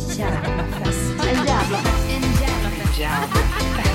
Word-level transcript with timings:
En 0.00 0.16
jävla 0.18 0.64
fest. 0.64 1.28
En 1.30 1.46
jävla 1.46 1.78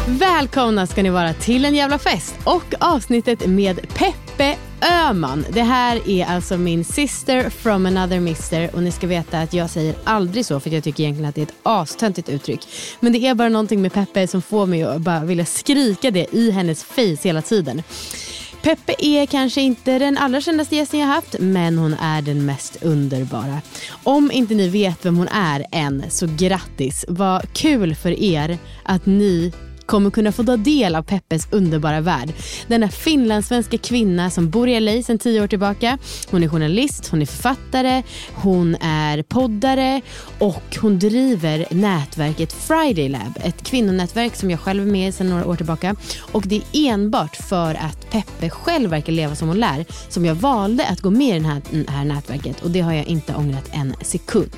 Välkomna 0.07 0.87
ska 0.87 1.03
ni 1.03 1.09
vara 1.09 1.33
till 1.33 1.65
en 1.65 1.75
jävla 1.75 1.99
fest 1.99 2.35
och 2.43 2.73
avsnittet 2.79 3.47
med 3.47 3.79
Peppe 3.93 4.57
Öman. 4.81 5.45
Det 5.49 5.61
här 5.61 6.09
är 6.09 6.25
alltså 6.25 6.57
min 6.57 6.85
sister 6.85 7.49
from 7.49 7.85
another 7.85 8.19
mister 8.19 8.69
och 8.75 8.83
ni 8.83 8.91
ska 8.91 9.07
veta 9.07 9.39
att 9.39 9.53
jag 9.53 9.69
säger 9.69 9.95
aldrig 10.03 10.45
så 10.45 10.59
för 10.59 10.69
jag 10.69 10.83
tycker 10.83 11.03
egentligen 11.03 11.29
att 11.29 11.35
det 11.35 11.41
är 11.41 11.45
ett 11.45 11.55
astöntigt 11.63 12.29
uttryck. 12.29 12.67
Men 12.99 13.13
det 13.13 13.27
är 13.27 13.35
bara 13.35 13.49
någonting 13.49 13.81
med 13.81 13.93
Peppe 13.93 14.27
som 14.27 14.41
får 14.41 14.65
mig 14.65 14.83
att 14.83 15.01
bara 15.01 15.19
vilja 15.19 15.45
skrika 15.45 16.11
det 16.11 16.35
i 16.35 16.51
hennes 16.51 16.83
face 16.83 17.17
hela 17.21 17.41
tiden. 17.41 17.83
Peppe 18.65 18.95
är 18.99 19.25
kanske 19.25 19.61
inte 19.61 19.99
den 19.99 20.17
allra 20.17 20.41
kändaste 20.41 20.75
gästen 20.75 20.99
jag 20.99 21.07
haft 21.07 21.35
men 21.39 21.77
hon 21.77 21.93
är 21.93 22.21
den 22.21 22.45
mest 22.45 22.83
underbara. 22.83 23.61
Om 24.03 24.31
inte 24.31 24.55
ni 24.55 24.69
vet 24.69 25.05
vem 25.05 25.17
hon 25.17 25.27
är 25.27 25.65
än 25.71 26.03
så 26.09 26.27
grattis. 26.37 27.05
Vad 27.07 27.53
kul 27.53 27.95
för 27.95 28.23
er 28.23 28.57
att 28.83 29.05
ni 29.05 29.53
kommer 29.85 30.11
kunna 30.11 30.31
få 30.31 30.43
ta 30.43 30.57
del 30.57 30.95
av 30.95 31.03
Peppes 31.03 31.47
underbara 31.51 32.01
värld. 32.01 32.33
Denna 32.67 32.89
finlandssvenska 32.89 33.77
kvinna 33.77 34.29
som 34.29 34.49
bor 34.49 34.69
i 34.69 34.79
LA 34.79 35.01
sedan 35.01 35.19
tio 35.19 35.43
år 35.43 35.47
tillbaka. 35.47 35.97
Hon 36.31 36.43
är 36.43 36.47
journalist, 36.47 37.07
hon 37.07 37.21
är 37.21 37.25
författare, 37.25 38.03
hon 38.33 38.75
är 38.81 39.23
poddare 39.23 40.01
och 40.39 40.77
hon 40.81 40.99
driver 40.99 41.65
nätverket 41.69 42.53
Friday 42.53 43.09
Lab. 43.09 43.37
Ett 43.43 43.63
kvinnonätverk 43.63 44.35
som 44.35 44.51
jag 44.51 44.59
själv 44.59 44.87
är 44.87 44.91
med 44.91 45.09
i 45.09 45.11
sedan 45.11 45.29
några 45.29 45.45
år 45.45 45.55
tillbaka. 45.55 45.95
Och 46.19 46.43
det 46.47 46.55
är 46.55 46.61
enbart 46.73 47.35
för 47.35 47.75
att 47.75 48.09
Peppe 48.09 48.49
själv 48.49 48.89
verkar 48.89 49.13
leva 49.13 49.35
som 49.35 49.47
hon 49.47 49.59
lär 49.59 49.85
som 50.09 50.25
jag 50.25 50.35
valde 50.35 50.87
att 50.87 51.01
gå 51.01 51.09
med 51.09 51.37
i 51.37 51.39
det 51.39 51.47
här, 51.47 51.61
här 51.87 52.05
nätverket 52.05 52.61
och 52.61 52.71
det 52.71 52.81
har 52.81 52.93
jag 52.93 53.05
inte 53.05 53.35
ångrat 53.35 53.69
en 53.71 53.95
sekund. 54.01 54.55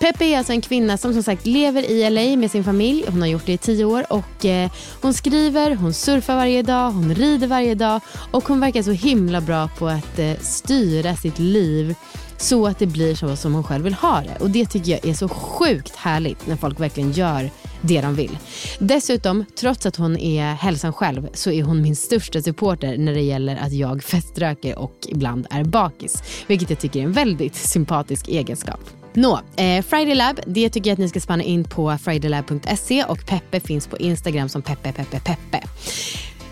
Peppe 0.00 0.24
är 0.24 0.38
alltså 0.38 0.52
en 0.52 0.60
kvinna 0.60 0.96
som 0.96 1.12
som 1.12 1.22
sagt 1.22 1.46
lever 1.46 1.90
i 1.90 2.10
LA 2.10 2.36
med 2.36 2.50
sin 2.50 2.64
familj. 2.64 3.04
Hon 3.08 3.20
har 3.20 3.28
gjort 3.28 3.46
det 3.46 3.52
i 3.52 3.58
tio 3.58 3.84
år 3.84 4.12
och 4.12 4.44
Eh, 4.50 4.70
hon 5.00 5.14
skriver, 5.14 5.74
hon 5.74 5.94
surfar 5.94 6.36
varje 6.36 6.62
dag, 6.62 6.90
hon 6.90 7.14
rider 7.14 7.46
varje 7.46 7.74
dag 7.74 8.00
och 8.30 8.48
hon 8.48 8.60
verkar 8.60 8.82
så 8.82 8.90
himla 8.90 9.40
bra 9.40 9.68
på 9.78 9.88
att 9.88 10.18
eh, 10.18 10.36
styra 10.40 11.16
sitt 11.16 11.38
liv 11.38 11.94
så 12.36 12.66
att 12.66 12.78
det 12.78 12.86
blir 12.86 13.14
så 13.14 13.36
som 13.36 13.54
hon 13.54 13.64
själv 13.64 13.84
vill 13.84 13.94
ha 13.94 14.20
det. 14.20 14.36
Och 14.40 14.50
det 14.50 14.66
tycker 14.66 14.90
jag 14.90 15.06
är 15.06 15.14
så 15.14 15.28
sjukt 15.28 15.96
härligt 15.96 16.46
när 16.46 16.56
folk 16.56 16.80
verkligen 16.80 17.12
gör 17.12 17.50
det 17.80 18.00
de 18.00 18.14
vill. 18.14 18.38
Dessutom, 18.78 19.44
trots 19.60 19.86
att 19.86 19.96
hon 19.96 20.16
är 20.16 20.54
hälsan 20.54 20.92
själv 20.92 21.28
så 21.34 21.50
är 21.50 21.62
hon 21.62 21.82
min 21.82 21.96
största 21.96 22.42
supporter 22.42 22.98
när 22.98 23.14
det 23.14 23.20
gäller 23.20 23.56
att 23.56 23.72
jag 23.72 24.02
feströker 24.02 24.78
och 24.78 24.94
ibland 25.08 25.46
är 25.50 25.64
bakis. 25.64 26.22
Vilket 26.46 26.70
jag 26.70 26.78
tycker 26.78 27.00
är 27.00 27.04
en 27.04 27.12
väldigt 27.12 27.54
sympatisk 27.54 28.28
egenskap. 28.28 28.99
Nå, 29.20 29.40
eh, 29.56 29.82
Friday 29.82 30.14
Lab, 30.14 30.40
det 30.46 30.70
tycker 30.70 30.90
jag 30.90 30.92
att 30.94 30.98
ni 30.98 31.08
ska 31.08 31.20
spanna 31.20 31.42
in 31.42 31.64
på 31.64 31.98
fridaylab.se 31.98 33.04
och 33.04 33.26
Peppe 33.26 33.60
finns 33.60 33.86
på 33.86 33.98
Instagram 33.98 34.48
som 34.48 34.62
Peppe 34.62 34.92
Peppe 34.92 35.20
Peppe. 35.20 35.66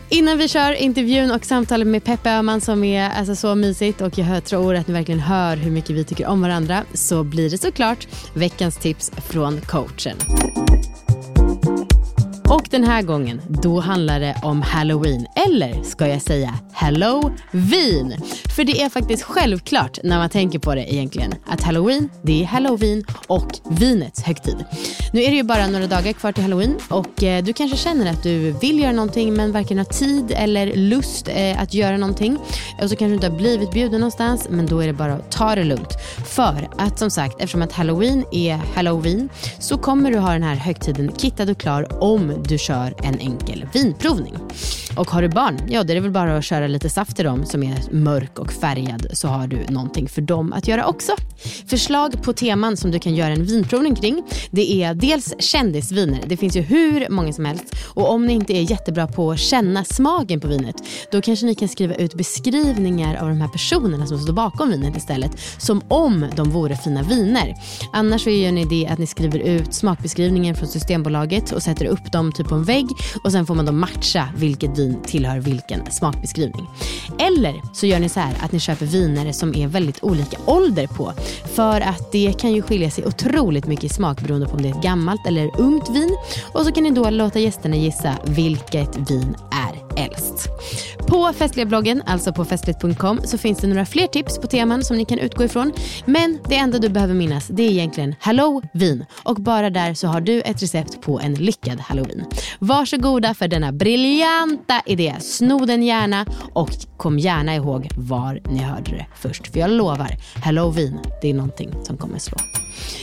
Innan 0.09 0.39
vi 0.39 0.49
kör 0.49 0.73
intervjun 0.73 1.31
och 1.31 1.45
samtalet 1.45 1.87
med 1.87 2.05
Peppe 2.05 2.31
Öhman 2.31 2.61
som 2.61 2.85
är 2.85 3.11
alltså 3.11 3.37
så 3.37 3.55
mysigt 3.55 4.01
och 4.01 4.19
jag 4.19 4.45
tror 4.45 4.75
att 4.75 4.89
ni 4.89 4.95
verkligen 4.95 5.21
hör 5.21 5.57
hur 5.57 5.71
mycket 5.71 5.91
vi 5.91 6.05
tycker 6.05 6.27
om 6.27 6.43
varandra 6.43 6.85
så 6.95 7.25
blir 7.25 7.51
det 7.51 7.59
såklart 7.59 8.09
veckans 8.35 8.77
tips 8.77 9.11
från 9.17 9.61
coachen. 9.61 10.17
Och 12.51 12.67
den 12.71 12.85
här 12.85 13.03
gången, 13.03 13.41
då 13.49 13.81
handlar 13.81 14.21
det 14.21 14.37
om 14.43 14.63
halloween. 14.63 15.27
Eller 15.47 15.83
ska 15.83 16.09
jag 16.09 16.23
säga 16.23 16.55
halloween? 16.73 18.15
För 18.57 18.65
det 18.65 18.83
är 18.83 18.89
faktiskt 18.89 19.23
självklart 19.23 19.99
när 20.05 20.19
man 20.19 20.31
tänker 20.31 20.59
på 20.59 20.75
det 20.75 20.95
egentligen. 20.95 21.35
Att 21.47 21.63
halloween, 21.63 22.09
det 22.23 22.43
är 22.43 22.47
halloween 22.47 23.05
och 23.27 23.59
vinets 23.71 24.23
högtid. 24.23 24.65
Nu 25.13 25.23
är 25.23 25.31
det 25.31 25.37
ju 25.37 25.43
bara 25.43 25.67
några 25.67 25.87
dagar 25.87 26.13
kvar 26.13 26.33
till 26.33 26.43
halloween 26.43 26.75
och 26.89 27.23
eh, 27.23 27.45
du 27.45 27.53
kanske 27.53 27.77
känner 27.77 28.11
att 28.11 28.23
du 28.23 28.51
vill 28.51 28.79
göra 28.79 28.93
någonting 28.93 29.35
men 29.35 29.53
varken 29.53 29.79
har 29.79 29.85
tid 29.85 30.33
eller 30.37 30.77
lust 30.77 31.29
eh, 31.29 31.63
att 31.63 31.75
göra 31.75 31.97
någonting. 31.97 32.39
Och 32.83 32.91
så 32.91 32.97
kanske 32.97 33.07
du 33.07 33.15
inte 33.15 33.29
har 33.29 33.37
blivit 33.37 33.71
bjuden 33.71 34.01
någonstans 34.01 34.47
men 34.51 34.67
då 34.67 34.81
är 34.81 34.87
det 34.87 34.93
bara 34.93 35.13
att 35.15 35.31
ta 35.31 35.55
det 35.55 35.65
lugnt. 35.65 35.93
För 36.27 36.69
att 36.79 36.99
som 36.99 37.11
sagt, 37.11 37.35
eftersom 37.35 37.63
att 37.63 37.73
halloween 37.73 38.25
är 38.33 38.55
halloween 38.75 39.29
så 39.59 39.79
kommer 39.79 40.11
du 40.11 40.19
ha 40.19 40.33
den 40.33 40.43
här 40.43 40.55
högtiden 40.55 41.13
kittad 41.17 41.51
och 41.51 41.59
klar 41.59 42.03
om 42.03 42.38
du 42.45 42.59
kör 42.59 42.95
en 43.03 43.19
enkel 43.21 43.67
vinprovning. 43.73 44.35
Och 44.97 45.11
har 45.11 45.23
du 45.23 45.29
barn, 45.29 45.61
ja 45.69 45.85
det 45.85 45.93
är 45.93 46.01
väl 46.01 46.11
bara 46.11 46.37
att 46.37 46.45
köra 46.45 46.67
lite 46.67 46.91
saft 46.91 47.17
till 47.17 47.25
dem 47.25 47.47
som 47.47 47.63
är 47.63 47.79
mörk 47.91 48.39
och 48.39 48.53
färgad 48.53 49.07
så 49.13 49.29
har 49.29 49.47
du 49.47 49.59
någonting 49.69 50.09
för 50.09 50.23
dem 50.23 50.53
att 50.53 50.69
göra 50.69 50.87
också. 50.87 51.13
Förslag 51.67 52.23
på 52.23 52.33
teman 52.33 52.77
som 52.77 52.91
du 52.91 52.99
kan 52.99 53.15
göra 53.15 53.33
en 53.33 53.45
vinprovning 53.45 53.95
kring, 53.95 54.23
det 54.51 54.83
är 54.83 54.95
dels 54.95 55.35
kändisviner. 55.39 56.21
Det 56.27 56.37
finns 56.37 56.57
ju 56.57 56.61
hur 56.61 57.07
många 57.11 57.33
som 57.33 57.45
helst 57.45 57.65
och 57.85 58.11
om 58.11 58.27
ni 58.27 58.33
inte 58.33 58.53
är 58.53 58.71
jättebra 58.71 59.07
på 59.07 59.31
att 59.31 59.39
känna 59.39 59.85
smaken 59.85 60.41
på 60.41 60.49
vinet, 60.49 60.77
då 61.13 61.21
kanske 61.21 61.47
ni 61.47 61.55
kan 61.55 61.69
skriva 61.69 61.95
ut 61.95 62.15
beskrivningar 62.15 63.17
av 63.17 63.29
de 63.29 63.41
här 63.41 63.49
personerna 63.49 64.07
som 64.07 64.19
står 64.19 64.33
bakom 64.33 64.71
vinet 64.71 64.97
istället, 64.97 65.31
som 65.59 65.83
om 65.89 66.27
de 66.37 66.51
vore 66.51 66.77
fina 66.77 67.03
viner. 67.03 67.55
Annars 67.93 68.25
så 68.25 68.31
gör 68.31 68.53
ni 68.53 68.65
det 68.65 68.87
att 68.87 68.99
ni 68.99 69.07
skriver 69.07 69.39
ut 69.39 69.75
smakbeskrivningen 69.75 70.55
från 70.55 70.69
Systembolaget 70.69 71.53
och 71.53 71.63
sätter 71.63 71.87
upp 71.87 72.13
dem 72.13 72.28
typ 72.33 72.49
på 72.49 72.55
en 72.55 72.65
vägg 72.65 72.89
och 73.25 73.33
sen 73.33 73.47
får 73.47 73.55
man 73.55 73.67
då 73.67 73.73
matcha 73.73 74.29
vilket 74.37 74.79
vin 74.79 74.99
tillhör 75.07 75.39
vilken 75.39 75.91
smakbeskrivning. 75.91 76.67
Eller 77.19 77.63
så 77.73 77.87
gör 77.87 77.99
ni 77.99 78.09
så 78.09 78.21
här 78.21 78.37
att 78.41 78.53
ni 78.53 78.61
köper 78.61 78.87
viner 78.87 79.33
som 79.33 79.55
är 79.55 79.69
väldigt 79.69 80.03
olika 80.03 80.39
ålder 80.47 80.87
på. 80.87 81.13
För 81.55 81.81
att 81.81 82.13
det 82.13 82.35
kan 82.39 82.53
ju 82.53 82.63
skilja 82.63 82.91
sig 82.91 83.07
otroligt 83.07 83.67
mycket 83.67 83.85
i 83.85 83.89
smak 83.89 84.21
beroende 84.21 84.47
på 84.47 84.57
om 84.57 84.63
det 84.63 84.69
är 84.69 84.77
ett 84.77 84.83
gammalt 84.83 85.27
eller 85.27 85.61
ungt 85.61 85.91
vin. 85.91 86.17
Och 86.53 86.65
så 86.65 86.73
kan 86.73 86.83
ni 86.83 86.91
då 86.91 87.11
låta 87.11 87.39
gästerna 87.39 87.77
gissa 87.77 88.15
vilket 88.25 89.11
vin 89.11 89.37
är 89.51 90.05
äldst. 90.05 90.49
På 91.09 91.33
festliga-bloggen, 91.33 92.03
alltså 92.07 92.33
på 92.33 92.45
festligt.com, 92.45 93.21
så 93.25 93.39
finns 93.39 93.59
det 93.59 93.67
några 93.67 93.87
fler 93.87 94.07
tips 94.07 94.39
på 94.39 94.47
teman 94.47 94.85
som 94.85 94.97
ni 94.97 95.05
kan 95.05 95.19
utgå 95.19 95.45
ifrån. 95.45 95.73
Men 96.05 96.39
det 96.49 96.57
enda 96.57 96.79
du 96.79 96.89
behöver 96.89 97.15
minnas 97.15 97.49
det 97.49 97.63
är 97.63 97.71
egentligen 97.71 98.15
halloween 98.21 99.05
och 99.25 99.37
bara 99.37 99.71
där 99.71 99.95
så 99.95 100.07
har 100.07 100.21
du 100.21 100.41
ett 100.41 100.63
recept 100.63 101.01
på 101.01 101.21
en 101.21 101.35
lyckad 101.35 101.81
halloween. 101.81 102.25
Varsågoda 102.59 103.35
för 103.35 103.49
denna 103.49 103.73
briljanta 103.73 104.83
idé. 104.87 105.17
Sno 105.21 105.59
den 105.59 105.83
gärna 105.83 106.27
och 106.53 106.71
kom 106.97 107.19
gärna 107.19 107.55
ihåg 107.55 107.89
var 107.97 108.41
ni 108.51 108.59
hörde 108.59 108.91
det 108.91 109.07
först. 109.15 109.53
För 109.53 109.61
jag 109.61 109.71
lovar, 109.71 110.17
halloween, 110.45 110.99
det 111.23 111.31
är 111.31 111.35
någonting 111.35 111.71
som 111.85 111.97
kommer 111.97 112.19
slå. 112.19 112.39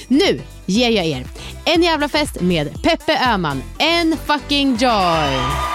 Nu 0.07 0.41
ger 0.65 0.89
jag 0.89 1.06
er 1.06 1.25
en 1.65 1.83
jävla 1.83 2.09
fest 2.09 2.41
med 2.41 2.83
Peppe 2.83 3.19
Öhman. 3.33 3.62
En 3.80 4.18
fucking 4.18 4.75
joy! 4.75 5.75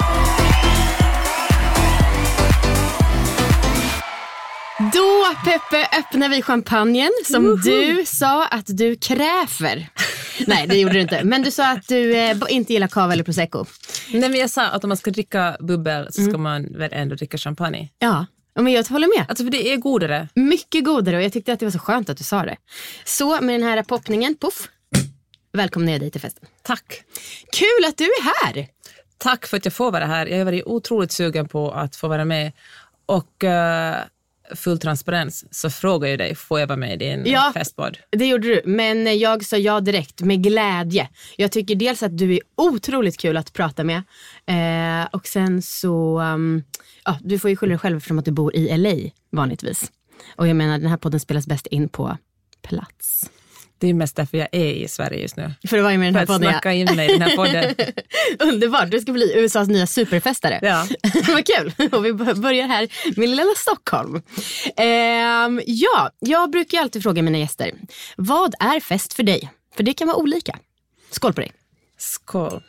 Då 4.92 5.34
Peppe 5.44 5.98
öppnar 5.98 6.28
vi 6.28 6.42
champagnen 6.42 7.10
som 7.24 7.44
Woho! 7.44 7.56
du 7.56 8.04
sa 8.06 8.46
att 8.46 8.66
du 8.66 8.96
kräver. 8.96 9.88
Nej 10.46 10.66
det 10.66 10.78
gjorde 10.78 10.94
du 10.94 11.00
inte. 11.00 11.24
Men 11.24 11.42
du 11.42 11.50
sa 11.50 11.70
att 11.70 11.88
du 11.88 12.16
eh, 12.16 12.36
inte 12.48 12.72
gillar 12.72 12.88
cava 12.88 13.12
eller 13.12 13.24
prosecco. 13.24 13.64
Nej, 14.12 14.28
men 14.28 14.40
jag 14.40 14.50
sa 14.50 14.66
att 14.66 14.84
om 14.84 14.88
man 14.88 14.96
ska 14.96 15.10
dricka 15.10 15.56
bubbel 15.60 16.12
så 16.12 16.22
ska 16.22 16.38
man 16.38 16.78
väl 16.78 16.90
ändå 16.92 17.14
dricka 17.14 17.38
champagne. 17.38 17.88
Ja. 17.98 18.26
Men 18.54 18.72
jag 18.72 18.84
håller 18.84 19.18
med. 19.18 19.26
Alltså 19.28 19.44
för 19.44 19.50
det 19.50 19.72
är 19.72 19.76
godare. 19.76 20.28
Mycket 20.34 20.84
godare 20.84 21.16
och 21.16 21.22
jag 21.22 21.32
tyckte 21.32 21.52
att 21.52 21.60
det 21.60 21.66
var 21.66 21.70
så 21.70 21.78
skönt 21.78 22.10
att 22.10 22.18
du 22.18 22.24
sa 22.24 22.42
det. 22.42 22.56
Så 23.04 23.40
med 23.40 23.60
den 23.60 23.68
här 23.68 23.82
poppningen, 23.82 24.36
puff. 24.40 24.68
Välkomnar 25.52 25.92
jag 25.92 26.00
dig 26.00 26.10
till 26.10 26.20
festen. 26.20 26.48
Tack. 26.62 27.02
Kul 27.52 27.84
att 27.88 27.96
du 27.96 28.04
är 28.04 28.46
här! 28.46 28.66
Tack 29.18 29.46
för 29.46 29.56
att 29.56 29.64
jag 29.64 29.74
får 29.74 29.92
vara 29.92 30.06
här. 30.06 30.26
Jag 30.26 30.38
har 30.38 30.44
varit 30.44 30.64
otroligt 30.66 31.12
sugen 31.12 31.48
på 31.48 31.70
att 31.70 31.96
få 31.96 32.08
vara 32.08 32.24
med. 32.24 32.52
Och 33.06 33.44
uh, 33.44 33.50
full 34.54 34.78
transparens 34.78 35.44
så 35.50 35.70
frågar 35.70 36.08
jag 36.08 36.18
dig, 36.18 36.34
får 36.34 36.60
jag 36.60 36.66
vara 36.66 36.76
med 36.76 36.92
i 36.92 36.96
din 36.96 37.22
Ja. 37.26 37.50
festpodd? 37.54 37.98
Det 38.10 38.26
gjorde 38.26 38.48
du, 38.48 38.62
men 38.64 39.18
jag 39.18 39.44
sa 39.44 39.56
ja 39.56 39.80
direkt 39.80 40.20
med 40.20 40.42
glädje. 40.42 41.08
Jag 41.36 41.52
tycker 41.52 41.74
dels 41.74 42.02
att 42.02 42.18
du 42.18 42.34
är 42.34 42.40
otroligt 42.56 43.16
kul 43.20 43.36
att 43.36 43.52
prata 43.52 43.84
med 43.84 44.02
eh, 44.46 45.08
och 45.12 45.26
sen 45.26 45.62
så, 45.62 46.20
um, 46.20 46.62
ja, 47.04 47.18
du 47.20 47.38
får 47.38 47.50
ju 47.50 47.56
skylla 47.56 47.70
dig 47.70 47.78
själv 47.78 47.96
eftersom 47.96 48.18
att 48.18 48.24
du 48.24 48.30
bor 48.30 48.56
i 48.56 48.76
LA 48.78 49.10
vanligtvis. 49.32 49.92
Och 50.36 50.48
jag 50.48 50.56
menar 50.56 50.78
den 50.78 50.90
här 50.90 50.96
podden 50.96 51.20
spelas 51.20 51.46
bäst 51.46 51.66
in 51.66 51.88
på 51.88 52.16
plats. 52.62 53.30
Det 53.80 53.88
är 53.88 53.94
mest 53.94 54.16
därför 54.16 54.38
jag 54.38 54.48
är 54.52 54.72
i 54.72 54.88
Sverige 54.88 55.22
just 55.22 55.36
nu. 55.36 55.54
För 55.68 55.76
det 55.76 55.82
var 55.82 55.90
ju 55.90 55.98
med 55.98 56.06
den 56.06 56.14
För 56.14 56.18
här 56.18 56.22
att 56.22 56.28
podden. 56.28 56.52
snacka 56.52 56.72
in 56.72 56.96
mig 56.96 57.08
i 57.10 57.12
den 57.12 57.22
här 57.22 57.36
podden. 57.36 57.74
Underbart, 58.54 58.90
du 58.90 59.00
ska 59.00 59.12
bli 59.12 59.32
USAs 59.38 59.68
nya 59.68 59.86
superfestare. 59.86 60.58
Ja. 60.62 60.86
Vad 61.28 61.46
kul! 61.46 61.72
Och 61.92 62.04
vi 62.04 62.12
börjar 62.12 62.66
här 62.66 62.88
med 63.16 63.28
lilla 63.28 63.42
Stockholm. 63.56 64.22
Ehm, 64.76 65.62
ja, 65.66 66.10
jag 66.18 66.50
brukar 66.50 66.78
alltid 66.80 67.02
fråga 67.02 67.22
mina 67.22 67.38
gäster, 67.38 67.72
vad 68.16 68.54
är 68.60 68.80
fest 68.80 69.12
för 69.14 69.22
dig? 69.22 69.50
För 69.76 69.82
det 69.82 69.94
kan 69.94 70.06
vara 70.08 70.16
olika. 70.16 70.58
Skål 71.10 71.32
på 71.32 71.40
dig. 71.40 71.52
Skål. 71.98 72.62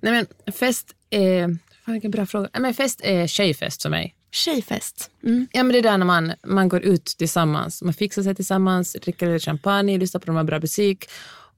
Nej 0.00 0.12
men 0.12 0.54
fest 0.54 0.86
är, 1.10 1.58
fan 1.84 1.92
vilken 1.92 2.10
bra 2.10 2.26
fråga. 2.26 2.48
Nej, 2.52 2.62
men 2.62 2.74
fest 2.74 3.00
är 3.04 3.26
tjejfest 3.26 3.82
för 3.82 3.90
mig. 3.90 4.13
Tjejfest. 4.34 5.10
Mm. 5.22 5.46
Ja 5.52 5.62
men 5.62 5.72
det 5.72 5.78
är 5.78 5.82
där 5.82 5.98
när 5.98 6.06
man, 6.06 6.32
man 6.46 6.68
går 6.68 6.82
ut 6.82 7.04
tillsammans. 7.04 7.82
Man 7.82 7.94
fixar 7.94 8.22
sig 8.22 8.34
tillsammans, 8.34 8.92
dricker 8.92 9.32
lite 9.32 9.44
champagne, 9.44 9.98
lyssnar 9.98 10.20
på 10.20 10.32
de 10.32 10.46
bra 10.46 10.60
musik. 10.60 11.04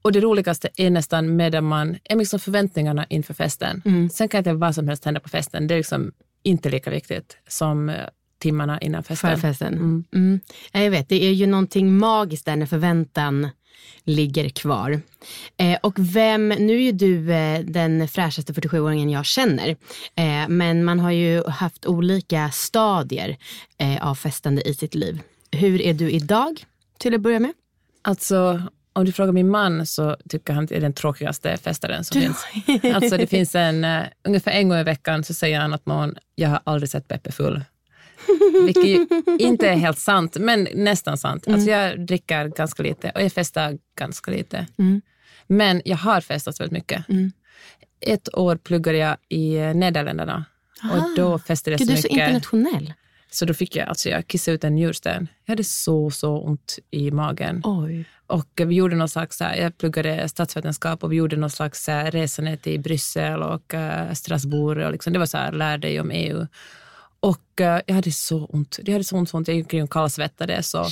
Och 0.01 0.11
det 0.11 0.19
roligaste 0.19 0.69
är 0.75 0.89
nästan 0.89 1.35
medan 1.35 1.63
man, 1.63 1.97
är 2.03 2.15
liksom 2.15 2.39
förväntningarna 2.39 3.05
inför 3.09 3.33
festen. 3.33 4.09
Sen 4.13 4.29
kan 4.29 4.37
inte 4.37 4.53
vad 4.53 4.75
som 4.75 4.87
helst 4.87 5.05
hända 5.05 5.19
på 5.19 5.29
festen. 5.29 5.67
Det 5.67 5.73
är 5.73 5.77
liksom 5.77 6.11
inte 6.43 6.69
lika 6.69 6.89
viktigt 6.89 7.37
som 7.47 7.89
eh, 7.89 7.95
timmarna 8.39 8.81
innan 8.81 9.03
festen. 9.03 9.31
För 9.31 9.37
festen. 9.37 10.03
Mm. 10.13 10.39
Ja, 10.71 10.79
Jag 10.79 10.91
vet, 10.91 11.09
det 11.09 11.23
är 11.23 11.31
ju 11.31 11.47
någonting 11.47 11.97
magiskt 11.97 12.45
där 12.45 12.55
när 12.55 12.65
förväntan 12.65 13.49
ligger 14.03 14.49
kvar. 14.49 15.01
Eh, 15.57 15.77
och 15.83 15.93
vem, 15.97 16.49
nu 16.49 16.73
är 16.73 16.81
ju 16.81 16.91
du 16.91 17.33
eh, 17.33 17.59
den 17.59 18.07
fräschaste 18.07 18.53
47-åringen 18.53 19.09
jag 19.09 19.25
känner. 19.25 19.69
Eh, 20.15 20.47
men 20.47 20.83
man 20.83 20.99
har 20.99 21.11
ju 21.11 21.43
haft 21.47 21.85
olika 21.85 22.51
stadier 22.51 23.37
eh, 23.77 24.07
av 24.07 24.15
festande 24.15 24.69
i 24.69 24.73
sitt 24.73 24.95
liv. 24.95 25.21
Hur 25.51 25.81
är 25.81 25.93
du 25.93 26.11
idag 26.11 26.65
till 26.97 27.15
att 27.15 27.21
börja 27.21 27.39
med? 27.39 27.53
Alltså, 28.01 28.61
om 28.93 29.05
du 29.05 29.11
frågar 29.11 29.31
min 29.31 29.49
man 29.49 29.85
så 29.85 30.17
tycker 30.29 30.53
han 30.53 30.63
att 30.63 30.69
det 30.69 30.75
är 30.75 30.81
den 30.81 30.93
tråkigaste 30.93 31.57
festaren 31.57 32.03
som 32.03 32.21
finns. 32.21 32.45
Alltså 32.95 33.17
det 33.17 33.27
finns 33.27 33.55
en, 33.55 33.85
uh, 33.85 34.03
ungefär 34.23 34.51
en 34.51 34.69
gång 34.69 34.77
i 34.77 34.83
veckan 34.83 35.23
så 35.23 35.33
säger 35.33 35.59
han 35.59 35.73
att 35.73 35.85
morgon, 35.85 36.15
jag 36.35 36.49
har 36.49 36.61
aldrig 36.63 36.89
sett 36.89 37.07
Peppe 37.07 37.31
full. 37.31 37.63
Vilket 38.65 39.11
inte 39.39 39.69
är 39.69 39.75
helt 39.75 39.99
sant, 39.99 40.37
men 40.39 40.67
nästan 40.75 41.17
sant. 41.17 41.47
Alltså 41.47 41.69
jag 41.69 42.05
dricker 42.05 42.47
ganska 42.47 42.83
lite 42.83 43.11
och 43.15 43.21
jag 43.21 43.31
festar 43.33 43.77
ganska 43.97 44.31
lite. 44.31 44.67
Men 45.47 45.81
jag 45.85 45.97
har 45.97 46.21
festat 46.21 46.59
väldigt 46.59 46.71
mycket. 46.73 47.05
Ett 48.01 48.35
år 48.37 48.55
pluggade 48.55 48.97
jag 48.97 49.17
i 49.29 49.55
eh, 49.55 49.73
Nederländerna 49.73 50.45
och 50.93 51.15
då 51.15 51.39
festade 51.39 51.71
jag 51.73 51.79
Gud, 51.79 51.87
så 51.87 51.93
du 51.93 51.97
är 51.97 52.01
så 52.01 52.07
mycket. 52.13 52.27
internationell. 52.27 52.93
Så 53.31 53.45
då 53.45 53.53
fick 53.53 53.75
jag, 53.75 53.87
alltså 53.87 54.09
jag 54.09 54.27
kissade 54.27 54.55
ut 54.55 54.63
en 54.63 54.75
njursten. 54.75 55.27
Jag 55.45 55.51
hade 55.51 55.63
så, 55.63 56.11
så 56.11 56.37
ont 56.41 56.79
i 56.91 57.11
magen. 57.11 57.61
Oj. 57.63 58.05
Och 58.27 58.47
vi 58.55 58.75
gjorde 58.75 58.95
någon 58.95 59.09
slags, 59.09 59.39
här- 59.39 59.55
jag 59.55 59.77
pluggade 59.77 60.29
statsvetenskap 60.29 61.03
och 61.03 61.11
vi 61.11 61.15
gjorde 61.15 61.35
någon 61.35 61.49
slags 61.49 61.87
här 61.87 62.11
resa 62.11 62.41
ner 62.41 62.55
till 62.55 62.79
Bryssel 62.79 63.43
och 63.43 63.73
Strasbourg. 64.13 64.85
Och 64.85 64.91
liksom, 64.91 65.13
det 65.13 65.19
var 65.19 65.25
så 65.25 65.37
här, 65.37 65.51
lär 65.51 65.77
dig 65.77 65.99
om 66.01 66.11
EU. 66.11 66.47
Och 67.19 67.61
eh, 67.61 67.81
jag 67.85 67.95
hade 67.95 68.11
så 68.11 68.45
ont. 68.45 68.79
Jag 68.83 68.93
hade 68.93 69.03
så 69.03 69.17
ont, 69.17 69.29
så 69.29 69.37
ont. 69.37 69.47
Jag 69.47 69.57
gick 69.57 69.65
omkring 69.65 69.87
kallsvettades. 69.87 70.73
Och, 70.73 70.87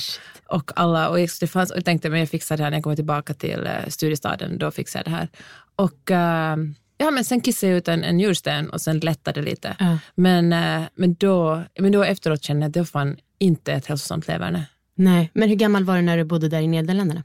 och, 0.46 0.70
alla, 0.76 1.08
och 1.08 1.16
det 1.16 1.46
fanns, 1.46 1.70
och 1.70 1.76
jag 1.76 1.84
tänkte 1.84 2.10
men 2.10 2.20
jag 2.20 2.28
fixar 2.28 2.56
det 2.56 2.62
här 2.62 2.70
när 2.70 2.76
jag 2.76 2.84
kommer 2.84 2.96
tillbaka 2.96 3.34
till 3.34 3.60
uh, 3.60 3.88
studiestaden. 3.88 4.58
Då 4.58 4.70
fixar 4.70 5.00
jag 5.00 5.06
det 5.06 5.10
här. 5.10 5.28
Och 5.76 6.10
eh, 6.10 6.56
ja, 6.98 7.10
men 7.10 7.24
sen 7.24 7.40
kissade 7.40 7.72
jag 7.72 7.78
ut 7.78 7.88
en, 7.88 8.04
en 8.04 8.16
njursten 8.16 8.70
och 8.70 8.80
sen 8.80 8.98
lättade 8.98 9.40
det 9.40 9.50
lite. 9.50 9.76
Ja. 9.78 9.98
Men, 10.14 10.52
eh, 10.52 10.82
men, 10.94 11.14
då, 11.14 11.62
men 11.78 11.92
då 11.92 12.04
efteråt 12.04 12.42
kände 12.42 12.62
jag 12.62 12.68
att 12.68 12.74
det 12.74 12.80
var 12.80 12.84
fan 12.84 13.16
inte 13.38 13.72
ett 13.72 13.86
hälsosamt 13.86 14.28
leverne. 14.28 14.66
Nej, 14.94 15.30
men 15.34 15.48
hur 15.48 15.56
gammal 15.56 15.84
var 15.84 15.96
du 15.96 16.02
när 16.02 16.16
du 16.16 16.24
bodde 16.24 16.48
där 16.48 16.60
i 16.60 16.66
Nederländerna? 16.66 17.22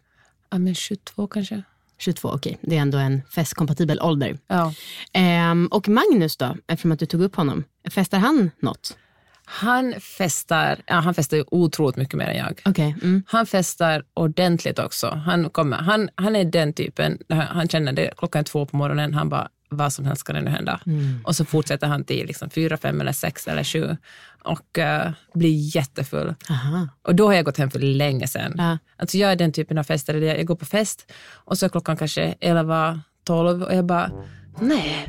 Ja, 0.49 0.57
men 0.57 0.75
22 0.75 1.27
kanske. 1.27 1.63
22, 2.01 2.29
okej. 2.29 2.57
Det 2.61 2.77
är 2.77 2.81
ändå 2.81 2.97
en 2.97 3.21
festkompatibel 3.35 4.01
ålder. 4.01 4.37
Ja. 4.47 4.73
Ehm, 5.13 5.67
och 5.71 5.89
Magnus 5.89 6.37
då, 6.37 6.55
eftersom 6.67 6.91
att 6.91 6.99
du 6.99 7.05
tog 7.05 7.21
upp 7.21 7.35
honom. 7.35 7.63
Festar 7.89 8.17
han 8.17 8.51
något? 8.59 8.97
Han 9.45 9.93
festar, 9.99 10.81
ja, 10.87 10.95
han 10.95 11.13
festar 11.13 11.43
otroligt 11.53 11.95
mycket 11.95 12.15
mer 12.15 12.27
än 12.27 12.37
jag. 12.37 12.61
Okej. 12.65 12.95
Mm. 13.01 13.23
Han 13.27 13.45
festar 13.45 14.03
ordentligt 14.13 14.79
också. 14.79 15.07
Han, 15.25 15.49
kommer, 15.49 15.77
han, 15.77 16.09
han 16.15 16.35
är 16.35 16.45
den 16.45 16.73
typen, 16.73 17.17
han, 17.29 17.67
känner 17.67 17.93
det 17.93 18.13
klockan 18.17 18.43
två 18.43 18.65
på 18.65 18.77
morgonen, 18.77 19.13
han 19.13 19.29
bara 19.29 19.49
vad 19.69 19.93
som 19.93 20.05
helst 20.05 20.23
kan 20.23 20.35
det 20.35 20.41
nu 20.41 20.49
hända. 20.49 20.79
Och 21.23 21.35
så 21.35 21.45
fortsätter 21.45 21.87
han 21.87 22.03
till 22.03 22.27
liksom 22.27 22.49
fyra, 22.49 22.77
fem 22.77 23.01
eller 23.01 23.11
sex 23.11 23.47
eller 23.47 23.63
sju 23.63 23.97
och 24.43 24.79
eh, 24.79 25.11
blir 25.33 25.75
jättefull. 25.75 26.35
Aha. 26.49 26.87
Och 27.01 27.15
då 27.15 27.27
har 27.27 27.33
jag 27.33 27.45
gått 27.45 27.57
hem 27.57 27.71
för 27.71 27.79
länge 27.79 28.27
sedan. 28.27 28.53
Ja. 28.57 28.77
Alltså 28.97 29.17
jag 29.17 29.31
är 29.31 29.35
den 29.35 29.51
typen 29.51 29.77
av 29.77 29.83
festare 29.83 30.19
där 30.19 30.35
jag 30.35 30.45
går 30.45 30.55
på 30.55 30.65
fest 30.65 31.11
och 31.31 31.57
så 31.57 31.65
är 31.65 31.69
klockan 31.69 31.97
kanske 31.97 32.35
11, 32.39 33.01
12 33.23 33.63
och 33.63 33.75
jag 33.75 33.85
bara, 33.85 34.11
nej, 34.59 35.07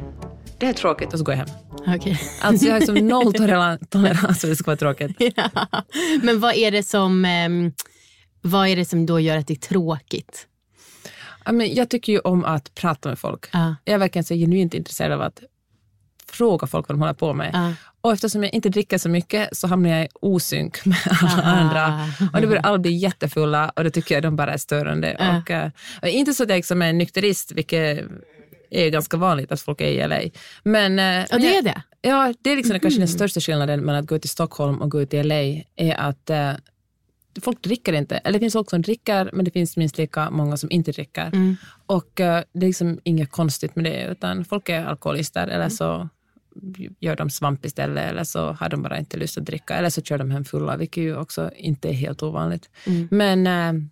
det 0.58 0.66
är 0.66 0.72
tråkigt 0.72 1.12
och 1.12 1.18
så 1.18 1.24
går 1.24 1.34
jag 1.34 1.46
hem. 1.46 1.56
Okej. 1.96 2.20
Alltså 2.42 2.66
jag 2.66 2.72
har 2.72 2.80
liksom 2.80 3.06
noll 3.06 3.32
tolerans 3.90 4.40
för 4.40 4.48
det 4.48 4.56
ska 4.56 4.70
vara 4.70 4.76
tråkigt. 4.76 5.16
Ja. 5.36 5.50
Men 6.22 6.40
vad 6.40 6.54
är 6.54 6.70
det 6.70 6.82
som 6.82 7.24
ehm, 7.24 7.72
vad 8.40 8.68
är 8.68 8.76
det 8.76 8.84
som 8.84 9.06
då 9.06 9.20
gör 9.20 9.36
att 9.36 9.46
det 9.46 9.54
är 9.54 9.68
tråkigt? 9.68 10.46
Jag 11.74 11.90
tycker 11.90 12.12
ju 12.12 12.18
om 12.18 12.44
att 12.44 12.74
prata 12.74 13.08
med 13.08 13.18
folk. 13.18 13.46
Ja. 13.52 13.76
Jag 13.84 13.94
är 13.94 13.98
verkligen 13.98 14.24
så 14.24 14.34
genuint 14.34 14.74
intresserad 14.74 15.12
av 15.12 15.22
att 15.22 15.42
fråga 16.26 16.66
folk 16.66 16.88
vad 16.88 16.96
de 16.96 17.00
håller 17.00 17.14
på 17.14 17.34
med. 17.34 17.50
Ja. 17.52 17.72
Och 18.04 18.12
eftersom 18.12 18.42
jag 18.42 18.54
inte 18.54 18.68
dricker 18.68 18.98
så 18.98 19.08
mycket 19.08 19.56
så 19.56 19.66
hamnar 19.66 19.90
jag 19.90 20.04
i 20.04 20.08
osynk 20.20 20.84
med 20.84 20.98
alla 21.22 21.42
Ah. 21.42 21.50
andra. 21.52 22.00
Och 22.34 22.40
då 22.42 22.48
börjar 22.48 22.62
alla 22.62 22.78
bli 22.78 22.90
jättefulla 22.92 23.68
och 23.76 23.84
då 23.84 23.90
tycker 23.90 24.14
jag 24.14 24.22
de 24.22 24.36
bara 24.36 24.52
är 24.52 24.56
störande. 24.58 25.16
Ja. 25.18 25.38
Och, 25.38 25.50
eh, 25.50 25.70
och 26.02 26.08
inte 26.08 26.34
så 26.34 26.42
att 26.42 26.48
jag 26.48 26.56
liksom 26.56 26.82
är 26.82 26.88
en 26.90 26.98
nykterist, 26.98 27.52
vilket 27.52 28.04
är 28.70 28.88
ganska 28.90 29.16
vanligt 29.16 29.52
att 29.52 29.60
folk 29.60 29.80
är 29.80 29.86
i 29.86 29.98
LA. 30.08 30.20
Men, 30.62 30.98
eh, 30.98 31.04
Ja, 31.04 31.26
men 31.30 31.40
det 31.40 31.46
jag- 31.46 31.56
är 31.56 31.62
det. 31.62 31.82
Ja, 32.02 32.34
det 32.42 32.50
är 32.50 32.56
liksom 32.56 32.80
kanske 32.80 33.00
den 33.00 33.08
största 33.08 33.40
skillnaden 33.40 33.80
mellan 33.80 34.00
att 34.02 34.08
gå 34.08 34.16
ut 34.16 34.24
i 34.24 34.28
Stockholm 34.28 34.80
och 34.82 34.90
gå 34.90 35.02
ut 35.02 35.14
i 35.14 35.22
LA 35.22 35.34
är 35.76 35.94
att 36.00 36.30
eh, 36.30 36.52
folk 37.42 37.62
dricker 37.62 37.92
inte. 37.92 38.16
Eller 38.16 38.32
det 38.32 38.40
finns 38.40 38.52
folk 38.52 38.70
som 38.70 38.82
dricker, 38.82 39.30
men 39.32 39.44
det 39.44 39.50
finns 39.50 39.76
minst 39.76 39.98
lika 39.98 40.30
många 40.30 40.56
som 40.56 40.70
inte 40.70 40.92
dricker. 40.92 41.26
Mm. 41.26 41.56
Och 41.86 42.20
eh, 42.20 42.42
det 42.52 42.66
är 42.66 42.68
liksom 42.68 43.00
inget 43.04 43.30
konstigt 43.30 43.76
med 43.76 43.84
det, 43.84 44.04
utan 44.10 44.44
folk 44.44 44.68
är 44.68 44.84
alkoholister 44.84 45.46
eller 45.48 45.68
så 45.68 46.08
gör 47.00 47.16
de 47.16 47.30
svamp 47.30 47.64
istället 47.64 48.10
eller 48.10 48.24
så 48.24 48.52
har 48.52 48.68
de 48.68 48.82
bara 48.82 48.98
inte 48.98 49.16
lust 49.16 49.38
att 49.38 49.44
dricka 49.44 49.74
eller 49.74 49.90
så 49.90 50.02
kör 50.02 50.18
de 50.18 50.30
hem 50.30 50.44
fulla, 50.44 50.76
vilket 50.76 51.02
ju 51.02 51.16
också 51.16 51.50
inte 51.56 51.88
är 51.88 51.92
helt 51.92 52.22
ovanligt. 52.22 52.70
Men, 53.10 53.46
eh, 53.46 53.82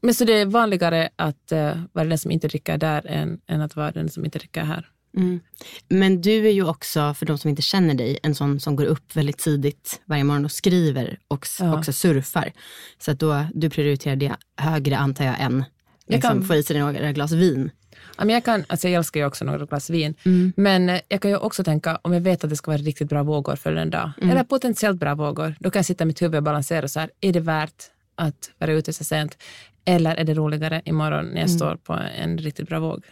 men 0.00 0.14
så 0.14 0.24
det 0.24 0.32
är 0.32 0.46
vanligare 0.46 1.08
att 1.16 1.52
eh, 1.52 1.80
vara 1.92 2.04
den 2.04 2.18
som 2.18 2.30
inte 2.30 2.48
dricker 2.48 2.78
där 2.78 3.06
än, 3.06 3.40
än 3.46 3.60
att 3.60 3.76
vara 3.76 3.90
den 3.90 4.08
som 4.08 4.24
inte 4.24 4.38
dricker 4.38 4.64
här. 4.64 4.88
Mm. 5.16 5.40
Men 5.88 6.20
du 6.20 6.46
är 6.46 6.50
ju 6.52 6.64
också, 6.68 7.14
för 7.14 7.26
de 7.26 7.38
som 7.38 7.50
inte 7.50 7.62
känner 7.62 7.94
dig, 7.94 8.18
en 8.22 8.34
sån 8.34 8.60
som 8.60 8.76
går 8.76 8.84
upp 8.84 9.16
väldigt 9.16 9.38
tidigt 9.38 10.00
varje 10.04 10.24
morgon 10.24 10.44
och 10.44 10.52
skriver 10.52 11.18
och 11.28 11.46
Ja. 11.60 11.78
också 11.78 11.92
surfar. 11.92 12.52
Så 12.98 13.10
att 13.10 13.18
då, 13.18 13.46
du 13.54 13.70
prioriterar 13.70 14.16
det 14.16 14.36
högre 14.56 14.96
antar 14.96 15.24
jag 15.24 15.40
än 15.40 15.64
liksom, 16.12 16.30
kan- 16.38 16.44
få 16.44 16.54
i 16.54 16.62
sig 16.62 16.78
några 16.80 17.12
glas 17.12 17.32
vin. 17.32 17.70
Ja, 18.18 18.24
men 18.24 18.34
jag, 18.34 18.44
kan, 18.44 18.64
alltså 18.68 18.88
jag 18.88 18.94
älskar 18.98 19.20
ju 19.20 19.26
också 19.26 19.44
några 19.44 19.66
glas 19.66 19.90
vin, 19.90 20.14
Mm. 20.24 20.52
men 20.56 20.88
eh, 20.88 21.00
jag 21.08 21.20
kan 21.22 21.30
ju 21.30 21.36
också 21.36 21.64
tänka 21.64 21.98
om 22.02 22.12
jag 22.12 22.20
vet 22.20 22.44
att 22.44 22.50
det 22.50 22.56
ska 22.56 22.70
vara 22.70 22.78
riktigt 22.82 23.08
bra 23.08 23.22
vågor 23.22 23.56
för 23.56 23.72
den 23.72 23.90
dag, 23.90 24.10
Mm. 24.18 24.30
eller 24.30 24.44
potentiellt 24.44 24.98
bra 25.00 25.14
vågor, 25.14 25.54
då 25.60 25.70
kan 25.70 25.78
jag 25.80 25.86
sitta 25.86 26.04
i 26.04 26.06
mitt 26.06 26.22
huvud 26.22 26.34
och 26.36 26.42
balansera 26.42 26.88
så 26.88 27.00
här, 27.00 27.10
är 27.20 27.32
det 27.32 27.40
värt 27.40 27.82
att 28.14 28.50
vara 28.58 28.72
ute 28.72 28.92
så 28.92 29.04
sent? 29.04 29.38
Eller 29.84 30.14
är 30.16 30.24
det 30.24 30.34
roligare 30.34 30.82
imorgon 30.84 31.24
när 31.24 31.40
jag 31.40 31.48
Mm. 31.48 31.58
står 31.58 31.76
på 31.76 31.98
en 32.18 32.38
riktigt 32.38 32.68
bra 32.68 32.80
våg? 32.80 33.04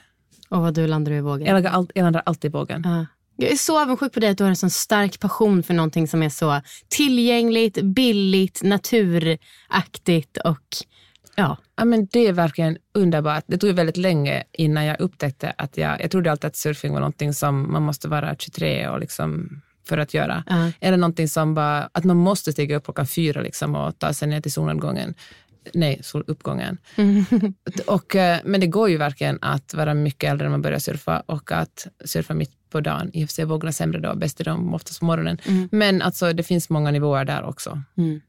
Och 0.49 0.61
vad 0.61 0.75
du 0.75 0.87
landar 0.87 1.12
i 1.12 1.21
vågen. 1.21 1.47
Jag, 1.47 1.54
lägger 1.54 1.69
allt, 1.71 1.90
jag 1.95 2.02
landar 2.02 2.23
alltid 2.26 2.49
i 2.49 2.52
vågen. 2.52 2.83
Ja. 2.85 3.07
Jag 3.37 3.52
är 3.52 3.57
så 3.57 3.83
avundsjuk 3.83 4.12
på 4.12 4.21
dig 4.21 4.30
att 4.30 4.38
du 4.38 4.45
har 4.45 4.49
en 4.50 4.57
sån 4.57 4.71
stark 4.71 5.21
passion 5.21 5.62
för 5.62 5.75
någonting 5.75 6.09
som 6.09 6.23
är 6.23 6.28
så 6.28 6.61
tillgängligt, 6.88 7.83
billigt, 7.83 8.62
naturaktigt 8.62 10.37
och 10.45 10.76
ja. 11.37 11.57
Ja, 11.77 11.85
men 11.85 12.07
det 12.07 12.27
är 12.27 12.33
verkligen 12.33 12.79
underbart. 12.95 13.45
Det 13.47 13.59
tog 13.59 13.75
väldigt 13.75 13.97
länge 13.97 14.45
innan 14.53 14.85
jag 14.85 15.01
upptäckte 15.01 15.53
att 15.59 15.77
jag, 15.77 16.01
jag 16.01 16.11
trodde 16.11 16.31
alltid 16.31 16.49
att 16.49 16.57
surfing 16.57 16.93
var 16.93 17.01
någonting 17.01 17.35
som 17.35 17.73
man 17.73 17.83
måste 17.83 18.09
vara 18.09 18.37
23 18.39 18.89
och 18.89 19.01
liksom 19.01 19.61
för 19.89 19.99
att 19.99 20.15
göra. 20.15 20.45
Ja. 20.47 20.73
Eller 20.81 20.97
någonting 20.97 21.29
som 21.29 21.55
bara, 21.55 21.91
att 21.93 22.05
man 22.05 22.17
måste 22.17 22.53
stiga 22.53 22.77
upp 22.77 22.85
klockan 22.85 23.07
fyra 23.07 23.41
liksom 23.41 23.75
och 23.75 23.99
ta 23.99 24.13
sig 24.13 24.29
ner 24.29 24.41
till 24.41 24.53
solnedgången. 24.53 25.15
Nej, 25.75 26.01
soluppgången. 26.03 26.79
Och, 27.87 28.17
eh, 28.17 28.39
men 28.45 28.61
det 28.61 28.67
går 28.67 28.91
ju 28.91 28.97
verkligen 28.97 29.39
att 29.43 29.75
vara 29.75 29.95
mycket 29.95 30.31
äldre 30.31 30.45
när 30.45 30.51
man 30.51 30.63
börjar 30.63 30.79
surfa 30.79 31.23
och 31.27 31.53
att 31.53 31.87
surfa 32.05 32.35
mitt 32.35 32.51
på 32.71 32.81
dagen. 32.81 33.11
I 33.13 33.25
och 33.25 33.29
för 33.29 33.35
sig 33.35 33.45
vågorna 33.45 33.73
sämre 33.73 34.01
då, 34.01 34.15
bäst 34.15 34.41
är 34.41 34.45
de 34.45 34.75
oftast 34.75 35.01
på 35.01 35.05
morgonen. 35.05 35.39
Men 35.71 36.03
alltså, 36.03 36.33
det 36.33 36.43
finns 36.43 36.71
många 36.71 36.91
nivåer 36.91 37.25
där 37.25 37.45
också. 37.45 37.83
Mm. 37.97 38.21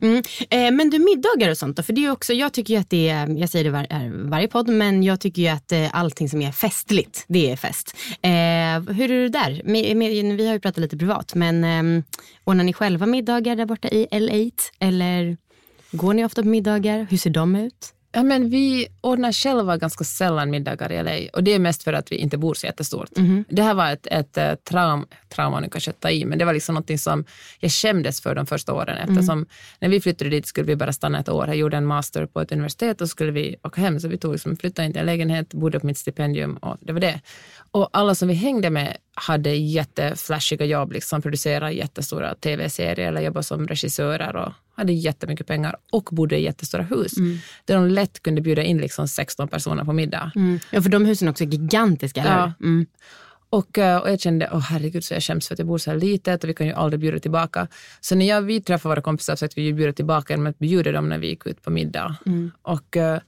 Mm. 0.00 0.22
Eh, 0.50 0.70
men 0.72 0.90
du, 0.90 0.98
middagar 0.98 1.50
och 1.50 1.58
sånt 1.58 1.76
då? 1.76 1.82
För 1.82 1.92
det 1.92 2.04
är 2.04 2.10
också, 2.10 2.32
jag 2.32 2.52
tycker 2.52 2.74
ju 2.74 2.80
att 2.80 2.90
det 2.90 3.08
är, 3.08 3.28
jag 3.28 3.48
säger 3.48 3.64
det 3.64 3.70
var, 3.70 3.86
är 3.90 4.28
varje 4.28 4.48
podd, 4.48 4.68
men 4.68 5.02
jag 5.02 5.20
tycker 5.20 5.42
ju 5.42 5.48
att 5.48 5.72
eh, 5.72 5.88
allting 5.92 6.28
som 6.28 6.42
är 6.42 6.52
festligt, 6.52 7.24
det 7.28 7.50
är 7.50 7.56
fest. 7.56 7.96
Eh, 8.22 8.94
hur 8.94 9.10
är 9.10 9.22
det 9.22 9.28
där? 9.28 9.62
Med, 9.64 9.96
med, 9.96 10.36
vi 10.36 10.46
har 10.46 10.54
ju 10.54 10.60
pratat 10.60 10.78
lite 10.78 10.96
privat, 10.96 11.34
men 11.34 11.64
eh, 11.64 12.04
ordnar 12.44 12.64
ni 12.64 12.72
själva 12.72 13.06
middagar 13.06 13.56
där 13.56 13.66
borta 13.66 13.88
i 13.88 14.06
L8? 14.10 14.52
Eller 14.78 15.36
går 15.90 16.14
ni 16.14 16.24
ofta 16.24 16.42
på 16.42 16.48
middagar? 16.48 17.06
Hur 17.10 17.18
ser 17.18 17.30
de 17.30 17.56
ut? 17.56 17.94
Ja, 18.12 18.22
men 18.22 18.50
vi 18.50 18.86
ordnar 19.00 19.32
själva 19.32 19.76
ganska 19.76 20.04
sällan 20.04 20.50
middagar 20.50 20.92
i 20.92 21.02
LA 21.02 21.30
och 21.32 21.44
det 21.44 21.54
är 21.54 21.58
mest 21.58 21.82
för 21.82 21.92
att 21.92 22.12
vi 22.12 22.16
inte 22.16 22.38
bor 22.38 22.54
så 22.54 22.66
jättestort. 22.66 23.10
Det 23.48 23.62
här 23.62 23.74
var 23.74 23.92
ett, 23.92 24.06
ett 24.06 24.36
eh, 24.36 24.54
traum, 24.54 25.06
trauma, 25.28 25.60
nu 25.60 25.68
kanske 25.68 25.88
jag 25.88 26.00
tar 26.00 26.10
i, 26.10 26.24
men 26.24 26.38
det 26.38 26.44
var 26.44 26.52
liksom 26.52 26.74
någonting 26.74 26.98
som 26.98 27.24
jag 27.60 27.72
skämdes 27.72 28.20
för 28.20 28.34
de 28.34 28.46
första 28.46 28.74
åren 28.74 28.96
eftersom 28.98 29.46
när 29.80 29.88
vi 29.88 30.00
flyttade 30.00 30.30
dit 30.30 30.46
skulle 30.46 30.66
vi 30.66 30.76
bara 30.76 30.92
stanna 30.92 31.20
ett 31.20 31.28
år. 31.28 31.46
Jag 31.46 31.56
gjorde 31.56 31.76
en 31.76 31.86
master 31.86 32.26
på 32.26 32.40
ett 32.40 32.52
universitet 32.52 33.00
och 33.00 33.08
skulle 33.08 33.32
vi 33.32 33.56
åka 33.62 33.80
hem 33.80 34.00
så 34.00 34.08
vi 34.08 34.18
tog 34.18 34.32
liksom, 34.32 34.56
flyttade 34.56 34.86
in 34.86 34.92
till 34.92 35.00
en 35.00 35.06
lägenhet, 35.06 35.54
bodde 35.54 35.80
på 35.80 35.86
mitt 35.86 35.98
stipendium 35.98 36.56
och 36.56 36.76
det 36.80 36.92
var 36.92 37.00
det. 37.00 37.20
Och 37.70 37.88
alla 37.92 38.14
som 38.14 38.28
vi 38.28 38.34
hängde 38.34 38.70
med 38.70 38.96
hade 39.18 39.54
jätteflashiga 39.54 40.64
jobb, 40.64 40.92
liksom 40.92 41.22
producerade 41.22 41.72
jättestora 41.72 42.34
tv-serier 42.34 43.08
eller 43.08 43.20
jobbade 43.20 43.44
som 43.44 43.68
regissörer 43.68 44.36
och 44.36 44.52
hade 44.74 44.92
jättemycket 44.92 45.46
pengar 45.46 45.76
och 45.92 46.08
bodde 46.12 46.36
i 46.36 46.42
jättestora 46.42 46.82
hus 46.82 47.12
där 47.64 47.74
de 47.74 47.86
lätt 47.86 48.22
kunde 48.22 48.40
bjuda 48.40 48.62
in 48.62 48.78
liksom 48.78 49.08
16 49.08 49.48
personer 49.48 49.84
på 49.84 49.92
middag. 49.92 50.32
Mm. 50.36 50.58
Ja, 50.70 50.82
för 50.82 50.90
de 50.90 51.04
husen 51.04 51.28
är 51.28 51.32
också 51.32 51.44
gigantiska, 51.44 52.20
eller 52.20 52.30
Ja. 52.30 52.52
Mm. 52.60 52.86
Och, 53.50 53.78
eh, 53.78 53.98
och 53.98 54.10
jag 54.10 54.20
kände, 54.20 54.50
åh 54.52 54.60
herregud 54.60 55.04
så 55.04 55.14
jag 55.14 55.22
skäms 55.22 55.48
för 55.48 55.54
att 55.54 55.58
jag 55.58 55.68
bor 55.68 55.78
så 55.78 55.90
här 55.90 55.98
litet 55.98 56.44
och 56.44 56.50
vi 56.50 56.54
kan 56.54 56.66
ju 56.66 56.72
aldrig 56.72 57.00
bjuda 57.00 57.18
tillbaka. 57.18 57.68
Så 58.00 58.14
när 58.14 58.28
jag, 58.28 58.42
vi 58.42 58.60
träffade 58.60 58.92
våra 58.92 59.02
kompisar 59.02 59.36
så 59.36 59.44
att 59.44 59.58
vi 59.58 59.72
bjuder 59.72 59.92
tillbaka 59.92 60.32
genom 60.32 60.46
att 60.46 60.58
bjuda 60.58 60.92
dem 60.92 61.08
när 61.08 61.18
vi 61.18 61.28
gick 61.28 61.46
ut 61.46 61.62
på 61.62 61.70
middag. 61.70 62.16
Och, 62.62 62.96
eh, 62.96 63.20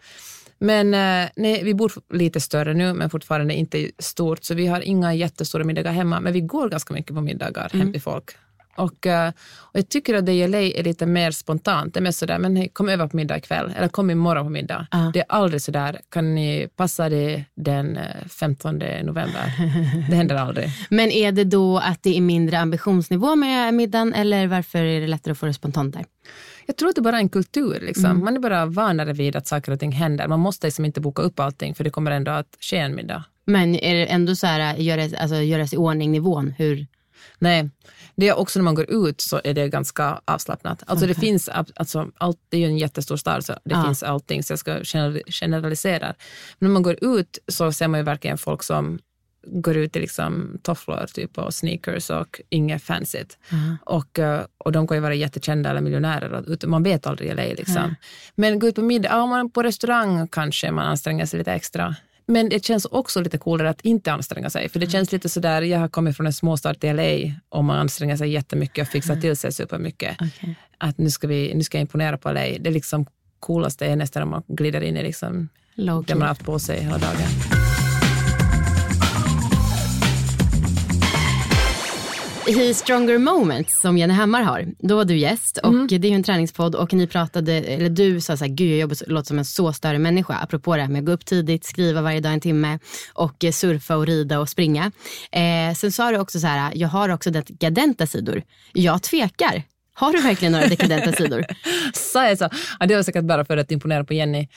men 0.61 0.95
eh, 0.95 1.31
nej, 1.37 1.64
vi 1.64 1.75
bor 1.75 1.93
lite 2.12 2.40
större 2.40 2.75
nu 2.75 2.93
men 2.93 3.11
fortfarande 3.11 3.55
inte 3.55 3.90
stort 3.99 4.45
så 4.45 4.55
vi 4.55 4.67
har 4.67 4.81
inga 4.81 5.14
jättestora 5.14 5.64
middagar 5.64 5.93
hemma 5.93 6.21
men 6.21 6.33
vi 6.33 6.40
går 6.40 6.69
ganska 6.69 6.95
mycket 6.95 7.14
på 7.14 7.21
middagar 7.21 7.71
hem 7.73 7.93
till 7.93 8.02
folk. 8.02 8.31
Och, 8.80 9.06
eh, 9.06 9.28
och 9.58 9.78
jag 9.78 9.88
tycker 9.88 10.14
att 10.14 10.26
det 10.26 10.32
i 10.32 10.49
LA 10.49 10.58
är 10.58 10.82
lite 10.82 11.06
mer 11.06 11.30
spontant. 11.30 11.94
Det 11.94 12.00
är 12.00 12.02
mer 12.02 12.10
sådär, 12.10 12.38
men 12.38 12.56
hej, 12.56 12.68
kom 12.72 12.88
över 12.88 13.06
på 13.06 13.16
middag 13.16 13.38
ikväll 13.38 13.72
eller 13.76 13.88
kom 13.88 14.10
imorgon 14.10 14.44
på 14.44 14.50
middag. 14.50 14.87
Ja. 14.90 15.10
Det 15.14 15.20
är 15.20 15.26
aldrig 15.28 15.62
sådär, 15.62 16.00
kan 16.08 16.34
ni 16.34 16.68
passa 16.76 17.08
det 17.08 17.44
den 17.54 17.96
eh, 17.96 18.26
15 18.28 18.78
november? 18.78 19.52
Det 20.10 20.16
händer 20.16 20.37
aldrig. 20.37 20.68
Men 20.88 21.10
är 21.10 21.32
det 21.32 21.44
då 21.44 21.78
att 21.78 22.02
det 22.02 22.16
är 22.16 22.20
mindre 22.20 22.58
ambitionsnivå 22.58 23.37
med 23.37 23.75
middagen 23.75 24.14
eller 24.14 24.46
varför 24.46 24.78
är 24.78 25.00
det 25.00 25.06
lättare 25.06 25.32
att 25.32 25.38
få 25.38 25.46
det 25.46 25.54
spontant 25.54 25.94
där? 25.94 26.04
Jag 26.66 26.76
tror 26.76 26.88
att 26.88 26.94
det 26.94 27.02
bara 27.02 27.16
är 27.16 27.20
en 27.20 27.28
kultur. 27.28 27.80
Liksom. 27.80 28.25
Man 28.25 28.37
är 28.37 28.40
bara 28.40 28.66
vanare 28.66 29.12
vid 29.12 29.37
att 29.37 29.46
saker 29.46 29.72
och 29.72 29.80
ting 29.80 29.92
händer. 29.92 30.28
Man 30.28 30.40
måste 30.40 30.66
liksom 30.66 30.84
inte 30.84 31.00
boka 31.00 31.22
upp 31.22 31.40
allting 31.40 31.75
för 31.75 31.84
det 31.84 31.90
kommer 31.90 32.10
ändå 32.10 32.30
att 32.30 32.56
ske 32.60 32.76
en 32.76 32.94
middag. 32.94 33.25
Men 33.44 33.75
är 33.75 33.94
det 33.94 34.06
ändå 34.06 34.37
så 34.37 34.46
här, 34.46 34.76
göra, 34.76 35.02
alltså, 35.02 35.37
göras 35.37 35.72
i 35.72 35.76
ordning 35.76 36.12
nivån? 36.12 36.54
Hur? 36.58 36.87
Nej, 37.38 37.70
det 38.21 38.29
är 38.29 38.39
också 38.39 38.59
när 38.59 38.65
man 38.65 38.75
går 38.75 38.91
ut 38.91 39.21
så 39.21 39.41
är 39.45 39.55
det 39.55 39.69
ganska 39.69 40.21
avslappnat. 40.25 40.83
Alltså 40.87 41.07
det 41.07 41.15
finns, 41.15 41.49
alltså, 41.49 42.11
allt, 42.19 42.39
det 42.49 42.57
är 42.57 42.61
ju 42.61 42.67
en 42.67 42.79
jättestor 42.79 43.17
stad 43.17 43.45
så 43.45 43.53
det 43.53 43.61
Ja. 43.75 43.85
finns 43.85 44.03
allting 44.03 44.43
så 44.43 44.53
jag 44.53 44.59
ska 44.59 44.79
general- 44.83 45.23
generalisera. 45.27 46.07
Men 46.59 46.69
när 46.69 46.73
man 46.73 46.83
går 46.83 46.97
ut 47.05 47.39
så 47.49 47.73
ser 47.73 47.89
man 47.89 48.00
ju 48.00 48.05
verkligen 48.05 48.39
folk 48.39 48.62
som 48.62 48.99
går 49.47 49.77
ut 49.77 49.97
i 49.97 50.00
liksom 50.00 50.59
tofflor 50.62 51.07
typ, 51.15 51.39
och 51.39 51.55
sneakers 51.55 52.11
och 52.11 52.41
inget 52.49 52.83
fancyt. 52.83 53.39
Och, 53.85 54.19
eh, 54.19 54.43
och 54.59 54.73
de 54.73 54.87
kan 54.89 54.97
ju 54.97 55.00
vara 55.00 55.15
jättekända 55.15 55.71
eller 55.71 55.81
miljonärer. 55.81 56.67
Man 56.67 56.83
vet 56.83 57.07
aldrig 57.07 57.29
i 57.31 57.35
LA. 57.35 57.43
Liksom. 57.43 57.95
Men 58.35 58.59
gå 58.59 58.69
ut 58.69 58.75
på 58.75 58.83
middag, 58.83 59.09
ja, 59.09 59.27
man 59.27 59.50
på 59.50 59.62
restaurang 59.62 60.29
kanske 60.29 60.71
man 60.71 60.87
anstränger 60.87 61.27
sig 61.27 61.39
lite 61.39 61.53
extra. 61.53 61.97
Men 62.30 62.49
det 62.49 62.64
känns 62.64 62.84
också 62.84 63.20
lite 63.20 63.38
coolare 63.38 63.70
att 63.70 63.80
inte 63.80 64.12
anstränga 64.12 64.50
sig. 64.50 64.68
För 64.68 64.80
det 64.80 64.90
känns 64.90 65.12
lite 65.12 65.28
sådär, 65.28 65.62
jag 65.62 65.78
har 65.78 65.88
kommit 65.88 66.16
från 66.16 66.26
en 66.26 66.32
småstad 66.32 66.75
till 66.75 66.96
LA 66.96 67.34
och 67.49 67.64
man 67.64 67.78
anstränger 67.78 68.16
sig 68.16 68.30
jättemycket 68.30 68.87
och 68.87 68.92
fixar 68.92 69.16
till 69.16 69.37
sig 69.37 69.52
supermycket. 69.52 70.16
Att 70.78 70.99
nu 70.99 71.10
ska, 71.10 71.26
vi, 71.26 71.54
nu 71.54 71.64
ska 71.64 71.78
jag 71.78 71.82
imponera 71.82 72.18
på 72.18 72.32
LA. 72.32 72.46
Det 72.60 72.70
liksom 72.70 73.06
coolaste 73.40 73.87
är 73.87 73.96
nästan 73.96 74.22
om 74.22 74.28
man 74.28 74.42
glider 74.46 74.80
in 74.80 74.96
i 74.96 75.02
liksom 75.02 75.49
det 75.76 76.14
man 76.14 76.20
har 76.20 76.28
haft 76.28 76.44
på 76.44 76.58
sig 76.58 76.82
hela 76.82 76.99
dagen. 76.99 77.60
I 82.50 82.75
Stronger 82.75 83.19
Moments 83.19 83.80
som 83.80 83.99
Jenny 83.99 84.14
Hammar 84.14 84.42
har, 84.42 84.66
då 84.78 84.97
var 84.97 85.04
du 85.04 85.16
gäst 85.16 85.59
och 85.59 85.69
Mm. 85.73 85.87
det 85.87 85.97
är 86.07 86.11
ju 86.11 86.14
en 86.14 86.23
träningspodd 86.23 86.75
och 86.75 86.92
ni 86.92 87.07
pratade, 87.07 87.52
eller 87.52 87.88
du 87.88 88.21
sa 88.21 88.37
så 88.37 88.45
här, 88.45 88.52
gud 88.52 88.71
jag 88.73 88.78
jobbar, 88.78 88.97
låter 89.07 89.26
som 89.28 89.38
en 89.38 89.45
så 89.45 89.73
större 89.73 89.99
människa, 89.99 90.35
apropå 90.42 90.76
det 90.76 90.83
här 90.83 90.88
med 90.88 90.99
att 90.99 91.07
gå 91.07 91.12
upp 91.12 91.25
tidigt, 91.25 91.64
skriva 91.64 92.02
varje 92.02 92.21
dag 92.21 92.33
en 92.33 92.40
timme 92.40 92.78
och 93.12 93.45
eh, 93.45 93.52
surfa 93.52 93.97
och 93.97 94.07
rida 94.07 94.38
och 94.40 94.49
springa. 94.49 94.92
Eh, 95.33 95.75
sen 95.76 95.92
sa 95.92 96.11
du 96.11 96.19
också 96.19 96.40
så 96.40 96.47
här, 96.47 96.73
jag 96.75 96.88
har 96.88 97.09
också 97.09 97.30
dekadenta 97.30 98.07
sidor. 98.07 98.42
Jag 98.73 99.02
tvekar. 99.02 99.62
Har 99.95 100.12
du 100.12 100.21
verkligen 100.21 100.52
några 100.52 100.66
dekadenta 100.66 101.12
sidor? 101.12 101.45
Sa 101.95 102.28
jag 102.28 102.38
så? 102.38 102.49
Ja, 102.80 102.87
det 102.87 102.97
var 102.97 103.02
säkert 103.02 103.25
bara 103.25 103.45
för 103.45 103.57
att 103.57 103.71
imponera 103.71 104.04
på 104.04 104.14
Jenny. 104.14 104.49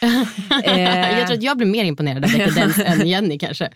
Eh, 0.66 1.10
jag 1.20 1.28
tror 1.28 1.38
att 1.38 1.44
jag 1.44 1.58
blir 1.58 1.68
mer 1.68 1.84
imponerad 1.84 2.24
av 2.26 2.32
dekadens 2.32 2.80
än 2.86 3.08
Jenny 3.08 3.40
kanske. 3.40 3.70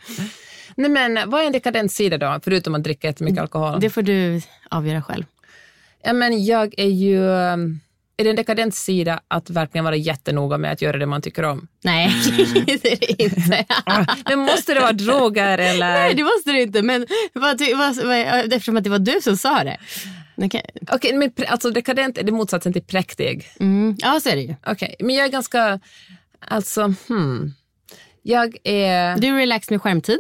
Nej, 0.77 0.89
men 0.91 1.29
vad 1.29 1.41
är 1.41 1.45
en 1.45 1.51
dekadent 1.51 1.91
sida 1.91 2.17
då, 2.17 2.39
förutom 2.43 2.75
att 2.75 2.83
dricka 2.83 3.07
jättemycket 3.07 3.41
alkohol? 3.41 3.79
Det 3.79 3.89
får 3.89 4.01
du 4.01 4.41
avgöra 4.69 5.01
själv. 5.01 5.23
Ja, 6.03 6.13
men 6.13 6.45
jag 6.45 6.73
är 6.77 6.87
ju... 6.89 7.17
um, 7.19 7.79
Är 8.17 8.23
det 8.23 8.29
en 8.29 8.35
dekadent 8.35 8.75
sida 8.75 9.19
att 9.27 9.49
verkligen 9.49 9.85
vara 9.85 9.95
jättenoga 9.95 10.57
med 10.57 10.71
att 10.71 10.81
göra 10.81 10.97
det 10.97 11.05
man 11.05 11.21
tycker 11.21 11.43
om? 11.43 11.67
Nej, 11.83 12.11
det 12.65 12.71
är 12.93 12.99
det 12.99 13.23
inte. 13.23 13.65
Men 14.29 14.39
måste 14.39 14.73
det 14.73 14.79
vara 14.79 14.91
droger 14.91 15.57
eller... 15.57 15.93
Nej, 15.93 16.13
det 16.15 16.23
måste 16.23 16.51
du 16.51 16.61
inte. 16.61 16.81
Men 16.81 17.07
vad, 17.33 17.61
vad, 17.77 17.95
vad, 18.05 18.53
eftersom 18.53 18.77
att 18.77 18.83
det 18.83 18.89
var 18.89 18.99
du 18.99 19.21
som 19.21 19.37
sa 19.37 19.63
det. 19.63 19.77
Okej. 20.35 20.69
Okej, 20.91 21.13
men 21.13 21.31
pre- 21.31 21.45
alltså 21.47 21.71
dekadent 21.71 22.17
är 22.17 22.23
det 22.23 22.31
motsatsen 22.31 22.73
till 22.73 22.83
präktig. 22.83 23.47
Mm. 23.59 23.95
Ja, 23.99 24.19
så 24.23 24.29
är 24.29 24.35
det 24.35 24.41
ju. 24.41 24.55
Okej, 24.65 24.95
men 24.99 25.15
jag 25.15 25.25
är 25.25 25.29
ganska... 25.31 25.79
Alltså, 26.39 26.93
hmm. 27.07 27.53
Jag 28.21 28.57
är... 28.63 29.17
Du 29.17 29.27
är 29.27 29.33
relaxed 29.37 29.71
med 29.71 29.81
skärmtid. 29.81 30.17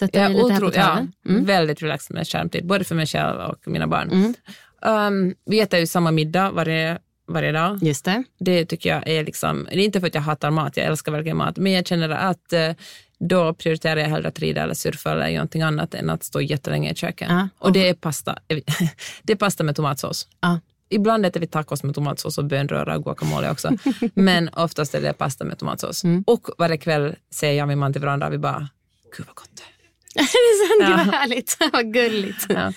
Dig 0.00 0.22
är 0.22 0.28
lite 0.28 0.42
otro, 0.42 0.70
ja. 0.74 1.06
Mm. 1.28 1.44
väldigt 1.44 1.82
relaxed 1.82 2.14
med 2.14 2.28
skärmtid, 2.28 2.66
både 2.66 2.84
för 2.84 2.94
mig 2.94 3.06
själv 3.06 3.40
och 3.40 3.58
mina 3.66 3.86
barn. 3.86 4.34
Um, 4.82 5.34
vi 5.44 5.60
äter 5.60 5.78
ju 5.78 5.86
samma 5.86 6.10
middag 6.10 6.50
varje, 6.50 6.98
varje 7.28 7.52
dag. 7.52 7.78
Just 7.82 8.04
det. 8.04 8.24
Det 8.38 8.64
tycker 8.64 8.90
jag 8.90 9.08
är 9.08 9.24
liksom, 9.24 9.68
det 9.70 9.80
är 9.80 9.84
inte 9.84 10.00
för 10.00 10.06
att 10.06 10.14
jag 10.14 10.22
hatar 10.22 10.50
mat, 10.50 10.76
jag 10.76 10.86
älskar 10.86 11.12
verkligen 11.12 11.36
mat, 11.36 11.56
men 11.56 11.72
jag 11.72 11.86
känner 11.86 12.08
att 12.08 12.52
eh, 12.52 12.72
då 13.18 13.54
prioriterar 13.54 14.00
jag 14.00 14.08
hellre 14.08 14.28
att 14.28 14.38
rida 14.38 14.62
eller 14.62 14.74
surfa 14.74 15.12
eller 15.12 15.32
någonting 15.32 15.62
annat 15.62 15.94
än 15.94 16.10
att 16.10 16.24
stå 16.24 16.40
jättelänge 16.40 16.92
i 16.92 16.94
köket. 16.94 17.28
Ja, 17.30 17.48
och 17.58 17.72
det 17.72 17.88
är 17.88 17.94
pasta. 17.94 18.38
det 19.22 19.32
är 19.32 19.36
pasta 19.36 19.64
med 19.64 19.76
tomatsås. 19.76 20.28
Ja. 20.40 20.60
Ibland 20.90 21.26
äter 21.26 21.40
vi 21.40 21.46
tacos 21.46 21.82
med 21.82 21.94
tomatsås 21.94 22.38
och 22.38 22.44
bönröra 22.44 22.96
och 22.96 23.04
guacamole 23.04 23.50
också. 23.50 23.70
Men 24.14 24.48
oftast 24.48 24.94
är 24.94 25.00
det 25.00 25.12
pasta 25.12 25.44
med 25.44 25.58
tomatsås. 25.58 26.04
Mm. 26.04 26.24
Och 26.26 26.48
varje 26.58 26.76
kväll 26.76 27.16
säger 27.30 27.54
jag 27.54 27.64
och 27.64 27.68
min 27.68 27.78
man 27.78 27.92
till 27.92 28.02
varandra, 28.02 28.30
vi 28.30 28.38
bara, 28.38 28.68
gud 29.16 29.26
vad 29.26 29.36
gott 29.36 29.50
det 29.54 29.62
är. 29.62 29.77
det 30.14 30.20
är 30.20 30.68
sant, 30.68 30.98
det 30.98 31.04
var 31.10 31.18
härligt. 31.18 31.56
vad 31.72 31.92
gulligt. 31.92 32.46
Ja, 32.48 32.72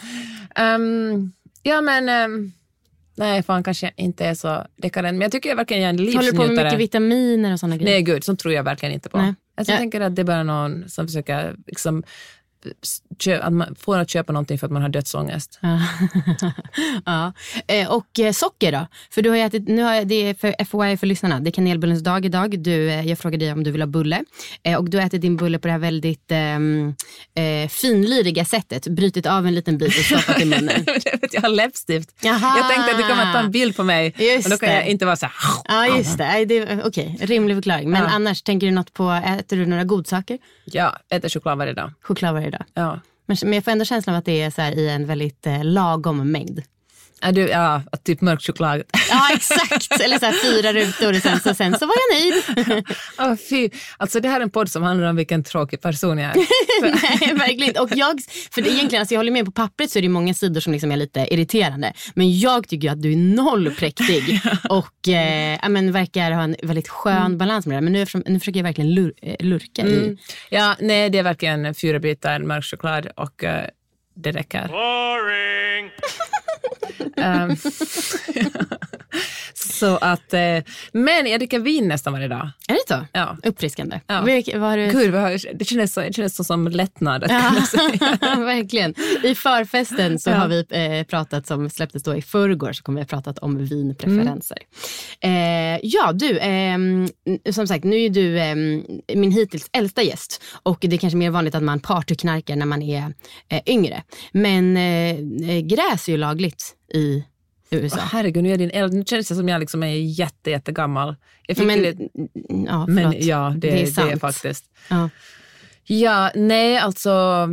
Ehm, 0.55 1.31
ja 1.63 1.81
men 1.81 2.09
ehm, 2.09 2.51
nej, 3.17 3.43
fan 3.43 3.63
kanske 3.63 3.91
inte 3.97 4.25
är 4.25 4.33
så 4.33 4.65
dekadent. 4.77 5.13
Men 5.17 5.21
jag 5.21 5.31
tycker 5.31 5.49
jag 5.49 5.55
verkligen 5.55 5.83
jag 5.83 5.89
är 5.89 5.93
en 5.93 5.99
Håller 6.15 6.31
du 6.31 6.31
på 6.31 6.37
med 6.37 6.47
livsnjutare. 6.49 6.65
mycket 6.65 6.79
vitaminer 6.79 7.53
och 7.53 7.59
sådana 7.59 7.77
grejer? 7.77 7.91
Nej 7.91 8.01
gud, 8.01 8.23
sånt 8.23 8.39
tror 8.39 8.53
jag 8.53 8.63
verkligen 8.63 8.93
inte 8.93 9.09
på. 9.09 9.17
Nej. 9.17 9.33
Alltså, 9.57 9.71
Ja. 9.71 9.75
Jag 9.75 9.79
tänker 9.79 10.01
att 10.01 10.15
det 10.15 10.21
är 10.21 10.23
bara 10.23 10.43
någon 10.43 10.89
som 10.89 11.07
försöker 11.07 11.55
liksom, 11.67 12.03
att 13.41 13.53
man 13.53 13.75
får 13.79 13.97
att 13.99 14.09
köpa 14.09 14.33
någonting 14.33 14.59
för 14.59 14.65
att 14.67 14.71
man 14.73 14.81
har 14.81 14.89
dödsångest. 14.89 15.59
ja. 17.05 17.33
Eh, 17.67 17.91
Och 17.91 18.19
eh, 18.19 18.31
socker 18.31 18.71
då? 18.71 18.87
För 19.11 19.21
du 19.21 19.29
har 19.29 19.37
ätit, 19.37 19.67
nu 19.67 19.81
har 19.83 19.93
jag, 19.93 20.07
det 20.07 20.15
är 20.15 20.33
för 20.33 20.55
FYI 20.65 20.97
för 20.97 21.07
lyssnarna, 21.07 21.39
det 21.39 21.49
är 21.49 21.51
kanelbullens 21.51 22.03
dag 22.03 22.25
idag. 22.25 22.59
Du, 22.59 22.89
eh, 22.89 23.07
jag 23.07 23.19
frågade 23.19 23.45
dig 23.45 23.53
om 23.53 23.63
du 23.63 23.71
vill 23.71 23.81
ha 23.81 23.87
bulle. 23.87 24.23
Och 24.77 24.89
du 24.89 24.97
har 24.97 25.05
ätit 25.05 25.21
din 25.21 25.37
bulle 25.37 25.59
på 25.59 25.67
det 25.67 25.71
här 25.71 25.79
väldigt 25.79 26.31
ehm, 26.31 26.95
eh, 27.35 27.69
finliriga 27.69 28.45
sättet. 28.45 28.87
Brutit 28.87 29.25
av 29.25 29.47
en 29.47 29.55
liten 29.55 29.77
bit 29.77 29.87
och 29.99 30.05
stoppat 30.05 30.41
i 30.41 30.45
munnen. 30.45 30.85
Jag 31.31 31.41
har 31.41 31.49
läppstift. 31.49 32.09
Jaha. 32.21 32.57
Jag 32.57 32.69
tänkte 32.69 32.91
att 32.91 32.97
du 32.97 33.03
kommer 33.03 33.23
att 33.27 33.33
ta 33.33 33.39
en 33.39 33.51
bild 33.51 33.75
på 33.75 33.83
mig. 33.83 34.13
Just 34.17 34.45
och 34.45 34.51
då 34.51 34.57
kan 34.57 34.69
det. 34.69 34.75
jag 34.75 34.87
inte 34.87 35.05
vara 35.05 35.15
så 35.15 35.25
här. 35.25 35.33
Ja, 35.67 35.97
just 35.97 36.17
det. 36.17 36.45
Det 36.45 36.83
Okej, 36.85 37.17
rimlig 37.21 37.57
förklaring. 37.57 37.89
Men 37.89 38.03
Ja. 38.03 38.09
annars, 38.09 38.41
tänker 38.41 38.67
du 38.67 38.73
något 38.73 38.93
på, 38.93 39.11
äter 39.39 39.57
du 39.57 39.65
några 39.65 39.83
godsaker? 39.83 40.37
Ja, 40.65 40.97
äter 41.09 41.29
choklad 41.29 41.57
varje 41.57 41.73
dag. 41.73 41.93
Choklad 42.01 42.33
varje 42.33 42.49
dag. 42.51 42.65
Ja. 42.73 42.99
Men, 43.25 43.37
men 43.43 43.53
jag 43.53 43.63
får 43.63 43.71
ändå 43.71 43.85
känslan 43.85 44.15
av 44.15 44.19
att 44.19 44.25
det 44.25 44.41
är 44.41 44.49
så 44.49 44.61
i 44.61 44.89
en 44.89 45.05
väldigt 45.05 45.47
eh, 45.47 45.63
lagom 45.63 46.31
mängd. 46.31 46.61
Är 47.21 47.31
du, 47.31 47.41
ja, 47.41 47.83
typ 48.05 48.21
mörk 48.21 48.41
choklad. 48.41 48.83
Ja, 49.09 49.29
exakt. 49.33 50.01
Eller 50.01 50.19
så 50.19 50.25
här 50.25 50.33
fyra 50.33 50.73
rutor 50.73 51.15
och 51.15 51.21
sen 51.21 51.39
så, 51.39 51.53
sen 51.53 51.77
så 51.79 51.85
var 51.85 51.95
jag 51.95 52.19
nöjd. 52.19 52.83
oh, 53.17 53.35
fy. 53.49 53.69
Alltså 53.97 54.19
det 54.19 54.29
här 54.29 54.39
är 54.39 54.43
en 54.43 54.49
podd 54.49 54.69
som 54.69 54.83
handlar 54.83 55.09
om 55.09 55.15
vilken 55.15 55.43
tråkig 55.43 55.81
person 55.81 56.17
jag 56.17 56.31
är. 56.31 56.35
Nej, 56.81 57.33
verkligen 57.33 57.67
inte. 57.67 57.79
Och 57.79 57.89
jag, 57.95 58.19
för 58.51 58.61
det, 58.61 58.69
egentligen, 58.69 59.01
alltså 59.01 59.13
jag 59.13 59.19
håller 59.19 59.31
med, 59.31 59.45
på 59.45 59.51
pappret 59.51 59.91
så 59.91 59.99
är 59.99 60.03
det 60.03 60.09
många 60.09 60.33
sidor 60.33 60.61
som 60.61 60.73
liksom 60.73 60.91
är 60.91 60.97
lite 60.97 61.27
irriterande. 61.33 61.93
Men 62.13 62.39
jag 62.39 62.67
tycker 62.67 62.91
att 62.91 63.01
du 63.01 63.11
är 63.11 63.17
noll 63.17 63.71
präktig 63.71 64.41
och 64.69 65.07
eh, 65.07 65.59
ja, 65.61 65.69
men 65.69 65.91
verkar 65.91 66.31
ha 66.31 66.43
en 66.43 66.55
väldigt 66.63 66.89
skön 66.89 67.37
balans 67.37 67.65
med 67.65 67.77
det 67.77 67.81
Men 67.81 67.93
nu, 67.93 68.05
nu 68.25 68.39
försöker 68.39 68.59
jag 68.59 68.63
verkligen 68.63 68.93
lur, 68.93 69.13
eh, 69.21 69.35
lurka 69.39 69.81
i. 69.81 69.97
Mm. 69.97 70.17
Ja, 70.49 70.75
nej, 70.79 71.09
det 71.09 71.17
är 71.17 71.23
verkligen 71.23 71.75
fyra 71.75 71.99
bitar 71.99 72.39
mörk 72.39 72.65
choklad 72.65 73.07
och 73.15 73.43
uh, 73.43 73.49
det 74.13 74.31
räcker. 74.31 74.67
Boring! 74.67 75.91
um, 77.17 77.55
så 79.63 79.97
att, 79.97 80.33
eh, 80.33 80.39
men 80.91 81.25
jag 81.27 81.39
dricker 81.39 81.59
vin 81.59 81.87
nästan 81.87 82.13
varje 82.13 82.27
dag. 82.27 82.49
Är 82.67 82.73
det 82.73 82.83
så? 82.87 83.05
Ja. 83.13 83.37
Uppfriskande. 83.43 83.99
Ja. 84.07 84.21
Vilk, 84.21 84.55
var 84.55 84.77
du... 84.77 84.87
Gud, 84.87 85.13
det 85.59 85.65
känns, 85.65 85.93
så, 85.93 86.01
det 86.01 86.13
känns 86.13 86.35
så 86.35 86.43
som 86.43 86.67
lättnad. 86.67 87.25
Ja, 87.31 87.51
verkligen. 88.39 88.95
I 89.23 89.35
förfesten 89.35 90.19
så 90.19 90.29
ja. 90.29 90.35
har 90.35 90.47
vi 90.47 90.65
eh, 90.69 91.03
pratat, 91.07 91.47
som 91.47 91.69
släpptes 91.69 92.03
då 92.03 92.15
i 92.15 92.21
förrgår, 92.21 92.73
så 92.73 92.83
kommer 92.83 92.99
vi 92.99 93.03
ha 93.03 93.07
pratat 93.07 93.39
om 93.39 93.65
vinpreferenser. 93.65 94.57
Mm. 95.21 95.75
Eh, 95.75 95.79
ja, 95.83 96.11
du, 96.13 96.37
eh, 96.37 96.77
som 97.51 97.67
sagt, 97.67 97.83
nu 97.83 97.95
är 98.05 98.09
du 98.09 98.39
ehm, 98.39 98.85
min 99.13 99.31
hittills 99.31 99.69
äldsta 99.73 100.03
gäst 100.03 100.43
och 100.63 100.77
det 100.81 100.95
är 100.95 100.97
kanske 100.97 101.17
mer 101.17 101.29
vanligt 101.29 101.55
att 101.55 101.63
man 101.63 101.79
partyknarkar 101.79 102.55
när 102.55 102.65
man 102.65 102.81
är 102.81 103.13
eh, 103.49 103.61
yngre. 103.65 104.03
Men 104.31 104.77
eh, 104.77 105.59
gräs 105.59 106.07
är 106.07 106.11
ju 106.11 106.17
lagligt 106.17 106.75
i 106.93 107.23
USA. 107.71 107.97
Oh, 107.97 108.03
herregud, 108.03 108.43
nu, 108.43 108.51
är 108.51 108.57
din 108.57 108.71
äldre. 108.71 108.97
nu 108.97 109.05
känns 109.05 109.27
det 109.27 109.35
som 109.35 109.49
jag 109.49 109.59
liksom 109.59 109.83
är 109.83 109.95
jätte, 109.95 110.49
jättegammal. 110.49 111.15
Jag 111.47 111.65
men, 111.65 111.81
det, 111.81 111.97
ja, 112.67 112.87
men 112.87 113.13
ja, 113.17 113.53
det, 113.57 113.69
det, 113.69 113.81
är, 113.81 113.85
sant. 113.85 114.07
det 114.07 114.13
är 114.13 114.19
faktiskt. 114.19 114.65
Ja. 114.89 115.09
ja, 115.83 116.31
nej 116.35 116.77
alltså 116.77 117.47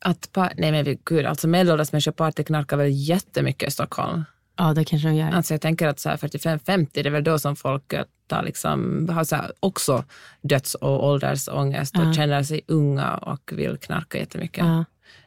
att 0.00 0.36
nej 0.56 0.72
men 0.72 0.98
gud, 1.04 1.26
alltså 1.26 1.48
medelålders 1.48 1.92
människor 1.92 2.12
partyknarkar 2.12 2.76
väl 2.76 2.90
jättemycket 2.90 3.68
i 3.68 3.70
Stockholm. 3.70 4.24
Ja, 4.56 4.74
det 4.74 4.84
kanske 4.84 5.08
de 5.08 5.14
gör. 5.14 5.30
Alltså 5.30 5.54
jag 5.54 5.60
tänker 5.60 5.88
att 5.88 5.96
45-50, 5.96 6.88
det 6.92 7.00
är 7.00 7.10
väl 7.10 7.24
då 7.24 7.38
som 7.38 7.56
folk 7.56 7.94
tar 8.26 8.42
liksom, 8.42 9.08
har 9.08 9.24
så 9.24 9.36
också 9.60 10.04
döds 10.42 10.74
och 10.74 11.06
åldersångest 11.06 11.96
och 11.96 12.04
ja. 12.04 12.12
känner 12.12 12.42
sig 12.42 12.60
unga 12.68 13.16
och 13.16 13.52
vill 13.52 13.76
knarka 13.76 14.18
jättemycket. 14.18 14.64
Ja. 14.64 14.84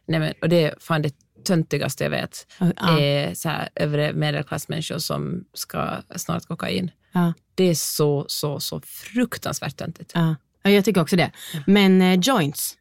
Nej, 0.07 0.19
men, 0.19 0.33
och 0.41 0.49
det 0.49 0.73
fan 0.79 1.01
det 1.01 1.13
töntigaste 1.45 2.03
jag 2.03 2.11
vet 2.11 2.47
ja. 2.59 2.99
är 2.99 3.33
så 3.33 3.49
här, 3.49 3.69
övre 3.75 4.13
medelklassmänniskor 4.13 4.97
som 4.97 5.45
ska 5.53 6.01
snart 6.15 6.45
kokain. 6.45 6.91
Ja. 7.11 7.33
Det 7.55 7.63
är 7.63 7.75
så, 7.75 8.25
så, 8.27 8.59
så 8.59 8.81
fruktansvärt 8.81 9.77
töntigt. 9.77 10.11
Ja. 10.15 10.35
ja, 10.63 10.69
jag 10.69 10.85
tycker 10.85 11.01
också 11.01 11.15
det. 11.15 11.31
Men 11.67 12.01
eh, 12.01 12.19
joints? 12.19 12.77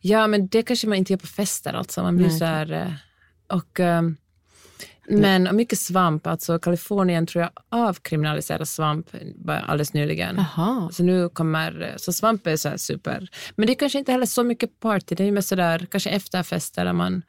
Ja, 0.00 0.26
men 0.26 0.46
det 0.46 0.62
kanske 0.62 0.86
man 0.86 0.98
inte 0.98 1.12
gör 1.12 1.18
på 1.18 1.26
fester. 1.26 1.72
Alltså. 1.72 2.02
Man 2.02 2.16
blir 2.16 2.28
Nej. 2.28 2.38
så 2.38 2.44
här, 2.44 2.72
eh, 2.72 2.92
och, 3.56 3.80
um, 3.80 4.16
men 5.08 5.56
mycket 5.56 5.78
svamp. 5.78 6.26
Alltså 6.26 6.58
Kalifornien 6.58 7.26
tror 7.26 7.42
jag 7.42 7.50
avkriminaliserar 7.68 8.64
svamp 8.64 9.06
alldeles 9.48 9.92
nyligen. 9.92 10.38
Aha. 10.38 10.90
Så 10.92 11.02
nu 11.02 11.28
kommer, 11.28 11.94
så 11.96 12.12
svamp 12.12 12.46
är 12.46 12.56
så 12.56 12.78
super. 12.78 13.28
Men 13.56 13.66
det 13.66 13.72
är 13.72 13.74
kanske 13.74 13.98
inte 13.98 14.12
heller 14.12 14.26
så 14.26 14.42
mycket 14.42 14.80
party. 14.80 15.14
Det 15.14 15.24
är 15.24 15.32
mer 15.32 15.40
sådär, 15.40 15.86
kanske 15.90 16.10
efterfester 16.10 16.84
där 16.84 16.92
man 16.92 17.22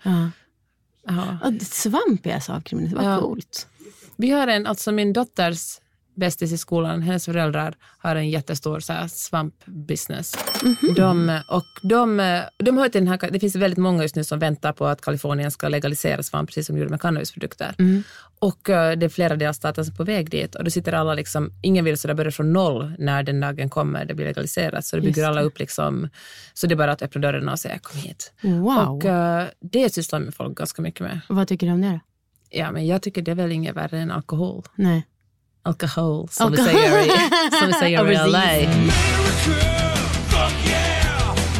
ja. 1.07 1.37
Ja. 1.41 1.51
svamp 1.59 2.25
är 2.25 2.33
alltså 2.33 2.53
avkriminaliserat, 2.53 3.05
vad 3.05 3.13
ja. 3.13 3.19
coolt. 3.19 3.67
Vi 4.15 4.31
har 4.31 4.47
en, 4.47 4.67
alltså 4.67 4.91
min 4.91 5.13
dotters 5.13 5.79
bästis 6.15 6.51
i 6.51 6.57
skolan, 6.57 7.01
hennes 7.01 7.25
föräldrar 7.25 7.75
har 7.97 8.15
en 8.15 8.29
jättestor 8.29 8.79
så 8.79 8.93
här, 8.93 9.07
svampbusiness. 9.07 10.35
Mm 10.63 10.75
-hmm. 10.75 10.95
de, 10.95 11.41
och 11.49 11.65
de, 11.89 12.41
de 12.57 12.77
har 12.77 12.89
den 12.89 13.07
här, 13.07 13.31
det 13.31 13.39
finns 13.39 13.55
väldigt 13.55 13.77
många 13.77 14.01
just 14.01 14.15
nu 14.15 14.23
som 14.23 14.39
väntar 14.39 14.73
på 14.73 14.85
att 14.85 15.01
Kalifornien 15.01 15.51
ska 15.51 15.69
legalisera 15.69 16.23
svamp, 16.23 16.49
precis 16.49 16.67
som 16.67 16.75
de 16.75 16.79
gjorde 16.79 16.91
med 16.91 17.01
cannabisprodukter. 17.01 17.75
Mm. 17.79 18.03
Och 18.39 18.69
uh, 18.69 18.75
det 18.75 19.05
är 19.05 19.09
flera 19.09 19.35
delstater 19.35 19.83
som 19.83 19.93
är 19.93 19.97
på 19.97 20.03
väg 20.03 20.29
dit 20.29 20.55
och 20.55 20.63
då 20.63 20.71
sitter 20.71 20.93
alla 20.93 21.13
liksom, 21.13 21.51
ingen 21.61 21.85
vill 21.85 21.97
så 21.97 22.13
börja 22.13 22.31
från 22.31 22.53
noll 22.53 22.93
när 22.99 23.23
den 23.23 23.39
dagen 23.39 23.69
kommer, 23.69 24.05
det 24.05 24.13
blir 24.13 24.25
legaliserat. 24.25 24.85
Så 24.85 24.95
det 24.95 25.01
bygger 25.01 25.25
alla 25.27 25.41
upp 25.41 25.59
liksom, 25.59 26.09
så 26.53 26.67
det 26.67 26.73
är 26.73 26.77
bara 26.77 26.91
att 26.91 27.01
öppna 27.01 27.21
dörren 27.21 27.49
och 27.49 27.59
säga 27.59 27.79
kom 27.79 27.99
hit. 27.99 28.33
Wow. 28.41 28.77
Och 28.77 29.05
uh, 29.05 29.43
det 29.61 29.93
sysslar 29.93 30.19
med 30.19 30.35
folk 30.35 30.57
ganska 30.57 30.81
mycket 30.81 31.01
med. 31.01 31.19
Och 31.29 31.35
vad 31.35 31.47
tycker 31.47 31.67
du 31.67 31.73
om 31.73 31.81
det 31.81 31.87
då? 31.87 31.99
Ja, 32.49 32.71
men 32.71 32.87
jag 32.87 33.01
tycker 33.01 33.21
det 33.21 33.31
är 33.31 33.35
väl 33.35 33.51
inget 33.51 33.75
värre 33.75 33.99
än 33.99 34.11
alkohol. 34.11 34.63
Nej. 34.75 35.05
Alkohol, 35.65 36.27
som 36.31 36.51
vi 36.51 36.57
säger 36.57 37.05
i, 37.05 37.09
som 37.59 37.67
vi 37.67 37.73
säger 37.73 38.11
i 38.11 38.15
LA. 38.31 38.41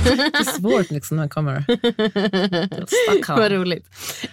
Det 0.05 0.11
är 0.11 0.59
svårt 0.59 0.91
liksom 0.91 1.17
när 1.17 1.21
man 1.21 1.29
kommer 1.29 1.65
Stockholm. 3.11 3.41
Vad 3.41 3.51
roligt. 3.51 3.85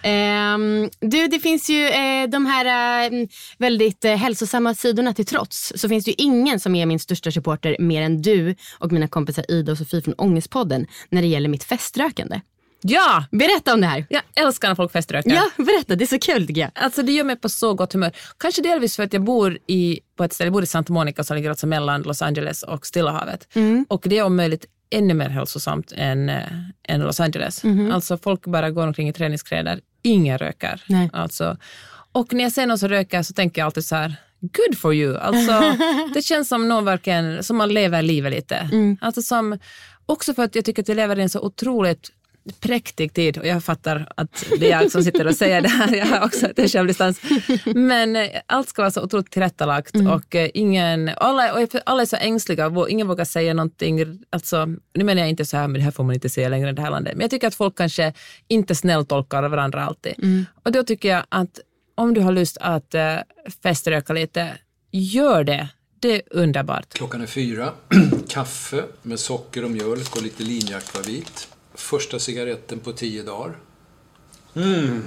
Um, 0.03 0.89
du, 0.99 1.27
det 1.27 1.39
finns 1.39 1.69
ju 1.69 1.85
uh, 1.85 2.29
de 2.29 2.45
här 2.45 3.11
uh, 3.11 3.27
väldigt 3.57 4.05
uh, 4.05 4.11
hälsosamma 4.11 4.75
sidorna 4.75 5.13
till 5.13 5.25
trots 5.25 5.73
så 5.75 5.89
finns 5.89 6.05
det 6.05 6.11
ju 6.11 6.15
ingen 6.17 6.59
som 6.59 6.75
är 6.75 6.85
min 6.85 6.99
största 6.99 7.31
supporter 7.31 7.75
mer 7.79 8.01
än 8.01 8.21
du 8.21 8.55
och 8.79 8.91
mina 8.91 9.07
kompisar 9.07 9.51
Ida 9.51 9.71
och 9.71 9.77
Sofie 9.77 10.01
från 10.01 10.13
Ångestpodden 10.17 10.87
när 11.09 11.21
det 11.21 11.27
gäller 11.27 11.49
mitt 11.49 11.63
feströkande. 11.63 12.41
Ja! 12.83 13.25
Berätta 13.31 13.73
om 13.73 13.81
det 13.81 13.87
här. 13.87 14.05
Jag 14.09 14.21
älskar 14.35 14.67
när 14.67 14.75
folk 14.75 14.91
feströkar. 14.91 15.31
Ja, 15.31 15.63
berätta. 15.63 15.95
Det 15.95 16.03
är 16.03 16.07
så 16.07 16.19
kul 16.19 16.47
tycker 16.47 16.61
jag. 16.61 16.71
Alltså 16.75 17.03
det 17.03 17.11
gör 17.11 17.23
mig 17.23 17.35
på 17.35 17.49
så 17.49 17.73
gott 17.73 17.93
humör. 17.93 18.11
Kanske 18.37 18.61
delvis 18.61 18.95
för 18.95 19.03
att 19.03 19.13
jag 19.13 19.23
bor 19.23 19.57
i, 19.67 19.99
på 20.17 20.23
ett 20.23 20.33
ställe, 20.33 20.45
jag 20.45 20.53
bor 20.53 20.63
i 20.63 20.65
Santa 20.65 20.93
Monica 20.93 21.23
som 21.23 21.35
ligger 21.35 21.49
alltså 21.49 21.67
mellan 21.67 22.01
Los 22.01 22.21
Angeles 22.21 22.63
och 22.63 22.85
Stilla 22.85 23.11
havet. 23.11 23.47
Mm. 23.55 23.85
Och 23.89 24.01
det 24.05 24.17
är 24.17 24.23
om 24.23 24.35
möjligt 24.35 24.65
ännu 24.89 25.13
mer 25.13 25.29
hälsosamt 25.29 25.93
än, 25.95 26.29
äh, 26.29 26.43
än 26.87 27.01
Los 27.01 27.19
Angeles. 27.19 27.63
Mm. 27.63 27.91
Alltså 27.91 28.17
folk 28.17 28.45
bara 28.45 28.71
går 28.71 28.87
omkring 28.87 29.09
i 29.09 29.13
träningskläder. 29.13 29.79
Ingen 30.01 30.37
rökar. 30.37 30.81
Nej. 30.87 31.09
Alltså, 31.13 31.57
och 32.11 32.33
när 32.33 32.43
jag 32.43 32.51
ser 32.51 32.67
någon 32.67 32.77
som 32.77 32.89
röker 32.89 33.23
så 33.23 33.33
tänker 33.33 33.61
jag 33.61 33.65
alltid 33.65 33.85
så 33.85 33.95
här, 33.95 34.15
good 34.39 34.77
for 34.77 34.93
you. 34.93 35.17
Alltså, 35.17 35.63
det 36.13 36.21
känns 36.21 36.49
som 36.49 36.67
någon 36.67 36.85
verkligen, 36.85 37.43
som 37.43 37.57
man 37.57 37.73
lever 37.73 38.01
livet 38.01 38.33
lite. 38.33 38.55
Mm. 38.55 38.97
Alltså 39.01 39.21
som, 39.21 39.59
också 40.05 40.33
för 40.33 40.43
att 40.43 40.55
jag 40.55 40.65
tycker 40.65 40.81
att 40.81 40.89
vi 40.89 40.95
lever 40.95 41.19
i 41.19 41.21
en 41.21 41.29
så 41.29 41.39
otroligt 41.39 42.11
präktig 42.59 43.13
tid 43.13 43.37
och 43.37 43.47
jag 43.47 43.63
fattar 43.63 44.07
att 44.17 44.45
det 44.59 44.71
är 44.71 44.81
jag 44.81 44.91
som 44.91 45.03
sitter 45.03 45.27
och 45.27 45.35
säger 45.35 45.61
det 45.61 45.67
här. 45.67 45.95
Jag 45.95 46.05
har 46.05 46.25
också 46.25 46.47
en 46.55 46.67
självdistans. 46.67 47.21
Men 47.65 48.15
eh, 48.15 48.29
allt 48.45 48.69
ska 48.69 48.81
vara 48.81 48.91
så 48.91 49.03
otroligt 49.03 49.31
tillrättalagt 49.31 49.95
mm. 49.95 50.07
och 50.07 50.35
eh, 50.35 50.49
ingen, 50.53 51.11
alla, 51.17 51.53
och 51.53 51.69
alla 51.85 52.01
är 52.01 52.05
så 52.05 52.15
ängsliga 52.15 52.67
och 52.67 52.89
ingen 52.89 53.07
vågar 53.07 53.25
säga 53.25 53.53
någonting. 53.53 54.23
Alltså, 54.29 54.65
nu 54.93 55.03
menar 55.03 55.21
jag 55.21 55.29
inte 55.29 55.45
så 55.45 55.57
här, 55.57 55.67
men 55.67 55.73
det 55.73 55.81
här 55.81 55.91
får 55.91 56.03
man 56.03 56.13
inte 56.13 56.29
säga 56.29 56.49
längre 56.49 56.69
i 56.69 56.73
det 56.73 56.81
här 56.81 56.91
landet. 56.91 57.13
Men 57.13 57.21
jag 57.21 57.31
tycker 57.31 57.47
att 57.47 57.55
folk 57.55 57.77
kanske 57.77 58.13
inte 58.47 58.75
snälltolkar 58.75 59.43
varandra 59.43 59.85
alltid. 59.85 60.13
Mm. 60.17 60.45
Och 60.63 60.71
då 60.71 60.83
tycker 60.83 61.09
jag 61.09 61.23
att 61.29 61.59
om 61.95 62.13
du 62.13 62.21
har 62.21 62.31
lust 62.31 62.57
att 62.61 62.95
uh, 62.95 63.01
feströka 63.63 64.13
lite, 64.13 64.57
gör 64.91 65.43
det. 65.43 65.69
Det 65.99 66.15
är 66.15 66.21
underbart. 66.31 66.93
Klockan 66.93 67.21
är 67.21 67.25
fyra. 67.25 67.71
Kaffe 68.27 68.83
med 69.01 69.19
socker 69.19 69.65
och 69.65 69.71
mjölk 69.71 70.15
och 70.15 70.23
lite 70.23 70.43
linjeakvavit 70.43 71.52
första 71.73 72.19
cigaretten 72.19 72.79
på 72.79 72.93
tio 72.93 73.23
dagar. 73.23 73.57
Mm. 74.53 75.03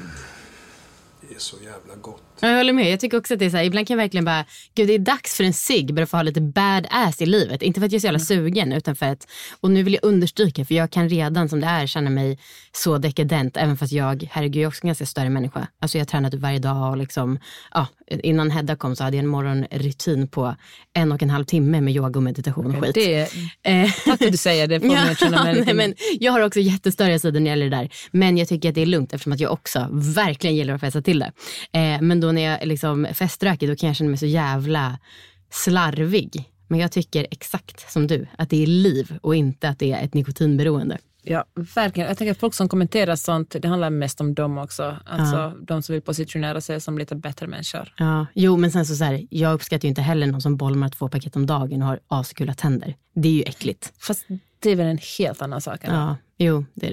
Det 1.20 1.34
är 1.34 1.38
så 1.38 1.56
jävla 1.62 1.94
gott. 1.94 2.25
Jag 2.40 2.56
håller 2.56 2.72
med. 2.72 2.92
Jag 2.92 3.00
tycker 3.00 3.18
också 3.18 3.34
att 3.34 3.40
det 3.40 3.46
är 3.46 3.50
så 3.50 3.56
här, 3.56 3.64
ibland 3.64 3.86
kan 3.86 3.94
jag 3.98 4.04
verkligen 4.04 4.24
bara, 4.24 4.44
gud 4.74 4.88
det 4.88 4.94
är 4.94 4.98
dags 4.98 5.36
för 5.36 5.44
en 5.44 5.52
cigg 5.52 5.94
bara 5.94 6.06
för 6.06 6.18
att 6.18 6.20
ha 6.20 6.22
lite 6.22 6.40
badass 6.40 7.22
i 7.22 7.26
livet. 7.26 7.62
Inte 7.62 7.80
för 7.80 7.86
att 7.86 7.92
jag 7.92 7.96
är 7.96 8.00
så 8.00 8.06
jävla 8.06 8.18
sugen 8.18 8.72
utan 8.72 8.96
för 8.96 9.06
att, 9.06 9.28
och 9.60 9.70
nu 9.70 9.82
vill 9.82 9.94
jag 9.94 10.04
understryka 10.04 10.64
för 10.64 10.74
jag 10.74 10.90
kan 10.90 11.08
redan 11.08 11.48
som 11.48 11.60
det 11.60 11.66
är 11.66 11.86
känna 11.86 12.10
mig 12.10 12.38
så 12.72 12.98
dekadent 12.98 13.56
även 13.56 13.76
fast 13.76 13.92
jag, 13.92 14.28
herregud 14.30 14.56
jag 14.56 14.62
är 14.62 14.68
också 14.68 14.84
en 14.84 14.88
ganska 14.88 15.06
större 15.06 15.30
människa. 15.30 15.66
Alltså 15.80 15.98
jag 15.98 16.00
har 16.04 16.06
tränat 16.06 16.34
varje 16.34 16.58
dag 16.58 16.90
och 16.90 16.96
liksom, 16.96 17.38
ja, 17.74 17.86
innan 18.10 18.50
Hedda 18.50 18.76
kom 18.76 18.96
så 18.96 19.04
hade 19.04 19.16
jag 19.16 19.24
en 19.24 19.28
morgonrutin 19.28 20.28
på 20.28 20.54
en 20.94 21.12
och 21.12 21.22
en 21.22 21.30
halv 21.30 21.44
timme 21.44 21.80
med 21.80 21.94
yoga 21.94 22.18
och 22.18 22.22
meditation 22.22 22.76
och 22.76 22.84
skit. 22.84 22.94
Det, 22.94 23.20
eh, 23.62 23.90
tack 24.04 24.22
att 24.22 24.32
du 24.32 24.36
säger 24.36 24.66
det, 24.66 24.80
får 24.80 24.88
ja, 24.94 25.04
mig 25.04 25.16
känna 25.16 25.44
mig 25.44 25.64
nej, 25.64 25.74
men 25.74 25.94
Jag 26.20 26.32
har 26.32 26.40
också 26.40 26.60
jättestörre 26.60 27.18
sidor 27.18 27.40
när 27.40 27.44
det 27.44 27.48
gäller 27.50 27.70
det 27.70 27.76
där. 27.76 27.88
Men 28.10 28.36
jag 28.36 28.48
tycker 28.48 28.68
att 28.68 28.74
det 28.74 28.82
är 28.82 28.86
lugnt 28.86 29.12
eftersom 29.12 29.32
att 29.32 29.40
jag 29.40 29.52
också 29.52 29.88
verkligen 29.92 30.56
gillar 30.56 30.74
att 30.74 30.80
festa 30.80 31.02
till 31.02 31.18
det. 31.18 31.32
Eh, 31.72 32.00
men 32.00 32.20
då 32.20 32.25
när 32.32 32.42
jag 32.42 32.66
liksom 32.66 33.06
feströker 33.14 33.68
då 33.68 33.76
kan 33.76 33.86
jag 33.86 33.96
känna 33.96 34.10
mig 34.10 34.18
så 34.18 34.26
jävla 34.26 34.98
slarvig. 35.50 36.50
Men 36.68 36.80
jag 36.80 36.92
tycker 36.92 37.26
exakt 37.30 37.92
som 37.92 38.06
du, 38.06 38.26
att 38.38 38.50
det 38.50 38.62
är 38.62 38.66
liv 38.66 39.18
och 39.22 39.36
inte 39.36 39.68
att 39.68 39.78
det 39.78 39.92
är 39.92 40.04
ett 40.04 40.14
nikotinberoende. 40.14 40.98
Ja, 41.28 41.44
verkligen. 41.74 42.08
Jag 42.08 42.18
tänker 42.18 42.32
att 42.32 42.38
folk 42.38 42.54
som 42.54 42.68
kommenterar 42.68 43.16
sånt, 43.16 43.56
det 43.60 43.68
handlar 43.68 43.90
mest 43.90 44.20
om 44.20 44.34
dem 44.34 44.58
också. 44.58 44.96
Alltså 45.04 45.36
ja. 45.36 45.52
de 45.60 45.82
som 45.82 45.92
vill 45.92 46.02
positionera 46.02 46.60
sig 46.60 46.80
som 46.80 46.98
lite 46.98 47.14
bättre 47.14 47.46
människor. 47.46 47.94
Ja, 47.96 48.26
jo 48.34 48.56
men 48.56 48.70
sen 48.70 48.86
så, 48.86 48.96
så 48.96 49.04
här, 49.04 49.26
jag 49.30 49.54
uppskattar 49.54 49.82
ju 49.84 49.88
inte 49.88 50.02
heller 50.02 50.26
någon 50.26 50.40
som 50.40 50.56
bolmar 50.56 50.88
två 50.88 51.08
paket 51.08 51.36
om 51.36 51.46
dagen 51.46 51.82
och 51.82 51.88
har 51.88 52.00
askula 52.08 52.54
tänder. 52.54 52.94
Det 53.14 53.28
är 53.28 53.32
ju 53.32 53.42
äckligt. 53.42 53.92
Fast 53.98 54.26
det 54.58 54.70
är 54.70 54.76
väl 54.76 54.86
en 54.86 54.98
helt 55.18 55.42
annan 55.42 55.60
sak. 55.60 55.84
Än 55.84 55.94
Ja, 55.94 56.16
jo, 56.38 56.64
det 56.74 56.86
är 56.86 56.90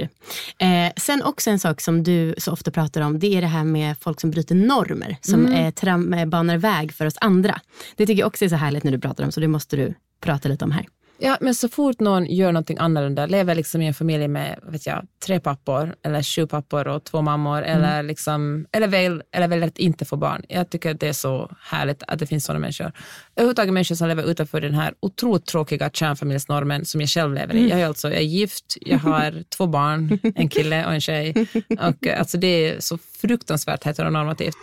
det. 0.57 0.65
Eh, 0.65 0.93
sen 0.97 1.23
också 1.23 1.49
en 1.49 1.59
sak 1.59 1.81
som 1.81 2.03
du 2.03 2.35
så 2.37 2.51
ofta 2.51 2.71
pratar 2.71 3.01
om, 3.01 3.19
det 3.19 3.35
är 3.37 3.41
det 3.41 3.47
här 3.47 3.63
med 3.63 3.95
folk 3.99 4.21
som 4.21 4.31
bryter 4.31 4.55
normer, 4.55 5.17
som 5.21 5.45
Mm. 5.45 5.53
eh, 5.53 5.71
tram, 5.73 6.13
eh, 6.13 6.25
banar 6.25 6.57
väg 6.57 6.93
för 6.93 7.05
oss 7.05 7.17
andra. 7.21 7.61
Det 7.95 8.05
tycker 8.05 8.19
jag 8.19 8.27
också 8.27 8.45
är 8.45 8.49
så 8.49 8.55
härligt 8.55 8.83
när 8.83 8.91
du 8.91 8.99
pratar 8.99 9.23
om, 9.25 9.31
så 9.31 9.39
det 9.39 9.47
måste 9.47 9.75
du 9.75 9.93
prata 10.21 10.49
lite 10.49 10.65
om 10.65 10.71
här. 10.71 10.85
Ja, 11.17 11.37
men 11.41 11.55
så 11.55 11.69
fort 11.69 11.99
någon 11.99 12.25
gör 12.25 12.51
någonting 12.51 12.77
annorlunda, 12.77 13.25
lever 13.25 13.55
liksom 13.55 13.81
i 13.81 13.87
en 13.87 13.93
familj 13.93 14.27
med 14.27 14.59
vet 14.63 14.85
jag, 14.85 15.07
tre 15.25 15.39
pappor 15.39 15.95
eller 16.03 16.23
sju 16.23 16.47
pappor 16.47 16.87
och 16.87 17.03
två 17.03 17.21
mammor 17.21 17.61
eller, 17.61 18.03
liksom, 18.03 18.65
eller, 18.71 18.87
väl, 18.87 19.23
eller 19.31 19.47
väljer 19.47 19.67
att 19.67 19.77
inte 19.77 20.05
få 20.05 20.15
barn. 20.15 20.43
Jag 20.49 20.69
tycker 20.69 20.91
att 20.91 20.99
det 20.99 21.07
är 21.07 21.13
så 21.13 21.51
härligt 21.59 22.03
att 22.07 22.19
det 22.19 22.25
finns 22.25 22.45
sådana 22.45 22.59
människor. 22.59 22.91
Överhuvudtaget 23.35 23.73
människor 23.73 23.95
som 23.95 24.07
lever 24.07 24.23
utanför 24.31 24.61
den 24.61 24.73
här 24.73 24.93
otroligt 24.99 25.45
tråkiga 25.45 25.89
kärnfamiljsnormen 25.89 26.85
som 26.85 27.01
jag 27.01 27.09
själv 27.09 27.33
lever 27.33 27.55
i. 27.55 27.69
Jag 27.69 27.79
är 27.79 27.87
alltså 27.87 28.09
jag 28.09 28.17
är 28.17 28.25
gift, 28.25 28.77
jag 28.81 28.97
har 28.97 29.43
två 29.57 29.67
barn, 29.67 30.19
en 30.35 30.49
kille 30.49 30.85
och 30.85 30.93
en 30.93 31.01
tjej. 31.01 31.47
Och, 31.79 32.07
alltså, 32.07 32.37
det 32.37 32.47
är 32.47 32.79
så 32.79 32.97
fruktansvärt 32.97 33.83
heteronormativt 33.83 34.55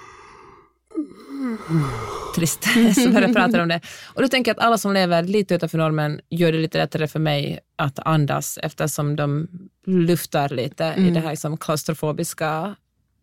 trist 2.35 2.67
när 3.13 3.23
jag 3.23 3.35
pratar 3.35 3.59
om 3.59 3.69
det. 3.69 3.81
Och 4.15 4.23
då 4.23 4.29
tänker 4.29 4.51
jag 4.51 4.59
att 4.59 4.65
alla 4.65 4.79
som 4.79 4.93
lever 4.93 5.23
lite 5.23 5.55
utanför 5.55 5.79
normen 5.79 6.21
gör 6.31 6.53
det 6.53 6.59
lite 6.59 6.79
lättare 6.79 7.09
för 7.09 7.19
mig 7.19 7.61
att 7.77 7.99
andas 7.99 8.59
eftersom 8.63 9.17
de 9.17 9.49
luftar 9.87 10.49
lite 10.49 10.95
i 10.99 11.11
det 11.11 11.21
här 11.21 11.31
liksom 11.31 11.57
klaustrofobiska 11.57 12.75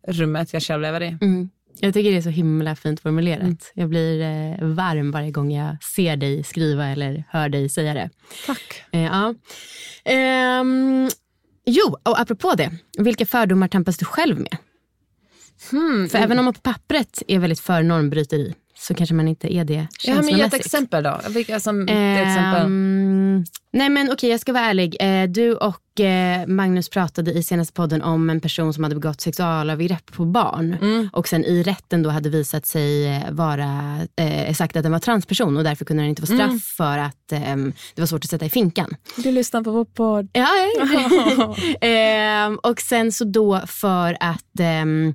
rummet 0.08 0.52
jag 0.52 0.62
själv 0.62 0.82
lever 0.82 1.02
i. 1.02 1.16
Jag 1.80 1.94
tycker 1.94 2.10
det 2.10 2.16
är 2.16 2.22
så 2.22 2.28
himla 2.28 2.76
fint 2.76 3.00
formulerat. 3.00 3.72
Jag 3.74 3.88
blir 3.88 4.20
eh, 4.20 4.68
varm 4.68 5.10
varje 5.10 5.30
gång 5.30 5.52
jag 5.52 5.82
ser 5.82 6.16
dig 6.16 6.44
skriva 6.44 6.86
eller 6.86 7.24
hör 7.28 7.48
dig 7.48 7.68
säga 7.68 7.94
det. 7.94 8.10
Tack. 8.46 8.82
Eh, 8.92 9.02
ja. 9.02 9.34
Ehm, 10.04 11.08
jo, 11.66 11.96
och 12.02 12.20
apropå 12.20 12.54
det, 12.56 12.70
vilka 12.98 13.26
fördomar 13.26 13.68
tampas 13.68 13.98
du 13.98 14.04
själv 14.04 14.38
med? 14.38 14.56
För 16.10 16.18
även 16.18 16.38
om 16.38 16.44
man 16.44 16.54
på 16.54 16.60
pappret 16.60 17.22
är 17.28 17.38
väldigt 17.38 17.60
för 17.60 17.82
normbryteri 17.82 18.54
så 18.76 18.94
kanske 18.94 19.14
man 19.14 19.28
inte 19.28 19.54
är 19.54 19.64
det 19.64 19.86
Ja, 20.04 20.14
men 20.14 20.14
ge 20.14 20.18
ett 20.18 20.24
känslomässigt. 20.26 20.66
exempel 20.66 21.04
då. 21.04 21.20
Vilka 21.28 21.60
som, 21.60 21.86
till 21.86 21.96
exempel. 21.96 22.70
Nej 23.72 23.88
men 23.88 24.12
okej, 24.12 24.30
jag 24.30 24.40
ska 24.40 24.52
vara 24.52 24.64
ärlig. 24.64 24.96
Eh, 25.00 25.28
du 25.28 25.54
och 25.54 26.00
eh, 26.00 26.46
Magnus 26.46 26.88
pratade 26.88 27.32
i 27.32 27.42
senaste 27.42 27.72
podden 27.72 28.02
om 28.02 28.30
en 28.30 28.40
person 28.40 28.74
som 28.74 28.82
hade 28.84 28.94
begått 28.96 29.20
sexualövergrepp 29.20 30.12
på 30.12 30.24
barn. 30.24 30.76
Mm. 30.80 31.08
Och 31.12 31.28
sen 31.28 31.44
i 31.44 31.62
rätten 31.62 32.02
då 32.02 32.10
hade 32.10 32.28
visat 32.30 32.66
sig 32.66 33.06
eh, 33.16 33.30
vara, 33.30 33.98
eh, 34.16 34.54
sagt 34.54 34.76
att 34.76 34.82
den 34.82 34.92
var 34.92 34.98
transperson 34.98 35.56
och 35.56 35.64
därför 35.64 35.84
kunde 35.84 36.02
den 36.02 36.10
inte 36.10 36.22
få 36.22 36.26
straff 36.26 36.40
Mm. 36.48 36.58
för 36.60 36.98
att 36.98 37.32
ehm, 37.32 37.72
det 37.94 38.02
var 38.02 38.06
svårt 38.06 38.24
att 38.24 38.30
sätta 38.30 38.44
i 38.46 38.50
finkan. 38.50 38.94
Du 39.16 39.32
lyssnar 39.32 39.62
på 39.62 39.70
vår 39.70 39.84
podd. 39.84 40.28
Ja, 40.32 40.48
ja. 40.78 41.56
ehm, 41.86 42.56
och 42.62 42.80
sen 42.80 43.12
så 43.12 43.24
då 43.24 43.60
för 43.66 44.16
att 44.20 44.60
ehm, 44.60 45.08
eh, 45.08 45.14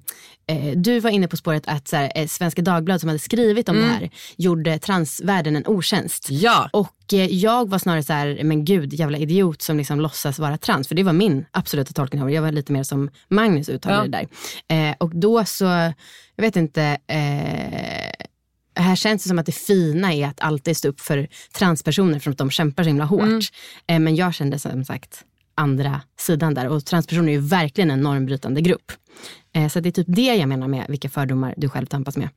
du 0.76 1.00
var 1.00 1.10
inne 1.10 1.28
på 1.28 1.38
spåret 1.38 1.64
att 1.68 1.88
så 1.88 1.96
här, 1.96 2.12
eh, 2.16 2.28
Svenska 2.28 2.62
Dagbladet 2.62 3.02
som 3.02 3.08
hade 3.08 3.20
skrivit 3.20 3.70
om 3.70 3.76
det 3.76 3.86
här 3.86 4.10
gjorde 4.38 4.80
transvärlden 4.80 5.56
en 5.56 5.68
otjänst. 5.68 6.28
Ja. 6.30 6.70
Och 6.74 7.14
eh, 7.14 7.26
jag 7.26 7.70
var 7.70 7.80
snarare 7.80 8.04
så 8.04 8.14
här, 8.14 8.40
men 8.44 8.66
gud 8.66 8.94
jävla 8.94 9.18
idiot 9.18 9.62
som 9.62 9.78
liksom 9.78 10.00
låtsas 10.00 10.40
vara 10.40 10.58
trans. 10.58 10.88
För 10.88 10.96
det 10.96 11.04
var 11.04 11.14
min 11.14 11.46
absoluta 11.52 11.94
tolkning 11.94 12.22
av 12.22 12.28
det. 12.28 12.34
Jag 12.34 12.42
var 12.42 12.52
lite 12.52 12.74
mer 12.74 12.84
som 12.84 13.10
Magnus 13.28 13.70
uttalade 13.70 14.08
det 14.08 14.28
där. 14.68 14.90
Eh, 14.90 14.96
och 15.00 15.16
då 15.16 15.46
så, 15.46 15.64
jag 16.36 16.42
vet 16.42 16.56
inte, 16.56 16.98
eh, 17.08 18.26
här 18.76 18.96
känns 18.96 19.24
det 19.24 19.30
som 19.30 19.40
att 19.40 19.46
det 19.46 19.52
fina 19.52 20.14
är 20.14 20.28
att 20.28 20.40
alltid 20.40 20.78
stå 20.78 20.88
upp 20.88 21.02
för 21.02 21.28
transpersoner 21.58 22.20
för 22.20 22.32
att 22.32 22.38
de 22.38 22.52
kämpar 22.52 22.84
så 22.84 22.88
himla 22.88 23.06
hårt. 23.06 23.44
Eh, 23.88 24.00
men 24.00 24.16
jag 24.16 24.34
kände 24.34 24.60
som 24.60 24.86
sagt 24.86 25.24
andra 25.56 26.02
sidan 26.20 26.54
där. 26.54 26.68
Och 26.68 26.86
transpersoner 26.86 27.28
är 27.28 27.32
ju 27.32 27.40
verkligen 27.40 27.92
en 27.92 28.02
normbrytande 28.02 28.62
grupp. 28.62 28.92
Eh, 29.54 29.68
så 29.68 29.80
det 29.80 29.90
är 29.90 29.92
typ 29.92 30.08
det 30.10 30.36
jag 30.36 30.50
menar 30.50 30.68
med 30.68 30.86
vilka 30.90 31.10
fördomar 31.10 31.54
du 31.58 31.70
själv 31.70 31.86
tampas 31.86 32.18
med. 32.18 32.30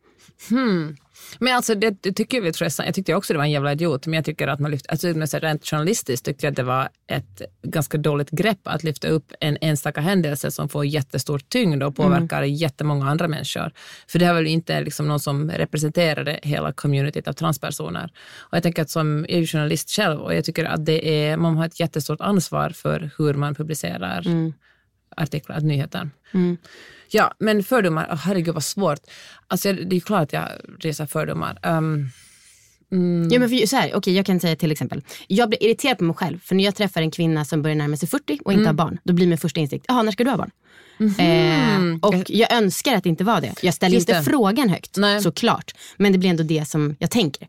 Men 1.38 1.56
alltså 1.56 1.74
det, 1.74 2.02
det 2.02 2.12
tycker 2.12 2.42
jag, 2.42 2.54
tror 2.54 2.70
jag, 2.78 2.86
jag 2.86 2.94
tyckte 2.94 3.14
också 3.14 3.32
det 3.32 3.36
var 3.36 3.44
en 3.44 3.50
jävla 3.50 3.72
idiot, 3.72 4.06
men 4.06 4.14
jag 4.14 4.24
tycker 4.24 4.48
att 4.48 4.60
man 4.60 4.70
lyfte, 4.70 4.90
alltså 4.90 5.06
men 5.06 5.28
så 5.28 5.38
rent 5.38 5.66
journalistiskt 5.66 6.26
tyckte 6.26 6.46
jag 6.46 6.50
att 6.50 6.56
det 6.56 6.62
var 6.62 6.88
ett 7.06 7.42
ganska 7.62 7.98
dåligt 7.98 8.30
grepp 8.30 8.58
att 8.64 8.84
lyfta 8.84 9.08
upp 9.08 9.32
en 9.40 9.58
enstaka 9.60 10.00
händelse 10.00 10.50
som 10.50 10.68
får 10.68 10.86
jättestor 10.86 11.38
tyngd 11.38 11.82
och 11.82 11.96
påverkar 11.96 12.42
jättemånga 12.42 13.10
andra 13.10 13.28
människor. 13.28 13.72
För 14.08 14.18
det 14.18 14.24
här 14.24 14.32
var 14.32 14.40
väl 14.40 14.50
inte 14.50 14.80
liksom 14.80 15.08
någon 15.08 15.20
som 15.20 15.50
representerade 15.50 16.40
hela 16.42 16.72
communityt 16.72 17.28
av 17.28 17.32
transpersoner. 17.32 18.10
Och 18.38 18.56
jag 18.56 18.62
tänker 18.62 18.82
att 18.82 18.90
som 18.90 19.26
jag 19.28 19.36
är 19.36 19.40
ju 19.40 19.46
journalist 19.46 19.90
själv 19.90 20.20
och 20.20 20.34
jag 20.34 20.44
tycker 20.44 20.64
att 20.64 20.86
det 20.86 21.24
är, 21.24 21.36
man 21.36 21.56
har 21.56 21.66
ett 21.66 21.80
jättestort 21.80 22.20
ansvar 22.20 22.70
för 22.70 23.10
hur 23.18 23.34
man 23.34 23.54
publicerar 23.54 24.22
artiklar, 25.16 25.60
nyheter. 25.60 26.10
Ja, 27.10 27.34
men 27.38 27.62
fördomar, 27.64 28.06
oh, 28.10 28.16
herregud 28.16 28.54
vad 28.54 28.64
svårt. 28.64 29.00
Alltså, 29.46 29.72
det 29.72 29.96
är 29.96 30.00
klart 30.00 30.22
att 30.22 30.32
jag 30.32 30.48
reser 30.80 31.06
fördomar. 31.06 31.58
Um, 31.62 32.08
Ja, 33.30 33.38
men 33.38 33.48
för, 33.48 33.66
så 33.66 33.76
här, 33.76 33.94
okej, 33.94 34.14
jag 34.16 34.26
kan 34.26 34.40
säga 34.40 34.56
till 34.56 34.72
exempel, 34.72 35.02
jag 35.28 35.48
blir 35.48 35.62
irriterad 35.62 35.98
på 35.98 36.04
mig 36.04 36.16
själv 36.16 36.38
för 36.40 36.54
när 36.54 36.64
jag 36.64 36.74
träffar 36.74 37.00
en 37.02 37.10
kvinna 37.10 37.44
som 37.44 37.62
börjar 37.62 37.74
närma 37.76 37.96
sig 37.96 38.08
40 38.08 38.38
och 38.44 38.52
inte 38.52 38.60
Mm. 38.62 38.66
har 38.66 38.72
barn, 38.72 38.98
då 39.04 39.12
blir 39.12 39.26
min 39.26 39.38
första 39.38 39.60
instinkt, 39.60 39.84
jaha 39.88 40.02
när 40.02 40.12
ska 40.12 40.24
du 40.24 40.30
ha 40.30 40.36
barn? 40.36 40.50
Mhm. 40.98 41.14
Eh, 41.20 41.98
och 42.08 42.30
jag 42.30 42.52
önskar 42.52 42.94
att 42.96 43.02
det 43.02 43.08
inte 43.08 43.24
var 43.24 43.40
det. 43.40 43.54
Jag 43.62 43.74
ställer 43.74 43.94
Just 43.94 44.08
inte 44.08 44.18
det. 44.20 44.24
frågan 44.24 44.68
högt, 44.68 44.96
Nej. 44.96 45.20
såklart. 45.22 45.72
Men 45.96 46.12
det 46.12 46.18
blir 46.18 46.30
ändå 46.30 46.42
det 46.42 46.68
som 46.68 46.96
jag 46.98 47.10
tänker. 47.10 47.48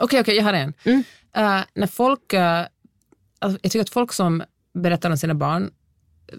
Okej, 0.00 0.20
okej, 0.20 0.36
jag 0.36 0.44
har 0.44 0.52
en. 0.52 0.74
Eh, 0.84 1.60
när 1.74 1.86
folk, 1.86 2.34
alltså, 2.34 3.58
jag 3.62 3.72
tycker 3.72 3.80
att 3.80 3.90
folk 3.90 4.12
som 4.12 4.42
berättar 4.74 5.10
om 5.10 5.16
sina 5.16 5.34
barn 5.34 5.70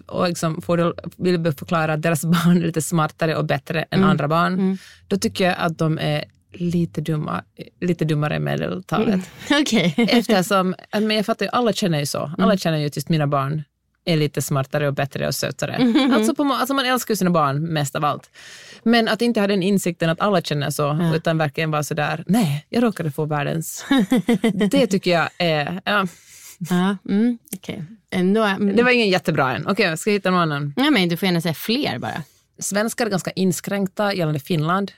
och 0.07 0.27
liksom 0.27 0.61
får 0.61 0.93
vill 1.17 1.53
förklara 1.53 1.93
att 1.93 2.01
deras 2.01 2.25
barn 2.25 2.57
är 2.57 2.65
lite 2.65 2.81
smartare 2.81 3.35
och 3.35 3.45
bättre 3.45 3.85
än 3.91 4.03
andra 4.03 4.27
barn, 4.27 4.77
då 5.07 5.17
tycker 5.17 5.45
jag 5.45 5.55
att 5.57 5.77
de 5.77 5.97
är 5.97 6.23
lite, 6.53 7.01
dumma, 7.01 7.43
lite 7.81 8.05
dummare 8.05 8.35
än 8.35 8.43
medeltalet. 8.43 9.19
Okej. 9.61 9.95
Eftersom, 9.97 10.75
äh, 10.93 11.01
men 11.01 11.17
jag 11.17 11.25
fattar 11.25 11.45
ju, 11.45 11.49
alla 11.49 11.73
känner 11.73 11.99
ju 11.99 12.05
så. 12.05 12.31
Alla 12.37 12.57
känner 12.57 12.77
ju 12.77 12.87
att 12.87 13.09
mina 13.09 13.27
barn 13.27 13.63
är 14.05 14.17
lite 14.17 14.41
smartare 14.41 14.87
och 14.87 14.93
bättre 14.93 15.27
och 15.27 15.35
sötare. 15.35 15.93
Alltså, 16.13 16.35
på, 16.35 16.43
alltså 16.43 16.73
man 16.73 16.85
älskar 16.85 17.11
ju 17.11 17.15
sina 17.15 17.29
barn 17.29 17.63
mest 17.63 17.95
av 17.95 18.05
allt. 18.05 18.29
Men 18.83 19.07
att 19.07 19.21
inte 19.21 19.39
ha 19.39 19.47
den 19.47 19.63
insikten 19.63 20.09
att 20.09 20.21
alla 20.21 20.41
känner 20.41 20.69
så, 20.69 21.11
utan 21.15 21.37
verkligen 21.37 21.71
vara 21.71 21.83
sådär, 21.83 22.23
nej, 22.27 22.65
jag 22.69 22.83
råkade 22.83 23.11
få 23.11 23.25
världens. 23.25 23.85
det 24.71 24.87
tycker 24.87 25.11
jag 25.11 25.29
är, 25.37 25.81
ja, 25.85 26.07
Ja, 26.69 26.97
mm, 27.09 27.37
okej. 27.55 27.83
Ändå, 28.11 28.43
mm. 28.43 28.75
det 28.75 28.83
var 28.83 28.91
ingen 28.91 29.09
jättebra 29.09 29.55
än. 29.55 29.67
Okej, 29.67 29.97
ska 29.97 30.09
jag 30.09 30.15
hitta 30.15 30.31
någon 30.31 30.39
annan? 30.41 30.73
ja, 30.77 30.91
men 30.91 31.09
du 31.09 31.17
får 31.17 31.25
gärna 31.25 31.41
säga 31.41 31.53
fler 31.53 31.97
bara. 31.99 32.23
Svenskar 32.59 33.05
är 33.05 33.09
ganska 33.09 33.31
inskränkta 33.31 34.13
gällande 34.13 34.39
Finland. 34.39 34.91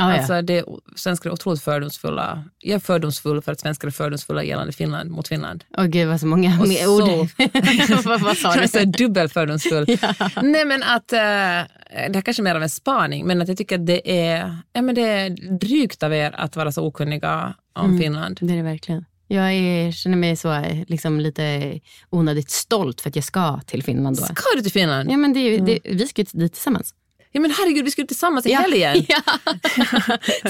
Ah, 0.00 0.10
ja. 0.12 0.18
Alltså 0.18 0.42
det, 0.42 0.64
svenskar 0.96 1.30
är 1.30 1.34
otroligt 1.34 1.62
fördomsfulla. 1.62 2.44
Jag 2.58 2.74
är 2.74 2.78
fördomsfull 2.78 3.42
för 3.42 3.52
att 3.52 3.60
svenskar 3.60 3.88
är 3.88 3.92
fördomsfulla 3.92 4.42
gällande 4.44 4.72
Finland 4.72 5.10
mot 5.10 5.28
Finland. 5.28 5.64
Åh 5.78 5.84
gud 5.84 6.08
vad 6.08 6.20
så 6.20 6.26
många 6.26 6.60
Och 6.60 6.68
så- 6.68 7.20
ord. 7.20 7.28
vad, 8.04 8.20
vad 8.20 8.36
sa 8.36 8.48
Jag 8.48 8.56
är 8.56 8.62
du? 8.62 8.68
så 8.68 8.84
dubbel 8.84 9.28
fördomsfull. 9.28 9.86
Nej 10.42 10.64
men 10.64 10.82
att, 10.82 11.12
eh, 11.12 11.18
det 11.18 12.18
är 12.18 12.20
kanske 12.20 12.42
mer 12.42 12.54
av 12.54 12.62
en 12.62 12.68
spaning, 12.70 13.26
men 13.26 13.42
att 13.42 13.48
jag 13.48 13.56
tycker 13.56 13.78
att 13.78 13.86
det 13.86 14.26
är, 14.28 14.56
ja, 14.72 14.82
men 14.82 14.94
det 14.94 15.02
är 15.02 15.30
drygt 15.58 16.02
av 16.02 16.14
er 16.14 16.34
att 16.38 16.56
vara 16.56 16.72
så 16.72 16.86
okunniga 16.86 17.54
om 17.72 17.98
Finland. 17.98 18.38
Det 18.42 18.52
är 18.52 18.56
det 18.56 18.62
verkligen. 18.62 19.04
Jag 19.30 19.52
är, 19.52 19.92
känner 19.92 20.16
mig 20.16 20.36
så 20.36 20.62
liksom, 20.86 21.20
lite 21.20 21.80
onödigt 22.10 22.50
stolt 22.50 23.00
för 23.00 23.08
att 23.08 23.16
jag 23.16 23.24
ska 23.24 23.60
till 23.66 23.82
Finland 23.82 24.16
då. 24.16 24.22
Ska 24.22 24.42
du 24.56 24.62
till 24.62 24.72
Finland? 24.72 25.10
Ja, 25.10 25.16
men 25.16 25.32
det, 25.32 25.58
det, 25.58 25.78
vi 25.84 26.06
ska 26.06 26.22
ju 26.22 26.26
dit 26.32 26.52
tillsammans. 26.52 26.94
Ja 27.32 27.40
men 27.40 27.50
herregud, 27.50 27.84
vi 27.84 27.90
skulle 27.90 28.06
tillsammans 28.06 28.46
i 28.46 28.50
Ja. 28.52 28.58
helgen. 28.60 29.04
Ja. 29.08 29.22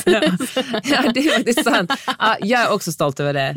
ja, 0.85 1.13
det 1.15 1.21
är 1.21 1.35
faktiskt 1.37 1.65
sant. 1.65 1.93
Ja, 2.19 2.37
jag 2.41 2.61
är 2.63 2.71
också 2.73 2.93
stolt 2.93 3.21
över 3.21 3.33
det. 3.35 3.55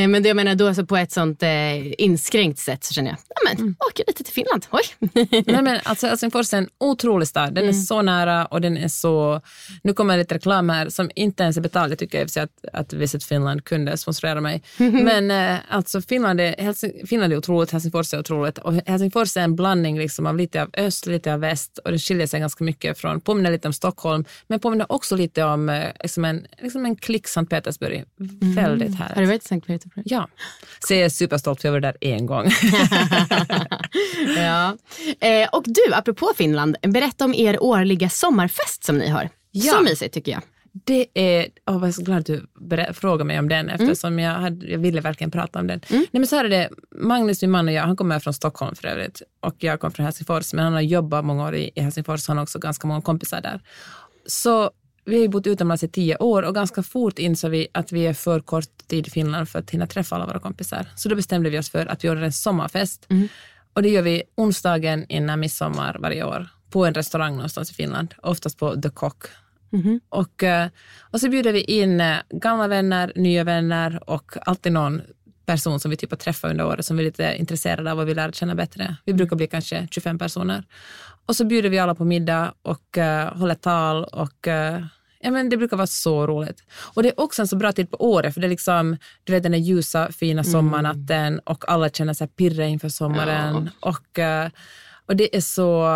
Eh, 0.00 0.08
Men 0.08 0.22
det 0.22 0.28
jag 0.28 0.36
menar 0.36 0.54
då 0.54 0.74
så 0.74 0.86
på 0.86 0.96
ett 0.96 1.12
sånt 1.12 1.42
eh, 1.42 2.00
inskränkt 2.02 2.58
sätt 2.58 2.84
så 2.84 2.94
känner 2.94 3.10
jag, 3.10 3.18
ja 3.28 3.50
men 3.56 3.74
åker 3.90 4.04
lite 4.06 4.24
till 4.24 4.32
Finland, 4.34 4.66
oj. 4.70 4.82
Nej, 5.46 5.62
men 5.62 5.80
alltså, 5.84 6.06
Helsingfors 6.06 6.52
är 6.54 6.58
en 6.58 6.68
otrolig 6.80 7.28
stad. 7.28 7.54
Den 7.54 7.68
är 7.68 7.72
så 7.72 8.02
nära 8.02 8.46
och 8.46 8.60
den 8.60 8.76
är 8.76 8.88
så... 8.88 9.40
Nu 9.82 9.92
kommer 9.92 10.18
lite 10.18 10.34
reklam 10.34 10.68
här 10.68 10.88
som 10.88 11.10
inte 11.14 11.42
ens 11.42 11.56
är 11.56 11.60
betald. 11.60 11.92
Jag 11.92 11.98
tycker 11.98 12.26
sig 12.26 12.42
att, 12.42 12.50
att 12.72 12.92
Visit 12.92 13.24
Finland 13.24 13.64
kunde 13.64 13.96
sponsorera 13.96 14.40
mig. 14.40 14.62
Men 14.76 15.30
eh, 15.30 15.56
alltså 15.68 16.02
Finland 16.02 16.40
är, 16.40 16.54
Helsing, 16.58 17.06
Finland 17.06 17.32
är 17.32 17.36
otroligt, 17.36 17.70
Helsingfors 17.70 18.14
är 18.14 18.18
otroligt. 18.20 18.58
Och 18.58 18.74
Helsingfors 18.86 19.36
är 19.36 19.40
en 19.40 19.56
blandning 19.56 19.98
liksom 19.98 20.26
av 20.26 20.36
lite 20.36 20.62
av 20.62 20.70
öst, 20.76 21.06
lite 21.06 21.34
av 21.34 21.40
väst 21.40 21.78
och 21.84 21.92
det 21.92 21.98
skiljer 21.98 22.26
sig 22.26 22.35
ganska 22.38 22.64
mycket 22.64 22.98
från, 22.98 23.20
påminner 23.20 23.50
lite 23.50 23.68
om 23.68 23.72
Stockholm, 23.72 24.24
men 24.46 24.60
påminner 24.60 24.92
också 24.92 25.16
lite 25.16 25.44
om 25.44 25.68
eh, 25.68 25.90
liksom 26.00 26.24
en, 26.24 26.46
liksom 26.58 26.86
en 26.86 26.96
klick 26.96 27.28
Sankt 27.28 27.50
Petersburg. 27.50 28.04
Väldigt 28.40 28.98
härligt. 28.98 29.14
Har 29.14 29.22
du 29.22 29.26
varit 29.26 29.44
i 29.44 29.48
Sankt 29.48 29.66
Petersburg? 29.66 30.04
Ja, 30.08 30.28
så 30.78 30.94
jag 30.94 31.02
är 31.02 31.08
superstolt 31.08 31.60
för 31.60 31.68
jag 31.68 31.72
var 31.72 31.80
där 31.80 31.96
en 32.00 32.26
gång. 32.26 32.50
ja. 34.36 34.76
Eh, 35.20 35.48
och 35.52 35.64
du, 35.66 35.94
apropå 35.94 36.32
Finland, 36.36 36.76
berätta 36.82 37.24
om 37.24 37.34
er 37.34 37.62
årliga 37.62 38.08
sommarfest 38.08 38.84
som 38.84 38.98
ni 38.98 39.08
har. 39.08 39.28
Ja. 39.50 39.72
Så 39.72 39.82
mysigt 39.82 40.14
tycker 40.14 40.32
jag. 40.32 40.42
Det 40.84 41.06
är, 41.14 41.42
oh, 41.42 41.74
jag 41.74 41.88
är 41.88 41.92
så 41.92 42.02
glad 42.02 42.18
att 42.18 42.26
du 42.26 42.46
frågar 42.94 43.24
mig 43.24 43.38
om 43.38 43.48
den 43.48 43.68
eftersom 43.68 44.18
jag, 44.18 44.32
hade, 44.32 44.66
jag 44.66 44.78
ville 44.78 45.00
verkligen 45.00 45.30
prata 45.30 45.58
om 45.58 45.66
den. 45.66 45.80
Nej, 45.88 46.08
men 46.12 46.26
så 46.26 46.36
här 46.36 46.44
är 46.44 46.48
det, 46.48 46.70
Magnus, 46.90 47.42
min 47.42 47.50
man 47.50 47.68
och 47.68 47.74
jag, 47.74 47.82
han 47.82 47.96
kommer 47.96 48.18
från 48.18 48.34
Stockholm 48.34 48.74
för 48.74 48.88
övrigt 48.88 49.22
och 49.40 49.54
jag 49.58 49.80
kommer 49.80 49.90
från 49.90 50.04
Helsingfors, 50.04 50.52
men 50.52 50.64
han 50.64 50.72
har 50.72 50.80
jobbat 50.80 51.24
många 51.24 51.44
år 51.44 51.54
i, 51.54 51.70
Helsingfors, 51.76 52.28
han 52.28 52.36
har 52.36 52.42
också 52.42 52.58
ganska 52.58 52.86
många 52.86 53.02
kompisar 53.02 53.40
där. 53.40 53.60
Så 54.26 54.70
vi 55.04 55.14
har 55.14 55.22
ju 55.22 55.28
bott 55.28 55.46
utomlands 55.46 55.82
i 55.82 55.88
tio 55.88 56.16
år 56.16 56.42
och 56.42 56.54
ganska 56.54 56.82
fort 56.82 57.18
insåg 57.18 57.50
vi 57.50 57.68
att 57.72 57.92
vi 57.92 58.06
är 58.06 58.14
för 58.14 58.40
kort 58.40 58.88
tid 58.88 59.06
i 59.06 59.10
Finland 59.10 59.48
för 59.48 59.58
att 59.58 59.70
hinna 59.70 59.86
träffa 59.86 60.16
alla 60.16 60.26
våra 60.26 60.38
kompisar. 60.38 60.86
Så 60.96 61.08
då 61.08 61.16
bestämde 61.16 61.50
vi 61.50 61.58
oss 61.58 61.70
för 61.70 61.86
att 61.86 62.04
vi 62.04 62.10
ordnar 62.10 62.22
en 62.22 62.32
sommarfest. 62.32 63.06
Och 63.72 63.82
det 63.82 63.88
gör 63.88 64.02
vi 64.02 64.22
onsdagen 64.34 65.06
innan 65.08 65.40
midsommar 65.40 65.96
varje 66.00 66.24
år 66.24 66.48
på 66.70 66.84
en 66.86 66.94
restaurang 66.94 67.34
någonstans 67.34 67.70
i 67.70 67.74
Finland, 67.74 68.14
oftast 68.22 68.58
på 68.58 68.82
The 68.82 68.90
Cock. 68.90 69.24
Och, 70.08 70.42
eh, 70.42 70.68
och 71.00 71.20
så 71.20 71.28
bjuder 71.28 71.52
vi 71.52 71.60
in 71.60 72.00
eh, 72.00 72.16
gamla 72.30 72.68
vänner, 72.68 73.12
nya 73.14 73.44
vänner 73.44 74.10
och 74.10 74.32
alltid 74.46 74.72
någon 74.72 75.02
person 75.46 75.80
som 75.80 75.90
vi 75.90 75.96
typ 75.96 76.10
har 76.10 76.16
träffat 76.16 76.50
under 76.50 76.66
året 76.66 76.86
som 76.86 76.96
vi 76.96 77.02
är 77.02 77.04
lite 77.04 77.36
intresserade 77.38 77.92
av 77.92 77.98
och 77.98 78.08
vill 78.08 78.16
lära 78.16 78.32
känna 78.32 78.54
bättre. 78.54 78.96
Vi 79.04 79.12
brukar 79.14 79.36
bli 79.36 79.46
kanske 79.46 79.88
25 79.90 80.18
personer. 80.18 80.64
Och 81.26 81.36
så 81.36 81.44
bjuder 81.44 81.68
vi 81.68 81.78
alla 81.78 81.94
på 81.94 82.04
middag 82.04 82.54
och 82.62 82.98
uh, 82.98 83.38
håller 83.38 83.54
tal 83.54 84.04
och 84.04 84.46
uh, 84.46 84.86
ja, 85.20 85.30
men 85.30 85.48
det 85.48 85.56
brukar 85.56 85.76
vara 85.76 85.86
så 85.86 86.26
roligt. 86.26 86.62
Och 86.94 87.02
det 87.02 87.08
är 87.08 87.20
också 87.20 87.42
en 87.42 87.48
så 87.48 87.56
bra 87.56 87.72
tid 87.72 87.90
på 87.90 87.96
året 87.96 88.34
för 88.34 88.40
det 88.40 88.46
är 88.46 88.48
liksom, 88.48 88.96
du 89.24 89.32
vet 89.32 89.42
den 89.42 89.52
där 89.52 89.58
ljusa 89.58 90.12
fina 90.12 90.44
sommarnatten 90.44 91.38
och 91.38 91.64
alla 91.68 91.88
känner 91.88 92.14
sig 92.14 92.28
pirra 92.28 92.66
inför 92.66 92.88
sommaren. 92.88 93.70
Och, 93.80 94.18
uh, 94.18 94.50
och 95.06 95.16
det 95.16 95.36
är 95.36 95.40
så, 95.40 95.88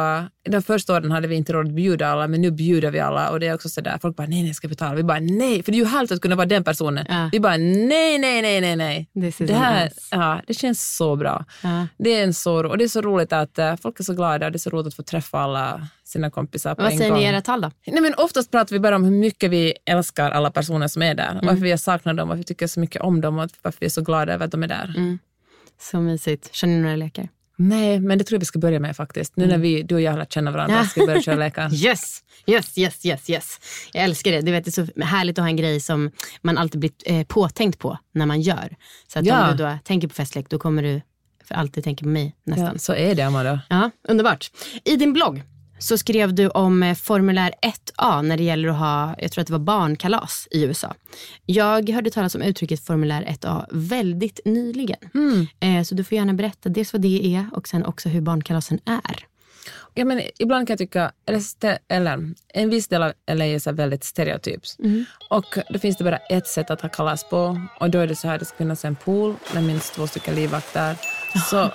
de 0.50 0.62
första 0.62 0.94
åren 0.94 1.10
hade 1.10 1.28
vi 1.28 1.34
inte 1.34 1.52
råd 1.52 1.66
att 1.66 1.72
bjuda 1.72 2.06
alla, 2.06 2.28
men 2.28 2.40
nu 2.40 2.50
bjuder 2.50 2.90
vi 2.90 3.00
alla 3.00 3.30
och 3.30 3.40
det 3.40 3.46
är 3.46 3.54
också 3.54 3.68
sådär, 3.68 3.98
folk 4.02 4.16
bara 4.16 4.26
nej, 4.26 4.42
nej, 4.42 4.54
ska 4.54 4.68
betala? 4.68 4.94
Vi 4.94 5.02
bara 5.02 5.20
nej, 5.20 5.62
för 5.62 5.72
det 5.72 5.78
är 5.78 5.80
ju 5.80 5.86
härligt 5.86 6.12
att 6.12 6.20
kunna 6.20 6.36
vara 6.36 6.46
den 6.46 6.64
personen. 6.64 7.06
Ja. 7.08 7.28
Vi 7.32 7.40
bara 7.40 7.56
nej, 7.56 8.18
nej, 8.18 8.42
nej, 8.42 8.60
nej, 8.60 8.76
nej. 8.76 9.08
Det, 9.38 9.52
här, 9.52 9.84
nice. 9.84 10.00
ja, 10.10 10.40
det 10.46 10.54
känns 10.54 10.96
så 10.96 11.16
bra. 11.16 11.44
Ja. 11.62 11.86
Det 11.98 12.10
är 12.10 12.24
en 12.24 12.34
så, 12.34 12.68
och 12.68 12.78
det 12.78 12.84
är 12.84 12.88
så 12.88 13.00
roligt 13.00 13.32
att 13.32 13.58
eh, 13.58 13.76
folk 13.76 14.00
är 14.00 14.04
så 14.04 14.14
glada 14.14 14.46
och 14.46 14.52
det 14.52 14.56
är 14.56 14.58
så 14.58 14.70
roligt 14.70 14.86
att 14.86 14.94
få 14.94 15.02
träffa 15.02 15.38
alla 15.38 15.88
sina 16.04 16.30
kompisar 16.30 16.74
på 16.74 16.82
Vad 16.82 16.92
en 16.92 16.98
säger 16.98 17.10
gång. 17.10 17.18
ni 17.20 17.24
i 17.24 17.28
era 17.28 17.40
tal 17.40 17.60
då? 17.60 17.70
Nej, 17.86 18.00
men 18.00 18.14
oftast 18.14 18.50
pratar 18.50 18.72
vi 18.72 18.80
bara 18.80 18.96
om 18.96 19.04
hur 19.04 19.10
mycket 19.10 19.50
vi 19.50 19.74
älskar 19.86 20.30
alla 20.30 20.50
personer 20.50 20.88
som 20.88 21.02
är 21.02 21.14
där. 21.14 21.30
Mm. 21.30 21.46
Varför 21.46 21.60
vi 21.62 21.70
har 21.70 21.78
saknat 21.78 22.16
dem, 22.16 22.28
varför 22.28 22.38
vi 22.38 22.44
tycker 22.44 22.66
så 22.66 22.80
mycket 22.80 23.02
om 23.02 23.20
dem 23.20 23.38
och 23.38 23.50
varför 23.62 23.80
vi 23.80 23.86
är 23.86 23.90
så 23.90 24.02
glada 24.02 24.32
över 24.34 24.44
att 24.44 24.52
de 24.52 24.62
är 24.62 24.68
där. 24.68 24.94
Mm. 24.96 25.18
Så 25.80 26.00
mysigt. 26.00 26.54
Känner 26.54 26.74
ni 26.74 26.82
några 26.82 26.96
lekar? 26.96 27.28
Nej, 27.62 28.00
men 28.00 28.18
det 28.18 28.24
tror 28.24 28.36
jag 28.36 28.40
vi 28.40 28.46
ska 28.46 28.58
börja 28.58 28.80
med 28.80 28.96
faktiskt. 28.96 29.36
Nu 29.36 29.46
när 29.46 29.58
vi, 29.58 29.82
du 29.82 29.94
och 29.94 30.00
jag 30.00 30.10
har 30.12 30.18
lärt 30.18 30.32
känna 30.32 30.50
varandra 30.50 30.84
ska 30.84 31.00
vi 31.00 31.06
börja 31.06 31.22
köra 31.22 31.36
lekar. 31.36 31.74
Yes, 31.84 32.00
yes, 32.46 32.78
yes, 32.78 33.06
yes, 33.06 33.30
yes. 33.30 33.60
Jag 33.92 34.04
älskar 34.04 34.32
det. 34.32 34.40
Du 34.40 34.52
vet, 34.52 34.64
det 34.64 34.78
är 34.78 34.86
så 34.86 35.02
härligt 35.04 35.38
att 35.38 35.42
ha 35.42 35.48
en 35.48 35.56
grej 35.56 35.80
som 35.80 36.10
man 36.42 36.58
alltid 36.58 36.80
blir 36.80 36.92
eh, 37.04 37.24
påtänkt 37.26 37.78
på 37.78 37.98
när 38.14 38.26
man 38.26 38.40
gör. 38.40 38.76
Så 39.08 39.18
att 39.18 39.26
Ja. 39.26 39.50
om 39.50 39.56
du 39.56 39.64
då 39.64 39.78
tänker 39.84 40.08
på 40.08 40.14
festlek, 40.14 40.46
då 40.48 40.58
kommer 40.58 40.82
du 40.82 41.00
för 41.44 41.54
alltid 41.54 41.84
tänka 41.84 42.02
på 42.02 42.08
mig 42.08 42.34
nästan. 42.44 42.66
Ja, 42.72 42.78
så 42.78 42.94
är 42.94 43.14
det, 43.14 43.22
Amanda. 43.22 43.60
Ja, 43.68 43.90
underbart. 44.08 44.50
I 44.84 44.96
din 44.96 45.12
blogg 45.12 45.42
så 45.80 45.98
skrev 45.98 46.34
du 46.34 46.48
om 46.48 46.82
eh, 46.82 46.94
formulär 46.94 47.52
1A 47.62 48.22
när 48.22 48.36
det 48.36 48.42
gäller 48.42 48.68
att 48.68 48.76
ha, 48.76 49.14
jag 49.18 49.32
tror 49.32 49.42
att 49.42 49.46
det 49.46 49.52
var 49.52 49.58
barnkalas 49.58 50.48
i 50.50 50.64
USA. 50.64 50.94
Jag 51.46 51.90
hörde 51.90 52.10
talas 52.10 52.34
om 52.34 52.42
uttrycket 52.42 52.80
formulär 52.80 53.22
1A 53.22 53.66
väldigt 53.70 54.40
nyligen. 54.44 54.98
Eh, 55.60 55.82
så 55.82 55.94
du 55.94 56.04
får 56.04 56.16
gärna 56.16 56.32
berätta 56.32 56.68
dels 56.68 56.92
vad 56.92 57.02
det 57.02 57.34
är 57.36 57.46
och 57.52 57.68
sen 57.68 57.84
också 57.84 58.08
hur 58.08 58.20
barnkalasen 58.20 58.80
är. 58.84 59.26
Ja, 59.94 60.04
men 60.04 60.22
ibland 60.38 60.66
kan 60.66 60.72
jag 60.72 60.78
tycka, 60.78 61.12
eller, 61.88 62.34
en 62.48 62.70
viss 62.70 62.88
del 62.88 63.02
av 63.02 63.12
LA 63.30 63.44
är 63.44 63.72
väldigt 63.72 64.04
stereotyps. 64.04 64.76
Och 65.28 65.58
då 65.70 65.78
finns 65.78 65.96
det 65.96 66.04
bara 66.04 66.16
ett 66.16 66.46
sätt 66.46 66.70
att 66.70 66.80
ha 66.80 66.88
kalas 66.88 67.28
på 67.28 67.60
och 67.80 67.90
då 67.90 67.98
är 67.98 68.06
det 68.06 68.16
så 68.16 68.28
här, 68.28 68.38
det 68.38 68.44
ska 68.44 68.56
finnas 68.56 68.84
en 68.84 68.96
pool 68.96 69.34
med 69.54 69.62
minst 69.62 69.94
två 69.94 70.06
stycken 70.06 70.34
livvakter. 70.34 70.96
Så 71.50 71.70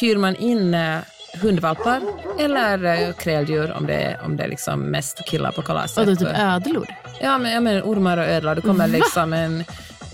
hyr 0.00 0.16
man 0.16 0.36
in 0.36 0.74
eh, 0.74 0.98
hundvalpar 1.42 2.00
eller 2.38 2.84
eh, 3.08 3.12
kräldjur 3.14 3.72
om 3.72 3.86
det 3.86 3.94
är, 3.94 4.20
om 4.24 4.36
det 4.36 4.44
är 4.44 4.48
liksom 4.48 4.80
mest 4.80 5.24
killar 5.26 5.52
på 5.52 5.62
kalaset. 5.62 5.98
Och 5.98 6.06
då 6.06 6.16
typ 6.16 6.28
ödlor. 6.38 6.86
Ja, 7.20 7.38
men, 7.38 7.52
jag 7.52 7.62
menar 7.62 7.80
ormar 7.82 8.16
och 8.18 8.24
ödlor. 8.24 8.54
Det 8.54 8.60
kommer 8.60 8.88
liksom 8.88 9.32
en, 9.32 9.64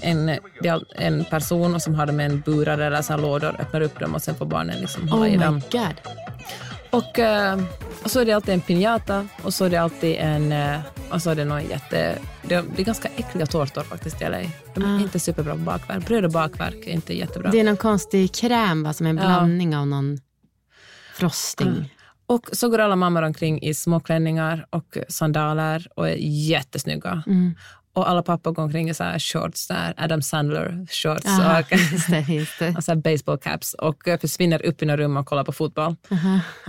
en, 0.01 0.39
en 0.97 1.25
person 1.25 1.81
som 1.81 1.95
har 1.95 2.07
dem 2.07 2.21
i 2.21 2.25
en 2.25 2.41
burar 2.41 2.79
eller 2.79 3.03
så 3.03 3.13
här 3.13 3.21
lådor, 3.21 3.57
öppnar 3.61 3.81
upp 3.81 4.01
dem 4.01 4.15
och 4.15 4.23
sen 4.23 4.35
får 4.35 4.47
barnen 4.47 4.81
liksom 4.81 5.09
hålla 5.09 5.23
Oh 5.23 5.29
i 5.35 5.39
my 5.39 5.45
dem. 5.45 5.63
god. 5.73 5.95
Och, 6.91 7.19
eh, 7.19 7.59
och 8.05 8.11
så 8.11 8.21
är 8.21 8.25
det 8.25 8.33
alltid 8.33 8.55
en 8.55 8.61
piñata 8.61 9.29
och 9.43 9.55
så 9.55 9.65
är 9.65 9.71
det 9.71 9.77
alltid 9.77 10.17
en... 10.21 10.53
eh, 10.53 10.79
Och 11.11 11.23
så 11.23 11.31
är 11.31 11.35
det 11.35 11.45
någon 11.45 11.65
jätte... 11.69 12.19
Det, 12.43 12.55
är 12.55 12.63
ganska 12.85 13.09
äckliga 13.17 13.47
tårtor 13.47 13.83
faktiskt 13.83 14.23
i 14.23 14.25
LA. 14.25 14.39
De 14.75 14.85
är 14.85 14.97
Ah. 14.97 15.01
inte 15.01 15.19
superbra 15.21 15.53
på 15.53 15.59
bakverk. 15.59 16.07
Bröd 16.07 16.25
och 16.25 16.31
bakverk 16.31 16.87
är 16.87 16.91
inte 16.91 17.15
jättebra. 17.19 17.51
Det 17.51 17.61
är 17.61 17.65
någon 17.65 17.77
konstig 17.77 18.35
kräm 18.35 18.83
va, 18.83 18.93
som 18.93 19.07
är 19.07 19.11
en 19.11 19.17
Ja. 19.17 19.23
blandning 19.23 19.77
av 19.77 19.87
någon 19.87 20.19
frosting. 21.19 21.93
Och 22.27 22.49
så 22.53 22.69
går 22.69 22.79
alla 22.79 22.97
mammor 22.97 23.23
omkring 23.23 23.63
i 23.63 23.75
små 23.75 24.01
klänningar 24.01 24.67
och 24.71 24.99
sandaler 25.09 25.89
och 25.95 26.09
är 26.09 26.17
jättesnygga. 26.19 27.23
Mm. 27.27 27.55
Och 27.93 28.11
alla 28.11 28.23
pappor 28.23 28.53
går 28.53 28.63
omkring 28.63 28.91
i 28.91 28.95
så 28.95 29.05
här 29.05 29.19
shorts, 29.19 29.69
där, 29.69 29.95
Adam 29.97 30.23
Sandler 30.23 30.87
shorts 30.91 31.25
Ah, 31.27 31.61
och, 31.61 31.73
just 31.73 32.11
det, 32.11 32.21
just 32.21 32.59
det. 32.59 32.75
och 32.77 32.85
så 32.85 32.97
baseball 32.97 33.39
caps 33.39 33.75
och 33.75 34.09
eh, 34.09 34.19
försvinner 34.19 34.67
upp 34.67 34.83
i 34.83 34.87
några 34.87 35.03
rum 35.03 35.17
och 35.17 35.27
kollar 35.27 35.45
på 35.45 35.53
fotboll. 35.53 35.97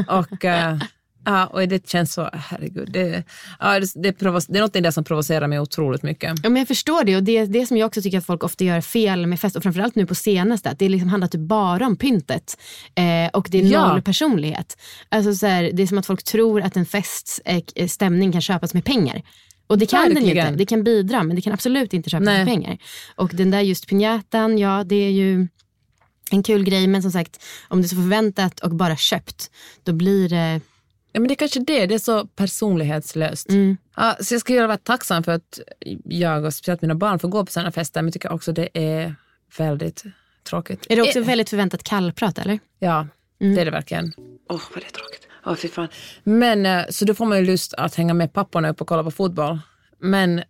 Och, 0.08 0.46
eh, 0.46 0.78
ja, 1.28 1.46
och 1.48 1.68
det 1.68 1.90
känns 1.90 2.14
så, 2.14 2.30
herregud, 2.34 2.92
det, 2.92 3.24
ja, 3.60 3.80
det, 3.80 3.86
det, 3.96 4.20
det 4.20 4.58
är 4.58 4.62
något 4.62 4.76
i 4.76 4.80
det 4.82 4.92
som 4.92 5.04
provocerar 5.04 5.48
mig 5.48 5.60
otroligt 5.60 6.04
mycket. 6.04 6.34
Ja, 6.44 6.50
men 6.50 6.56
jag 6.60 6.68
förstår 6.68 7.04
det 7.04 7.16
och 7.16 7.24
det 7.24 7.38
är 7.38 7.46
det 7.48 7.66
som 7.66 7.78
jag 7.78 7.88
också 7.88 8.02
tycker 8.02 8.18
att 8.18 8.26
folk 8.26 8.44
ofta 8.44 8.64
gör 8.64 8.82
fel 8.82 9.28
med 9.28 9.40
fest 9.40 9.56
och 9.56 9.64
framförallt 9.64 9.96
nu 9.96 10.06
på 10.06 10.16
senaste 10.16 10.70
att 10.70 10.80
det 10.80 10.90
liksom 10.90 11.10
handlar 11.10 11.28
typ 11.28 11.42
bara 11.42 11.86
om 11.86 11.96
pyntet 11.98 12.58
eh, 12.96 13.30
och 13.34 13.48
det 13.52 13.58
är 13.60 13.64
Ja. 13.64 13.88
noll 13.88 14.02
personlighet. 14.02 14.78
Alltså 15.10 15.34
så 15.36 15.46
här, 15.48 15.72
det 15.74 15.84
är 15.84 15.88
som 15.88 15.98
att 15.98 16.06
folk 16.06 16.24
tror 16.24 16.62
att 16.62 16.76
en 16.78 16.86
fests 16.86 17.42
eh, 17.76 17.88
stämning 17.88 18.32
kan 18.32 18.42
köpas 18.42 18.74
med 18.74 18.86
pengar. 18.86 19.22
Och 19.68 19.78
det 19.78 19.86
kan 19.86 20.04
den 20.06 20.14
Verkligen. 20.14 20.48
inte. 20.48 20.58
Det 20.58 20.66
kan 20.66 20.84
bidra 20.84 21.24
men 21.24 21.36
det 21.36 21.42
kan 21.42 21.54
absolut 21.54 21.94
inte 21.94 22.10
köpas 22.10 22.26
Nej. 22.26 22.38
med 22.38 22.48
pengar. 22.48 22.78
Och 23.16 23.30
den 23.34 23.52
där 23.52 23.62
just 23.62 23.88
pinjatan, 23.88 24.58
ja 24.58 24.84
det 24.84 24.96
är 24.96 25.12
ju 25.12 25.48
en 26.32 26.44
kul 26.44 26.64
grej 26.64 26.88
men 26.88 27.02
som 27.02 27.12
sagt 27.12 27.44
om 27.68 27.82
det 27.82 27.86
är 27.86 27.90
så 27.90 27.96
förväntat 27.96 28.60
och 28.60 28.76
bara 28.76 28.98
köpt 28.98 29.52
då 29.84 29.94
blir 29.94 30.30
det 30.30 30.62
Ja, 31.18 31.22
men 31.22 31.28
det 31.28 31.34
är 31.34 31.36
kanske 31.36 31.60
det, 31.60 31.86
det 31.86 31.96
är 31.96 32.00
så 32.00 32.26
personlighetslöst. 32.26 33.50
Mm. 33.50 33.78
Ja, 33.96 34.18
så 34.22 34.34
jag 34.34 34.42
skulle 34.42 34.68
vara 34.68 34.78
tacksam 34.78 35.24
för 35.24 35.32
att 35.32 35.60
jag 36.04 36.46
och 36.46 36.54
speciellt 36.54 36.82
mina 36.82 36.96
barn 36.96 37.20
får 37.20 37.30
gå 37.30 37.46
på 37.46 37.52
sådana 37.52 37.72
fester, 37.72 38.02
men 38.02 38.08
jag 38.08 38.14
tycker 38.14 38.32
också 38.32 38.52
det 38.52 38.70
är 38.74 39.16
väldigt 39.58 40.04
tråkigt. 40.44 40.86
Är 40.90 40.96
det 40.96 41.02
också 41.02 41.20
Eh, 41.20 41.26
väldigt 41.26 41.50
förväntat 41.50 41.84
kallprat 41.84 42.38
eller? 42.38 42.60
Ja, 42.80 43.08
det 43.38 43.62
är 43.62 43.66
det 43.66 43.72
verkligen. 43.72 44.14
Åh, 44.50 44.62
vad 44.74 44.84
det 44.84 44.88
är 44.88 44.92
tråkigt. 44.92 45.28
Åh, 45.46 45.56
fy 45.56 45.68
fan. 45.68 45.88
Men 46.24 46.66
eh, 46.66 46.86
så 46.90 47.06
då 47.06 47.14
får 47.14 47.26
man 47.26 47.38
ju 47.38 47.46
lust 47.46 47.74
att 47.74 47.96
hänga 47.96 48.14
med 48.14 48.34
papporna 48.34 48.70
upp 48.70 48.82
och 48.82 48.88
kolla 48.88 49.04
på 49.04 49.12
fotboll. 49.12 49.60
Men 50.00 50.44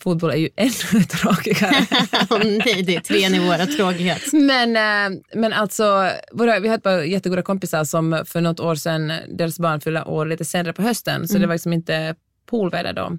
fotboll 0.00 0.30
är 0.30 0.36
ju 0.36 0.48
ännu 0.56 1.02
tråkigare. 1.02 1.86
Åh 2.30 2.40
nej, 2.44 2.82
det 2.82 2.96
är 2.96 3.00
tre 3.00 3.28
nivåer 3.28 3.62
av 3.62 3.66
tråkighet. 3.66 4.22
Men, 4.32 4.76
eh, 4.76 5.18
men 5.34 5.52
alltså, 5.52 6.10
våra, 6.32 6.60
vi 6.60 6.68
har 6.68 6.74
ett 6.74 6.82
par 6.82 6.98
jättegoda 6.98 7.42
kompisar 7.42 7.84
som 7.84 8.24
för 8.26 8.40
något 8.40 8.60
år 8.60 8.74
sedan, 8.74 9.12
deras 9.28 9.58
barn 9.58 9.80
fyllde 9.80 10.02
år 10.02 10.26
lite 10.26 10.44
senare 10.44 10.72
på 10.72 10.82
hösten, 10.82 11.28
så 11.28 11.38
det 11.38 11.46
var 11.46 11.54
liksom 11.54 11.72
inte 11.72 12.14
poolväder 12.46 12.92
då. 12.92 13.18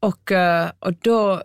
Och, 0.00 0.32
eh, 0.32 0.70
och 0.78 0.94
då 1.02 1.42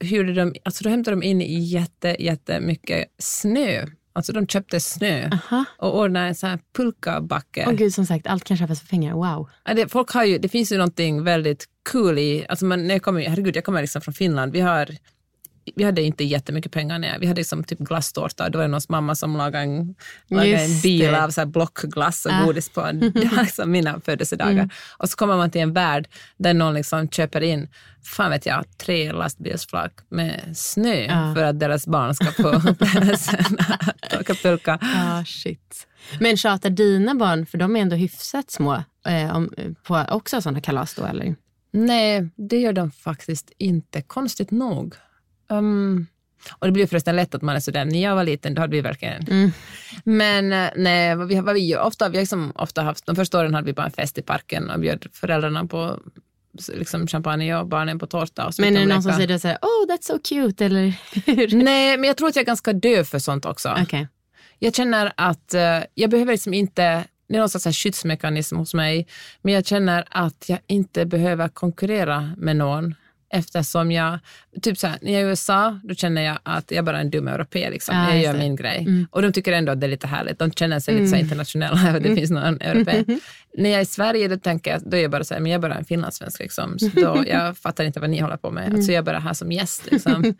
hyrde 0.00 0.32
de, 0.32 0.54
alltså 0.64 0.84
då 0.84 0.90
hämtade 0.90 1.16
de 1.16 1.22
in 1.22 1.40
jätte, 1.64 2.16
jättemycket 2.18 3.06
snö. 3.18 3.86
Alltså 4.16 4.32
de 4.32 4.46
köpte 4.46 4.80
snö 4.80 5.30
Aha. 5.32 5.64
och 5.78 5.98
ordnade 5.98 6.26
en 6.26 6.34
sån 6.34 6.50
här 6.50 6.58
pulkabacke. 6.76 7.64
Åh 7.68 7.72
gud, 7.72 7.94
som 7.94 8.06
sagt, 8.06 8.26
allt 8.26 8.44
kan 8.44 8.56
köpas 8.56 8.80
för 8.80 8.86
pengar. 8.86 9.14
Wow. 9.14 9.50
Ja, 9.64 9.74
det, 9.74 9.88
folk 9.88 10.10
har 10.10 10.24
ju, 10.24 10.38
det 10.38 10.48
finns 10.48 10.72
ju 10.72 10.76
någonting 10.76 11.24
väldigt 11.24 11.64
cool 11.92 12.18
i, 12.18 12.46
alltså 12.48 12.64
man, 12.64 12.86
när 12.86 12.94
jag 12.94 13.02
kommer, 13.02 13.20
herregud 13.28 13.56
jag 13.56 13.64
kommer 13.64 13.80
liksom 13.80 14.02
från 14.02 14.14
Finland, 14.14 14.52
vi 14.52 14.60
har 14.60 14.88
vi 15.76 15.84
hade 15.84 16.02
inte 16.02 16.24
jättemycket 16.24 16.72
pengar 16.72 16.98
när 16.98 17.18
vi 17.18 17.26
hade 17.26 17.40
liksom 17.40 17.64
typ 17.64 17.78
glasstårta. 17.78 18.48
Då 18.48 18.58
var 18.58 18.64
det 18.64 18.68
någons 18.68 18.88
mamma 18.88 19.14
som 19.14 19.36
lagade 19.36 19.64
en, 19.64 19.94
lagade 20.30 20.56
en 20.64 20.80
bil 20.80 20.98
det. 21.12 21.24
av 21.24 21.30
så 21.30 21.40
här 21.40 21.46
blockglass 21.46 22.26
och 22.26 22.32
Ah. 22.32 22.44
godis 22.44 22.68
på. 22.68 22.80
Det 22.92 23.28
var 23.36 23.42
liksom 23.42 23.70
mina 23.70 24.00
födelsedagar. 24.00 24.52
Mm. 24.52 24.70
Och 24.98 25.08
så 25.08 25.16
kommer 25.16 25.36
man 25.36 25.50
till 25.50 25.60
en 25.60 25.72
värld 25.72 26.08
där 26.36 26.54
någon 26.54 26.74
liksom 26.74 27.08
köper 27.08 27.40
in, 27.40 27.68
fan 28.02 28.30
vet 28.30 28.46
jag, 28.46 28.64
tre 28.78 29.12
lastbilsflak 29.12 29.92
med 30.08 30.40
snö 30.56 31.06
Ah. 31.10 31.34
för 31.34 31.44
att 31.44 31.60
deras 31.60 31.86
barn 31.86 32.14
ska 32.14 32.24
få 32.42 32.48
upplevelsen 32.70 33.44
att 34.02 34.20
åka 34.20 34.34
pulka. 34.34 34.78
Ah, 34.82 35.24
shit. 35.24 35.86
Men 36.20 36.36
tjatar 36.36 36.70
dina 36.70 37.14
barn, 37.14 37.46
för 37.46 37.58
de 37.58 37.76
är 37.76 37.80
ändå 37.80 37.96
hyfsat 37.96 38.50
små, 38.50 38.82
eh, 39.06 39.36
om, 39.36 39.50
på 39.82 40.06
också 40.10 40.40
sådana 40.40 40.60
kalas 40.60 40.94
då 40.94 41.04
eller? 41.04 41.34
Nej, 41.70 42.28
det 42.36 42.60
gör 42.60 42.72
de 42.72 42.90
faktiskt 42.90 43.52
inte. 43.58 44.02
Konstigt 44.02 44.50
nog. 44.50 44.94
Um, 45.48 46.06
och 46.52 46.66
det 46.66 46.72
blir 46.72 46.86
förresten 46.86 47.16
lätt 47.16 47.34
att 47.34 47.42
man 47.42 47.56
är 47.56 47.60
sådär, 47.60 47.84
när 47.84 48.02
jag 48.02 48.14
var 48.14 48.24
liten 48.24 48.54
då 48.54 48.62
hade 48.62 48.76
vi 48.76 48.80
verkligen... 48.80 49.22
Mm. 49.22 49.52
Men 50.04 50.52
eh, 50.52 50.70
nej, 50.76 51.16
vad 51.16 51.28
vi, 51.28 51.40
vad 51.40 51.54
vi 51.54 51.66
gör, 51.66 51.82
ofta, 51.82 52.08
vi 52.08 52.18
liksom 52.18 52.52
ofta 52.54 52.82
haft, 52.82 53.06
de 53.06 53.16
första 53.16 53.38
åren 53.38 53.54
hade 53.54 53.66
vi 53.66 53.72
bara 53.72 53.86
en 53.86 53.92
fest 53.92 54.18
i 54.18 54.22
parken 54.22 54.70
och 54.70 54.80
bjöd 54.80 55.06
föräldrarna 55.12 55.66
på 55.66 56.00
liksom 56.72 57.06
champagne 57.06 57.56
och 57.56 57.66
barnen 57.66 57.98
på 57.98 58.06
tårta. 58.06 58.46
Och 58.46 58.54
Men 58.58 58.68
är 58.68 58.80
de 58.80 58.86
det 58.86 58.94
någon 58.94 59.02
som 59.02 59.12
säger 59.12 59.28
det 59.28 59.38
så 59.38 59.48
här, 59.48 59.58
oh 59.62 59.86
that's 59.88 60.02
so 60.02 60.18
cute 60.18 60.64
eller 60.64 60.94
hur? 61.26 61.64
Nej, 61.64 61.96
men 61.96 62.04
jag 62.08 62.16
tror 62.16 62.28
att 62.28 62.36
jag 62.36 62.42
är 62.42 62.46
ganska 62.46 62.72
döv 62.72 63.04
för 63.04 63.18
sånt 63.18 63.44
också. 63.44 63.76
Okej. 63.82 64.08
Jag 64.58 64.74
känner 64.74 65.12
att 65.16 65.54
eh, 65.54 65.78
jag 65.94 66.10
behöver 66.10 66.32
liksom 66.32 66.54
inte, 66.54 67.04
det 67.28 67.34
är 67.34 67.38
någon 67.38 67.48
slags 67.48 67.78
skyddsmekanism 67.78 68.56
hos 68.56 68.74
mig, 68.74 69.06
men 69.42 69.54
jag 69.54 69.66
känner 69.66 70.04
att 70.10 70.48
jag 70.48 70.58
inte 70.66 71.06
behöver 71.06 71.48
konkurrera 71.48 72.34
med 72.36 72.56
någon 72.56 72.94
eftersom 73.34 73.92
jag, 73.92 74.18
typ 74.62 74.78
så 74.78 74.86
här, 74.86 74.98
när 75.02 75.12
jag 75.12 75.22
är 75.22 75.26
i 75.26 75.28
USA, 75.28 75.80
då 75.82 75.94
känner 75.94 76.22
jag 76.22 76.38
att 76.42 76.70
jag 76.70 76.84
bara 76.84 76.96
är 76.96 77.00
en 77.00 77.10
dum 77.10 77.28
europé. 77.28 77.70
Liksom. 77.70 77.96
Ja, 77.96 78.08
jag 78.08 78.22
gör. 78.22 78.30
Mm. 78.30 78.42
min 78.42 78.56
grej. 78.56 79.06
Och 79.10 79.22
de 79.22 79.32
tycker 79.32 79.52
ändå 79.52 79.72
att 79.72 79.80
det 79.80 79.86
är 79.86 79.88
lite 79.88 80.06
härligt. 80.06 80.38
De 80.38 80.52
känner 80.52 80.80
sig 80.80 80.94
lite 80.94 81.06
så 81.06 81.14
här 81.14 81.22
internationella, 81.22 81.90
att 81.96 82.02
det 82.02 82.14
finns 82.14 82.30
någon 82.30 82.60
europé. 82.60 83.04
när 83.56 83.70
jag 83.70 83.78
är 83.78 83.82
i 83.82 83.86
Sverige, 83.86 84.28
då 84.28 84.36
tänker 84.36 84.70
jag, 84.70 84.80
då 84.84 84.96
är 84.96 85.02
jag 85.02 85.10
bara 85.10 85.24
så 85.24 85.34
här, 85.34 85.40
men 85.40 85.52
jag 85.52 85.58
är 85.58 85.62
bara 85.62 85.74
en 85.74 85.84
finlandssvensk. 85.84 86.40
Liksom. 86.40 86.78
Så 86.78 86.88
då, 86.94 87.24
jag 87.28 87.58
fattar 87.58 87.84
inte 87.84 88.00
vad 88.00 88.10
ni 88.10 88.20
håller 88.20 88.36
på 88.36 88.50
med. 88.50 88.74
Alltså, 88.74 88.92
jag 88.92 88.98
är 88.98 89.02
bara 89.02 89.18
här 89.18 89.32
som 89.32 89.52
gäst. 89.52 89.90
Liksom. 89.90 90.34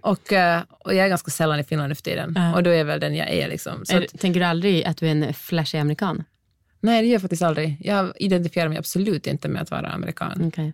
och, 0.00 0.32
eh, 0.32 0.62
och 0.68 0.94
jag 0.94 1.04
är 1.04 1.08
ganska 1.08 1.30
sällan 1.30 1.60
i 1.60 1.64
Finland 1.64 1.88
nu 1.88 1.94
för 1.94 2.02
tiden. 2.02 2.38
Och 2.54 2.62
då 2.62 2.70
är 2.70 2.74
jag 2.74 2.84
väl 2.84 3.00
den 3.00 3.14
jag 3.14 3.30
är. 3.30 3.48
Liksom. 3.48 3.84
Så 3.84 3.96
Är- 3.96 4.02
att, 4.02 4.20
Tänker 4.20 4.40
du 4.40 4.46
aldrig 4.46 4.84
att 4.84 4.96
du 4.96 5.06
är 5.06 5.10
en 5.10 5.34
flashig 5.34 5.78
amerikan? 5.78 6.24
Nej, 6.84 7.02
det 7.02 7.08
gör 7.08 7.12
jag 7.12 7.20
faktiskt 7.20 7.42
aldrig. 7.42 7.76
Jag 7.80 8.12
identifierar 8.16 8.68
mig 8.68 8.78
absolut 8.78 9.26
inte 9.26 9.48
med 9.48 9.62
att 9.62 9.70
vara 9.70 9.88
amerikan. 9.88 10.44
Okej. 10.46 10.72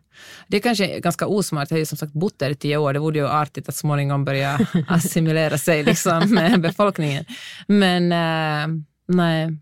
Det 0.49 0.57
är 0.57 0.61
kanske 0.61 1.01
ganska 1.01 1.27
osmart. 1.27 1.71
Jag 1.71 1.75
har 1.75 1.79
ju 1.79 1.87
som 1.87 1.99
sagt 1.99 2.13
bott 2.13 2.39
där 2.39 2.51
i 2.51 2.55
tio 2.55 2.77
år. 2.77 2.93
Det 2.93 2.99
vore 2.99 3.19
ju 3.19 3.29
artigt 3.29 3.69
att 3.69 3.75
småningom 3.75 4.25
börja 4.25 4.59
assimilera 4.89 5.59
sig 5.59 5.83
liksom, 5.83 6.35
med 6.35 6.61
befolkningen. 6.61 7.25
Men 7.67 8.13
eh, 8.13 8.83
nej, 9.07 9.57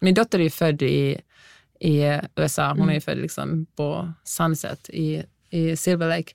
min 0.00 0.14
dotter 0.14 0.38
är 0.38 0.42
ju 0.42 0.50
född 0.50 0.82
i, 0.82 1.20
i 1.80 2.20
USA. 2.36 2.74
Hon 2.78 2.90
är 2.90 2.94
ju 2.94 3.00
född 3.00 3.18
liksom 3.18 3.66
på 3.76 4.12
Sunset 4.24 4.90
i, 4.90 5.22
i 5.50 5.76
Silver 5.76 6.08
Lake. 6.08 6.32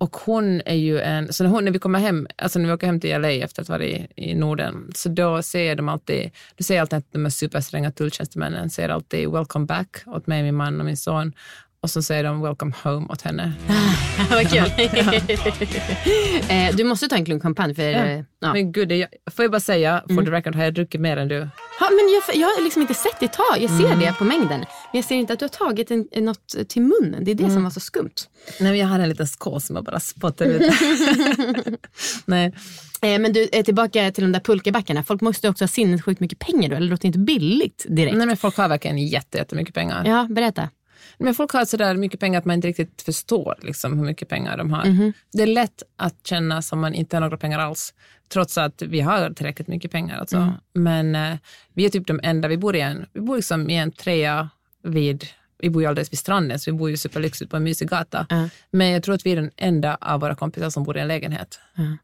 Och 0.00 0.16
hon 0.16 0.60
är 0.64 0.74
ju 0.74 1.00
en, 1.00 1.32
så 1.32 1.44
när, 1.44 1.50
hon, 1.50 1.64
när 1.64 1.72
vi 1.72 1.78
kommer 1.78 1.98
hem, 1.98 2.26
alltså 2.36 2.58
när 2.58 2.66
vi 2.66 2.72
åker 2.72 2.86
hem 2.86 3.00
till 3.00 3.20
LA 3.20 3.30
efter 3.30 3.62
att 3.62 3.68
ha 3.68 3.74
varit 3.74 4.08
i, 4.16 4.30
i 4.30 4.34
Norden, 4.34 4.90
så 4.94 5.08
då 5.08 5.42
säger 5.42 5.76
de 5.76 5.88
alltid, 5.88 6.30
du 6.56 6.64
säger 6.64 6.80
alltid 6.80 6.98
att 6.98 7.12
de 7.12 7.26
är 7.26 7.30
superstränga 7.30 7.90
tulltjänstemännen, 7.90 8.70
säger 8.70 8.88
alltid 8.88 9.30
welcome 9.30 9.66
back 9.66 10.02
åt 10.06 10.26
mig, 10.26 10.42
min 10.42 10.54
man 10.54 10.80
och 10.80 10.86
min 10.86 10.96
son. 10.96 11.32
Och 11.82 11.90
så 11.90 12.02
säger 12.02 12.24
de 12.24 12.42
welcome 12.42 12.72
home 12.82 13.06
åt 13.10 13.22
henne. 13.22 13.52
Vad 14.30 14.50
kul. 14.50 14.58
eh, 16.48 16.76
du 16.76 16.84
måste 16.84 17.08
ta 17.08 17.16
en 17.16 17.24
klunk 17.24 17.42
champagne 17.42 17.74
för... 17.74 17.82
Ja. 17.82 18.06
Ja. 18.08 18.24
Men 18.40 18.50
Mm. 18.56 18.72
gud, 18.72 18.92
jag- 18.92 19.08
får 19.30 19.44
jag 19.44 19.52
bara 19.52 19.60
säga, 19.60 20.04
for 20.08 20.22
the 20.24 20.30
record 20.30 20.54
har 20.54 20.64
jag 20.64 20.74
druckit 20.74 21.00
mer 21.00 21.16
än 21.16 21.28
du. 21.28 21.38
Ha, 21.80 21.90
men 21.90 22.08
jag, 22.28 22.36
jag 22.36 22.46
har 22.48 22.62
liksom 22.64 22.82
inte 22.82 22.94
sett 22.94 23.20
dig 23.20 23.28
ta, 23.28 23.56
jag 23.60 23.70
ser 23.70 23.96
det 23.96 24.12
på 24.18 24.24
mängden. 24.24 24.58
Men 24.58 24.66
jag 24.92 25.04
ser 25.04 25.14
inte 25.14 25.32
att 25.32 25.38
du 25.38 25.44
har 25.44 25.48
tagit 25.48 25.90
en, 25.90 26.08
en, 26.12 26.24
något 26.24 26.54
till 26.68 26.82
munnen. 26.82 27.24
Det 27.24 27.30
är 27.30 27.34
det 27.34 27.50
som 27.50 27.62
var 27.64 27.70
så 27.70 27.80
skumt. 27.80 28.10
Nej, 28.60 28.70
men 28.70 28.78
jag 28.78 28.86
har 28.86 28.98
en 28.98 29.08
liten 29.08 29.26
skål 29.26 29.60
som 29.60 29.76
jag 29.76 29.84
bara 29.84 30.00
spottar 30.00 30.46
ut. 30.46 30.62
Nej. 32.24 32.54
Eh, 33.02 33.18
men 33.18 33.32
du, 33.32 33.48
är 33.52 33.62
tillbaka 33.62 34.10
till 34.10 34.24
de 34.24 34.32
där 34.32 34.40
pulkabackarna. 34.40 35.04
Folk 35.04 35.20
måste 35.20 35.48
också 35.48 35.64
ha 35.64 35.68
sinnessjukt 35.68 36.20
mycket 36.20 36.38
pengar 36.38 36.68
då, 36.68 36.76
eller 36.76 36.86
det 36.86 36.90
låter 36.90 37.06
inte 37.06 37.18
billigt 37.18 37.86
direkt. 37.88 38.16
Nej, 38.16 38.26
men 38.26 38.36
folk 38.36 38.56
har 38.56 38.68
verkligen 38.68 38.98
jätte, 38.98 39.38
jättemycket 39.38 39.74
pengar. 39.74 40.04
Ja, 40.06 40.26
berätta. 40.30 40.68
Men 41.18 41.34
folk 41.34 41.52
har 41.52 41.64
så 41.64 41.76
där 41.76 41.94
mycket 41.94 42.20
pengar 42.20 42.38
att 42.38 42.44
man 42.44 42.54
inte 42.54 42.68
riktigt 42.68 43.02
förstår 43.02 43.58
liksom, 43.62 43.98
hur 43.98 44.06
mycket 44.06 44.28
pengar 44.28 44.56
de 44.56 44.70
har. 44.70 44.84
Mhm. 44.84 45.12
Det 45.32 45.42
är 45.42 45.46
lätt 45.46 45.82
att 45.96 46.26
känna 46.26 46.62
som 46.62 46.80
man 46.80 46.94
inte 46.94 47.16
har 47.16 47.20
några 47.20 47.36
pengar 47.36 47.58
alls, 47.58 47.94
trots 48.28 48.58
att 48.58 48.82
vi 48.82 49.00
har 49.00 49.30
tillräckligt 49.30 49.68
mycket 49.68 49.90
pengar. 49.90 50.18
Alltså. 50.18 50.36
Mm. 50.36 50.52
Men 50.72 51.32
eh, 51.32 51.38
vi 51.72 51.84
är 51.84 51.88
typ 51.88 52.06
de 52.06 52.20
enda, 52.22 52.48
vi 52.48 52.56
bor 52.56 52.76
i 52.76 52.80
en, 52.80 53.06
vi 53.12 53.20
bor 53.20 53.36
liksom 53.36 53.70
i 53.70 53.76
en 53.76 53.92
trea 53.92 54.48
vid 54.82 55.26
vi 55.62 55.70
bor 55.70 55.82
ju 55.82 55.88
alldeles 55.88 56.12
vid 56.12 56.18
stranden, 56.18 56.58
så 56.58 56.70
vi 56.70 56.78
bor 56.78 56.90
ju 56.90 56.96
superlyxigt 56.96 57.50
på 57.50 57.56
en 57.56 57.62
mysig 57.62 57.88
gata. 57.88 58.26
Ja. 58.28 58.48
Men 58.70 58.90
jag 58.90 59.02
tror 59.02 59.14
att 59.14 59.26
vi 59.26 59.32
är 59.32 59.36
den 59.36 59.50
enda 59.56 59.98
av 60.00 60.20
våra 60.20 60.34
kompisar 60.34 60.70
som 60.70 60.84
bor 60.84 60.96
i 60.96 61.00
en 61.00 61.08
lägenhet. 61.08 61.60
Ja. 61.74 61.96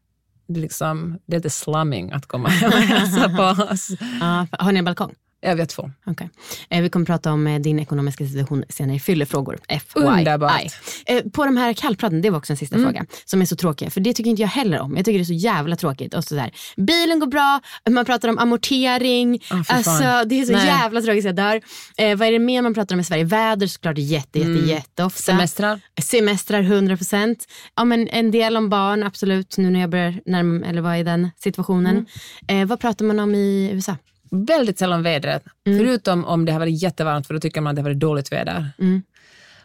Det, 0.47 0.59
är 0.59 0.61
liksom, 0.61 1.19
det 1.25 1.35
är 1.35 1.39
lite 1.39 1.49
slumming 1.49 2.11
att 2.11 2.25
komma 2.25 2.49
hem 2.49 2.71
och 2.73 2.79
hälsa 2.79 3.29
på 3.29 3.63
oss. 3.63 3.89
Ja, 4.19 4.47
har 4.51 4.71
ni 4.71 4.79
en 4.79 4.85
balkong? 4.85 5.15
Vet 5.55 5.69
två. 5.69 5.91
Okej. 6.05 6.29
Eh, 6.69 6.81
vi 6.81 6.89
kommer 6.89 7.05
prata 7.05 7.31
om 7.31 7.47
eh, 7.47 7.59
din 7.59 7.79
ekonomiska 7.79 8.25
situation 8.25 8.63
senare 8.69 8.95
i 8.95 8.99
fyllefrågor. 8.99 9.59
FYI. 9.69 10.03
Underbart. 10.03 10.61
Eh, 11.05 11.23
på 11.23 11.45
de 11.45 11.57
här 11.57 11.73
kallpraten, 11.73 12.21
det 12.21 12.29
var 12.29 12.37
också 12.37 12.53
en 12.53 12.57
sista 12.57 12.77
fråga, 12.77 13.05
som 13.25 13.41
är 13.41 13.45
så 13.45 13.55
tråkiga. 13.55 13.89
För 13.89 14.01
det 14.01 14.13
tycker 14.13 14.29
inte 14.29 14.41
jag 14.41 14.49
heller 14.49 14.79
om. 14.79 14.95
Jag 14.95 15.05
tycker 15.05 15.19
det 15.19 15.23
är 15.23 15.25
så 15.25 15.33
jävla 15.33 15.75
tråkigt. 15.75 16.13
Och 16.13 16.23
så 16.23 16.35
där, 16.35 16.51
bilen 16.77 17.19
går 17.19 17.27
bra, 17.27 17.61
man 17.89 18.05
pratar 18.05 18.29
om 18.29 18.37
amortering. 18.37 19.39
Fan. 19.39 19.63
alltså, 19.67 20.23
det 20.25 20.39
är 20.39 20.45
så 20.45 20.51
Nej. 20.51 20.65
jävla 20.65 21.01
tråkigt 21.01 21.23
så 21.23 21.27
jag 21.27 21.35
dör. 21.35 21.61
Eh, 21.97 22.17
vad 22.17 22.27
är 22.27 22.31
det 22.31 22.39
mer 22.39 22.61
man 22.61 22.73
pratar 22.73 22.95
om 22.95 22.99
i 22.99 23.03
Sverige? 23.03 23.23
Väder 23.23 23.67
såklart 23.67 23.97
jätte, 23.97 24.39
jätte, 24.39 24.65
jätteofta. 24.65 25.21
Semestrar. 25.21 25.79
Semestrar 26.01 26.61
100 26.61 26.97
procent. 26.97 27.45
Ja, 27.75 27.83
men 27.83 28.07
en 28.07 28.31
del 28.31 28.57
om 28.57 28.69
barn, 28.69 29.03
absolut. 29.03 29.57
Nu 29.57 29.69
när 29.69 29.79
jag 29.79 29.89
börjar 29.89 30.21
närma 30.25 30.65
eller 30.65 30.81
vara 30.81 30.97
i 30.97 31.03
den 31.03 31.29
situationen. 31.37 32.05
Mm. 32.47 32.61
Eh, 32.61 32.67
vad 32.67 32.79
pratar 32.79 33.05
man 33.05 33.19
om 33.19 33.35
i 33.35 33.69
USA? 33.73 33.95
Väldigt 34.31 34.79
sällan 34.79 35.03
vädret, 35.03 35.43
förutom 35.65 36.25
om 36.25 36.45
det 36.45 36.51
har 36.51 36.59
varit 36.59 36.81
jättevarmt 36.81 37.27
för 37.27 37.33
då 37.33 37.39
tycker 37.39 37.61
man 37.61 37.69
att 37.71 37.75
det 37.75 37.81
har 37.81 37.89
varit 37.89 37.99
dåligt 37.99 38.31
väder. 38.31 38.69
Mm. 38.79 39.03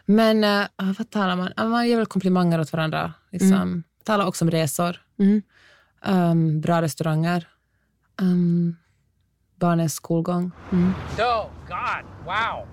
Men 0.05 0.43
uh, 0.43 0.93
vad 0.97 1.09
talar 1.09 1.35
man? 1.35 1.51
Ah, 1.55 1.65
Man 1.65 1.87
ger 1.87 1.97
väl 1.97 2.05
komplimanger 2.05 2.59
åt 2.59 2.73
varandra. 2.73 3.13
Liksom. 3.31 3.83
Talar 4.03 4.25
också 4.25 4.45
om 4.45 4.51
resor, 4.51 5.01
Mm. 5.19 5.41
um, 6.05 6.61
bra 6.61 6.81
restauranger, 6.81 7.47
um, 8.21 8.75
barnens 9.59 9.93
skolgång. 9.93 10.51
Oh, 10.71 10.79
God. 11.67 12.05
Wow. 12.25 12.67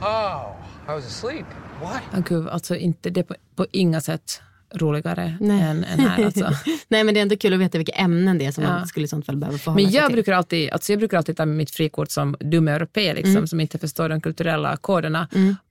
Oh, 0.00 0.56
I 0.88 0.90
was 0.94 1.06
asleep. 1.06 1.46
What? 1.82 2.02
Oh, 2.14 2.20
gud, 2.20 2.48
alltså 2.48 2.76
inte, 2.76 3.10
det 3.10 3.20
är 3.20 3.24
på, 3.24 3.34
på 3.56 3.66
inga 3.72 4.00
sätt 4.00 4.42
roligare 4.74 5.36
Nej. 5.40 5.60
än, 5.62 5.84
än 5.84 6.00
här. 6.00 6.24
Alltså. 6.24 6.50
Nej 6.88 7.04
men 7.04 7.14
det 7.14 7.20
är 7.20 7.22
ändå 7.22 7.36
kul 7.36 7.52
att 7.54 7.60
veta 7.60 7.78
vilka 7.78 7.92
ämnen 7.92 8.38
det 8.38 8.46
är 8.46 8.52
som 8.52 8.64
Ja. 8.64 8.70
man 8.70 8.86
skulle 8.86 9.04
i 9.04 9.08
sånt 9.08 9.26
fall 9.26 9.36
behöva 9.36 9.58
förhålla 9.58 9.82
Men 9.82 9.90
sig 9.92 10.00
jag 10.00 10.06
till. 10.06 10.14
brukar, 10.14 10.32
alltid, 10.32 10.70
alltså 10.70 10.92
jag 10.92 10.98
brukar 10.98 11.16
alltid 11.16 11.36
ta 11.36 11.46
mitt 11.46 11.70
frikort 11.70 12.10
som 12.10 12.36
dum 12.40 12.68
europé, 12.68 13.14
liksom, 13.14 13.30
Mm. 13.36 13.46
som 13.46 13.60
inte 13.60 13.78
förstår 13.78 14.08
de 14.08 14.20
kulturella 14.20 14.76
koderna. 14.76 15.28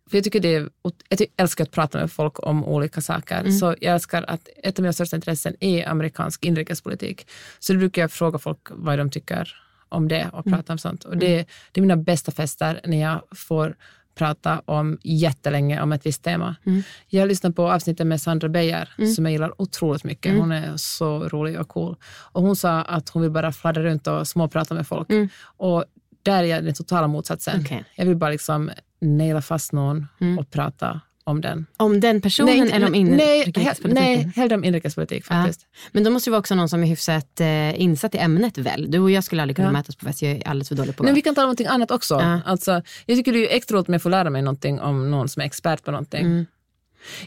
För 0.09 0.17
jag, 0.17 0.23
tycker 0.23 0.39
det 0.39 0.55
är, 0.55 0.69
jag 1.09 1.19
älskar 1.37 1.63
att 1.63 1.71
prata 1.71 1.97
med 1.99 2.11
folk 2.11 2.47
om 2.47 2.65
olika 2.65 3.01
saker. 3.01 3.39
Mm. 3.39 3.51
Så 3.51 3.75
jag 3.81 3.93
älskar 3.93 4.23
att 4.27 4.49
ett 4.63 4.79
av 4.79 4.83
mina 4.83 4.93
största 4.93 5.15
intressen 5.15 5.55
är 5.59 5.87
amerikansk 5.89 6.45
inrikespolitik. 6.45 7.27
Så 7.59 7.73
då 7.73 7.79
brukar 7.79 8.01
jag 8.01 8.11
fråga 8.11 8.39
folk 8.39 8.59
vad 8.69 8.97
de 8.99 9.09
tycker 9.11 9.55
om 9.89 10.07
det 10.07 10.29
och 10.33 10.47
Mm. 10.47 10.57
prata 10.59 10.73
om 10.73 10.79
sånt. 10.79 11.03
Och 11.03 11.17
det, 11.17 11.45
det 11.71 11.79
är 11.79 11.81
mina 11.81 11.97
bästa 11.97 12.31
fester 12.31 12.81
när 12.85 13.01
jag 13.01 13.21
får 13.35 13.75
prata 14.17 14.61
om 14.65 14.97
jättelänge 15.03 15.81
om 15.81 15.91
ett 15.93 16.05
visst 16.05 16.23
tema. 16.23 16.55
Mm. 16.65 16.83
Jag 17.07 17.21
har 17.21 17.27
lyssnat 17.27 17.55
på 17.55 17.71
avsnittet 17.71 18.07
med 18.07 18.21
Sandra 18.21 18.49
Beijer 18.49 18.89
som 19.15 19.25
jag 19.25 19.31
gillar 19.31 19.61
otroligt 19.61 20.03
mycket. 20.03 20.29
Mm. 20.29 20.41
Hon 20.41 20.51
är 20.51 20.77
så 20.77 21.19
rolig 21.29 21.59
och 21.59 21.67
cool. 21.67 21.95
Och 22.05 22.41
hon 22.41 22.55
sa 22.55 22.81
att 22.81 23.09
hon 23.09 23.21
vill 23.21 23.31
bara 23.31 23.51
fladdra 23.51 23.83
runt 23.83 24.07
och 24.07 24.27
småprata 24.27 24.73
med 24.73 24.87
folk. 24.87 25.07
Och 25.41 25.85
där 26.23 26.43
är 26.43 26.47
jag 26.47 26.63
den 26.63 26.73
totala 26.73 27.07
motsatsen. 27.07 27.53
Mm. 27.53 27.65
Okej. 27.65 27.85
Jag 27.95 28.05
vill 28.05 28.15
bara 28.15 28.31
liksom 28.31 28.71
naila 29.01 29.41
fast 29.41 29.71
någon 29.71 30.07
och 30.39 30.51
prata 30.51 31.01
om 31.27 31.41
den. 31.41 31.65
Om 31.77 31.99
den 31.99 32.21
personen 32.21 32.57
Nej, 32.59 32.71
eller 32.71 32.85
om 32.85 32.91
nej, 32.91 33.01
inrikespolitiken? 33.01 33.93
nej, 33.93 34.31
hellre 34.35 34.55
om 34.55 34.63
inrikespolitik 34.63 35.23
Ja. 35.29 35.35
faktiskt. 35.35 35.65
Men 35.91 36.03
då 36.03 36.09
måste 36.11 36.29
det 36.29 36.31
vara 36.31 36.39
också 36.39 36.55
någon 36.55 36.69
som 36.69 36.83
är 36.83 36.87
hyfsat 36.87 37.39
eh, 37.41 37.81
insatt 37.81 38.15
i 38.15 38.17
ämnet 38.17 38.57
väl? 38.57 38.91
Du 38.91 38.99
och 38.99 39.11
jag 39.11 39.23
skulle 39.23 39.41
aldrig 39.41 39.55
kunna 39.55 39.67
Ja. 39.67 39.71
mötas 39.71 39.95
på 39.95 40.05
fest, 40.05 40.21
jag 40.21 40.31
är 40.31 40.47
alldeles 40.47 40.67
för 40.67 40.75
dålig 40.75 40.95
på 40.95 41.03
Men 41.03 41.13
vi 41.15 41.21
kan 41.21 41.35
om 41.35 41.41
någonting 41.41 41.67
annat 41.67 41.91
också. 41.91 42.13
Ja. 42.13 42.39
Alltså, 42.45 42.81
jag 43.05 43.17
tycker 43.17 43.33
det 43.33 43.51
är 43.53 43.57
extra 43.57 43.77
roligt 43.77 43.87
med 43.87 43.95
att 43.95 44.03
få 44.03 44.09
lära 44.09 44.29
mig 44.29 44.41
någonting 44.41 44.79
om 44.79 45.11
någon 45.11 45.29
som 45.29 45.41
är 45.41 45.45
expert 45.45 45.83
på 45.83 45.91
någonting. 45.91 46.25
Mm. 46.25 46.45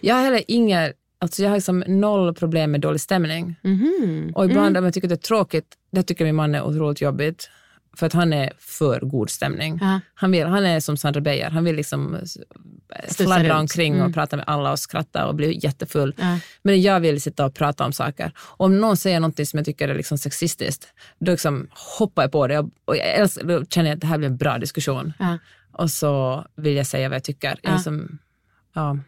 Jag 0.01 0.15
har 0.15 0.23
heller 0.23 0.43
inga, 0.49 0.93
alltså 1.19 1.43
jag 1.43 1.51
har 1.51 1.57
liksom 1.57 1.85
noll 1.87 2.35
problem 2.35 2.71
med 2.71 2.81
dålig 2.81 3.01
stämning. 3.01 3.57
Mhm. 3.63 4.33
Och 4.35 4.45
ibland 4.45 4.77
om 4.77 4.85
jag 4.85 4.95
tycker 4.95 5.09
det 5.09 5.15
är 5.15 5.17
tråkigt, 5.17 5.67
det 5.93 6.03
tycker 6.03 6.25
min 6.25 6.35
man 6.35 6.55
är 6.55 6.63
otroligt 6.63 7.01
jobbigt. 7.01 7.51
För 8.01 8.07
att 8.07 8.13
han 8.13 8.33
är 8.33 8.53
för 8.59 9.01
god 9.01 9.31
stämning. 9.31 9.79
Ja. 9.81 10.01
Han, 10.15 10.31
vill, 10.31 10.47
han 10.47 10.65
är 10.67 10.81
som 10.81 10.97
Sandra 10.97 11.21
Beijer, 11.21 11.51
han 11.51 11.65
vill 11.65 11.77
liksom 11.77 12.15
eh, 12.15 12.21
fladdra 13.17 13.59
omkring 13.59 13.95
Mm. 13.95 14.07
och 14.07 14.15
prata 14.15 14.37
med 14.37 14.45
alla 14.49 14.73
och 14.73 14.79
skratta 14.79 15.27
och 15.27 15.35
bli 15.35 15.59
jättefull. 15.63 16.15
Ja. 16.19 16.39
Men 16.63 16.83
jag 16.83 17.01
vill 17.01 17.21
sitta 17.21 17.47
och 17.47 17.55
prata 17.55 17.85
om 17.85 17.93
saker. 17.93 18.33
Om 18.57 18.81
någon 18.81 18.97
säger 18.97 19.21
någonting 19.21 19.47
som 19.47 19.57
jag 19.57 19.67
tycker 19.67 19.89
är 19.89 19.95
liksom 19.95 20.19
sexistiskt, 20.19 20.87
då 21.19 21.33
liksom 21.33 21.69
hoppar 21.99 22.23
jag 22.23 22.33
på 22.33 22.47
det 22.47 22.59
och, 22.59 22.97
jag 22.97 23.07
älskar, 23.15 23.45
då 23.45 23.65
känner 23.65 23.91
jag 23.91 23.95
att 23.97 24.01
det 24.01 24.07
här 24.07 24.19
blir 24.19 24.29
en 24.29 24.37
bra 24.37 24.59
diskussion. 24.59 25.13
Ja. 25.19 25.39
Och 25.73 25.91
så 25.91 26.45
vill 26.57 26.77
jag 26.77 26.87
säga 26.87 27.09
vad 27.09 27.17
jag 27.17 27.25
tycker. 27.25 27.49
Jag 27.63 27.73
Ja. 27.73 27.75
liksom, 27.75 28.19
ja. 28.75 28.99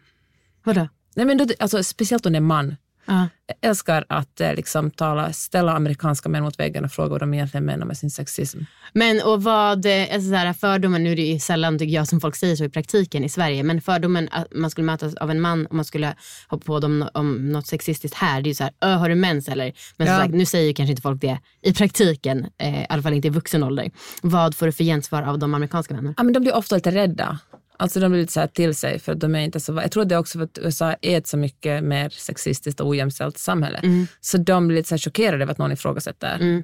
Vadå? 0.63 0.87
Nej, 1.15 1.25
men 1.25 1.37
då, 1.37 1.45
alltså, 1.59 1.83
speciellt 1.83 2.25
om 2.25 2.31
det 2.31 2.37
är 2.39 2.41
man. 2.41 2.75
Ja. 3.05 3.27
Jag 3.47 3.69
älskar 3.69 4.05
att 4.09 4.41
eh, 4.41 4.53
liksom, 4.53 4.91
tala, 4.91 5.33
ställa 5.33 5.73
amerikanska 5.73 6.29
män 6.29 6.43
mot 6.43 6.59
väggen 6.59 6.85
och 6.85 6.91
fråga 6.91 7.09
vad 7.09 7.19
de 7.19 7.33
egentligen 7.33 7.65
menar 7.65 7.85
med 7.85 7.97
sin 7.97 8.09
sexism. 8.09 8.59
Men 8.93 9.21
och 9.21 9.43
vad, 9.43 9.85
eh, 9.85 10.01
alltså 10.13 10.29
så 10.29 10.35
här, 10.35 10.53
fördomen, 10.53 11.03
nu 11.03 11.11
är 11.11 11.15
det 11.15 11.21
ju 11.21 11.39
sällan 11.39 11.79
tycker 11.79 11.93
jag 11.95 12.07
som 12.07 12.19
folk 12.21 12.35
säger 12.35 12.55
så 12.55 12.63
i 12.63 12.69
praktiken 12.69 13.23
i 13.23 13.29
Sverige, 13.29 13.63
men 13.63 13.81
fördomen 13.81 14.29
att 14.31 14.47
man 14.55 14.69
skulle 14.71 14.85
mötas 14.85 15.15
av 15.15 15.31
en 15.31 15.41
man 15.41 15.65
och 15.65 15.75
man 15.75 15.85
skulle 15.85 16.13
hoppa 16.47 16.65
på 16.65 16.79
dem 16.79 17.09
om 17.13 17.51
något 17.51 17.67
sexistiskt 17.67 18.17
här, 18.17 18.41
det 18.41 18.47
är 18.47 18.49
ju 18.49 18.55
så 18.55 18.63
här, 18.63 18.73
"Ö, 18.81 18.95
har 18.95 19.09
du 19.09 19.15
mens 19.15 19.47
eller? 19.47 19.73
Men 19.97 20.07
som 20.07 20.15
Ja. 20.15 20.21
sagt, 20.21 20.33
nu 20.33 20.45
säger 20.45 20.67
ju 20.67 20.73
kanske 20.73 20.91
inte 20.91 21.01
folk 21.01 21.21
det 21.21 21.39
i 21.61 21.73
praktiken, 21.73 22.47
eh, 22.57 22.81
i 22.81 22.85
alla 22.89 23.01
fall 23.03 23.13
inte 23.13 23.27
i 23.27 23.31
vuxen 23.31 23.63
ålder. 23.63 23.91
Vad 24.21 24.55
får 24.55 24.65
du 24.65 24.71
för 24.71 24.83
gensvar 24.83 25.21
av 25.21 25.39
de 25.39 25.53
amerikanska 25.53 25.93
männen? 25.93 26.13
Ja, 26.17 26.23
men 26.23 26.33
de 26.33 26.39
blir 26.39 26.55
ofta 26.55 26.75
lite 26.75 26.91
rädda. 26.91 27.39
Alltså 27.77 27.99
de 27.99 28.11
blir 28.11 28.21
lite 28.21 28.33
så 28.33 28.39
här 28.39 28.47
till 28.47 28.75
sig 28.75 28.99
för 28.99 29.11
att 29.11 29.19
de 29.19 29.35
är 29.35 29.39
inte 29.39 29.59
så... 29.59 29.73
Jag 29.73 29.91
tror 29.91 30.05
det 30.05 30.15
är 30.15 30.19
också 30.19 30.37
för 30.39 30.45
att 30.45 30.57
USA 30.61 30.95
är 31.01 31.17
ett 31.17 31.27
så 31.27 31.37
mycket 31.37 31.83
mer 31.83 32.09
sexistiskt 32.09 32.79
och 32.79 32.87
ojämställt 32.87 33.37
samhälle. 33.37 33.79
Så 34.21 34.37
de 34.37 34.67
blir 34.67 34.77
lite 34.77 34.89
så 34.89 34.95
här 34.95 34.99
chockerade 34.99 35.43
över 35.43 35.51
att 35.51 35.57
någon 35.57 35.71
ifrågasätter 35.71 36.63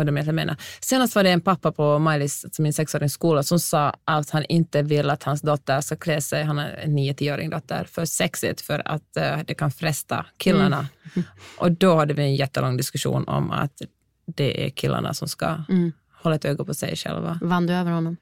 vad 0.00 0.06
de 0.06 0.16
egentligen 0.16 0.34
menar. 0.34 0.56
Senast 0.80 1.14
var 1.14 1.24
det 1.24 1.30
en 1.30 1.40
pappa 1.40 1.72
på 1.72 1.82
Miley's, 1.82 2.44
alltså 2.44 2.62
min 2.62 2.72
sexårings 2.72 3.12
skola, 3.12 3.42
som 3.42 3.58
sa 3.58 3.94
att 4.04 4.30
han 4.30 4.44
inte 4.48 4.82
vill 4.82 5.10
att 5.10 5.22
hans 5.22 5.40
dotter 5.40 5.80
ska 5.80 5.96
klä 5.96 6.20
sig, 6.20 6.44
han 6.44 6.58
har 6.58 6.64
en 6.66 6.98
9-10-åring 6.98 7.50
dotter, 7.50 7.84
för 7.84 8.04
sexigt 8.04 8.60
för 8.60 8.88
att 8.88 9.16
eh, 9.16 9.38
det 9.46 9.54
kan 9.54 9.70
fresta 9.70 10.26
killarna. 10.36 10.88
Och 11.58 11.72
då 11.72 11.96
hade 11.96 12.14
vi 12.14 12.22
en 12.22 12.36
jättelång 12.36 12.76
diskussion 12.76 13.24
om 13.28 13.50
att 13.50 13.82
det 14.26 14.66
är 14.66 14.70
killarna 14.70 15.14
som 15.14 15.28
ska 15.28 15.64
hålla 16.22 16.36
ett 16.36 16.44
öga 16.44 16.64
på 16.64 16.74
sig 16.74 16.96
själva. 16.96 17.38
Vann 17.42 17.66
du 17.66 17.74
över 17.74 17.90
honom? 17.90 18.16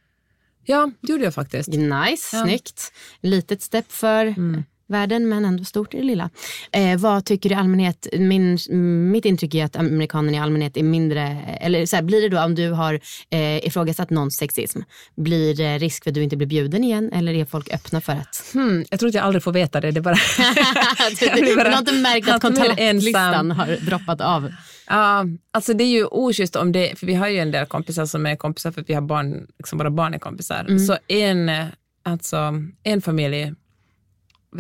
Ja, 0.71 0.91
det 1.01 1.12
gjorde 1.12 1.25
jag 1.25 1.35
faktiskt. 1.35 1.69
Nice, 1.69 2.37
Ja. 2.37 2.43
snyggt. 2.45 2.93
Litet 3.23 3.62
stepp 3.62 3.93
för 3.93 4.27
Mm. 4.27 4.64
världen 4.89 5.29
men 5.29 5.45
ändå 5.45 5.64
stort 5.64 5.95
i 5.95 5.97
det 5.97 6.03
lilla. 6.05 6.31
Eh, 6.73 6.99
vad 6.99 7.25
tycker 7.25 7.49
du 7.49 7.55
i 7.55 7.59
allmänhet? 7.59 8.07
Min, 8.12 8.59
mitt 9.12 9.25
intryck 9.25 9.55
är 9.55 9.64
att 9.64 9.77
amerikanerna 9.77 10.37
i 10.37 10.41
allmänhet 10.41 10.77
är 10.77 10.83
mindre, 10.83 11.23
eller 11.61 11.87
så 11.87 11.97
här, 11.97 12.03
blir 12.03 12.23
det 12.23 12.29
då 12.37 12.43
om 12.43 12.55
du 12.55 12.71
har 12.71 12.95
eh, 13.31 13.66
ifrågasatt 13.66 14.11
någons 14.11 14.37
sexism, 14.37 14.81
blir 15.16 15.55
det 15.55 15.79
risk 15.79 16.03
för 16.05 16.11
att 16.11 16.14
du 16.14 16.23
inte 16.23 16.37
blir 16.37 16.47
bjuden 16.49 16.85
igen 16.85 17.12
eller 17.12 17.35
är 17.35 17.45
folk 17.45 17.75
öppna 17.75 18.01
för 18.01 18.12
att? 18.12 18.51
Hmm, 18.53 18.85
jag 18.91 19.01
tror 19.01 19.09
att 19.09 19.14
jag 19.14 19.25
aldrig 19.25 19.43
får 19.43 19.53
veta 19.53 19.81
det. 19.81 19.91
det 19.91 20.01
är 20.01 20.03
bara, 20.03 20.16
du 21.47 21.57
bara 21.57 21.71
har 21.71 21.79
inte 21.79 21.93
märkt 21.93 22.29
att 22.29 22.41
kontaktlistan 22.43 23.51
har 23.51 23.66
droppat 23.87 24.21
av? 24.21 24.53
Ja, 24.89 25.24
alltså 25.51 25.74
det 25.74 25.84
är 25.84 25.89
ju 25.89 26.05
oschysst 26.05 26.57
om 26.57 26.72
det, 26.72 26.99
för 26.99 27.07
vi 27.07 27.14
har 27.14 27.28
ju 27.28 27.39
en 27.39 27.51
del 27.51 27.66
kompisar 27.66 28.07
som 28.07 28.26
är 28.26 28.36
kompisar 28.36 28.70
för 28.70 28.80
att 28.80 28.91
vi 28.91 28.95
har 28.95 29.01
barn, 29.01 29.47
liksom 29.59 29.78
våra 29.78 29.91
barn 29.91 30.14
är 30.14 30.18
kompisar. 30.18 30.78
Så 30.78 30.97
en, 31.09 31.51
alltså, 32.03 32.55
en 32.82 33.03
familj 33.03 33.55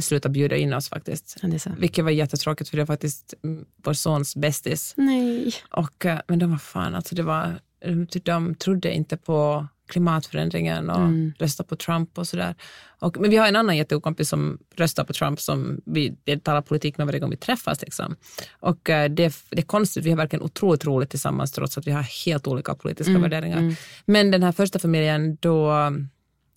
slutade 0.00 0.32
bjuda 0.32 0.56
in 0.56 0.72
oss 0.72 0.88
faktiskt. 0.88 1.36
Ja. 1.42 1.72
Vilket 1.78 2.04
var 2.04 2.10
jättetråkigt 2.10 2.70
för 2.70 2.76
det 2.76 2.82
var 2.82 2.86
faktiskt 2.86 3.34
mm, 3.44 3.64
vår 3.76 3.92
sons 3.92 4.36
bästis. 4.36 4.94
Nej. 4.96 5.52
Och, 5.70 6.06
eh, 6.06 6.20
men 6.26 6.38
de 6.38 6.50
var 6.50 6.58
fan, 6.58 6.94
alltså 6.94 7.14
det 7.14 7.22
var, 7.22 7.60
de, 7.80 8.06
de 8.22 8.54
trodde 8.54 8.94
inte 8.94 9.16
på 9.16 9.66
klimatförändringen 9.88 10.90
och 10.90 11.10
röstade 11.40 11.68
på 11.68 11.76
Trump 11.76 12.18
och 12.18 12.26
sådär. 12.28 12.54
Och, 13.00 13.16
men 13.20 13.30
vi 13.30 13.36
har 13.36 13.48
en 13.48 13.56
annan 13.56 13.76
jättegod 13.76 14.02
kompis 14.02 14.28
som 14.28 14.58
röstar 14.76 15.04
på 15.04 15.12
Trump 15.12 15.40
som 15.40 15.80
vi 15.86 16.16
talar 16.42 16.62
politik 16.62 16.98
med 16.98 17.06
varje 17.06 17.18
gång 17.20 17.30
vi 17.30 17.36
träffas. 17.36 17.80
Liksom. 17.82 18.16
Och 18.60 18.90
eh, 18.90 19.10
det, 19.10 19.34
det 19.50 19.58
är 19.58 19.62
konstigt, 19.62 20.04
vi 20.04 20.10
har 20.10 20.16
verkligen 20.16 20.42
otroligt 20.44 20.84
roligt 20.84 21.10
tillsammans 21.10 21.52
trots 21.52 21.78
att 21.78 21.86
vi 21.86 21.90
har 21.90 22.02
helt 22.26 22.46
olika 22.46 22.74
politiska 22.74 23.18
värderingar. 23.18 23.76
Men 24.04 24.30
den 24.30 24.42
här 24.42 24.52
första 24.52 24.78
familjen, 24.78 25.36
då, 25.40 25.72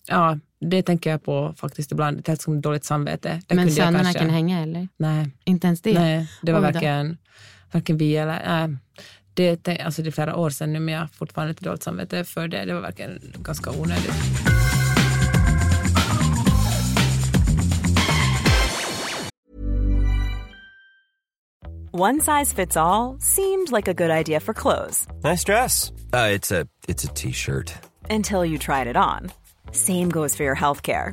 ja, 0.06 0.38
det 0.60 0.82
tänker 0.82 1.10
jag 1.10 1.24
på 1.24 1.54
faktiskt 1.56 1.92
ibland. 1.92 2.22
Det 2.22 2.32
är 2.32 2.36
som 2.36 2.60
dåligt 2.60 2.84
samvete. 2.84 3.42
Där 3.46 3.56
Men 3.56 3.70
sönerna 3.70 4.02
kanske- 4.02 4.18
kan 4.18 4.30
hänga 4.30 4.62
eller? 4.62 4.88
Nej, 4.96 5.30
Inte 5.44 5.66
ens 5.66 5.82
det? 5.82 5.92
Nej, 5.94 6.28
det 6.42 6.52
var 6.52 6.60
då. 6.60 6.66
varken, 6.72 7.18
varken 7.72 7.96
vi 7.98 8.16
eller... 8.16 8.64
Äh, 8.64 8.70
det, 9.34 9.68
alltså 9.80 10.02
det 10.02 10.08
är 10.08 10.10
flera 10.12 10.36
år 10.36 10.50
sedan 10.50 10.72
nu, 10.72 10.80
men 10.80 10.94
jag 10.94 11.00
har 11.00 11.06
fortfarande 11.06 11.52
lite 11.52 11.64
dåligt 11.64 11.82
samvete 11.82 12.24
för 12.24 12.48
det. 12.48 12.64
Det 12.64 12.74
var 12.74 12.80
verkligen 12.80 13.18
ganska 13.42 13.70
onödigt. 13.70 14.12
One 21.94 22.20
size 22.20 22.54
fits 22.54 22.76
all 22.76 23.18
seemed 23.20 23.70
like 23.70 23.86
a 23.88 23.94
good 23.94 24.10
idea 24.10 24.40
for 24.40 24.54
clothes 24.54 25.06
Nice 25.22 25.44
dress. 25.44 25.92
Uh, 26.14 26.30
it's 26.30 26.50
a 26.50 26.66
it's 26.88 27.04
a 27.04 27.08
t-shirt. 27.14 27.74
until 28.10 28.44
you 28.44 28.58
tried 28.58 28.86
it 28.86 28.96
on. 28.96 29.30
Same 29.72 30.08
goes 30.10 30.34
for 30.36 30.42
your 30.42 30.56
healthcare. 30.56 31.12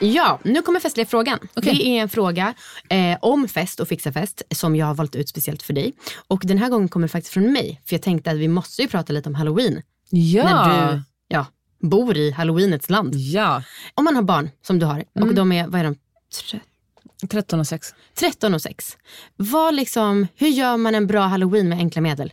Ja, 0.00 0.40
nu 0.42 0.62
kommer 0.62 0.80
festliga 0.80 1.06
frågan. 1.06 1.38
Det 1.54 1.86
är 1.86 2.02
en 2.02 2.08
fråga 2.08 2.54
eh, 2.88 3.18
om 3.20 3.48
fest 3.48 3.80
och 3.80 3.88
fixa 3.88 4.12
fest 4.12 4.42
som 4.50 4.76
jag 4.76 4.86
har 4.86 4.94
valt 4.94 5.16
ut 5.16 5.28
speciellt 5.28 5.62
för 5.62 5.72
dig. 5.72 5.92
Och 6.28 6.42
den 6.44 6.58
här 6.58 6.68
gången 6.68 6.88
kommer 6.88 7.06
det 7.06 7.12
faktiskt 7.12 7.34
från 7.34 7.52
mig. 7.52 7.80
För 7.86 7.94
jag 7.94 8.02
tänkte 8.02 8.30
att 8.30 8.36
vi 8.36 8.48
måste 8.48 8.82
ju 8.82 8.88
prata 8.88 9.12
lite 9.12 9.28
om 9.28 9.34
halloween. 9.34 9.82
Ja! 10.10 10.44
När 10.44 10.92
du 10.92 11.02
ja, 11.28 11.46
bor 11.80 12.16
i 12.16 12.30
halloweenets 12.30 12.90
land. 12.90 13.14
Ja, 13.14 13.62
Om 13.94 14.04
man 14.04 14.16
har 14.16 14.22
barn 14.22 14.50
som 14.62 14.78
du 14.78 14.86
har 14.86 15.04
och 15.20 15.34
de 15.34 15.52
är, 15.52 15.66
vad 15.66 15.80
är 15.80 15.84
de? 15.84 15.96
Tre- 16.50 16.60
13 17.30 17.60
och 17.60 17.66
6. 17.66 17.94
13 18.14 18.54
och 18.54 18.62
6. 18.62 18.96
Vad 19.36 19.74
liksom, 19.74 20.26
hur 20.34 20.48
gör 20.48 20.76
man 20.76 20.94
en 20.94 21.06
bra 21.06 21.20
halloween 21.20 21.68
med 21.68 21.78
enkla 21.78 22.02
medel? 22.02 22.32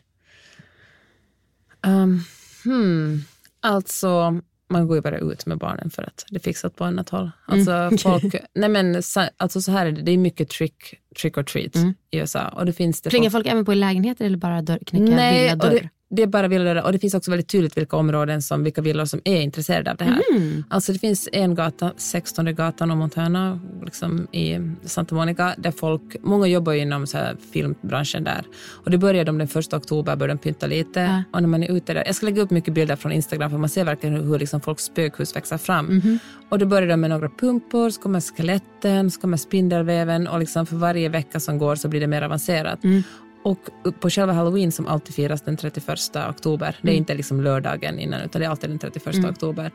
Um, 1.87 2.23
hmm. 2.63 3.23
Alltså, 3.61 4.41
man 4.69 4.87
går 4.87 4.97
ju 4.97 5.01
bara 5.01 5.17
ut 5.17 5.45
med 5.45 5.57
barnen 5.57 5.89
för 5.89 6.03
att 6.03 6.25
det 6.29 6.35
är 6.35 6.39
fixat 6.39 6.75
på 6.75 6.83
annat 6.85 7.09
håll. 7.09 7.31
Alltså, 7.45 7.91
folk, 8.09 8.35
nej 8.55 8.69
men, 8.69 9.03
så, 9.03 9.23
alltså 9.37 9.61
så 9.61 9.71
här 9.71 9.85
är 9.85 9.91
det, 9.91 10.01
det 10.01 10.11
är 10.11 10.17
mycket 10.17 10.49
trick, 10.49 10.93
trick 11.21 11.37
or 11.37 11.43
treat 11.43 11.75
i 12.11 12.17
USA. 12.17 12.47
Och 12.47 12.65
det 12.65 12.73
finns 12.73 13.01
det 13.01 13.09
Plingar 13.09 13.29
folk- 13.29 13.45
folk 13.45 13.53
även 13.53 13.65
på 13.65 13.73
i 13.73 13.75
lägenheter 13.75 14.25
eller 14.25 14.37
bara 14.37 14.61
dörr, 14.61 14.79
knäcka 14.87 15.15
Nej, 15.15 15.41
villa 15.43 15.53
och 15.53 15.57
dörr? 15.59 15.79
det, 15.79 15.89
det 16.15 16.23
är 16.23 16.27
bara 16.27 16.47
villor 16.47 16.81
och 16.81 16.91
det 16.91 16.99
finns 16.99 17.13
också 17.13 17.31
väldigt 17.31 17.47
tydligt 17.47 17.77
vilka 17.77 17.97
områden 17.97 18.41
som, 18.41 18.63
vilka 18.63 18.81
villor 18.81 19.05
som 19.05 19.21
är 19.23 19.41
intresserade 19.41 19.91
av 19.91 19.97
det 19.97 20.03
här. 20.03 20.21
Mm. 20.31 20.63
Alltså 20.69 20.93
det 20.93 20.99
finns 20.99 21.29
en 21.31 21.55
gata, 21.55 21.91
16 21.97 22.55
gatan 22.55 22.91
och 22.91 22.97
Montana, 22.97 23.59
liksom 23.83 24.27
i 24.31 24.59
Santa 24.85 25.15
Monica, 25.15 25.55
där 25.57 25.71
folk, 25.71 26.15
många 26.21 26.47
jobbar 26.47 26.73
ju 26.73 26.79
inom 26.79 27.07
så 27.07 27.17
filmbranschen 27.51 28.23
där. 28.23 28.43
Och 28.83 28.91
det 28.91 28.97
började 28.97 29.23
de 29.23 29.37
den 29.37 29.47
första 29.47 29.77
oktober, 29.77 30.15
började 30.15 30.33
de 30.33 30.37
pynta 30.37 30.67
lite. 30.67 31.23
Och 31.31 31.41
när 31.41 31.49
man 31.49 31.63
är 31.63 31.71
ute 31.71 31.93
där, 31.93 32.03
jag 32.05 32.15
ska 32.15 32.25
lägga 32.25 32.41
upp 32.41 32.51
mycket 32.51 32.73
bilder 32.73 32.95
från 32.95 33.11
Instagram 33.11 33.51
för 33.51 33.57
man 33.57 33.69
ser 33.69 33.83
verkligen 33.83 34.15
hur, 34.15 34.23
hur 34.23 34.39
liksom 34.39 34.61
folks 34.61 34.83
spökhus 34.83 35.35
växer 35.35 35.57
fram. 35.57 35.85
Mhm. 35.85 36.19
Och 36.49 36.59
det 36.59 36.65
började 36.65 36.97
med 36.97 37.09
några 37.09 37.29
pumpor, 37.29 37.89
så 37.89 38.01
kommer 38.01 38.21
skeletten, 38.21 39.11
så 39.11 39.21
kommer 39.21 39.37
spindelväven 39.37 40.27
och 40.27 40.39
liksom 40.39 40.65
för 40.65 40.75
varje 40.75 41.09
vecka 41.09 41.39
som 41.39 41.57
går 41.57 41.75
så 41.75 41.87
blir 41.87 41.99
det 42.01 42.07
mer 42.07 42.21
avancerat. 42.21 42.83
Mm. 42.83 43.03
Och 43.45 43.59
på 43.99 44.09
själva 44.09 44.33
halloween 44.33 44.71
som 44.71 44.87
alltid 44.87 45.15
firas 45.15 45.41
den 45.41 45.57
31 45.57 45.89
oktober, 46.29 46.75
det 46.81 46.87
är 46.87 46.91
Mm. 46.91 46.97
inte 46.97 47.13
liksom 47.13 47.41
lördagen 47.41 47.99
innan 47.99 48.21
utan 48.21 48.39
det 48.41 48.45
är 48.45 48.49
alltid 48.49 48.69
den 48.69 48.79
31 48.79 49.25
oktober. 49.25 49.71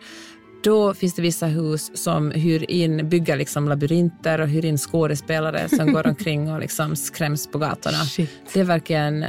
Då 0.64 0.94
finns 0.94 1.14
det 1.14 1.22
vissa 1.22 1.46
hus 1.46 1.90
som 1.94 2.30
hyr 2.30 2.70
in, 2.70 3.08
bygger 3.08 3.36
liksom 3.36 3.68
labyrinter 3.68 4.40
och 4.40 4.48
hyr 4.48 4.64
in 4.64 4.78
skådespelare 4.78 5.68
som 5.68 5.92
går 5.92 6.06
omkring 6.12 6.50
och 6.52 6.60
liksom 6.60 6.96
skräms 6.96 7.46
på 7.46 7.58
gatorna. 7.58 7.96
Shit. 8.04 8.30
Det 8.52 8.60
är 8.60 8.64
verkligen, 8.64 9.24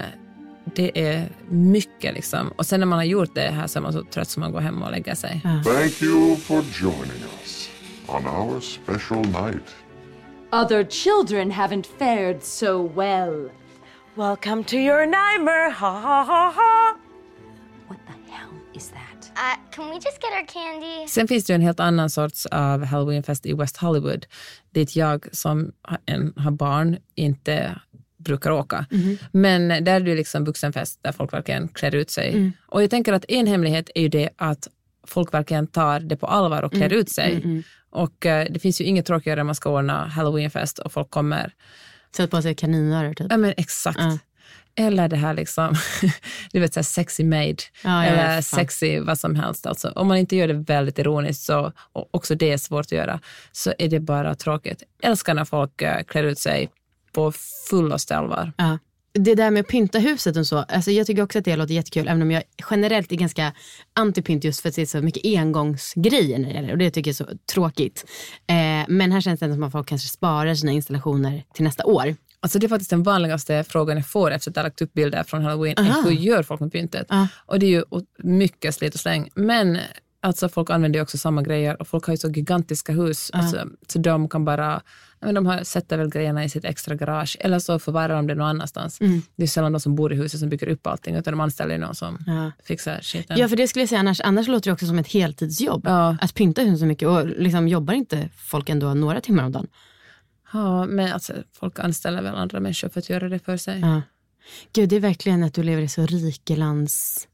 det 0.76 1.00
är 1.08 1.30
mycket 1.50 2.14
liksom. 2.14 2.48
Och 2.56 2.66
sen 2.66 2.80
när 2.80 2.88
man 2.88 3.00
har 3.00 3.06
gjort 3.06 3.36
det 3.36 3.42
här 3.52 3.68
så 3.68 3.80
är 3.80 3.84
man 3.84 3.94
så 3.94 4.04
trött 4.04 4.30
som 4.30 4.40
man 4.42 4.52
går 4.52 4.60
hem 4.60 4.82
och 4.84 4.92
lägger 4.92 5.16
sig. 5.16 5.42
Thank 5.66 6.02
you 6.02 6.36
for 6.36 6.64
joining 6.82 7.24
us 7.42 7.70
on 8.08 8.26
our 8.28 8.60
special 8.60 9.20
night. 9.26 9.76
Other 10.52 10.84
children 10.84 11.52
haven't 11.52 11.86
fared 12.00 12.44
so 12.44 12.88
well. 12.88 13.50
Welcome 14.16 14.64
to 14.64 14.76
your 14.76 15.06
nightmare. 15.06 15.70
Ha 15.72 15.92
ha 16.02 16.24
ha 16.24 16.52
ha. 16.56 16.96
What 17.88 18.00
the 18.08 18.32
hell 18.34 18.52
is 18.74 18.90
that? 18.90 19.32
Uh, 19.36 19.72
can 19.76 19.86
we 19.90 19.96
just 19.96 20.20
get 20.22 20.32
our 20.34 20.46
candy? 20.48 21.08
Sen 21.08 21.28
finns 21.28 21.46
det 21.46 21.54
ju 21.54 21.56
en 21.56 21.62
helt 21.62 21.80
annan 21.80 22.10
sorts 22.10 22.46
av 22.46 22.84
halloweenfest 22.84 23.46
i 23.46 23.54
West 23.54 23.78
Hollywood 23.78 24.26
dit 24.74 24.96
jag 24.96 25.28
som 25.36 25.72
har- 25.82 25.98
en, 26.06 26.34
har 26.38 26.52
barn 26.52 26.98
inte 27.16 27.80
brukar 28.18 28.52
åka. 28.52 28.86
Men 29.32 29.68
där 29.68 29.96
är 29.96 30.00
det 30.00 30.16
liksom 30.16 30.46
vuxenfest 30.46 31.00
där 31.04 31.12
folk 31.12 31.34
verkligen 31.34 31.68
klär 31.68 31.96
ut 31.96 32.10
sig. 32.12 32.52
Och 32.68 32.84
jag 32.84 32.90
tänker 32.90 33.14
att 33.14 33.26
en 33.28 33.48
hemlighet 33.48 33.90
är 33.96 34.02
ju 34.02 34.08
det 34.10 34.30
att 34.38 34.68
folk 35.08 35.34
verkligen 35.34 35.68
tar 35.68 36.00
det 36.00 36.18
på 36.18 36.28
allvar 36.28 36.64
och 36.64 36.72
klär 36.72 36.86
Mm, 36.86 36.98
ut 37.00 37.10
sig. 37.10 37.32
mm, 37.32 37.44
mm. 37.44 37.64
Och 37.90 38.26
eh, 38.26 38.48
det 38.50 38.60
finns 38.60 38.82
ju 38.82 38.86
inget 38.86 39.06
tråkigare 39.06 39.40
än 39.40 39.46
man 39.46 39.56
ska 39.56 39.70
ordna 39.70 40.06
halloweenfest 40.08 40.80
och 40.80 40.92
folk 40.92 41.10
kommer. 41.10 41.54
Sätt 42.16 42.32
på 42.32 42.42
sig 42.42 42.56
kaninöron 42.56 43.16
typ. 43.16 43.28
Ja 43.30 43.38
men 43.38 43.54
exakt. 43.58 44.00
Ja. 44.00 44.18
Eller 44.76 45.08
det 45.08 45.16
här 45.16 45.34
liksom, 45.34 45.76
du 46.52 46.60
vet 46.60 46.74
så 46.74 46.80
här 46.80 46.84
sexy 46.84 47.24
maid. 47.24 47.62
Ja, 47.84 48.04
eller 48.04 48.42
sexy 48.42 49.00
vad 49.00 49.20
som 49.20 49.36
helst. 49.36 49.66
Alltså, 49.66 49.90
om 49.96 50.08
man 50.08 50.18
inte 50.18 50.36
gör 50.36 50.48
det 50.48 50.54
väldigt 50.54 51.00
ironiskt, 51.00 51.44
så, 51.44 51.72
och 51.94 52.10
också 52.12 52.36
det 52.36 52.52
är 52.52 52.58
svårt 52.58 52.86
att 52.86 52.92
göra, 52.92 53.20
så 53.52 53.74
är 53.78 53.90
det 53.90 54.00
bara 54.00 54.36
tråkigt. 54.36 54.84
Jag 55.02 55.12
älskar 55.12 55.34
när 55.34 55.46
folk 55.46 55.82
eh, 55.82 56.04
klär 56.04 56.24
ut 56.24 56.40
sig 56.40 56.70
på 57.12 57.32
fullaste 57.70 58.18
allvar. 58.18 58.54
Ja. 58.58 58.78
Det 59.14 59.36
där 59.36 59.52
med 59.52 59.62
att 59.62 59.68
pynta 59.68 60.00
huset 60.00 60.38
och 60.38 60.48
så, 60.48 60.58
alltså 60.58 60.92
jag 60.92 61.08
tycker 61.08 61.24
också 61.24 61.40
att 61.40 61.46
det 61.46 61.56
låter 61.56 61.74
jättekul, 61.74 62.08
även 62.08 62.22
om 62.22 62.32
jag 62.32 62.44
generellt 62.72 63.12
är 63.12 63.16
ganska 63.16 63.54
anti-pynt 64.00 64.46
just 64.46 64.62
för 64.62 64.70
att 64.70 64.76
det 64.76 64.82
är 64.82 64.86
så 64.86 65.02
mycket 65.02 65.26
engångsgrejer 65.26 66.40
när 66.40 66.50
det 66.50 66.54
gäller 66.54 66.72
och 66.72 66.78
det 66.78 66.92
tycker 66.92 67.10
jag 67.10 67.30
är 67.30 67.34
så 67.34 67.38
tråkigt. 67.54 68.06
Eh, 68.48 68.86
men 68.88 69.12
här 69.12 69.22
känns 69.22 69.40
det 69.40 69.46
ändå 69.46 69.56
som 69.56 69.64
att 69.64 69.72
folk 69.72 69.88
kanske 69.88 70.08
sparar 70.08 70.56
sina 70.56 70.72
installationer 70.72 71.44
till 71.54 71.64
nästa 71.64 71.86
år. 71.86 72.16
Alltså 72.40 72.60
det 72.60 72.68
är 72.68 72.70
faktiskt 72.70 72.90
den 72.90 73.04
vanligaste 73.04 73.64
frågan 73.64 73.98
jag 73.98 74.08
får 74.08 74.32
efter 74.32 74.52
att 74.52 74.56
jag 74.56 74.64
lagt 74.64 74.82
upp 74.82 74.94
bilder 74.94 75.24
från 75.24 75.44
halloween. 75.44 75.76
Aha. 75.78 76.02
Hur 76.02 76.12
gör 76.12 76.44
folk 76.44 76.60
med 76.60 76.72
pyntet? 76.72 77.06
Ja. 77.10 77.28
Och 77.46 77.60
det 77.60 77.66
är 77.66 77.70
ju 77.70 77.84
mycket 78.18 78.76
slit 78.76 78.94
och 78.94 79.00
släng. 79.00 79.30
Men 79.36 79.78
alltså 80.22 80.50
folk 80.50 80.70
använder 80.70 81.00
ju 81.00 81.04
också 81.04 81.18
samma 81.18 81.42
grejer 81.42 81.82
och 81.82 81.88
folk 81.88 82.06
har 82.06 82.14
ju 82.14 82.18
så 82.18 82.30
gigantiska 82.30 82.92
hus. 82.94 83.32
Alltså, 83.34 83.68
så 83.88 84.00
de 84.00 84.30
kan 84.30 84.46
bara, 84.46 84.82
men 85.20 85.36
de 85.36 85.46
har, 85.46 85.64
sätter 85.64 85.98
väl 85.98 86.10
grejerna 86.10 86.44
i 86.44 86.50
sitt 86.50 86.66
extra 86.66 86.96
garage 86.96 87.38
eller 87.40 87.60
så 87.60 87.80
förvarar 87.80 88.16
de 88.16 88.28
det 88.28 88.36
någon 88.36 88.48
annanstans. 88.48 89.02
Mm. 89.02 89.22
Det 89.36 89.44
är 89.44 89.48
sällan 89.48 89.72
de 89.72 89.80
som 89.80 89.96
bor 89.96 90.14
i 90.14 90.16
huset 90.16 90.40
som 90.40 90.50
bygger 90.50 90.68
upp 90.68 90.88
allting 90.88 91.16
utan 91.16 91.34
de 91.34 91.40
anställer 91.40 91.78
någon 91.78 91.96
som 91.96 92.18
Ja. 92.28 92.52
fixar 92.64 93.00
skiten. 93.02 93.38
Ja, 93.38 93.48
för 93.48 93.56
det 93.56 93.68
skulle 93.68 93.82
jag 93.82 93.90
säga, 93.90 94.00
annars, 94.00 94.22
annars 94.22 94.48
låter 94.48 94.70
det 94.70 94.74
också 94.74 94.86
som 94.86 95.00
ett 95.00 95.08
heltidsjobb. 95.08 95.82
Ja. 95.86 96.18
Att 96.22 96.34
pynta 96.34 96.62
huset 96.62 96.80
så 96.80 96.86
mycket 96.86 97.08
och 97.08 97.26
liksom 97.28 97.68
jobbar 97.68 97.94
inte 97.94 98.30
folk 98.36 98.70
ändå 98.70 98.94
några 98.94 99.22
timmar 99.22 99.44
om 99.44 99.52
dagen? 99.52 99.68
Ja, 100.54 100.86
men 100.86 101.14
alltså, 101.14 101.34
folk 101.60 101.80
anställer 101.80 102.22
väl 102.22 102.36
andra 102.36 102.60
människor 102.60 102.90
för 102.90 103.00
att 103.00 103.10
göra 103.10 103.30
det 103.30 103.40
för 103.40 103.58
sig. 103.58 103.80
Ja. 103.80 104.02
Gud, 104.74 104.90
det 104.90 104.96
är 104.96 105.00
verkligen 105.00 105.44
att 105.44 105.54
du 105.54 105.64
lever 105.64 105.82
i 105.82 105.88
så 105.88 106.06
rikelands... 106.06 107.28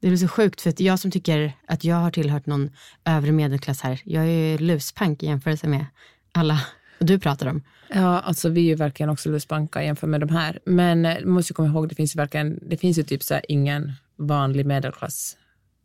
Det 0.00 0.08
är 0.08 0.16
så 0.16 0.28
sjukt 0.28 0.60
för 0.60 0.70
att 0.70 0.80
jag 0.80 0.98
som 0.98 1.10
tycker 1.10 1.52
att 1.66 1.84
jag 1.84 1.96
har 1.96 2.10
tillhört 2.10 2.46
någon 2.46 2.70
övre 3.04 3.32
medelklass 3.32 3.80
här, 3.80 4.00
jag 4.04 4.24
är 4.24 4.28
ju 4.28 4.58
luspank 4.58 5.22
i 5.22 5.26
jämförelse 5.26 5.68
med 5.68 5.86
alla 6.32 6.60
och 6.98 7.06
du 7.06 7.18
pratar 7.18 7.46
om. 7.46 7.62
Ja, 7.88 8.20
alltså 8.20 8.48
vi 8.48 8.60
är 8.60 8.64
ju 8.64 8.74
verkligen 8.74 9.10
också 9.10 9.28
luspanka 9.28 9.82
jämfört 9.82 10.10
med 10.10 10.20
de 10.20 10.28
här. 10.28 10.58
Men 10.64 11.06
eh, 11.06 11.14
man 11.20 11.32
måste 11.32 11.52
ju 11.52 11.54
komma 11.54 11.68
ihåg, 11.68 11.88
det 11.88 11.94
finns 11.94 12.16
ju 12.16 12.18
verkligen, 12.18 12.58
det 12.62 12.76
finns 12.76 12.98
ju 12.98 13.02
typ 13.02 13.22
så 13.22 13.34
här 13.34 13.42
ingen 13.48 13.92
vanlig 14.16 14.66
medelklass. 14.66 15.36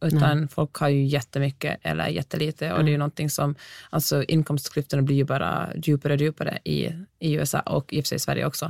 Utan 0.05 0.47
folk 0.47 0.75
har 0.75 0.89
ju 0.89 1.05
jättemycket 1.05 1.79
eller 1.81 2.07
jättelite 2.07 2.73
och 2.73 2.83
det 2.83 2.89
är 2.89 2.91
ju 2.91 2.97
någonting 2.97 3.29
som, 3.29 3.55
alltså 3.89 4.23
inkomstklyftorna 4.23 5.01
blir 5.01 5.15
ju 5.15 5.23
bara 5.23 5.69
djupare 5.75 6.13
och 6.13 6.19
djupare 6.19 6.59
i, 6.63 6.89
i 7.19 7.33
USA 7.33 7.59
och 7.59 7.93
i 7.93 8.01
och 8.01 8.03
för 8.03 8.07
sig 8.07 8.15
i 8.15 8.19
Sverige 8.19 8.45
också. 8.45 8.67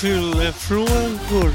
Fyllefrågor. 0.00 1.50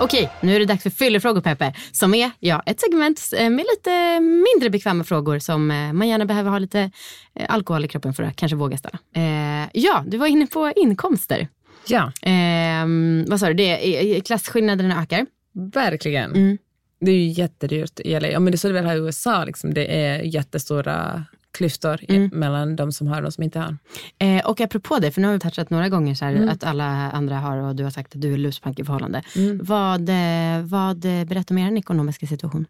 Okej, 0.00 0.30
nu 0.40 0.54
är 0.56 0.58
det 0.60 0.64
dags 0.66 0.82
för 0.82 0.90
fyllefrågor 0.90 1.40
Peppe, 1.40 1.72
som 1.92 2.14
är 2.14 2.30
ja, 2.40 2.62
ett 2.66 2.80
segment 2.80 3.20
eh, 3.36 3.50
med 3.50 3.64
lite 3.76 4.20
mindre 4.20 4.70
bekväma 4.70 5.04
frågor 5.04 5.38
som 5.38 5.70
eh, 5.70 5.92
man 5.92 6.08
gärna 6.08 6.24
behöver 6.24 6.50
ha 6.50 6.58
lite 6.58 6.90
eh, 7.34 7.46
alkohol 7.48 7.84
i 7.84 7.88
kroppen 7.88 8.14
för 8.14 8.22
att 8.22 8.36
kanske 8.36 8.56
våga 8.56 8.76
ställa. 8.78 8.98
Eh, 9.16 9.68
ja, 9.72 10.04
du 10.06 10.16
var 10.18 10.26
inne 10.26 10.46
på 10.46 10.72
inkomster. 10.76 11.48
Ja, 11.88 12.12
Eh, 12.22 12.86
vad 13.26 13.40
sa 13.40 13.46
du, 13.46 13.54
det, 13.54 13.98
är- 14.16 14.20
klasskillnaderna 14.20 15.02
ökar. 15.02 15.26
verkligen. 15.74 16.32
Mm. 16.34 16.58
Det 17.00 17.10
är 17.10 17.14
ju 17.14 17.28
jättedyrt 17.28 18.00
i. 18.00 18.12
Ja, 18.12 18.40
men 18.40 18.44
det 18.52 18.54
är 18.54 18.58
så 18.58 18.68
det 18.68 18.74
väl 18.74 18.86
här 18.86 18.96
i 18.96 18.98
USA, 18.98 19.44
liksom. 19.44 19.74
det 19.74 19.96
är 20.06 20.22
jättestora 20.22 21.24
klyftor 21.52 22.00
Mm. 22.08 22.30
mellan 22.32 22.76
de 22.76 22.92
som 22.92 23.06
har 23.06 23.16
och 23.16 23.22
de 23.22 23.32
som 23.32 23.44
inte 23.44 23.58
har. 23.58 23.76
Eh, 24.18 24.46
och 24.46 24.60
apropå 24.60 24.98
det, 24.98 25.10
för 25.12 25.20
nu 25.20 25.26
har 25.26 25.34
vi 25.34 25.40
touchat 25.40 25.70
några 25.70 25.88
gånger 25.88 26.14
så 26.14 26.24
här, 26.24 26.32
Mm. 26.34 26.48
att 26.48 26.64
alla 26.64 26.84
andra 27.10 27.36
har 27.38 27.56
och 27.56 27.76
du 27.76 27.84
har 27.84 27.90
sagt 27.90 28.14
att 28.14 28.20
du 28.20 28.32
är 28.32 28.38
luspank 28.38 28.78
i 28.78 28.84
förhållande. 28.84 29.22
Mm. 29.36 29.60
Vad, 29.62 30.08
eh, 30.08 30.62
vad 30.64 31.04
eh, 31.04 31.24
berättar 31.24 31.54
om 31.54 31.58
er 31.58 31.76
ekonomiska 31.76 32.26
situation? 32.26 32.66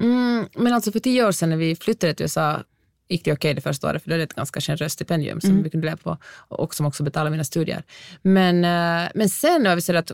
Mm, 0.00 0.46
men 0.56 0.72
alltså 0.72 0.92
för 0.92 0.98
tio 1.00 1.26
år 1.26 1.32
sedan 1.32 1.50
när 1.50 1.56
vi 1.56 1.76
flyttade 1.76 2.14
till 2.14 2.24
USA 2.24 2.62
gick 3.08 3.24
det 3.24 3.32
okej 3.32 3.54
det 3.54 3.60
första 3.60 3.88
året 3.90 4.02
för 4.02 4.10
det 4.10 4.22
ett 4.22 4.34
ganska 4.34 4.60
generöst 4.60 4.94
stipendium 4.94 5.40
som 5.40 5.50
Mm. 5.50 5.62
vi 5.62 5.70
kunde 5.70 5.86
leva 5.86 5.96
på 5.96 6.18
och 6.48 6.74
som 6.74 6.86
också 6.86 7.02
betalar 7.02 7.30
mina 7.30 7.44
studier. 7.44 7.82
Men, 8.22 8.64
eh, 8.64 9.10
men 9.14 9.28
sen 9.28 9.66
har 9.66 9.74
vi 9.74 9.80
sett 9.80 9.96
att 9.96 10.12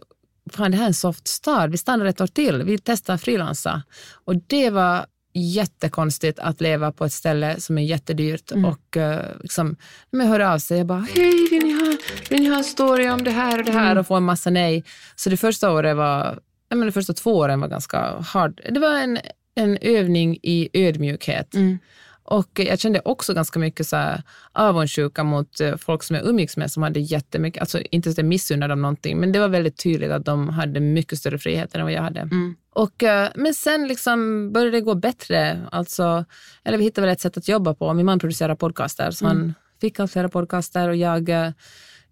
fan, 0.52 0.70
det 0.70 0.76
här 0.76 0.84
är 0.84 0.88
en 0.88 0.94
soft 0.94 1.28
start. 1.28 1.70
Vi 1.70 1.76
stannar 1.78 2.04
ett 2.06 2.20
år 2.20 2.26
till. 2.26 2.62
Vi 2.62 2.78
testar 2.78 3.16
frilansa. 3.16 3.82
Och 4.24 4.36
det 4.36 4.70
var 4.70 5.06
jättekonstigt 5.32 6.38
att 6.38 6.60
leva 6.60 6.92
på 6.92 7.04
ett 7.04 7.12
ställe 7.12 7.60
som 7.60 7.78
är 7.78 7.82
jättedyrt 7.82 8.52
Mm. 8.52 8.64
och 8.64 8.96
uh, 8.96 9.16
liksom, 9.40 9.76
hör 10.12 10.40
av 10.40 10.58
sig, 10.58 10.78
jag 10.78 10.86
bara 10.86 11.06
hej, 11.14 11.48
vill 11.50 11.62
ni, 11.62 11.72
ha, 11.72 11.96
vill 12.30 12.42
ni 12.42 12.48
ha 12.48 12.56
en 12.56 12.64
story 12.64 13.08
om 13.08 13.24
det 13.24 13.30
här 13.30 13.58
och 13.58 13.64
det 13.64 13.72
här 13.72 13.90
Mm. 13.90 13.98
och 13.98 14.06
få 14.06 14.14
en 14.14 14.22
massa 14.22 14.50
nej. 14.50 14.84
Så 15.16 15.30
det 15.30 15.36
första 15.36 15.72
året 15.72 15.96
var, 15.96 16.38
jag 16.68 16.78
menar, 16.78 16.86
de 16.86 16.92
första 16.92 17.12
två 17.12 17.36
åren 17.36 17.60
var 17.60 17.68
ganska 17.68 17.98
hard. 18.20 18.60
Det 18.70 18.80
var 18.80 18.98
en, 18.98 19.18
en 19.54 19.78
övning 19.80 20.38
i 20.42 20.68
ödmjukhet. 20.72 21.54
Mm. 21.54 21.78
Och 22.22 22.50
jag 22.60 22.78
kände 22.78 23.00
också 23.04 23.34
ganska 23.34 23.58
mycket 23.58 23.86
så 23.86 23.96
här 23.96 24.22
avundsjuka 24.52 25.24
mot 25.24 25.60
eh, 25.60 25.76
folk 25.76 26.02
som 26.02 26.16
jag 26.16 26.26
umgicks 26.26 26.56
med 26.56 26.70
som 26.70 26.82
hade 26.82 27.00
jättemycket, 27.00 27.60
alltså 27.60 27.80
inte 27.90 28.08
så 28.08 28.10
att 28.12 28.18
jag 28.18 28.26
missunnade 28.26 28.72
dem 28.72 28.82
någonting, 28.82 29.20
men 29.20 29.32
det 29.32 29.38
var 29.38 29.48
väldigt 29.48 29.76
tydligt 29.82 30.10
att 30.10 30.24
de 30.24 30.48
hade 30.48 30.80
mycket 30.80 31.18
större 31.18 31.38
frihet 31.38 31.74
än 31.74 31.82
vad 31.82 31.92
jag 31.92 32.02
hade. 32.02 32.20
Mm. 32.20 32.54
Och, 32.80 33.02
eh, 33.02 33.30
men 33.34 33.54
sen 33.54 33.88
liksom 33.88 34.50
började 34.52 34.70
det 34.76 34.80
gå 34.80 34.94
bättre. 34.94 35.68
Alltså, 35.72 36.24
eller 36.64 36.78
vi 36.78 36.84
hittade 36.84 37.06
väl 37.06 37.12
ett 37.12 37.20
sätt 37.20 37.36
att 37.36 37.48
jobba 37.48 37.74
på. 37.74 37.94
Min 37.94 38.06
man 38.06 38.18
producerar 38.18 38.54
podcaster, 38.54 39.10
så 39.10 39.24
Mm. 39.24 39.36
han 39.36 39.54
fick 39.80 40.00
allt 40.00 40.12
flera 40.12 40.28
podcaster 40.28 40.88
och 40.88 40.96
jag 40.96 41.28
eh, 41.28 41.50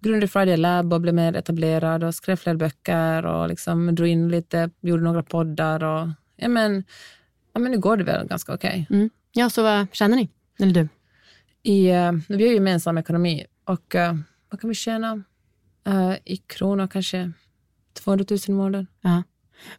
grundade 0.00 0.28
Friday 0.28 0.56
Lab 0.56 0.92
och 0.92 1.00
blev 1.00 1.14
mer 1.14 1.36
etablerad 1.36 2.04
och 2.04 2.14
skrev 2.14 2.36
fler 2.36 2.54
böcker 2.54 3.26
och 3.26 3.48
liksom 3.48 3.94
drog 3.94 4.08
in 4.08 4.28
lite, 4.28 4.70
gjorde 4.80 5.02
några 5.02 5.22
poddar 5.22 5.84
och 5.84 6.08
ja 6.36 6.48
men, 6.48 6.84
ja, 7.52 7.60
men 7.60 7.72
nu 7.72 7.78
går 7.78 7.96
det 7.96 8.04
väl 8.04 8.26
ganska 8.26 8.54
okej. 8.54 8.86
Mm. 8.90 9.10
Ja, 9.32 9.50
så 9.50 9.62
vad 9.62 9.86
tjänar 9.92 10.16
ni? 10.16 10.30
Eller 10.58 10.72
du? 10.72 10.88
I, 11.62 11.88
eh, 11.90 12.12
vi 12.28 12.34
har 12.34 12.40
ju 12.40 12.54
gemensam 12.54 12.98
ekonomi 12.98 13.46
och 13.64 13.94
vad 14.50 14.60
kan 14.60 14.68
vi 14.68 14.74
tjäna 14.74 15.22
i 16.24 16.36
kronor 16.36 16.86
kanske 16.86 17.32
200 17.94 18.24
000 18.30 18.38
i 18.48 18.52
månaden. 18.52 18.86
Ja. 19.00 19.22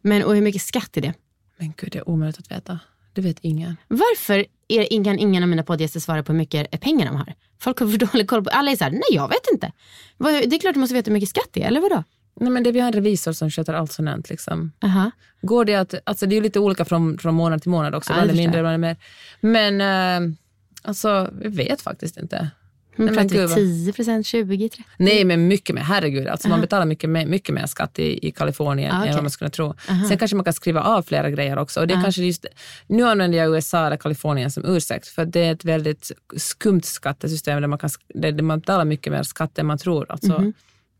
Men, 0.02 0.24
och 0.24 0.34
hur 0.34 0.42
mycket 0.42 0.62
skatt 0.62 0.96
är 0.96 1.00
det? 1.00 1.14
Men 1.58 1.72
gud, 1.76 1.92
det 1.92 1.98
är 1.98 2.08
omöjligt 2.08 2.38
att 2.38 2.50
veta. 2.50 2.78
Det 3.12 3.20
vet 3.20 3.38
ingen. 3.40 3.76
Varför 3.88 4.46
är, 4.68 4.92
ingen, 4.92 5.18
ingen 5.18 5.42
av 5.42 5.48
mina 5.48 5.62
poddgäster 5.62 6.00
svara 6.00 6.22
på 6.22 6.32
hur 6.32 6.38
mycket 6.38 6.80
pengar 6.80 7.06
de 7.06 7.16
har? 7.16 7.34
Folk 7.60 7.78
har 7.80 7.88
för 7.88 7.98
dålig 7.98 8.28
koll 8.28 8.44
på, 8.44 8.50
alla 8.50 8.70
är 8.70 8.76
så 8.76 8.84
här, 8.84 8.90
nej 8.90 9.02
jag 9.10 9.28
vet 9.28 9.50
inte. 9.52 9.72
Det 10.18 10.56
är 10.56 10.60
klart 10.60 10.74
du 10.74 10.80
måste 10.80 10.94
veta 10.94 11.10
hur 11.10 11.12
mycket 11.12 11.28
skatt 11.28 11.48
det 11.52 11.62
är, 11.62 11.66
eller 11.66 11.80
vadå? 11.80 12.04
Nej, 12.40 12.50
men 12.50 12.62
det, 12.62 12.72
vi 12.72 12.80
har 12.80 12.86
en 12.86 12.92
revisor 12.92 13.32
som 13.32 13.50
sköter 13.50 13.74
allt 13.74 13.92
sånt. 13.92 14.30
Liksom. 14.30 14.72
Aha. 14.82 15.10
Går 15.42 15.64
det 15.64 15.74
att, 15.74 15.94
alltså 16.04 16.26
det 16.26 16.34
är 16.34 16.36
ju 16.36 16.42
lite 16.42 16.60
olika 16.60 16.84
från, 16.84 17.18
från 17.18 17.34
månad 17.34 17.62
till 17.62 17.70
månad 17.70 17.94
också. 17.94 18.12
Ja, 18.12 18.32
mindre, 18.32 18.68
är 18.68 18.78
mer. 18.78 18.96
Men 19.40 19.80
eh, 19.80 20.36
alltså, 20.82 21.30
vi 21.32 21.48
vet 21.48 21.82
faktiskt 21.82 22.16
inte. 22.16 22.50
Men 22.96 23.08
pratar 23.08 23.22
gud, 23.28 23.48
vad- 23.48 23.58
vi 23.58 23.84
10 23.84 23.92
procent, 23.92 24.26
20, 24.26 24.68
30? 24.68 24.84
Nej, 24.96 25.24
men 25.24 25.48
mycket 25.48 25.74
mer. 25.74 25.82
Herregud, 25.82 26.26
alltså 26.28 26.48
man 26.48 26.54
Aha. 26.54 26.60
betalar 26.60 26.86
mycket 26.86 27.10
mer, 27.10 27.26
mycket 27.26 27.54
mer 27.54 27.66
skatt 27.66 27.98
i, 27.98 28.26
i 28.28 28.30
Kalifornien 28.30 28.92
Ah, 28.92 28.98
okej. 28.98 29.08
än 29.08 29.14
vad 29.14 29.24
man 29.24 29.30
skulle 29.30 29.50
tro. 29.50 29.74
Aha. 29.88 30.08
Sen 30.08 30.18
kanske 30.18 30.36
man 30.36 30.44
kan 30.44 30.52
skriva 30.52 30.82
av 30.82 31.02
flera 31.02 31.30
grejer 31.30 31.58
också. 31.58 31.80
Och 31.80 31.86
det 31.86 31.94
är 31.94 31.98
Ah. 31.98 32.02
kanske 32.02 32.22
just, 32.22 32.46
nu 32.86 33.02
använder 33.02 33.38
jag 33.38 33.54
USA 33.54 33.86
eller 33.86 33.96
Kalifornien 33.96 34.50
som 34.50 34.64
ursäkt, 34.64 35.08
för 35.08 35.24
det 35.24 35.40
är 35.40 35.52
ett 35.52 35.64
väldigt 35.64 36.10
skumt 36.36 36.82
skattesystem 36.84 37.60
där 37.60 37.68
man, 37.68 37.78
kan, 37.78 37.90
där 38.14 38.42
man 38.42 38.58
betalar 38.60 38.84
mycket 38.84 39.12
mer 39.12 39.22
skatt 39.22 39.58
än 39.58 39.66
man 39.66 39.78
tror. 39.78 40.06
Alltså 40.08 40.40
Mhm. 40.40 40.52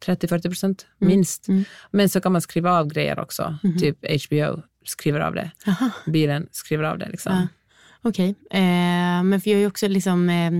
30-40 0.05 0.43
procent 0.49 0.87
Mm. 1.01 1.09
minst. 1.17 1.47
Men 1.91 2.09
så 2.09 2.21
kan 2.21 2.33
man 2.33 2.41
skriva 2.41 2.73
av 2.79 2.87
grejer 2.89 3.19
också. 3.19 3.57
Mhm. 3.63 3.79
Typ 3.79 3.99
HBO 4.29 4.63
skriver 4.85 5.21
av 5.21 5.35
det. 5.35 5.51
Bilen 6.07 6.47
skriver 6.53 6.85
av 6.85 6.99
det. 6.99 7.09
Liksom. 7.09 7.49
Okej, 8.03 8.35
eh, 8.51 9.23
men 9.23 9.41
för 9.41 9.51
jag 9.51 9.57
är 9.57 9.61
ju 9.61 9.67
också 9.67 9.89
liksom 9.89 10.31
eh, 10.31 10.53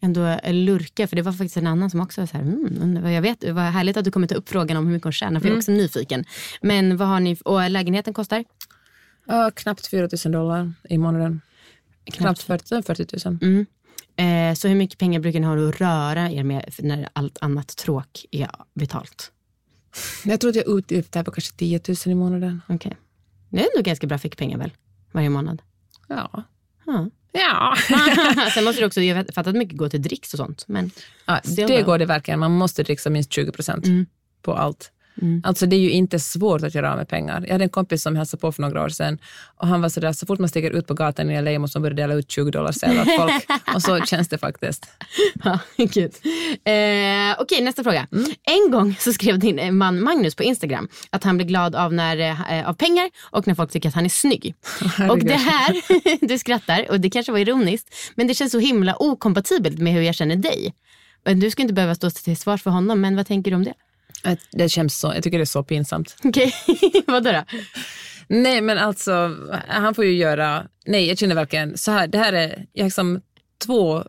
ändå 0.00 0.38
lurka, 0.52 1.06
för 1.06 1.16
det 1.16 1.22
var 1.22 1.32
faktiskt 1.32 1.56
en 1.56 1.66
annan 1.66 1.90
som 1.90 2.00
också 2.00 2.20
var 2.20 2.26
så 2.26 2.36
här, 2.36 2.44
mm, 2.44 3.06
jag 3.12 3.22
vet, 3.22 3.44
vad 3.44 3.64
härligt 3.64 3.96
att 3.96 4.04
du 4.04 4.10
kommer 4.10 4.26
ta 4.26 4.34
upp 4.34 4.48
frågan 4.48 4.76
om 4.76 4.86
hur 4.86 4.92
mycket 4.92 5.04
hon 5.04 5.12
tjänar, 5.12 5.40
för 5.40 5.46
jag 5.46 5.50
är 5.50 5.54
Mm. 5.54 5.58
också 5.58 5.72
nyfiken. 5.72 6.24
Men 6.62 6.96
vad 6.96 7.08
har 7.08 7.20
ni, 7.20 7.36
och 7.44 7.70
lägenheten 7.70 8.14
kostar? 8.14 8.44
Ja, 9.26 9.50
knappt 9.50 9.86
4 9.86 10.08
000 10.24 10.32
dollar 10.32 10.72
i 10.88 10.98
månaden. 10.98 11.40
Knappt 12.12 12.42
40, 12.42 12.82
40 12.82 13.28
000. 13.28 13.38
Mm. 13.42 13.66
Eh, 14.16 14.54
så 14.54 14.68
hur 14.68 14.74
mycket 14.74 14.98
pengar 14.98 15.20
brukar 15.20 15.40
ni 15.40 15.46
ha 15.46 15.68
att 15.68 15.80
röra 15.80 16.30
er 16.30 16.44
med 16.44 16.74
när 16.78 17.08
allt 17.12 17.38
annat 17.40 17.76
tråk 17.76 18.24
är 18.30 18.50
betalt? 18.74 19.32
Jag 20.24 20.40
tror 20.40 20.50
att 20.50 20.56
jag 20.56 20.92
efter 20.92 21.22
på 21.22 21.30
kanske 21.30 21.56
10 21.56 21.80
000 21.88 21.96
i 22.06 22.14
månaden. 22.14 22.62
Okej. 22.68 22.96
Det 23.50 23.58
är 23.60 23.68
ändå 23.74 23.82
ganska 23.82 24.06
bra 24.06 24.18
fickpengar 24.18 24.58
väl, 24.58 24.70
varje 25.12 25.30
månad? 25.30 25.62
Ja. 26.08 26.42
Ja. 26.86 27.06
Ja. 27.32 27.74
Sen 28.54 28.64
måste 28.64 28.82
du 28.82 28.86
också, 28.86 29.00
jag 29.00 29.26
fattar 29.34 29.50
att 29.50 29.56
mycket 29.56 29.78
går 29.78 29.88
till 29.88 30.02
dricks 30.02 30.32
och 30.34 30.38
sånt. 30.38 30.64
Men 30.68 30.90
Ja, 31.26 31.40
det 31.44 31.66
though. 31.66 31.84
går 31.84 31.98
det 31.98 32.06
verkligen. 32.06 32.40
Man 32.40 32.50
måste 32.52 32.82
dricksa 32.82 33.10
minst 33.10 33.32
20 33.32 33.52
procent 33.52 33.86
Mm. 33.86 34.06
på 34.42 34.54
allt. 34.54 34.90
Alltså 35.44 35.66
det 35.66 35.76
är 35.76 35.80
ju 35.80 35.90
inte 35.90 36.18
svårt 36.18 36.62
att 36.62 36.74
göra 36.74 36.90
av 36.90 36.96
med 36.96 37.08
pengar. 37.08 37.44
Jag 37.46 37.52
hade 37.52 37.64
en 37.64 37.70
kompis 37.70 38.02
som 38.02 38.16
hälsade 38.16 38.40
på 38.40 38.52
för 38.52 38.62
några 38.62 38.82
år 38.82 38.88
sedan 38.88 39.18
och 39.56 39.68
han 39.68 39.82
var 39.82 39.88
sådär, 39.88 40.12
så 40.12 40.26
fort 40.26 40.38
man 40.38 40.48
stiger 40.48 40.70
ut 40.70 40.86
på 40.86 40.94
gatan 40.94 41.30
i 41.30 41.42
LA 41.42 41.58
måste 41.58 41.78
man 41.78 41.82
börja 41.82 41.94
dela 41.94 42.14
ut 42.14 42.30
20 42.30 42.50
dollar 42.50 42.72
sedlar 42.72 43.04
folk. 43.04 43.60
och 43.74 43.82
så 43.82 44.00
känns 44.00 44.28
det 44.28 44.38
faktiskt. 44.38 44.86
Ja, 45.44 45.58
gud. 45.76 46.12
Eh, 46.64 47.40
Okej, 47.40 47.62
nästa 47.62 47.82
fråga. 47.82 48.06
En 48.42 48.70
gång 48.70 48.96
så 48.98 49.12
skrev 49.12 49.38
din 49.38 49.76
man 49.76 50.00
Magnus 50.00 50.34
på 50.34 50.42
Instagram 50.42 50.88
att 51.10 51.24
han 51.24 51.36
blir 51.36 51.46
glad 51.46 51.74
av, 51.74 51.92
när, 51.92 52.18
eh, 52.18 52.68
av 52.68 52.74
pengar 52.74 53.10
och 53.30 53.46
när 53.46 53.54
folk 53.54 53.70
tycker 53.70 53.88
att 53.88 53.94
han 53.94 54.04
är 54.04 54.08
snygg. 54.08 54.54
och 55.10 55.18
det 55.18 55.34
här, 55.34 55.82
du 56.26 56.38
skrattar 56.38 56.90
och 56.90 57.00
det 57.00 57.10
kanske 57.10 57.32
var 57.32 57.38
ironiskt, 57.38 57.94
men 58.14 58.26
det 58.26 58.34
känns 58.34 58.52
så 58.52 58.58
himla 58.58 58.96
okompatibelt 58.98 59.78
med 59.78 59.92
hur 59.92 60.02
jag 60.02 60.14
känner 60.14 60.36
dig. 60.36 60.74
Du 61.24 61.50
ska 61.50 61.62
inte 61.62 61.74
behöva 61.74 61.94
stå 61.94 62.10
till 62.10 62.36
svars 62.36 62.62
för 62.62 62.70
honom, 62.70 63.00
men 63.00 63.16
vad 63.16 63.26
tänker 63.26 63.50
du 63.50 63.56
om 63.56 63.64
det? 63.64 63.74
Att 64.24 64.38
Det 64.52 64.68
känns 64.68 64.98
så, 65.00 65.12
jag 65.14 65.22
tycker 65.22 65.38
det 65.38 65.44
är 65.44 65.46
så 65.46 65.62
pinsamt. 65.62 66.16
Okej, 66.24 66.54
vadå 67.06 67.32
då? 67.32 67.42
Nej 68.28 68.60
men 68.60 68.78
alltså, 68.78 69.36
han 69.68 69.94
får 69.94 70.04
ju 70.04 70.12
göra, 70.16 70.66
nej 70.86 71.08
jag 71.08 71.18
känner 71.18 71.34
verkligen 71.34 71.78
så 71.78 71.90
här, 71.92 72.06
det 72.06 72.18
här 72.18 72.32
är 72.32 72.66
liksom 72.74 73.20
två 73.66 74.04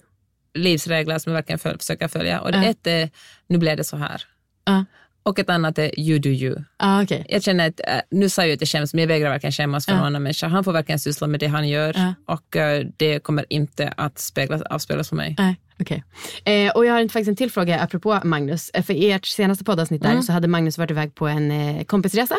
livsregler 0.54 1.20
som 1.20 1.32
jag 1.32 1.38
verkligen 1.38 1.60
föl, 1.60 1.78
försöker 1.78 2.08
följa. 2.08 2.42
Och 2.42 2.52
det 2.52 2.58
Ja. 2.58 2.64
ett 2.66 2.88
är, 2.88 3.10
nu 3.48 3.58
blev 3.58 3.78
det 3.78 3.84
så 3.84 3.98
här. 3.98 4.22
Ja. 4.66 4.86
Och 5.24 5.40
ett 5.40 5.50
annat 5.50 5.78
är, 5.78 6.00
you 6.00 6.20
do 6.20 6.30
you. 6.30 6.58
Ah, 6.78 7.04
okej. 7.04 7.26
Jag 7.30 7.44
känner 7.44 7.68
att, 7.70 7.80
äh, 7.80 7.86
nu 8.12 8.30
sa 8.30 8.42
jag 8.42 8.48
ju 8.48 8.54
att 8.54 8.62
jag 8.62 8.68
skäms, 8.70 8.94
men 8.94 9.02
jag 9.02 9.08
vägrar 9.08 9.30
verkligen 9.30 9.52
skämmas 9.52 9.86
för 9.86 9.92
Ja. 9.92 9.98
någon 9.98 10.08
annan 10.08 10.24
människa. 10.24 10.48
Han 10.48 10.64
får 10.64 10.72
verkligen 10.74 11.00
syssla 11.00 11.28
med 11.28 11.40
det 11.40 11.48
han 11.48 11.70
gör 11.70 11.94
Ja. 11.98 12.14
och 12.34 12.56
äh, 12.56 12.86
det 12.98 13.20
kommer 13.20 13.46
inte 13.50 13.94
att 13.98 14.20
speglas, 14.20 14.62
avspeglas 14.62 15.10
för 15.10 15.16
mig. 15.16 15.36
Nej, 15.38 15.56
okej. 15.82 16.04
Eh, 16.46 16.72
och 16.72 16.86
jag 16.86 16.94
har 16.94 17.02
faktiskt 17.02 17.28
en 17.28 17.36
till 17.36 17.52
fråga 17.52 17.80
apropå 17.80 18.20
Magnus. 18.24 18.70
Eh, 18.74 18.84
För 18.84 18.94
i 18.94 19.12
ert 19.12 19.26
senaste 19.26 19.64
poddavsnitt 19.64 20.02
där 20.02 20.10
Mm. 20.12 20.24
så 20.24 20.32
hade 20.34 20.48
Magnus 20.48 20.78
varit 20.78 20.92
iväg 20.92 21.16
på 21.16 21.28
en 21.28 21.52
eh, 21.52 21.84
kompisresa. 21.84 22.36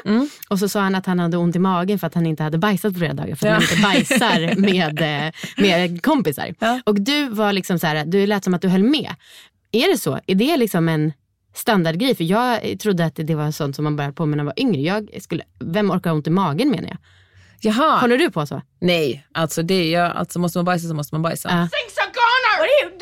Och 0.48 0.58
så 0.58 0.68
sa 0.68 0.80
han 0.80 0.94
att 0.94 1.06
han 1.06 1.18
hade 1.18 1.36
ont 1.36 1.56
i 1.56 1.58
magen 1.58 1.98
för 1.98 2.06
att 2.06 2.14
han 2.14 2.26
inte 2.26 2.42
hade 2.42 2.58
bajsat 2.58 2.92
på 2.92 2.98
flera 2.98 3.12
dagar. 3.12 3.34
För 3.36 3.46
att 3.48 3.62
Ja. 3.62 3.66
han 3.86 3.96
inte 3.96 4.08
bajsar 4.16 4.56
med, 4.60 5.26
eh, 5.26 5.32
med 5.56 6.02
kompisar. 6.02 6.54
Ja. 6.58 6.80
Och 6.86 7.00
du 7.00 7.28
var 7.28 7.52
liksom 7.52 7.78
så 7.78 7.86
här, 7.86 8.04
du 8.04 8.26
lät 8.26 8.44
som 8.44 8.54
att 8.54 8.62
du 8.62 8.68
höll 8.68 8.82
med. 8.82 9.14
Är 9.72 9.92
det 9.92 9.98
så? 9.98 10.20
Är 10.26 10.34
det 10.34 10.56
liksom 10.56 10.88
en 10.88 11.12
standardgrej? 11.54 12.14
För 12.14 12.24
jag 12.24 12.78
trodde 12.80 13.04
att 13.04 13.14
det 13.16 13.34
var 13.34 13.50
sånt 13.50 13.76
som 13.76 13.84
man 13.84 13.96
började 13.96 14.14
på 14.14 14.26
med 14.26 14.36
när 14.36 14.44
man 14.44 14.52
var 14.56 14.62
yngre. 14.62 14.80
Jag 14.80 15.22
skulle, 15.22 15.42
vem 15.60 15.90
orkar 15.90 16.10
ha 16.10 16.14
ont 16.16 16.26
i 16.26 16.30
magen 16.30 16.70
menar 16.70 16.88
jag? 16.88 16.96
Jaha. 17.60 17.98
Håller 18.00 18.18
du 18.18 18.30
på 18.30 18.46
så? 18.46 18.62
Nej, 18.80 19.26
alltså, 19.32 19.62
det 19.62 19.74
är, 19.74 19.92
jag, 19.92 20.16
alltså 20.16 20.38
måste 20.38 20.58
man 20.58 20.64
bajsa 20.64 20.88
så 20.88 20.94
måste 20.94 21.14
man 21.14 21.22
bajsa. 21.22 21.48
Ja. 21.48 21.54
Things 21.56 21.98
are 21.98 22.06
gone. 22.06 22.46
What 22.58 22.60
are 22.60 22.68
you 22.82 22.98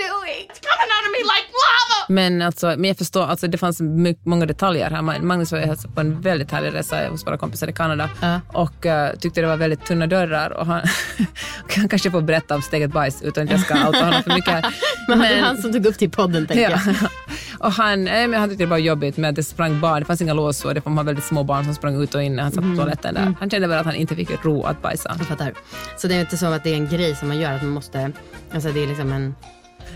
Men, 2.09 2.43
alltså, 2.43 2.67
men 2.67 2.85
jag 2.85 2.99
förstår, 2.99 3.23
alltså, 3.27 3.47
det 3.49 3.59
fanns 3.59 3.81
många 4.25 4.47
detaljer 4.47 4.91
här. 4.91 4.99
Ma- 5.03 5.23
Magnus 5.23 5.53
var 5.53 5.59
ju 5.59 5.77
på 5.95 6.01
en 6.01 6.21
väldigt 6.21 6.51
härlig 6.53 6.75
resa 6.75 7.09
hos 7.09 7.27
våra 7.27 7.39
kompisar 7.39 7.69
i 7.69 7.73
Kanada 7.73 8.11
Ja. 8.21 8.41
och 8.53 8.87
eh, 8.87 9.15
tyckte 9.17 9.41
det 9.41 9.47
var 9.47 9.57
väldigt 9.57 9.87
tunna 9.87 10.07
dörrar. 10.07 10.51
Och 10.51 10.67
han, 10.67 10.81
han 11.77 11.89
kanske 11.89 12.11
får 12.11 12.21
berätta 12.21 12.55
om 12.55 12.63
steget 12.63 12.93
bajs 12.93 13.23
utan 13.23 13.45
att 13.45 13.51
jag 13.51 13.61
ska 13.61 13.87
outa 13.87 14.05
honom 14.05 14.23
för 14.23 14.35
mycket. 14.35 14.53
här. 14.53 14.75
Men, 15.09 15.19
det 15.19 15.27
är 15.27 15.43
han 15.43 15.57
som 15.63 15.73
tog 15.73 15.87
upp 15.87 15.99
till 15.99 16.11
podden 16.11 16.47
tänker 16.47 16.71
Ja. 16.71 16.79
jag. 16.87 16.95
Och 17.59 17.73
han, 17.73 18.05
nej, 18.05 18.27
men 18.29 18.41
han 18.41 18.49
tyckte 18.49 18.65
det 18.65 18.71
var 18.71 18.79
jobbigt 18.79 19.17
med 19.17 19.31
att 19.31 19.37
det 19.37 19.43
sprang 19.43 19.81
barn. 19.81 19.99
Det 20.01 20.05
fanns 20.05 20.21
inga 20.21 20.33
lås 20.35 20.65
och 20.65 20.75
det 20.75 20.87
var 20.87 21.05
väldigt 21.05 21.25
små 21.25 21.43
barn 21.45 21.65
som 21.65 21.75
sprang 21.75 22.03
ut 22.03 22.15
och 22.15 22.23
in 22.23 22.37
när 22.37 22.43
han 22.43 22.53
satt 22.53 22.65
på 22.65 22.77
toaletten 22.77 23.15
där. 23.15 23.35
Han 23.41 23.51
kände 23.51 23.69
väl 23.69 23.79
att 23.79 23.87
han 23.87 23.95
inte 23.95 24.17
fick 24.17 24.45
ro 24.45 24.63
att 24.65 24.83
bajsa. 24.83 25.15
Jag 25.19 25.27
fattar. 25.27 25.53
Så 25.97 26.09
det 26.09 26.15
är 26.15 26.21
inte 26.21 26.37
så 26.37 26.47
att 26.47 26.65
det 26.65 26.71
är 26.71 26.75
en 26.75 26.89
grej 26.89 27.17
som 27.17 27.29
man 27.29 27.41
gör, 27.41 27.53
att 27.53 27.63
man 27.63 27.71
måste, 27.71 28.13
alltså 28.55 28.69
det 28.73 28.83
är 28.83 28.87
liksom 28.87 29.13
en, 29.13 29.35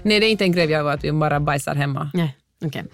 Nej, 0.03 0.21
det 0.21 0.27
är 0.27 0.31
inte 0.31 0.45
en 0.45 0.53
grej 0.53 0.67
vi 0.67 0.75
att 0.75 1.05
vi 1.05 1.13
bara 1.13 1.41
bajsar 1.41 1.75
hemma. 1.75 2.11
nej. 2.15 2.37
okej. 2.65 2.85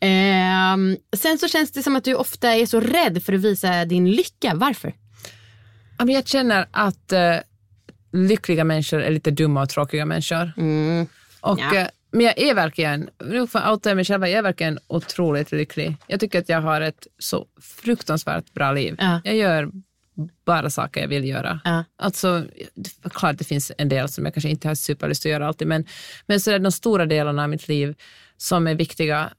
Ehm, 0.00 0.96
sen 1.16 1.38
så 1.38 1.48
känns 1.48 1.72
det 1.72 1.82
som 1.82 1.96
att 1.96 2.04
du 2.04 2.14
ofta 2.14 2.54
är 2.56 2.66
så 2.66 2.80
rädd 2.80 3.22
för 3.22 3.32
att 3.32 3.40
visa 3.40 3.84
din 3.84 4.10
lycka. 4.10 4.52
Varför? 4.54 4.94
Jag 6.06 6.26
känner 6.28 6.66
att 6.70 7.12
eh, 7.12 7.36
lyckliga 8.12 8.64
människor 8.64 9.02
är 9.02 9.10
lite 9.10 9.30
dumma 9.30 9.62
och 9.62 9.68
tråkiga 9.68 10.04
människor. 10.06 10.52
Mm. 10.56 11.06
Och, 11.40 11.58
Ja. 11.60 11.76
eh, 11.76 11.86
men 12.12 12.26
jag 12.26 12.38
är 12.38 12.54
verkligen, 12.54 13.08
nu 13.24 13.46
får 13.46 13.60
jag 13.84 13.96
mig 13.96 14.04
själv, 14.04 14.22
jag 14.22 14.30
är 14.30 14.42
verkligen 14.42 14.78
otroligt 14.86 15.52
lycklig. 15.52 15.96
Jag 16.06 16.20
tycker 16.20 16.38
att 16.38 16.48
jag 16.48 16.60
har 16.60 16.80
ett 16.80 17.06
så 17.18 17.46
fruktansvärt 17.60 18.52
bra 18.54 18.72
liv. 18.72 18.96
Ja. 18.98 19.20
Jag 19.24 19.36
gör 19.36 19.70
bara 20.46 20.70
saker 20.70 21.00
jag 21.00 21.08
vill 21.08 21.24
göra. 21.24 21.60
Ja. 21.64 21.84
Alltså, 21.98 22.44
klart 23.10 23.38
det 23.38 23.44
finns 23.44 23.72
en 23.78 23.88
del 23.88 24.08
som 24.08 24.24
jag 24.24 24.34
kanske 24.34 24.48
inte 24.48 24.68
har 24.68 24.74
superlust 24.74 25.26
att 25.26 25.32
göra 25.32 25.46
alltid, 25.46 25.68
men, 25.68 25.86
men 26.26 26.40
så 26.40 26.50
är 26.50 26.58
de 26.58 26.72
stora 26.72 27.06
delarna 27.06 27.42
av 27.42 27.48
mitt 27.48 27.68
liv 27.68 27.94
som 28.36 28.66
är 28.66 28.74
viktiga 28.74 29.30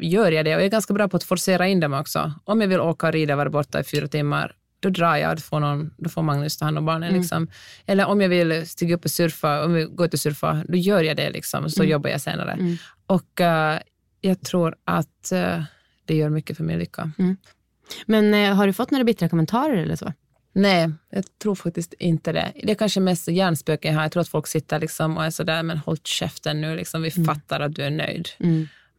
gör 0.00 0.32
jag 0.32 0.44
det. 0.44 0.54
Och 0.54 0.60
jag 0.60 0.66
är 0.66 0.70
ganska 0.70 0.94
bra 0.94 1.08
på 1.08 1.16
att 1.16 1.24
forcera 1.24 1.68
in 1.68 1.80
dem 1.80 1.92
också. 1.92 2.32
Om 2.44 2.60
jag 2.60 2.68
vill 2.68 2.80
åka 2.80 3.06
och 3.06 3.12
rida 3.12 3.34
och 3.34 3.38
vara 3.38 3.50
borta 3.50 3.80
i 3.80 3.84
fyra 3.84 4.08
timmar, 4.08 4.56
då 4.80 4.88
drar 4.88 5.16
jag. 5.16 5.36
Då 5.36 5.40
får, 5.40 5.60
någon, 5.60 5.90
då 5.98 6.08
får 6.10 6.22
Magnus 6.22 6.56
ta 6.56 6.64
hand 6.64 6.78
om 6.78 6.84
barnen. 6.84 7.14
Liksom. 7.14 7.48
Eller 7.86 8.06
om 8.06 8.20
jag 8.20 8.28
vill 8.28 8.66
stiga 8.66 8.94
upp 8.94 9.04
och 9.04 9.10
surfa, 9.10 9.64
om 9.64 9.74
vi 9.74 9.84
går 9.84 10.06
ut 10.06 10.14
och 10.14 10.20
surfa, 10.20 10.64
då 10.68 10.76
gör 10.76 11.02
jag 11.02 11.16
det. 11.16 11.30
Liksom. 11.30 11.70
Så 11.70 11.84
jobbar 11.84 12.10
jag 12.10 12.20
senare. 12.20 12.76
Och 13.06 13.40
eh, 13.40 13.80
jag 14.20 14.40
tror 14.40 14.74
att 14.84 15.32
eh, 15.32 15.62
det 16.04 16.14
gör 16.14 16.28
mycket 16.28 16.56
för 16.56 16.64
min 16.64 16.78
lycka. 16.78 17.10
Men 18.06 18.34
eh, 18.34 18.54
har 18.54 18.66
du 18.66 18.72
fått 18.72 18.90
några 18.90 19.04
bittra 19.04 19.28
kommentarer 19.28 19.76
eller 19.76 19.96
så? 19.96 20.12
Nej, 20.52 20.90
jag 21.10 21.24
tror 21.42 21.54
faktiskt 21.54 21.94
inte 21.98 22.32
det. 22.32 22.52
Det 22.62 22.70
är 22.70 22.74
kanske 22.74 23.00
mest 23.00 23.28
hjärnspöken 23.28 23.92
jag 23.92 23.98
har. 23.98 24.04
Jag 24.04 24.12
tror 24.12 24.20
att 24.20 24.28
folk 24.28 24.46
sitter 24.46 24.78
liksom 24.80 25.16
och 25.16 25.24
är 25.24 25.30
sådär, 25.30 25.62
men 25.62 25.78
håll 25.78 25.96
käften 26.04 26.60
nu, 26.60 26.76
liksom. 26.76 27.02
vi 27.02 27.10
fattar 27.10 27.60
att 27.60 27.74
du 27.74 27.82
är 27.82 27.90
nöjd. 27.90 28.28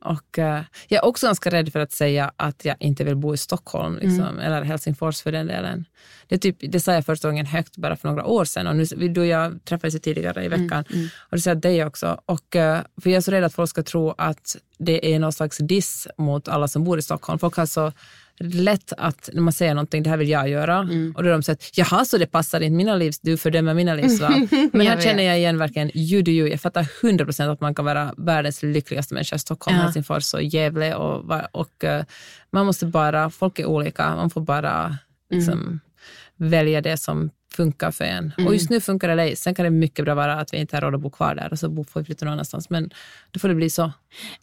Och, 0.05 0.39
eh, 0.39 0.61
jag 0.87 1.03
är 1.03 1.05
också 1.05 1.25
ganska 1.27 1.49
rädd 1.49 1.71
för 1.71 1.79
att 1.79 1.91
säga 1.91 2.31
att 2.37 2.65
jag 2.65 2.75
inte 2.79 3.03
vill 3.03 3.15
bo 3.15 3.33
i 3.33 3.37
Stockholm, 3.37 3.97
liksom, 4.01 4.39
eller 4.39 4.61
Helsingfors 4.63 5.21
för 5.21 5.31
den 5.31 5.47
delen. 5.47 5.85
Det, 6.27 6.37
typ, 6.37 6.57
det 6.59 6.79
sa 6.79 6.93
jag 6.93 7.05
första 7.05 7.27
gången 7.27 7.45
högt 7.45 7.77
bara 7.77 7.95
för 7.95 8.07
några 8.09 8.25
år 8.25 8.45
sedan 8.45 8.67
och 8.67 8.75
nu, 8.75 8.85
vi- 8.97 9.07
då 9.07 9.25
jag 9.25 9.65
träffades 9.65 10.01
tidigare 10.01 10.45
i 10.45 10.47
veckan. 10.47 10.83
Och 11.29 11.37
det 11.37 11.41
sa 11.41 11.49
jag 11.49 11.61
dig 11.61 11.85
också. 11.85 12.21
Och, 12.25 12.55
eh, 12.55 12.81
för 13.01 13.09
jag 13.09 13.17
är 13.17 13.21
så 13.21 13.31
rädd 13.31 13.43
att 13.43 13.53
folk 13.53 13.69
ska 13.69 13.83
tro 13.83 14.13
att 14.17 14.55
det 14.77 15.13
är 15.13 15.19
någon 15.19 15.33
slags 15.33 15.57
diss 15.57 16.07
mot 16.17 16.47
alla 16.47 16.67
som 16.67 16.83
bor 16.83 16.99
i 16.99 17.01
Stockholm. 17.01 17.39
Folk 17.39 17.55
har 17.55 17.65
så 17.65 17.91
lätt 18.39 18.93
att 18.97 19.29
när 19.33 19.41
man 19.41 19.53
säger 19.53 19.73
någonting, 19.73 20.03
det 20.03 20.09
här 20.09 20.17
vill 20.17 20.29
jag 20.29 20.49
göra. 20.49 20.79
Och 21.15 21.23
då 21.23 21.29
är 21.29 21.33
de 21.33 21.43
så 21.43 21.51
att, 21.51 21.77
jaha, 21.77 22.05
så 22.05 22.17
det 22.17 22.27
passar 22.27 22.61
inte 22.61 22.75
mina 22.75 22.95
livs, 22.95 23.19
du 23.19 23.37
fördömer 23.37 23.73
mina 23.73 23.95
livsval. 23.95 24.47
Men 24.73 24.87
här 24.87 25.01
känner 25.01 25.23
jag 25.23 25.37
igen 25.37 25.57
verkligen, 25.57 25.97
you 25.97 26.21
do 26.21 26.31
you. 26.31 26.47
Jag 26.49 26.61
fattar 26.61 26.87
100 27.03 27.25
procent 27.25 27.49
att 27.49 27.61
man 27.61 27.75
kan 27.75 27.85
vara 27.85 28.13
världens 28.17 28.63
lyckligaste 28.63 29.13
människa 29.13 29.35
i 29.35 29.39
Stockholm, 29.39 29.77
Ja. 29.77 29.83
Helsingfors 29.83 30.33
och 30.33 30.43
Gävle. 30.43 30.95
Och, 30.95 31.33
och 31.51 31.83
eh, 31.83 32.03
man 32.51 32.65
måste 32.65 32.85
bara, 32.85 33.29
folk 33.29 33.59
är 33.59 33.65
olika, 33.65 34.15
man 34.15 34.29
får 34.29 34.41
bara 34.41 34.97
liksom, 35.29 35.79
välja 36.35 36.81
det 36.81 36.97
som 36.97 37.29
funkar 37.55 37.91
för 37.91 38.05
en. 38.05 38.31
Och 38.47 38.53
just 38.53 38.69
nu 38.69 38.81
funkar 38.81 39.07
det 39.07 39.15
LA. 39.15 39.35
Sen 39.35 39.55
kan 39.55 39.63
det 39.63 39.69
mycket 39.69 40.05
bra 40.05 40.15
vara 40.15 40.33
att 40.33 40.53
vi 40.53 40.57
inte 40.57 40.75
har 40.75 40.81
råd 40.81 40.95
att 40.95 41.01
bo 41.01 41.09
kvar 41.09 41.35
där 41.35 41.51
och 41.51 41.59
så 41.59 41.85
får 41.89 41.99
vi 41.99 42.05
flytta 42.05 42.25
någon 42.25 42.33
annanstans. 42.33 42.69
Men 42.69 42.89
då 43.31 43.39
får 43.39 43.47
det 43.47 43.55
bli 43.55 43.69
så. 43.69 43.91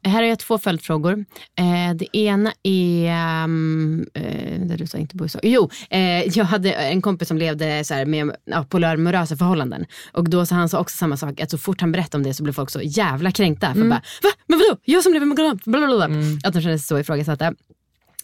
Här 0.04 0.12
har 0.12 0.22
jag 0.22 0.38
två 0.38 0.58
följdfrågor. 0.58 1.24
Eh, 1.58 1.94
det 1.94 2.16
ena 2.16 2.52
är, 2.62 3.44
um, 3.44 4.06
eh, 4.14 4.60
där 4.60 4.76
du 4.76 4.86
sa 4.86 4.98
inte 4.98 5.16
bo 5.16 5.24
i 5.24 5.28
så. 5.28 5.40
Jo, 5.42 5.70
eh, 5.90 6.38
jag 6.38 6.44
hade 6.44 6.72
en 6.72 7.02
kompis 7.02 7.28
som 7.28 7.38
levde 7.38 7.84
så 7.84 7.94
här 7.94 8.06
med 8.06 8.36
ja, 8.44 8.64
polarmorösa 8.68 9.36
förhållanden. 9.36 9.86
Och 10.12 10.30
då 10.30 10.46
sa 10.46 10.54
han 10.54 10.68
sa 10.68 10.78
också 10.78 10.96
samma 10.96 11.16
sak, 11.16 11.40
att 11.40 11.50
så 11.50 11.58
fort 11.58 11.80
han 11.80 11.92
berättade 11.92 12.16
om 12.16 12.22
det 12.22 12.34
så 12.34 12.42
blev 12.42 12.52
folk 12.52 12.70
så 12.70 12.80
jävla 12.82 13.32
kränkta. 13.32 13.74
För 13.74 13.80
bara, 13.82 14.02
va? 14.22 14.30
Men 14.46 14.58
vadå? 14.58 14.80
Jag 14.84 15.02
som 15.02 15.12
lever 15.12 15.26
med 15.26 15.36
galant? 15.36 15.64
Blablabla. 15.64 16.04
Att 16.44 16.54
de 16.54 16.62
kände 16.62 16.78
sig 16.78 16.86
så 16.86 16.98
ifrågasatta. 16.98 17.54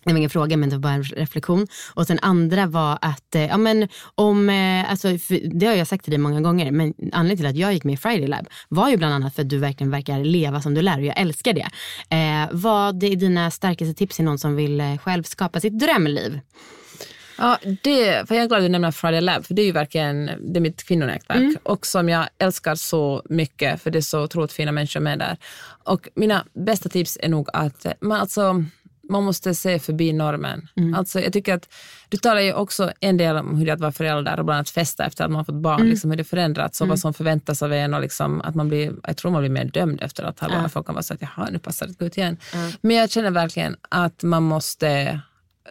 Det 0.06 0.12
var 0.12 0.18
ingen 0.18 0.30
fråga 0.30 0.56
men 0.56 0.68
det 0.68 0.76
var 0.76 0.80
bara 0.80 0.92
en 0.92 1.02
reflektion. 1.02 1.66
Och 1.94 2.06
sen 2.06 2.18
andra 2.22 2.66
var 2.66 2.98
att, 3.00 3.34
eh, 3.34 3.46
ja 3.46 3.56
men 3.56 3.88
om, 4.14 4.50
eh, 4.50 4.90
alltså, 4.90 5.08
det 5.50 5.66
har 5.66 5.74
jag 5.74 5.86
sagt 5.86 6.04
till 6.04 6.10
dig 6.10 6.18
många 6.18 6.40
gånger, 6.40 6.70
men 6.70 6.94
anledningen 7.12 7.36
till 7.36 7.46
att 7.46 7.56
jag 7.56 7.72
gick 7.72 7.84
med 7.84 7.94
i 7.94 7.96
Friday 7.96 8.26
Lab 8.26 8.48
var 8.68 8.88
ju 8.90 8.96
bland 8.96 9.14
annat 9.14 9.34
för 9.34 9.42
att 9.42 9.48
du 9.48 9.58
verkligen 9.58 9.90
verkar 9.90 10.24
leva 10.24 10.60
som 10.60 10.74
du 10.74 10.82
lär 10.82 10.98
och 10.98 11.04
jag 11.04 11.20
älskar 11.20 11.52
det. 11.52 11.68
Eh, 12.16 12.48
vad 12.52 13.02
är 13.02 13.16
dina 13.16 13.50
starkaste 13.50 13.94
tips 13.94 14.16
till 14.16 14.24
någon 14.24 14.38
som 14.38 14.56
vill 14.56 14.80
eh, 14.80 14.98
själv 14.98 15.22
skapa 15.22 15.60
sitt 15.60 15.78
drömliv? 15.78 16.40
Ja, 17.38 17.58
det, 17.82 18.28
för 18.28 18.34
jag 18.34 18.44
är 18.44 18.48
glad 18.48 18.58
att 18.58 18.64
du 18.64 18.68
nämner 18.68 18.90
Friday 18.90 19.20
Lab, 19.20 19.44
för 19.44 19.54
det 19.54 19.62
är 19.62 19.66
ju 19.66 19.72
verkligen 19.72 20.26
det 20.26 20.58
är 20.58 20.60
mitt 20.60 20.84
kvinnonätverk 20.84 21.58
och 21.62 21.86
som 21.86 22.08
jag 22.08 22.28
älskar 22.38 22.74
så 22.74 23.22
mycket, 23.28 23.82
för 23.82 23.90
det 23.90 23.98
är 23.98 24.02
så 24.02 24.22
otroligt 24.22 24.52
fina 24.52 24.72
människor 24.72 25.00
med 25.00 25.18
där. 25.18 25.36
Och 25.84 26.08
mina 26.14 26.44
bästa 26.54 26.88
tips 26.88 27.18
är 27.20 27.28
nog 27.28 27.48
att 27.52 27.86
man, 28.00 28.20
alltså, 28.20 28.64
man 29.08 29.24
måste 29.24 29.54
se 29.54 29.78
förbi 29.78 30.12
normen. 30.12 30.68
Alltså, 30.96 31.20
jag 31.20 31.32
tycker 31.32 31.54
att 31.54 31.68
du 32.08 32.16
talar 32.16 32.40
ju 32.40 32.52
också 32.52 32.92
en 33.00 33.16
del 33.16 33.36
om 33.36 33.56
hur 33.56 33.66
det 33.66 33.72
är 33.72 33.74
att 33.74 33.80
vara 33.80 33.92
förälder 33.92 34.38
och 34.38 34.44
bland 34.44 34.56
annat 34.56 34.70
festa 34.70 35.06
efter 35.06 35.24
att 35.24 35.30
man 35.30 35.44
fått 35.44 35.54
barn, 35.54 35.88
liksom 35.88 36.10
hur 36.10 36.18
det 36.18 36.24
förändrats 36.24 36.80
och 36.80 36.88
vad 36.88 36.98
som 36.98 37.14
förväntas 37.14 37.62
av 37.62 37.72
en 37.72 37.94
och 37.94 38.00
liksom 38.00 38.40
att 38.40 38.54
man 38.54 38.68
blir, 38.68 38.92
jag 39.02 39.16
tror 39.16 39.30
man 39.32 39.40
blir 39.40 39.50
mer 39.50 39.64
dömd 39.64 40.02
efter 40.02 40.24
att 40.24 40.40
ha 40.40 40.48
barn. 40.48 40.70
Folk 40.70 40.86
kan 40.86 40.94
vara 40.94 41.02
så 41.02 41.14
att 41.14 41.22
jaha, 41.22 41.48
nu 41.52 41.58
passar 41.58 41.86
det 41.86 41.98
gå 41.98 42.04
ut 42.04 42.18
igen. 42.18 42.36
Men 42.80 42.96
jag 42.96 43.10
känner 43.10 43.30
verkligen 43.30 43.76
att 43.88 44.22
man 44.22 44.42
måste 44.42 45.20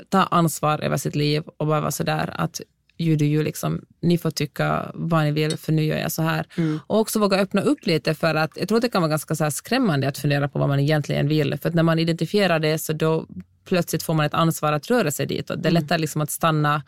ta 0.09 0.23
ansvar 0.23 0.79
över 0.79 0.97
sitt 0.97 1.15
liv 1.15 1.43
och 1.57 1.67
bara 1.67 1.81
vara 1.81 1.91
sådär 1.91 2.33
att 2.38 2.61
you 2.98 3.16
do 3.16 3.26
you, 3.26 3.43
liksom, 3.43 3.86
ni 4.02 4.18
får 4.18 4.32
tycka 4.32 4.91
vad 4.93 5.24
ni 5.24 5.32
vill 5.32 5.58
för 5.58 5.72
nu 5.72 5.84
gör 5.84 5.98
jag 5.98 6.12
så 6.12 6.22
här. 6.22 6.46
Och 6.88 7.00
också 7.00 7.20
våga 7.20 7.38
öppna 7.38 7.62
upp 7.62 7.86
lite 7.86 8.14
för 8.14 8.36
att 8.36 8.52
jag 8.56 8.68
tror 8.68 8.78
att 8.78 8.82
det 8.82 8.89
kan 8.89 9.02
vara 9.02 9.10
ganska 9.10 9.36
så 9.36 9.52
skrämmande 9.52 10.08
att 10.08 10.18
fundera 10.18 10.48
på 10.48 10.60
vad 10.60 10.68
man 10.70 10.80
egentligen 10.80 11.28
vill. 11.28 11.58
För 11.62 11.70
att 11.70 11.76
när 11.76 11.84
man 11.84 12.00
identifierar 12.00 12.60
det 12.60 12.78
så 12.78 12.93
då 12.93 13.26
plötsligt 13.66 14.04
får 14.04 14.14
man 14.14 14.26
ett 14.26 14.34
ansvar 14.34 14.74
att 14.74 14.89
röra 14.89 15.12
sig 15.12 15.26
ditåt. 15.26 15.64
Det 15.64 15.70
är 15.70 15.74
lättare 15.74 15.98
liksom 15.98 16.22
att 16.22 16.32
stanna 16.32 16.84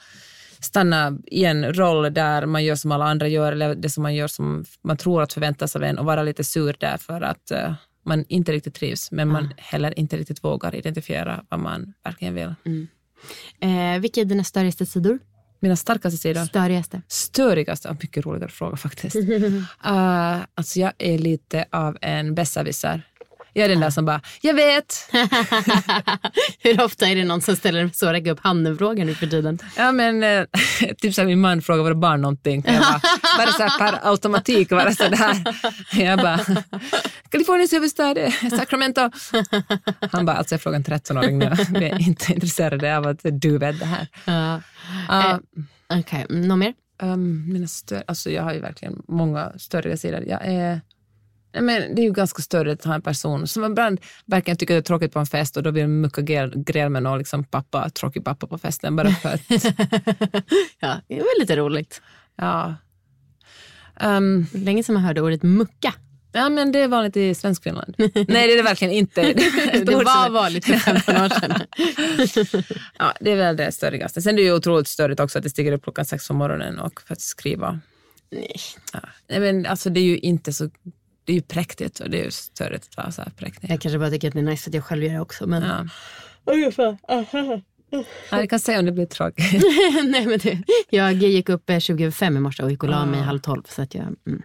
stanna 0.59 1.17
i 1.25 1.45
en 1.45 1.73
roll 1.73 2.13
där 2.13 2.45
man 2.45 2.63
gör 2.63 2.75
som 2.75 2.91
alla 2.91 3.05
andra 3.05 3.27
gör 3.27 3.51
eller 3.51 3.75
det 3.75 3.89
som 3.89 4.03
man 4.03 4.15
gör 4.15 4.27
som 4.27 4.65
man 4.81 4.97
tror 4.97 5.21
att 5.21 5.33
förväntas 5.33 5.75
av 5.75 5.83
en 5.83 5.97
och 5.97 6.05
vara 6.05 6.23
lite 6.23 6.43
sur 6.43 6.75
där 6.79 6.97
för 6.97 7.21
att 7.21 7.51
uh, 7.51 7.73
man 8.03 8.25
inte 8.27 8.51
riktigt 8.51 8.73
trivs 8.73 9.11
men 9.11 9.27
man 9.27 9.53
heller 9.57 9.99
inte 9.99 10.17
riktigt 10.17 10.43
vågar 10.43 10.75
identifiera 10.75 11.43
vad 11.49 11.59
man 11.59 11.93
verkligen 12.03 12.33
vill. 12.33 12.53
Mm. 12.65 12.87
Eh, 13.59 14.01
vilka 14.01 14.21
är 14.21 14.25
dina 14.25 14.43
störigaste 14.43 14.85
sidor? 14.85 15.19
Mina 15.59 15.75
starkaste 15.75 16.17
sidor? 16.17 16.45
Störigaste. 16.45 17.01
Störigaste? 17.07 17.97
Mycket 18.01 18.25
roligare 18.25 18.51
fråga 18.51 18.77
faktiskt. 18.77 19.15
uh, 19.85 20.41
alltså 20.55 20.79
jag 20.79 20.93
är 20.97 21.17
lite 21.17 21.65
av 21.71 21.97
en 22.01 22.35
besserwisser. 22.35 23.07
Jag 23.57 23.65
är 23.65 23.69
den 23.69 23.79
där 23.79 23.89
som 23.89 24.05
bara, 24.05 24.21
jag 24.41 24.53
vet. 24.53 25.09
Hur 26.59 26.81
ofta 26.83 27.07
är 27.07 27.15
det 27.15 27.25
någon 27.25 27.41
som 27.41 27.55
ställer 27.55 27.89
så 27.93 28.13
räcka 28.13 28.31
upp 28.31 28.39
handen-frågan 28.39 29.07
nu 29.07 29.15
för 29.15 29.27
tiden? 29.27 29.59
Ja 29.77 29.91
men 29.91 30.23
eh, 30.23 30.45
typ 30.97 31.13
så 31.13 31.21
här, 31.21 31.25
min 31.25 31.39
man 31.39 31.61
frågar 31.61 31.83
våra 31.83 31.95
barn 31.95 32.21
någonting. 32.21 32.63
Jag 32.67 32.81
bara, 32.81 33.01
bara 33.37 33.51
så 33.51 33.63
här 33.63 33.77
per 33.77 34.09
automatik 34.09 34.71
vara 34.71 34.91
så 34.91 35.03
där. 35.03 35.43
Jag 35.91 36.19
bara, 36.19 36.39
Kaliforniens 37.29 37.73
huvudstad, 37.73 38.15
Sacramento. 38.57 39.11
Han 40.11 40.25
bara, 40.25 40.37
alltså 40.37 40.53
jag 40.55 40.61
frågar 40.61 40.75
en 40.75 40.83
13-åring 40.83 41.39
nu. 41.39 41.51
Vi 41.69 41.85
är 41.85 42.01
inte 42.01 42.33
intresserade 42.33 42.97
av 42.97 43.07
att 43.07 43.19
du 43.23 43.57
vet 43.57 43.79
det 43.79 43.85
här. 43.85 44.07
Uh, 44.27 44.61
uh, 45.09 45.39
Okej, 45.89 46.25
okay. 46.25 46.47
något 46.47 46.59
mer? 46.59 46.73
Um, 47.01 47.53
mina 47.53 47.67
stör, 47.67 48.03
alltså 48.07 48.29
jag 48.29 48.43
har 48.43 48.53
ju 48.53 48.59
verkligen 48.59 49.01
många 49.07 49.51
större 49.57 49.97
sidor. 49.97 50.23
Jag 50.27 50.41
är 50.45 50.81
men 51.53 51.95
det 51.95 52.01
är 52.01 52.03
ju 52.03 52.11
ganska 52.11 52.41
större 52.41 52.71
att 52.71 52.83
ha 52.83 52.95
en 52.95 53.01
person 53.01 53.47
som 53.47 53.65
ibland 53.65 53.99
verkligen 54.25 54.57
tycker 54.57 54.73
det 54.73 54.79
är 54.79 54.81
tråkigt 54.81 55.13
på 55.13 55.19
en 55.19 55.25
fest 55.25 55.57
och 55.57 55.63
då 55.63 55.71
vill 55.71 55.87
mucka 55.87 56.21
gräl 56.55 56.89
med 56.89 57.03
någon 57.03 57.17
liksom 57.17 57.43
pappa, 57.43 57.89
tråkig 57.89 58.25
pappa 58.25 58.47
på 58.47 58.57
festen 58.57 58.95
bara 58.95 59.09
för 59.09 59.29
att... 59.29 59.41
ja, 60.79 60.95
det 61.07 61.13
är 61.13 61.17
väl 61.17 61.39
lite 61.39 61.55
roligt. 61.55 62.01
Ja. 62.35 62.75
Um, 64.01 64.45
Länge 64.53 64.83
sedan 64.83 64.93
man 64.93 65.03
hörde 65.03 65.21
ordet 65.21 65.43
mucka. 65.43 65.93
Ja, 66.31 66.49
men 66.49 66.71
det 66.71 66.79
är 66.79 66.87
vanligt 66.87 67.17
i 67.17 67.35
Svenskfinland. 67.35 67.95
Nej, 67.97 68.13
det 68.27 68.53
är 68.53 68.57
det 68.57 68.63
verkligen 68.63 68.93
inte. 68.93 69.21
Det, 69.73 69.83
det 69.83 69.95
var 69.95 70.29
vanligt 70.29 70.65
för 70.65 70.73
15 70.73 71.15
år 71.15 71.29
sedan. 71.29 71.61
ja, 72.99 73.13
det 73.19 73.31
är 73.31 73.35
väl 73.35 73.55
det 73.55 73.71
störigaste. 73.71 74.21
Sen 74.21 74.33
är 74.33 74.37
det 74.37 74.43
ju 74.43 74.53
otroligt 74.53 74.87
störigt 74.87 75.19
också 75.19 75.37
att 75.37 75.43
det 75.43 75.49
stiger 75.49 75.71
upp 75.71 75.83
klockan 75.83 76.05
sex 76.05 76.27
på 76.27 76.33
morgonen 76.33 76.79
och 76.79 77.01
för 77.01 77.13
att 77.13 77.21
skriva. 77.21 77.79
Nej. 78.31 78.55
Ja. 78.93 78.99
Nej, 79.27 79.39
men 79.39 79.65
alltså 79.65 79.89
det 79.89 79.99
är 79.99 80.03
ju 80.03 80.17
inte 80.17 80.53
så 80.53 80.69
det 81.27 81.33
är 81.33 81.35
ju 81.35 81.41
präktigt 81.41 81.99
och 81.99 82.09
det 82.09 82.19
är 82.19 82.25
ju 82.25 82.31
störigt 82.31 82.87
att 82.89 82.97
vara 82.97 83.11
så 83.11 83.21
här 83.21 83.29
präktig. 83.29 83.71
Jag 83.71 83.81
kanske 83.81 83.99
bara 83.99 84.09
tycker 84.09 84.27
att 84.27 84.33
det 84.33 84.39
är 84.39 84.43
nice 84.43 84.69
att 84.69 84.73
jag 84.73 84.83
själv 84.83 85.03
gör 85.03 85.13
det 85.13 85.19
också. 85.19 85.47
Men... 85.47 85.63
Ja. 85.63 85.87
Ungefär. 86.53 86.97
Ja, 88.29 88.39
jag 88.39 88.49
kan 88.49 88.59
säga 88.59 88.79
om 88.79 88.85
det 88.85 88.91
blir 88.91 89.05
tråkigt. 89.05 89.63
Nej, 90.03 90.25
men 90.25 90.39
det, 90.39 90.63
jag 90.89 91.13
gick 91.13 91.49
upp 91.49 91.71
25 91.79 92.37
i 92.37 92.39
morse 92.39 92.63
och 92.63 92.71
gick 92.71 92.83
och 92.83 92.89
la 92.89 93.05
mig 93.05 93.21
halv 93.21 93.39
tolv. 93.39 93.63
Så 93.69 93.81
att 93.81 93.95
jag, 93.95 94.03
mm. 94.27 94.41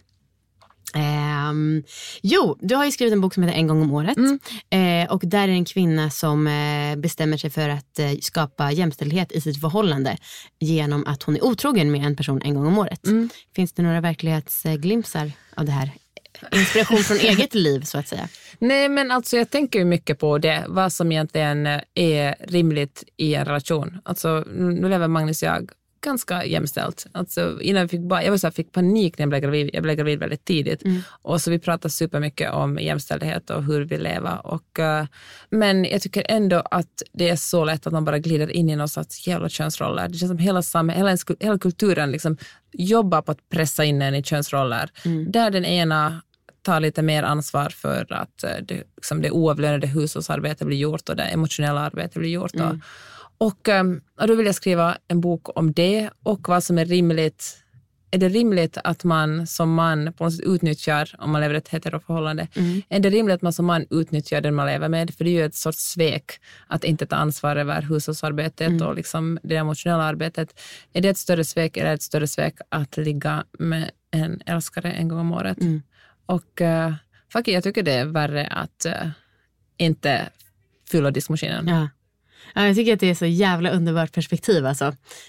Um, 0.94 1.82
jo, 2.22 2.56
du 2.60 2.74
har 2.74 2.84
ju 2.84 2.90
skrivit 2.90 3.12
en 3.12 3.20
bok 3.20 3.34
som 3.34 3.42
heter 3.42 3.58
En 3.58 3.66
gång 3.66 3.82
om 3.82 3.92
året. 3.92 4.16
Mm. 4.16 5.04
Uh, 5.04 5.12
och 5.12 5.22
där 5.24 5.48
är 5.48 5.52
en 5.52 5.64
kvinna 5.64 6.10
som 6.10 6.46
uh, 6.46 6.96
bestämmer 6.96 7.36
sig 7.36 7.50
för 7.50 7.68
att 7.68 7.98
uh, 8.00 8.18
skapa 8.20 8.72
jämställdhet 8.72 9.32
i 9.32 9.40
sitt 9.40 9.60
förhållande 9.60 10.16
genom 10.60 11.06
att 11.06 11.22
hon 11.22 11.36
är 11.36 11.44
otrogen 11.44 11.92
med 11.92 12.06
en 12.06 12.16
person 12.16 12.42
en 12.42 12.54
gång 12.54 12.66
om 12.66 12.78
året. 12.78 13.06
Mm. 13.06 13.30
Finns 13.56 13.72
det 13.72 13.82
några 13.82 14.00
verklighetsglimsar 14.00 15.32
av 15.56 15.64
det 15.64 15.72
här? 15.72 15.90
Inspiration 16.52 16.98
från 16.98 17.16
eget 17.16 17.54
liv 17.54 17.80
så 17.80 17.98
att 17.98 18.08
säga. 18.08 18.28
Nej 18.58 18.88
men 18.88 19.10
alltså 19.10 19.36
jag 19.36 19.50
tänker 19.50 19.78
ju 19.78 19.84
mycket 19.84 20.18
på 20.18 20.38
det, 20.38 20.64
vad 20.68 20.92
som 20.92 21.12
egentligen 21.12 21.66
är 21.94 22.34
rimligt 22.48 23.04
i 23.16 23.34
en 23.34 23.44
relation. 23.44 23.98
Alltså 24.04 24.44
nu 24.54 24.88
lever 24.88 25.08
Magnus 25.08 25.42
och 25.42 25.48
jag 25.48 25.70
ganska 26.02 26.44
jämställt. 26.44 27.06
Alltså, 27.12 27.60
innan 27.60 27.80
jag 27.80 27.90
fick, 27.90 28.00
jag 28.00 28.30
var 28.30 28.36
så 28.36 28.46
här, 28.46 28.52
fick 28.52 28.72
panik 28.72 29.18
när 29.18 29.22
jag 29.22 29.28
blev 29.28 29.40
gravid. 29.42 29.70
Jag 29.72 29.82
blev 29.82 29.96
gravid 29.96 30.18
väldigt 30.18 30.44
tidigt. 30.44 30.84
Mm. 30.84 31.00
Och 31.22 31.40
så 31.40 31.50
vi 31.50 31.58
pratade 31.58 31.92
supermycket 31.92 32.52
om 32.52 32.78
jämställdhet 32.78 33.50
och 33.50 33.64
hur 33.64 33.84
vi 33.84 33.98
lever. 33.98 34.46
Och, 34.46 34.78
uh, 34.78 35.06
men 35.50 35.84
jag 35.84 36.02
tycker 36.02 36.26
ändå 36.28 36.62
att 36.70 37.02
det 37.12 37.28
är 37.28 37.36
så 37.36 37.64
lätt 37.64 37.86
att 37.86 37.92
man 37.92 38.04
bara 38.04 38.18
glider 38.18 38.50
in 38.50 38.70
i 38.70 38.76
någon 38.76 38.88
sorts 38.88 39.26
jävla 39.26 39.48
könsroller. 39.48 40.08
Det 40.08 40.18
känns 40.18 40.30
som 40.30 40.38
hela, 40.38 40.62
samhället, 40.62 41.20
hela, 41.28 41.36
hela 41.40 41.58
kulturen 41.58 42.10
liksom 42.10 42.36
jobbar 42.72 43.22
på 43.22 43.32
att 43.32 43.48
pressa 43.48 43.84
in 43.84 44.02
en 44.02 44.14
i 44.14 44.22
könsroller. 44.22 44.90
Mm. 45.04 45.32
Där 45.32 45.50
den 45.50 45.64
ena 45.64 46.22
tar 46.62 46.80
lite 46.80 47.02
mer 47.02 47.22
ansvar 47.22 47.68
för 47.68 48.12
att 48.12 48.44
uh, 48.44 48.64
det, 48.64 48.82
liksom 48.96 49.22
det 49.22 49.30
oavlönade 49.30 49.86
hushållsarbetet 49.86 50.66
blir 50.66 50.76
gjort 50.76 51.08
och 51.08 51.16
det 51.16 51.22
emotionella 51.22 51.80
arbetet 51.80 52.14
blir 52.14 52.30
gjort. 52.30 52.54
Mm. 52.54 52.80
Och, 53.42 53.68
ehm, 53.68 54.00
och 54.20 54.26
då 54.26 54.34
vill 54.34 54.46
jag 54.46 54.54
skriva 54.54 54.96
en 55.08 55.20
bok 55.20 55.58
om 55.58 55.72
det 55.72 56.10
och 56.22 56.48
vad 56.48 56.64
som 56.64 56.78
är 56.78 56.84
rimligt. 56.84 57.58
Är 58.10 58.18
det 58.18 58.28
rimligt 58.28 58.78
att 58.84 59.04
man 59.04 59.46
som 59.46 59.74
man 59.74 60.12
på 60.12 60.24
något 60.24 60.34
sätt 60.34 60.46
utnyttjar, 60.46 61.14
om 61.18 61.30
man 61.30 61.40
lever 61.40 61.54
ett 61.54 61.68
heteroförhållande, 61.68 62.48
mm. 62.54 62.82
är 62.88 63.00
det 63.00 63.10
rimligt 63.10 63.34
att 63.34 63.42
man 63.42 63.52
som 63.52 63.66
man 63.66 63.86
utnyttjar 63.90 64.40
den 64.40 64.54
man 64.54 64.66
lever 64.66 64.88
med? 64.88 65.14
För 65.14 65.24
det 65.24 65.30
är 65.30 65.32
ju 65.32 65.44
ett 65.44 65.54
sorts 65.54 65.78
svek 65.78 66.40
att 66.66 66.84
inte 66.84 67.06
ta 67.06 67.16
ansvar 67.16 67.56
över 67.56 67.82
hushållsarbetet 67.82 68.68
mm. 68.68 68.86
och 68.86 68.94
liksom 68.94 69.38
det 69.42 69.56
emotionella 69.56 70.02
arbetet. 70.02 70.60
Är 70.92 71.00
det 71.00 71.08
ett 71.08 71.18
större 71.18 71.44
svek 71.44 71.76
eller 71.76 71.94
ett 71.94 72.02
större 72.02 72.26
svek 72.26 72.54
att 72.68 72.96
ligga 72.96 73.44
med 73.58 73.90
en 74.10 74.42
älskare 74.46 74.92
en 74.92 75.08
gång 75.08 75.18
om 75.18 75.32
året? 75.32 75.60
Mm. 75.60 75.82
Och 76.26 76.60
uh, 76.60 76.94
fuck, 77.32 77.48
jag 77.48 77.62
tycker 77.64 77.82
det 77.82 77.92
är 77.92 78.04
värre 78.04 78.46
att 78.46 78.86
uh, 78.86 79.10
inte 79.76 80.28
fylla 80.90 81.10
diskmaskinen. 81.10 81.68
Ja. 81.68 81.88
Ja, 82.54 82.66
jag 82.66 82.76
tycker 82.76 82.92
att 82.92 83.00
det 83.00 83.10
är 83.10 83.14
så 83.14 83.26
jävla 83.26 83.70
underbart 83.70 84.12
perspektiv 84.12 84.66
alltså. 84.66 84.84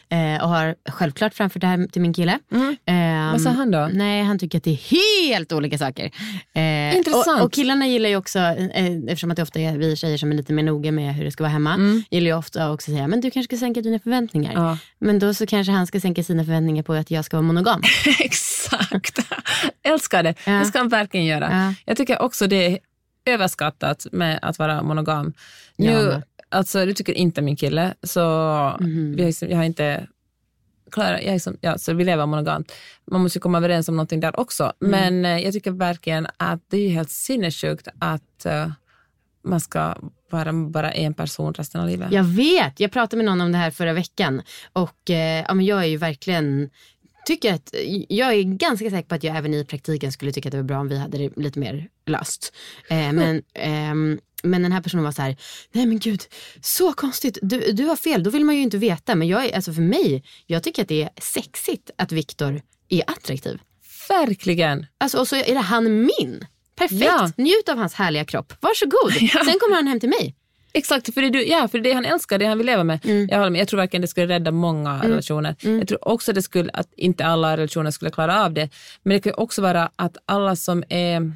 Eh, 0.09 0.43
och 0.43 0.49
har 0.49 0.75
självklart 0.89 1.33
framfört 1.33 1.61
det 1.61 1.67
här 1.67 1.87
till 1.87 2.01
min 2.01 2.13
kille. 2.13 2.39
Mm. 2.51 2.77
Eh, 2.85 3.31
Vad 3.31 3.41
sa 3.41 3.49
han 3.49 3.71
då? 3.71 3.89
Nej, 3.93 4.23
han 4.23 4.39
tycker 4.39 4.57
att 4.57 4.63
det 4.63 4.71
är 4.71 4.91
helt 4.91 5.51
olika 5.51 5.77
saker. 5.77 6.11
Eh, 6.53 6.97
Intressant. 6.97 7.39
Och, 7.39 7.45
och, 7.45 7.53
killarna 7.53 7.87
gillar 7.87 8.09
ju 8.09 8.15
också, 8.15 8.39
eh, 8.39 8.95
eftersom 9.07 9.31
att 9.31 9.37
det 9.37 9.43
ofta 9.43 9.59
är 9.59 9.77
vi 9.77 9.95
tjejer 9.95 10.17
som 10.17 10.31
är 10.31 10.35
lite 10.35 10.53
mer 10.53 10.63
noga 10.63 10.91
med 10.91 11.15
hur 11.15 11.25
det 11.25 11.31
ska 11.31 11.43
vara 11.43 11.51
hemma, 11.51 11.73
mm. 11.73 12.03
gillar 12.09 12.27
ju 12.27 12.37
ofta 12.37 12.71
också 12.71 12.91
att 12.91 12.95
säga, 12.95 13.07
men 13.07 13.21
du 13.21 13.31
kanske 13.31 13.55
ska 13.55 13.65
sänka 13.65 13.81
dina 13.81 13.99
förväntningar. 13.99 14.53
Ja. 14.53 14.77
Men 14.99 15.19
då 15.19 15.33
så 15.33 15.45
kanske 15.45 15.71
han 15.71 15.87
ska 15.87 15.99
sänka 15.99 16.23
sina 16.23 16.43
förväntningar 16.43 16.83
på 16.83 16.93
att 16.93 17.11
jag 17.11 17.25
ska 17.25 17.37
vara 17.37 17.47
monogam. 17.47 17.81
Exakt. 18.19 19.19
Älskar 19.83 20.23
det. 20.23 20.35
Ja. 20.45 20.51
Det 20.51 20.65
ska 20.65 20.77
han 20.77 20.89
verkligen 20.89 21.25
göra. 21.25 21.49
Ja. 21.51 21.73
Jag 21.85 21.97
tycker 21.97 22.21
också 22.21 22.47
det 22.47 22.65
är 22.65 22.79
överskattat 23.25 24.07
med 24.11 24.39
att 24.41 24.59
vara 24.59 24.83
monogam. 24.83 25.33
Nu, 25.75 26.21
Alltså 26.53 26.85
det 26.85 26.93
tycker 26.93 27.13
inte 27.13 27.41
min 27.41 27.55
kille. 27.55 27.93
Så 28.03 28.21
mm. 28.79 29.15
vi 29.15 29.23
har, 29.23 29.47
jag 29.49 29.57
har 29.57 29.63
inte 29.63 30.07
Klara, 30.91 31.21
jag 31.21 31.41
som, 31.41 31.57
ja, 31.61 31.77
så 31.77 31.93
vi 31.93 32.03
lever 32.03 32.25
monogamt. 32.25 32.71
Man 33.11 33.21
måste 33.21 33.39
komma 33.39 33.57
överens 33.57 33.89
om 33.89 33.95
någonting 33.95 34.19
där 34.19 34.39
också. 34.39 34.73
Mm. 34.81 34.91
Men 34.91 35.25
eh, 35.25 35.43
jag 35.43 35.53
tycker 35.53 35.71
verkligen 35.71 36.27
att 36.37 36.61
det 36.69 36.77
är 36.77 36.89
helt 36.89 37.09
sinnessjukt 37.09 37.87
att 37.99 38.45
uh, 38.45 38.71
man 39.43 39.59
ska 39.59 39.95
vara 40.29 40.53
bara 40.53 40.91
en 40.91 41.13
person 41.13 41.53
resten 41.53 41.81
av 41.81 41.87
livet. 41.87 42.11
Jag 42.11 42.23
vet, 42.23 42.79
jag 42.79 42.91
pratade 42.91 43.17
med 43.17 43.25
någon 43.25 43.41
om 43.41 43.51
det 43.51 43.57
här 43.57 43.71
förra 43.71 43.93
veckan 43.93 44.41
och 44.73 45.09
eh, 45.09 45.45
ja, 45.47 45.53
men 45.53 45.65
jag 45.65 45.79
är 45.79 45.87
ju 45.87 45.97
verkligen 45.97 46.69
tycker 47.25 47.53
att, 47.53 47.73
jag 48.09 48.33
är 48.33 48.43
ganska 48.43 48.89
säker 48.89 49.09
på 49.09 49.15
att 49.15 49.23
jag 49.23 49.37
även 49.37 49.53
i 49.53 49.65
praktiken 49.65 50.11
skulle 50.11 50.31
tycka 50.31 50.49
att 50.49 50.51
det 50.51 50.57
var 50.57 50.63
bra 50.63 50.79
om 50.79 50.87
vi 50.87 50.97
hade 50.97 51.17
det 51.17 51.37
lite 51.37 51.59
mer 51.59 51.87
löst. 52.05 52.53
Eh, 52.89 52.97
men, 53.13 53.35
eh, 53.53 54.19
men 54.43 54.63
den 54.63 54.71
här 54.71 54.81
personen 54.81 55.03
var 55.03 55.11
så 55.11 55.21
här, 55.21 55.37
nej 55.71 55.85
men 55.85 55.99
gud, 55.99 56.21
så 56.61 56.93
konstigt, 56.93 57.37
du, 57.41 57.71
du 57.71 57.85
har 57.85 57.95
fel, 57.95 58.23
då 58.23 58.29
vill 58.29 58.45
man 58.45 58.55
ju 58.55 58.61
inte 58.61 58.77
veta. 58.77 59.15
Men 59.15 59.27
jag 59.27 59.45
är, 59.45 59.55
alltså 59.55 59.73
för 59.73 59.81
mig, 59.81 60.23
jag 60.45 60.63
tycker 60.63 60.81
att 60.81 60.87
det 60.87 61.03
är 61.03 61.09
sexigt 61.21 61.91
att 61.97 62.11
Viktor 62.11 62.61
är 62.89 63.03
attraktiv. 63.07 63.59
Verkligen. 64.09 64.85
Alltså, 64.97 65.19
och 65.19 65.27
så 65.27 65.35
är 65.35 65.53
det 65.53 65.59
han 65.59 66.01
min. 66.01 66.45
Perfekt, 66.75 67.01
ja. 67.01 67.31
njut 67.37 67.69
av 67.69 67.77
hans 67.77 67.93
härliga 67.93 68.25
kropp. 68.25 68.53
Varsågod. 68.59 69.13
Ja. 69.33 69.45
Sen 69.45 69.59
kommer 69.59 69.75
han 69.75 69.87
hem 69.87 69.99
till 69.99 70.09
mig. 70.09 70.35
Exakt, 70.73 71.13
för 71.13 71.21
det, 71.21 71.29
du, 71.29 71.45
ja, 71.45 71.67
för 71.67 71.79
det 71.79 71.93
han 71.93 72.05
älskar, 72.05 72.37
det 72.37 72.45
han 72.45 72.57
vill 72.57 72.67
leva 72.67 72.83
med. 72.83 73.05
Mm. 73.05 73.27
Jag, 73.31 73.37
håller 73.37 73.49
med. 73.51 73.61
jag 73.61 73.67
tror 73.67 73.77
verkligen 73.77 74.01
det 74.01 74.07
skulle 74.07 74.27
rädda 74.27 74.51
många 74.51 74.93
mm. 74.93 75.07
relationer. 75.07 75.55
Mm. 75.63 75.79
Jag 75.79 75.87
tror 75.87 76.07
också 76.07 76.33
det 76.33 76.41
skulle, 76.41 76.71
att 76.73 76.93
inte 76.95 77.25
alla 77.25 77.57
relationer 77.57 77.91
skulle 77.91 78.11
klara 78.11 78.45
av 78.45 78.53
det. 78.53 78.69
Men 79.03 79.13
det 79.13 79.19
kan 79.19 79.33
också 79.37 79.61
vara 79.61 79.89
att 79.95 80.17
alla 80.25 80.55
som 80.55 80.83
är 80.89 81.31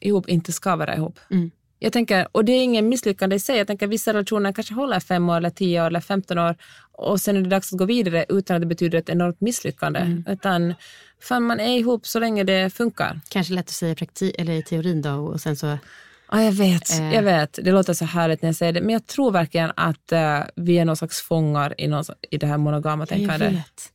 ihop 0.00 0.28
inte 0.28 0.52
ska 0.52 0.76
vara 0.76 0.96
ihop. 0.96 1.20
Mm. 1.30 1.50
Jag 1.78 1.92
tänker, 1.92 2.28
och 2.32 2.44
det 2.44 2.52
är 2.52 2.62
ingen 2.62 2.88
misslyckande 2.88 3.36
i 3.36 3.40
sig. 3.40 3.58
Jag 3.58 3.66
tänker 3.66 3.86
vissa 3.86 4.12
relationer 4.12 4.52
kanske 4.52 4.74
håller 4.74 5.00
fem 5.00 5.28
år, 5.28 5.36
eller 5.36 5.50
tio 5.50 5.82
år 5.82 5.86
eller 5.86 6.00
femton 6.00 6.38
år 6.38 6.56
och 6.92 7.20
sen 7.20 7.36
är 7.36 7.40
det 7.40 7.48
dags 7.48 7.72
att 7.72 7.78
gå 7.78 7.84
vidare 7.84 8.24
utan 8.28 8.56
att 8.56 8.62
det 8.62 8.66
betyder 8.66 8.98
ett 8.98 9.08
enormt 9.08 9.40
misslyckande. 9.40 10.00
Mm. 10.00 10.24
Utan 10.28 10.74
fan, 11.20 11.42
man 11.42 11.60
är 11.60 11.78
ihop 11.78 12.06
så 12.06 12.20
länge 12.20 12.44
det 12.44 12.70
funkar. 12.70 13.20
Kanske 13.28 13.54
lätt 13.54 13.64
att 13.64 13.70
säga 13.70 13.94
praktik, 13.94 14.34
eller 14.38 14.52
i 14.52 14.62
teorin 14.62 15.02
då 15.02 15.10
och 15.10 15.40
sen 15.40 15.56
så 15.56 15.78
Ja, 16.30 16.42
jag 16.42 16.52
vet. 16.52 16.90
Eh. 16.90 17.14
Jag 17.14 17.22
vet. 17.22 17.58
Det 17.62 17.72
låter 17.72 17.92
så 17.92 18.04
härligt 18.04 18.42
när 18.42 18.48
jag 18.48 18.56
säger 18.56 18.72
det. 18.72 18.80
Men 18.80 18.90
jag 18.90 19.06
tror 19.06 19.32
verkligen 19.32 19.72
att 19.76 20.12
uh, 20.12 20.40
vi 20.56 20.78
är 20.78 20.84
någon 20.84 20.96
slags 20.96 21.20
fångar 21.20 21.74
i, 21.78 21.88
någon, 21.88 22.04
i 22.30 22.38
det 22.38 22.46
här 22.46 22.58
monogama 22.58 23.06
tänkandet. 23.06 23.40
Jag 23.40 23.50
vet. 23.50 23.92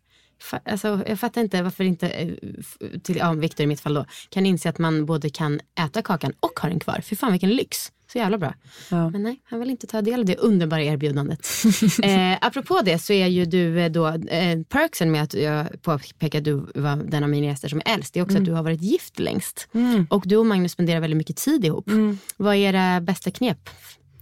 Alltså, 0.65 1.03
jag 1.07 1.19
fattar 1.19 1.41
inte 1.41 1.61
varför 1.61 1.83
inte, 1.83 2.09
eh, 2.09 2.29
till, 3.03 3.17
ja, 3.17 3.31
Victor 3.31 3.63
i 3.63 3.67
mitt 3.67 3.81
fall 3.81 3.93
då, 3.93 4.05
kan 4.29 4.45
inse 4.45 4.69
att 4.69 4.77
man 4.77 5.05
både 5.05 5.29
kan 5.29 5.59
äta 5.79 6.01
kakan 6.01 6.33
och 6.39 6.59
ha 6.59 6.69
den 6.69 6.79
kvar. 6.79 6.99
För 7.03 7.15
fan 7.15 7.31
vilken 7.31 7.49
lyx. 7.49 7.91
Så 8.13 8.19
jävla 8.19 8.37
bra. 8.37 8.53
Ja. 8.91 9.09
Men 9.09 9.23
nej, 9.23 9.41
han 9.43 9.59
vill 9.59 9.69
inte 9.69 9.87
ta 9.87 10.01
del 10.01 10.19
av 10.19 10.25
det 10.25 10.35
underbara 10.37 10.83
erbjudandet. 10.83 11.47
eh, 12.03 12.37
apropå 12.41 12.81
det 12.85 12.99
så 12.99 13.13
är 13.13 13.27
ju 13.27 13.45
du 13.45 13.79
eh, 13.79 13.91
då, 13.91 14.07
eh, 14.07 14.61
perksen 14.69 15.11
med 15.11 15.23
att 15.23 15.33
jag 15.33 15.81
påpekar 15.81 16.39
att 16.39 16.45
du 16.45 16.53
var 16.75 16.95
den 17.09 17.23
av 17.23 17.29
mina 17.29 17.45
gäster 17.47 17.67
som 17.67 17.81
är 17.85 17.93
äldst, 17.93 18.13
det 18.13 18.19
är 18.19 18.23
också 18.23 18.31
Mm. 18.37 18.43
att 18.43 18.45
du 18.45 18.51
har 18.53 18.63
varit 18.63 18.81
gift 18.81 19.19
längst. 19.19 19.67
Mm. 19.73 20.07
Och 20.09 20.23
du 20.25 20.37
och 20.37 20.45
Magnus 20.45 20.71
spenderar 20.71 20.99
väldigt 20.99 21.17
mycket 21.17 21.35
tid 21.37 21.65
ihop. 21.65 21.89
Vad 22.37 22.55
är 22.55 22.59
era 22.59 23.01
bästa 23.01 23.31
knep 23.31 23.69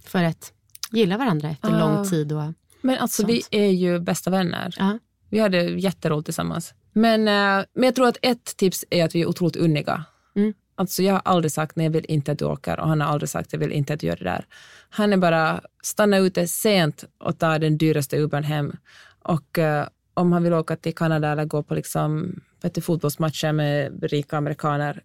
för 0.06 0.24
att 0.24 0.52
gilla 0.90 1.18
varandra 1.18 1.50
efter 1.50 1.68
Ah. 1.68 1.78
lång 1.80 2.10
tid? 2.10 2.32
Och, 2.32 2.42
Men 2.80 2.98
alltså 2.98 3.26
vi 3.26 3.42
är 3.50 3.70
ju 3.70 3.98
bästa 4.00 4.30
vänner. 4.30 4.74
Ja. 4.78 4.98
Vi 5.30 5.38
hade 5.38 5.62
jätteroligt 5.62 6.24
tillsammans. 6.26 6.74
Men, 6.92 7.20
eh, 7.28 7.64
men 7.74 7.84
jag 7.84 7.94
tror 7.94 8.08
att 8.08 8.18
ett 8.22 8.56
tips 8.56 8.84
är 8.90 9.04
att 9.04 9.14
vi 9.14 9.20
är 9.22 9.26
otroligt 9.28 9.56
unniga. 9.56 10.04
Mm. 10.36 10.54
Alltså 10.74 11.02
jag 11.02 11.12
har 11.12 11.22
aldrig 11.24 11.52
sagt 11.52 11.76
nej, 11.76 11.86
jag 11.86 11.90
vill 11.92 12.06
inte 12.08 12.32
att 12.32 12.38
du 12.38 12.44
åker 12.44 12.80
och 12.80 12.88
han 12.88 13.00
har 13.00 13.08
aldrig 13.08 13.28
sagt 13.28 13.52
jag 13.52 13.60
vill 13.60 13.72
inte 13.72 13.94
att 13.94 14.00
du 14.00 14.06
gör 14.06 14.16
det 14.16 14.24
där. 14.24 14.46
Han 14.90 15.12
är 15.12 15.16
bara 15.16 15.60
stanna 15.82 16.18
ute 16.18 16.46
sent 16.46 17.04
och 17.18 17.38
ta 17.38 17.58
den 17.58 17.78
dyraste 17.78 18.16
Ubern 18.18 18.44
hem. 18.44 18.76
Och 19.22 19.58
eh, 19.58 19.86
om 20.14 20.32
han 20.32 20.42
vill 20.42 20.52
åka 20.52 20.76
till 20.76 20.94
Kanada 20.94 21.32
eller 21.32 21.44
gå 21.44 21.62
på 21.62 21.74
liksom, 21.74 22.40
vet 22.62 22.74
du, 22.74 22.80
fotbollsmatcher 22.80 23.52
med 23.52 24.02
rika 24.02 24.36
amerikaner, 24.36 25.02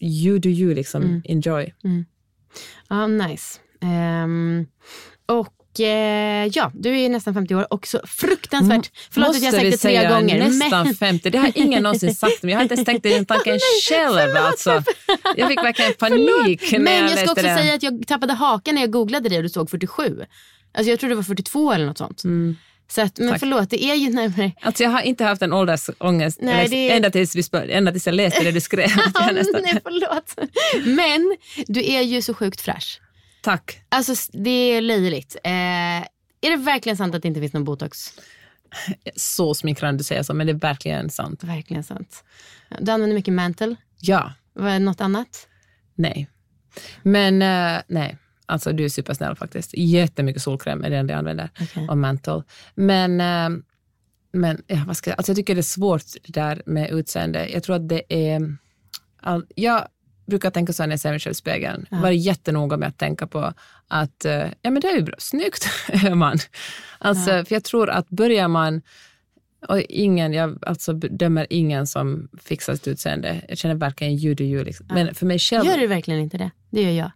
you 0.00 0.38
do 0.38 0.48
you, 0.48 0.74
liksom, 0.74 1.02
Mm. 1.02 1.22
enjoy. 1.24 1.74
Ja, 2.88 3.06
nice. 3.06 3.60
Ehm, 3.80 4.66
och 5.26 5.54
eh, 5.80 6.46
ja, 6.52 6.70
du 6.74 7.00
är 7.00 7.08
nästan 7.08 7.34
50 7.34 7.54
år 7.54 7.72
och 7.72 7.86
så 7.86 8.00
fruktansvärt, 8.06 8.90
förlåt 9.10 9.28
att 9.36 9.42
jag 9.42 9.52
sagt 9.54 9.62
det 9.70 9.76
tre 9.76 10.08
gånger. 10.08 10.38
Nästan 10.48 10.86
men, 10.86 10.94
50. 10.94 11.30
Det 11.30 11.38
har 11.38 11.52
ingen 11.54 11.82
någonsin 11.82 12.14
sagt 12.14 12.42
men 12.42 12.50
Jag 12.50 12.58
har 12.58 12.62
inte 12.62 12.74
ens 12.74 12.86
tänkt 12.86 13.02
den 13.02 13.26
tanken 13.26 13.58
själv. 13.88 14.36
Alltså. 14.36 14.82
Jag 15.36 15.48
fick 15.48 15.58
verkligen 15.58 15.92
panik 15.98 16.72
när 16.72 16.78
men 16.78 16.92
jag 16.94 17.10
jag 17.10 17.18
ska 17.18 17.32
också 17.32 17.46
det. 17.46 17.56
säga 17.56 17.74
att 17.74 17.82
jag 17.82 18.06
tappade 18.06 18.32
hakan 18.32 18.74
när 18.74 18.82
jag 18.82 18.90
googlade 18.90 19.28
dig 19.28 19.38
och 19.38 19.42
du 19.42 19.48
såg 19.48 19.70
47. 19.70 20.24
Alltså 20.74 20.90
jag 20.90 21.00
tror 21.00 21.10
det 21.10 21.16
var 21.16 21.22
42 21.22 21.72
eller 21.72 21.86
något 21.86 21.98
sånt. 21.98 22.22
Så 22.90 23.00
att, 23.02 23.18
men 23.18 23.28
Tack. 23.30 23.40
förlåt, 23.40 23.70
det 23.70 23.84
är 23.84 23.94
ju 23.94 24.10
närmare. 24.10 24.52
Alltså 24.60 24.82
jag 24.82 24.90
har 24.90 25.00
inte 25.00 25.24
haft 25.24 25.42
en 25.42 25.52
åldersångest 25.52 26.38
Nej, 26.42 26.68
det 26.68 26.76
är- 26.90 26.96
ända, 26.96 27.10
tills 27.10 27.36
vi 27.36 27.42
spör, 27.42 27.68
ända 27.68 27.92
tills 27.92 28.06
jag 28.06 28.14
läste 28.14 28.44
det 28.44 28.50
du 28.52 28.60
skrev. 28.60 28.88
Nästan, 28.96 29.62
Nej, 29.62 29.80
förlåt. 29.82 30.34
Men 30.86 31.36
du 31.66 31.84
är 31.84 32.00
ju 32.00 32.22
så 32.22 32.34
sjukt 32.34 32.60
fräsch. 32.60 33.00
Tack. 33.40 33.82
Alltså 33.88 34.14
det 34.32 34.50
är 34.50 34.80
löjligt. 34.80 35.36
Eh, 35.44 35.50
är 36.42 36.50
det 36.50 36.56
verkligen 36.56 36.96
sant 36.96 37.14
att 37.14 37.22
det 37.22 37.28
inte 37.28 37.40
finns 37.40 37.52
någon 37.52 37.64
botox? 37.64 38.12
Så 39.16 39.54
smickrande 39.54 39.98
du 39.98 40.04
säger 40.04 40.22
så, 40.22 40.34
men 40.34 40.46
det 40.46 40.52
är 40.52 40.54
verkligen 40.54 41.10
sant. 41.10 41.44
Verkligen 41.44 41.84
sant. 41.84 42.24
Du 42.80 42.92
använder 42.92 43.14
mycket 43.14 43.34
mantle. 43.34 43.76
Ja, 44.00 44.32
Vad 44.52 44.72
är 44.72 44.78
något 44.80 45.00
annat? 45.00 45.48
nej. 45.94 46.28
Men 47.02 47.42
eh, 47.42 47.82
nej, 47.88 48.16
alltså 48.46 48.72
du 48.72 48.84
är 48.84 48.88
supersnäll 48.88 49.36
faktiskt. 49.36 49.74
Jättemycket 49.76 50.42
solkräm 50.42 50.84
är 50.84 50.90
det 50.90 50.96
enda 50.96 51.12
jag 51.12 51.18
använder. 51.18 51.50
Okej. 51.60 51.88
Och 51.88 51.98
mantle. 51.98 52.42
Men, 52.74 53.20
eh, 53.20 53.62
men 54.32 54.62
ja, 54.66 54.84
vad 54.86 54.96
ska 54.96 55.10
jag, 55.10 55.18
alltså 55.18 55.30
jag 55.30 55.36
tycker 55.36 55.54
det 55.54 55.60
är 55.60 55.62
svårt 55.62 56.02
det 56.22 56.32
där 56.32 56.62
med 56.66 56.90
utseende. 56.90 57.48
Jag 57.48 57.62
tror 57.62 57.76
att 57.76 57.88
det 57.88 58.02
är... 58.08 58.56
All, 59.20 59.46
jag 59.54 59.88
brukar 60.30 60.50
tänka 60.50 60.72
så 60.72 60.82
när 60.82 60.90
jag 60.90 61.00
ser 61.00 61.10
mig 61.10 61.20
själv 61.20 61.32
i 61.32 61.34
spegeln. 61.34 61.86
Ja. 61.90 62.00
Var 62.00 62.10
jättenoga 62.10 62.76
med 62.76 62.88
att 62.88 62.98
tänka 62.98 63.26
på 63.26 63.52
att 63.88 64.24
eh, 64.24 64.46
ja, 64.62 64.70
men 64.70 64.80
det 64.80 64.88
är 64.88 64.96
ju 64.96 65.02
bra. 65.02 65.14
Snyggt 65.18 65.68
är 65.88 66.14
man. 66.14 66.38
Alltså, 66.98 67.30
För 67.30 67.52
jag 67.54 67.64
tror 67.64 67.90
att 67.90 68.08
börjar 68.08 68.48
man 68.48 68.82
och 69.68 69.80
ingen, 69.80 70.32
jag 70.32 70.58
alltså 70.66 70.92
dömer 70.92 71.46
ingen 71.50 71.86
som 71.86 72.28
fixar 72.42 72.74
sitt 72.74 72.88
utseende. 72.88 73.44
Jag 73.48 73.58
känner 73.58 73.74
verkligen 73.74 74.12
you 74.12 74.34
do 74.34 74.44
you. 74.44 74.64
Liksom. 74.64 74.86
Men 74.90 75.14
för 75.14 75.26
mig 75.26 75.38
själv... 75.38 75.66
Gör 75.66 75.78
du 75.78 75.86
verkligen 75.86 76.20
inte 76.20 76.38
det? 76.38 76.50
Det 76.70 76.82
gör 76.82 76.90
jag. 76.90 77.10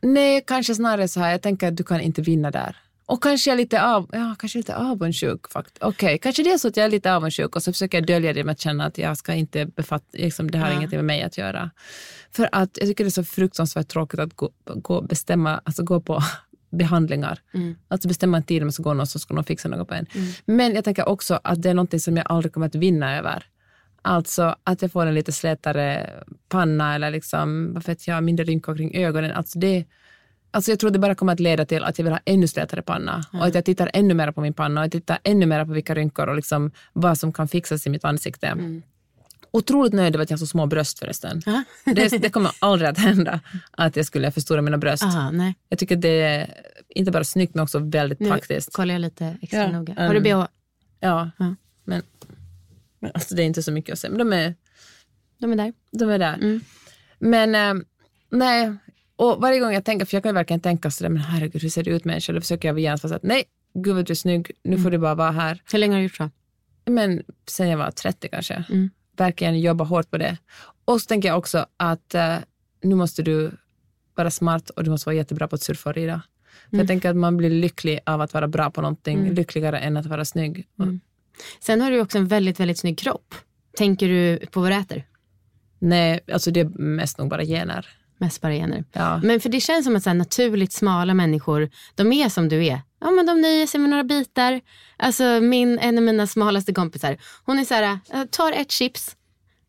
Nej, 0.00 0.44
kanske 0.46 0.74
snarare 0.74 1.08
så 1.08 1.20
här. 1.20 1.30
Jag 1.30 1.42
tänker 1.42 1.68
att 1.68 1.76
du 1.76 1.84
kan 1.84 2.00
inte 2.00 2.22
vinna 2.22 2.50
där. 2.50 2.76
Och 3.06 3.22
kanske 3.22 3.50
jag 3.50 3.54
är 3.54 3.58
lite, 3.58 3.82
av, 3.82 4.10
ja, 4.12 4.34
kanske 4.38 4.58
lite 4.58 4.76
avundsjuk. 4.76 5.40
fakt- 5.52 5.78
Okej, 5.80 6.18
kanske 6.18 6.42
det 6.42 6.52
är 6.52 6.58
så 6.58 6.68
att 6.68 6.76
jag 6.76 6.86
är 6.86 6.90
lite 6.90 7.14
avundsjuk 7.14 7.56
och 7.56 7.62
så 7.62 7.72
försöker 7.72 7.98
jag 7.98 8.06
dölja 8.06 8.32
det 8.32 8.44
med 8.44 8.52
att 8.52 8.60
känna 8.60 8.84
att 8.86 8.98
jag 8.98 9.16
ska 9.16 9.34
inte 9.34 9.66
befatta, 9.66 10.04
liksom, 10.12 10.50
det 10.50 10.58
har 10.58 10.68
Ja. 10.68 10.74
ingenting 10.76 10.96
med 10.98 11.04
mig 11.04 11.22
att 11.22 11.38
göra. 11.38 11.70
För 12.32 12.48
att 12.52 12.70
jag 12.80 12.88
tycker 12.88 13.04
det 13.04 13.08
är 13.08 13.10
så 13.10 13.24
fruktansvärt 13.24 13.88
tråkigt 13.88 14.20
att 14.20 14.34
gå, 14.36 14.50
gå, 14.74 15.02
bestämma, 15.02 15.60
alltså 15.64 15.82
gå 15.84 16.00
på 16.00 16.22
behandlingar. 16.70 17.38
Mm. 17.54 17.74
Alltså 17.88 18.08
bestämma 18.08 18.36
en 18.36 18.42
tid 18.42 18.62
om 18.62 18.66
man 18.66 18.72
ska 18.72 18.82
gå 18.82 18.94
någon 18.94 19.06
så 19.06 19.18
ska 19.18 19.34
någon 19.34 19.44
fixa 19.44 19.68
något 19.68 19.88
på 19.88 19.94
en. 19.94 20.06
Men 20.44 20.74
jag 20.74 20.84
tänker 20.84 21.08
också 21.08 21.40
att 21.44 21.62
det 21.62 21.70
är 21.70 21.74
något 21.74 22.02
som 22.02 22.16
jag 22.16 22.26
aldrig 22.28 22.52
kommer 22.52 22.66
att 22.66 22.74
vinna 22.74 23.16
över. 23.18 23.46
Alltså 24.02 24.56
att 24.64 24.82
jag 24.82 24.92
får 24.92 25.06
en 25.06 25.14
lite 25.14 25.32
slätare 25.32 26.10
panna 26.48 26.94
eller 26.94 27.10
liksom, 27.10 27.74
vad 27.74 27.84
vet 27.86 28.06
jag, 28.08 28.22
mindre 28.24 28.44
rynkor 28.44 28.76
kring 28.76 28.96
ögonen. 28.96 29.32
Alltså 29.32 29.58
det, 29.58 29.84
Alltså 30.54 30.70
jag 30.70 30.78
tror 30.78 30.90
det 30.90 30.98
bara 30.98 31.14
kommer 31.14 31.32
att 31.32 31.40
leda 31.40 31.64
till 31.64 31.84
att 31.84 31.98
jag 31.98 32.04
vill 32.04 32.12
ha 32.12 32.20
ännu 32.24 32.48
slätare 32.48 32.82
panna 32.82 33.24
och 33.32 33.46
att 33.46 33.54
jag 33.54 33.64
tittar 33.64 33.90
ännu 33.94 34.14
mer 34.14 34.32
på 34.32 34.40
min 34.40 34.54
panna 34.54 34.80
och 34.80 34.84
jag 34.84 34.92
tittar 34.92 35.18
ännu 35.24 35.46
mer 35.46 35.64
på 35.64 35.72
vilka 35.72 35.94
rynkor 35.94 36.26
och 36.28 36.36
liksom 36.36 36.70
vad 36.92 37.18
som 37.18 37.32
kan 37.32 37.48
fixas 37.48 37.86
i 37.86 37.90
mitt 37.90 38.04
ansikte. 38.04 38.56
Otroligt 39.50 39.92
nöjd 39.92 40.14
över 40.14 40.22
att 40.22 40.30
jag 40.30 40.34
har 40.36 40.40
så 40.40 40.46
små 40.46 40.66
bröst 40.66 40.98
förresten. 40.98 41.42
Det, 41.84 42.08
det 42.22 42.30
kommer 42.30 42.50
aldrig 42.58 42.90
att 42.90 42.98
hända 42.98 43.40
att 43.70 43.96
jag 43.96 44.06
skulle 44.06 44.30
förstora 44.30 44.62
mina 44.62 44.78
bröst. 44.78 45.02
Aha, 45.02 45.30
nej. 45.30 45.54
Jag 45.68 45.78
tycker 45.78 45.96
det 45.96 46.08
är 46.22 46.54
inte 46.88 47.10
bara 47.10 47.24
snyggt 47.24 47.54
men 47.54 47.62
också 47.64 47.78
väldigt 47.78 48.20
Nu 48.20 48.28
praktiskt. 48.30 48.72
kollar 48.72 48.94
jag 48.94 49.00
lite 49.00 49.36
extra 49.42 49.60
Ja, 49.60 49.72
noga. 49.72 49.92
mm. 49.92 50.06
Har 50.06 50.14
du 50.14 50.20
bh? 50.20 50.28
Ja, 50.30 50.46
Ja. 51.00 51.30
men, 51.84 52.02
men 53.00 53.10
alltså 53.14 53.34
det 53.34 53.42
är 53.42 53.46
inte 53.46 53.62
så 53.62 53.72
mycket 53.72 53.92
att 53.92 53.98
säga. 53.98 54.10
Men 54.10 54.18
de 54.30 54.32
är, 54.36 54.54
De 55.38 55.52
är 55.52 55.56
där. 55.56 55.72
de 55.90 56.10
är 56.10 56.18
där. 56.18 56.34
Mm. 56.34 56.60
Men 57.18 57.54
eh, 57.54 57.84
nej, 58.30 58.76
och 59.16 59.40
varje 59.40 59.60
gång 59.60 59.72
jag 59.72 59.84
tänker, 59.84 60.06
för 60.06 60.16
jag 60.16 60.22
kan 60.22 60.30
ju 60.30 60.34
verkligen 60.34 60.60
tänka 60.60 60.90
sådär, 60.90 61.08
men 61.10 61.22
herregud 61.22 61.62
hur 61.62 61.68
ser 61.68 61.82
det 61.82 61.90
ut 61.90 62.04
människa? 62.04 62.32
Då 62.32 62.40
försöker 62.40 62.68
jag 62.68 62.78
genast 62.78 63.04
vara 63.04 63.10
så 63.10 63.16
att 63.16 63.22
nej, 63.22 63.44
gud 63.74 63.94
vad 63.94 64.04
du 64.06 64.12
är 64.12 64.14
snygg, 64.14 64.50
nu 64.62 64.70
Mm. 64.72 64.82
får 64.82 64.90
du 64.90 64.98
bara 64.98 65.14
vara 65.14 65.30
här. 65.30 65.62
Hur 65.72 65.78
länge 65.78 65.92
har 65.92 65.98
du 65.98 66.02
gjort 66.02 66.16
så? 66.16 66.30
Men 66.86 67.22
sen 67.48 67.68
jag 67.68 67.78
var 67.78 67.90
30 67.90 68.28
kanske. 68.28 68.64
Mm. 68.70 68.90
Verkligen 69.16 69.60
jobba 69.60 69.84
hårt 69.84 70.10
på 70.10 70.18
det. 70.18 70.36
Och 70.84 71.00
så 71.00 71.06
tänker 71.06 71.28
jag 71.28 71.38
också 71.38 71.66
att 71.76 72.14
eh, 72.14 72.36
nu 72.82 72.94
måste 72.94 73.22
du 73.22 73.50
vara 74.14 74.30
smart 74.30 74.70
och 74.70 74.84
du 74.84 74.90
måste 74.90 75.08
vara 75.08 75.16
jättebra 75.16 75.48
på 75.48 75.54
att 75.54 75.62
surfa 75.62 75.90
och 75.90 75.96
rida. 75.96 76.22
För 76.70 76.76
jag 76.78 76.86
tänker 76.86 77.10
att 77.10 77.16
man 77.16 77.36
blir 77.36 77.50
lycklig 77.50 78.00
av 78.06 78.20
att 78.20 78.34
vara 78.34 78.48
bra 78.48 78.70
på 78.70 78.80
någonting, 78.80 79.18
Mm. 79.18 79.34
lyckligare 79.34 79.78
än 79.78 79.96
att 79.96 80.06
vara 80.06 80.24
snygg. 80.24 80.66
Mm. 80.78 81.00
Sen 81.60 81.80
har 81.80 81.90
du 81.90 82.00
också 82.00 82.18
en 82.18 82.26
väldigt, 82.28 82.60
väldigt 82.60 82.78
snygg 82.78 82.98
kropp. 82.98 83.34
Tänker 83.76 84.08
du 84.08 84.46
på 84.46 84.60
vad 84.60 84.70
du 84.70 84.74
äter? 84.76 85.04
Nej, 85.78 86.20
alltså 86.32 86.50
det 86.50 86.60
är 86.60 86.64
mest 86.78 87.18
nog 87.18 87.28
bara 87.28 87.44
gener. 87.44 87.88
Mest 88.24 88.40
bara 88.40 88.52
gener. 88.52 88.84
Ja. 88.92 89.20
Men 89.22 89.40
för 89.40 89.48
det 89.48 89.60
känns 89.60 89.84
som 89.84 89.96
att 89.96 90.02
så 90.02 90.10
här, 90.10 90.14
naturligt 90.14 90.72
smala 90.72 91.14
människor, 91.14 91.70
de 91.94 92.12
är 92.12 92.28
som 92.28 92.48
du 92.48 92.66
är. 92.66 92.80
Ja, 93.00 93.10
men 93.10 93.26
de 93.26 93.40
nöjer 93.40 93.66
sig 93.66 93.80
med 93.80 93.90
några 93.90 94.04
bitar. 94.04 94.60
Alltså 94.96 95.24
min, 95.24 95.78
en 95.78 95.98
av 95.98 96.04
mina 96.04 96.26
smalaste 96.26 96.72
kompisar, 96.72 97.16
hon 97.44 97.58
är 97.58 97.64
så 97.64 97.74
här, 97.74 97.98
"Jag 98.12 98.30
tar 98.30 98.52
ett 98.52 98.70
chips. 98.72 99.16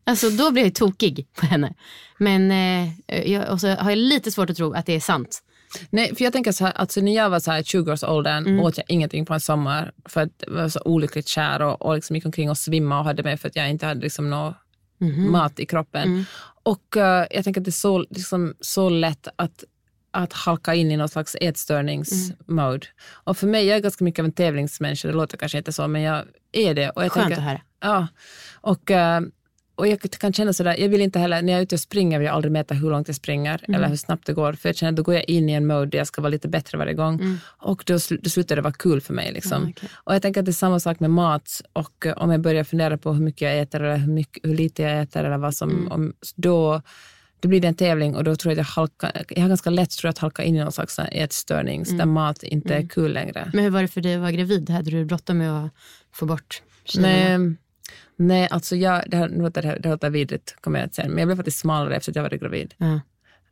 Alltså 0.04 0.30
då 0.30 0.50
blir 0.50 0.62
jag 0.64 0.74
tokig 0.74 1.26
på 1.40 1.46
henne. 1.46 1.74
Men 2.18 2.50
eh, 2.50 3.30
jag, 3.32 3.48
och 3.52 3.60
så 3.60 3.68
har 3.68 3.90
jag 3.90 3.98
lite 3.98 4.30
svårt 4.32 4.50
att 4.50 4.56
tro 4.56 4.72
att 4.72 4.86
det 4.86 4.92
är 4.94 5.00
sant. 5.00 5.42
Nej, 5.90 6.14
för 6.16 6.24
jag 6.24 6.32
tänker 6.32 6.52
så 6.52 6.64
här, 6.64 6.72
alltså 6.72 7.00
när 7.00 7.14
jag 7.14 7.30
var 7.30 7.40
så 7.40 7.50
här 7.50 7.62
20-årsåldern 7.62 8.46
Mm. 8.46 8.60
åt 8.60 8.76
jag 8.76 8.84
ingenting 8.88 9.26
på 9.26 9.34
en 9.34 9.40
sommar 9.40 9.92
för 10.08 10.20
att 10.20 10.30
jag 10.46 10.52
var 10.52 10.68
så 10.68 10.80
olyckligt 10.84 11.28
kär 11.28 11.62
och, 11.62 11.82
och 11.82 11.94
liksom 11.94 12.16
gick 12.16 12.26
omkring 12.26 12.50
och 12.50 12.58
svimma 12.58 12.98
och 12.98 13.04
hade 13.04 13.22
mig 13.22 13.36
för 13.36 13.48
att 13.48 13.56
jag 13.56 13.70
inte 13.70 13.86
hade 13.86 14.00
liksom 14.00 14.30
någon 14.30 14.54
Mhm. 14.98 15.32
mat 15.32 15.60
i 15.60 15.66
kroppen. 15.66 16.02
Mm. 16.02 16.24
Och 16.62 16.96
eh, 16.96 17.26
jag 17.30 17.44
tänker 17.44 17.60
att 17.60 17.64
det 17.64 17.68
är 17.68 17.72
så, 17.72 17.98
liksom, 17.98 18.54
så 18.60 18.88
lätt 18.88 19.28
att, 19.36 19.64
att 20.10 20.32
halka 20.32 20.74
in 20.74 20.90
i 20.90 20.96
någon 20.96 21.08
slags 21.08 21.36
ätstörningsmode. 21.40 22.86
Och 23.10 23.36
för 23.36 23.46
mig, 23.46 23.66
jag 23.66 23.76
är 23.76 23.80
ganska 23.80 24.04
mycket 24.04 24.18
av 24.18 24.26
en 24.26 24.32
tävlingsmänniska, 24.32 25.08
det 25.08 25.14
låter 25.14 25.36
kanske 25.36 25.58
inte 25.58 25.72
så, 25.72 25.88
men 25.88 26.02
jag 26.02 26.24
är 26.52 26.74
det. 26.74 26.90
Och 26.90 27.04
jag 27.04 27.12
Skönt 27.12 27.26
tänker, 27.26 27.42
att 27.42 27.48
höra. 27.48 27.60
Ja, 27.80 28.06
och, 28.54 28.90
eh, 28.90 29.20
och 29.76 29.86
jag 29.88 30.00
kan 30.00 30.32
känna 30.32 30.52
sådär, 30.52 30.76
jag 30.78 30.88
vill 30.88 31.00
inte 31.00 31.18
heller, 31.18 31.42
när 31.42 31.52
jag 31.52 31.58
är 31.58 31.62
ute 31.62 31.74
och 31.74 31.80
springer 31.80 32.18
vill 32.18 32.26
jag 32.26 32.34
aldrig 32.34 32.52
mäta 32.52 32.74
hur 32.74 32.90
långt 32.90 33.08
jag 33.08 33.16
springer 33.16 33.60
Mm. 33.68 33.78
eller 33.78 33.88
hur 33.88 33.96
snabbt 33.96 34.26
det 34.26 34.32
går, 34.32 34.52
för 34.52 34.68
jag 34.68 34.76
känner 34.76 34.90
att 34.92 34.96
då 34.96 35.02
går 35.02 35.14
jag 35.14 35.24
in 35.28 35.48
i 35.48 35.52
en 35.52 35.66
mode 35.66 35.86
där 35.86 35.98
jag 35.98 36.06
ska 36.06 36.22
vara 36.22 36.30
lite 36.30 36.48
bättre 36.48 36.78
varje 36.78 36.94
gång 36.94 37.14
Mm. 37.14 37.38
och 37.46 37.82
då, 37.86 37.94
sl- 37.94 38.18
då 38.22 38.30
slutar 38.30 38.56
det 38.56 38.62
vara 38.62 38.72
kul 38.74 39.00
för 39.00 39.14
mig. 39.14 39.32
Liksom. 39.32 39.62
Ja, 39.62 39.70
okej. 39.76 39.88
Och 39.94 40.14
jag 40.14 40.22
tänker 40.22 40.40
att 40.40 40.44
det 40.46 40.50
är 40.50 40.52
samma 40.52 40.80
sak 40.80 41.00
med 41.00 41.10
mat 41.10 41.60
och 41.72 42.06
eh, 42.06 42.12
om 42.16 42.30
jag 42.30 42.40
börjar 42.40 42.64
fundera 42.64 42.98
på 42.98 43.12
hur 43.12 43.22
mycket 43.22 43.40
jag 43.40 43.58
äter 43.60 43.82
eller 43.82 43.96
hur, 43.96 44.12
mycket, 44.12 44.44
hur 44.44 44.54
lite 44.56 44.82
jag 44.82 45.02
äter 45.02 45.24
eller 45.24 45.38
vad 45.38 45.54
som, 45.54 45.70
Mm. 45.70 45.92
om, 45.92 46.12
då, 46.36 46.82
då 47.40 47.48
blir 47.48 47.60
det 47.60 47.68
en 47.68 47.74
tävling 47.74 48.16
och 48.16 48.24
då 48.24 48.36
tror 48.36 48.50
jag 48.52 48.60
att 48.60 48.66
jag 48.68 48.72
halkar, 48.74 49.24
jag 49.28 49.42
har 49.42 49.48
ganska 49.48 49.70
lätt 49.70 49.90
tror 49.90 50.08
jag, 50.08 50.10
att 50.10 50.18
halka 50.18 50.42
in 50.44 50.56
i 50.56 50.58
någon 50.62 50.72
slags 50.72 50.98
ätstörning 50.98 51.82
Mm. 51.82 51.98
där 51.98 52.06
mat 52.06 52.42
inte 52.42 52.74
är 52.74 52.88
kul 52.88 53.12
längre. 53.12 53.50
Men 53.54 53.64
hur 53.64 53.70
var 53.70 53.82
det 53.82 53.88
för 53.88 54.00
dig 54.00 54.14
att 54.14 54.20
vara 54.20 54.32
gravid? 54.32 54.70
Hade 54.70 54.90
du 54.90 55.04
bråttom 55.04 55.38
med 55.38 55.64
att 55.64 55.70
få 56.12 56.26
bort 56.26 56.62
kilona? 56.84 57.56
Nej, 58.18 58.48
alltså 58.50 58.76
jag, 58.76 59.04
det, 59.10 59.16
här, 59.16 59.28
det 59.28 59.60
här- 59.66 59.78
det 59.78 59.88
låter 59.88 60.10
vidrigt, 60.10 60.56
kommer 60.60 60.78
jag 60.78 60.86
att 60.86 60.94
säga, 60.94 61.08
men 61.08 61.18
jag 61.18 61.28
blev 61.28 61.36
faktiskt 61.36 61.58
smalare 61.58 61.96
efter 61.96 62.12
att 62.12 62.16
jag 62.16 62.22
var 62.22 62.30
gravid. 62.30 62.74
Ja. 62.78 63.00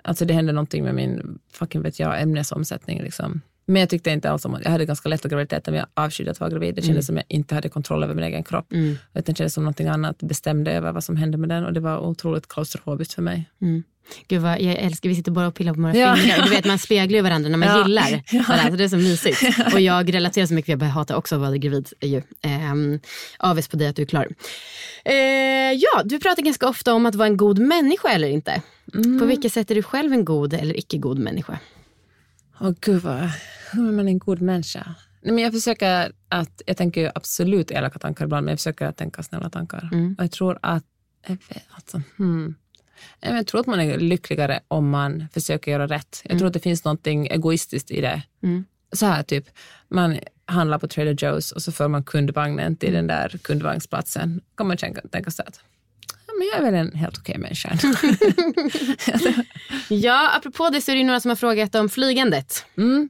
Alltså 0.03 0.25
det 0.25 0.35
hände 0.35 0.53
någonting 0.53 0.85
med 0.85 0.95
min 0.95 1.39
fucking 1.53 1.83
vet 1.83 1.99
jag, 2.01 2.23
ämnesomsättning. 2.23 3.03
Liksom. 3.03 3.41
Men 3.67 3.81
jag 3.81 3.89
tyckte 3.91 4.11
inte 4.11 4.31
alls 4.31 4.45
om 4.45 4.59
Jag 4.65 4.71
hade 4.71 4.85
ganska 4.87 5.09
lätt 5.09 5.25
att 5.25 5.31
graviditeten, 5.31 5.73
men 5.75 5.79
jag 5.79 6.05
avskydde 6.05 6.31
att 6.31 6.41
vara 6.41 6.51
gravid. 6.51 6.75
Det 6.75 6.83
kändes 6.83 7.07
som 7.07 7.17
jag 7.17 7.25
inte 7.29 7.55
hade 7.55 7.69
kontroll 7.69 8.05
över 8.05 8.15
min 8.15 8.25
egen 8.25 8.45
kropp. 8.45 8.73
Mm. 8.73 8.97
Utan 9.15 9.23
det 9.35 9.37
kändes 9.39 9.55
som 9.55 9.65
någonting 9.65 9.89
annat 9.89 10.19
bestämde 10.23 10.73
över 10.73 10.93
vad 10.93 11.05
som 11.05 11.17
hände 11.17 11.39
med 11.39 11.49
den 11.49 11.65
och 11.65 11.73
det 11.73 11.81
var 11.81 11.99
otroligt 11.99 12.49
klaustrofobiskt 12.49 13.15
för 13.15 13.23
mig. 13.23 13.51
Mm. 13.63 13.83
Gud 14.29 14.43
vad, 14.43 14.61
jag 14.61 14.75
älskar, 14.75 15.09
vi 15.09 15.15
sitter 15.15 15.33
bara 15.33 15.47
och 15.47 15.55
pillar 15.55 15.75
på 15.75 15.81
våra 15.81 15.97
Ja. 15.97 16.17
fingrar. 16.17 16.43
Du 16.45 16.51
vet 16.51 16.65
man 16.65 16.79
speglar 16.79 17.17
ju 17.17 17.23
varandra 17.23 17.49
när 17.51 17.59
man 17.59 17.69
Ja. 17.79 17.83
gillar 17.87 18.23
Ja. 18.31 18.43
varandra. 18.49 18.77
Det 18.77 18.85
är 18.85 18.89
så 18.89 18.97
mysigt. 18.97 19.43
Och 19.75 19.81
jag 19.81 20.15
relaterar 20.15 20.47
så 20.47 20.55
mycket, 20.55 20.69
jag 20.69 20.79
börjar 20.79 20.93
hata 20.93 21.17
också 21.17 21.35
att 21.35 21.41
vara 21.41 21.57
gravid. 21.57 21.89
Ju. 22.01 22.23
Ehm, 22.43 23.01
avis 23.39 23.69
på 23.69 23.77
dig 23.77 23.89
att 23.89 23.97
du 23.97 24.03
är 24.03 24.07
klar. 24.07 24.29
Eh, 25.05 25.15
ja, 25.73 26.03
du 26.05 26.19
pratar 26.21 26.43
ganska 26.43 26.69
ofta 26.69 26.95
om 26.95 27.07
att 27.07 27.15
vara 27.15 27.29
en 27.29 27.37
god 27.37 27.59
människa 27.59 28.09
eller 28.09 28.29
inte. 28.29 28.63
Mm. 28.95 29.19
På 29.19 29.25
vilket 29.27 29.53
sätt 29.53 29.71
är 29.71 29.75
du 29.75 29.83
själv 29.83 30.13
en 30.13 30.25
god 30.25 30.55
eller 30.55 30.79
icke 30.79 30.99
god 30.99 31.19
människa? 31.19 31.59
Åh 32.61 32.71
gud, 32.81 33.03
vad, 33.03 33.31
hur 33.73 33.89
är 33.89 33.93
man 33.93 34.09
en 34.09 34.19
god 34.19 34.41
människa? 34.43 34.95
Nej, 35.23 35.35
men 35.35 35.45
jag 35.45 35.53
försöker 35.53 36.13
att, 36.29 36.63
jag 36.67 36.77
tänker 36.77 37.13
absolut 37.15 37.71
elaka 37.71 37.99
tankar 37.99 38.25
ibland, 38.25 38.45
men 38.45 38.53
jag 38.53 38.59
försöker 38.59 38.87
att 38.87 38.97
tänka 38.97 39.23
snälla 39.23 39.51
tankar. 39.51 39.89
Mm. 39.93 40.15
Och 40.19 40.25
jag 40.25 40.31
tror 40.33 40.59
att, 40.63 40.85
jag 41.27 41.37
vet, 41.49 41.63
alltså, 41.71 42.01
hmm. 42.17 42.55
Men 43.21 43.37
jag 43.37 43.47
tror 43.47 43.61
att 43.61 43.67
man 43.67 43.81
är 43.81 43.99
lyckligare 43.99 44.61
om 44.69 44.91
man 44.91 45.29
försöker 45.35 45.71
göra 45.71 45.87
rätt. 45.87 46.23
Jag 46.25 46.39
tror 46.39 46.47
att 46.49 46.55
det 46.55 46.61
finns 46.61 46.85
något 46.85 47.07
egoistiskt 47.07 47.91
i 47.91 48.01
det. 48.01 48.23
Mm. 48.43 48.65
Så 48.93 49.07
här 49.07 49.23
typ, 49.23 49.45
man 49.89 50.19
handlar 50.47 50.79
på 50.79 50.89
Trader 50.89 51.15
Joe's 51.15 51.53
och 51.53 51.63
så 51.63 51.73
för 51.73 51.89
man 51.89 52.05
kundvagnen 52.05 52.77
till 52.77 52.93
den 52.93 53.07
där 53.07 53.39
kundvagnsplatsen. 53.43 54.41
kan 54.57 54.69
man 54.69 54.77
tänka, 54.77 55.01
tänka 55.01 55.31
sig 55.31 55.45
att 55.49 55.61
men 56.39 56.47
jag 56.47 56.59
är 56.59 56.63
väl 56.63 56.75
en 56.75 56.95
helt 56.99 57.19
okej 57.19 57.39
människa. 57.39 57.79
Ja, 59.89 60.37
apropå 60.37 60.71
det 60.71 60.81
så 60.81 60.91
är 60.91 60.97
det 60.97 61.05
några 61.05 61.21
som 61.21 61.29
har 61.29 61.37
frågat 61.37 61.75
om 61.75 61.89
flygandet. 61.89 62.65
Mm. 62.77 63.09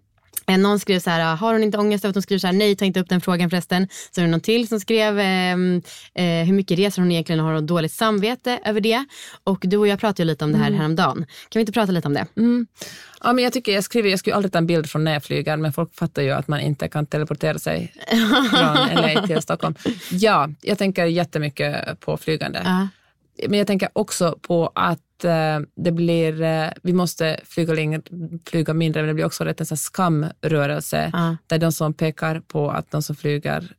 Någon 0.48 0.80
skrev 0.80 0.98
så 1.00 1.10
här, 1.10 1.36
har 1.36 1.52
hon 1.52 1.62
inte 1.62 1.78
ångest 1.78 2.04
över 2.04 2.10
att 2.10 2.16
hon 2.16 2.22
skriver 2.22 2.38
så 2.38 2.46
här, 2.46 2.54
nej 2.54 2.76
ta 2.76 2.84
inte 2.84 3.00
upp 3.00 3.08
den 3.08 3.20
frågan 3.20 3.50
förresten. 3.50 3.88
Så 4.10 4.20
är 4.20 4.24
det 4.24 4.30
någon 4.30 4.40
till 4.40 4.68
som 4.68 4.80
skrev 4.80 5.18
ehm, 5.18 5.82
eh, 6.14 6.24
hur 6.24 6.52
mycket 6.52 6.78
reser 6.78 7.02
hon 7.02 7.12
egentligen 7.12 7.40
och 7.40 7.46
har 7.46 7.54
hon 7.54 7.66
dåligt 7.66 7.92
samvete 7.92 8.58
över 8.64 8.80
det. 8.80 9.04
Och 9.44 9.58
du 9.62 9.76
och 9.76 9.88
jag 9.88 10.00
pratade 10.00 10.22
ju 10.22 10.26
lite 10.26 10.44
om 10.44 10.52
det 10.52 10.58
här 10.58 10.66
Mm. 10.66 10.78
häromdagen. 10.80 11.16
Kan 11.48 11.58
vi 11.58 11.60
inte 11.60 11.72
prata 11.72 11.92
lite 11.92 12.08
om 12.08 12.14
det? 12.14 12.26
Mm. 12.36 12.66
Ja, 13.22 13.32
men 13.32 13.44
jag, 13.44 13.52
tycker, 13.52 13.72
jag, 13.72 13.84
skriver, 13.84 14.10
jag 14.10 14.18
skulle 14.18 14.36
aldrig 14.36 14.52
ta 14.52 14.58
en 14.58 14.66
bild 14.66 14.90
från 14.90 15.04
när 15.04 15.12
jag 15.12 15.24
flyger, 15.24 15.56
men 15.56 15.72
folk 15.72 15.94
fattar 15.94 16.22
ju 16.22 16.30
att 16.30 16.48
man 16.48 16.60
inte 16.60 16.88
kan 16.88 17.06
teleportera 17.06 17.58
sig 17.58 17.92
från 18.50 19.02
LA 19.02 19.26
till 19.26 19.42
Stockholm. 19.42 19.74
Ja, 20.10 20.48
jag 20.60 20.78
tänker 20.78 21.04
jättemycket 21.04 22.00
på 22.00 22.16
flygande. 22.16 22.62
Ja. 22.64 22.88
Men 23.48 23.58
jag 23.58 23.66
tänker 23.66 23.88
också 23.92 24.38
på 24.42 24.72
att 24.74 25.00
det 25.76 25.92
blir, 25.92 26.42
eh, 26.42 26.68
vi 26.82 26.92
måste 26.92 27.40
flyga, 27.44 27.74
längre, 27.74 28.02
flyga 28.46 28.74
mindre, 28.74 29.02
men 29.02 29.08
det 29.08 29.14
blir 29.14 29.24
också 29.24 29.44
rätt 29.44 29.60
en 29.70 29.76
skamrörelse 29.76 31.10
Ja. 31.12 31.36
där 31.46 31.58
de 31.58 31.72
som 31.72 31.94
pekar 31.94 32.40
på 32.40 32.70
att 32.70 32.90
de 32.90 33.02
som 33.02 33.16
flyger 33.16 33.72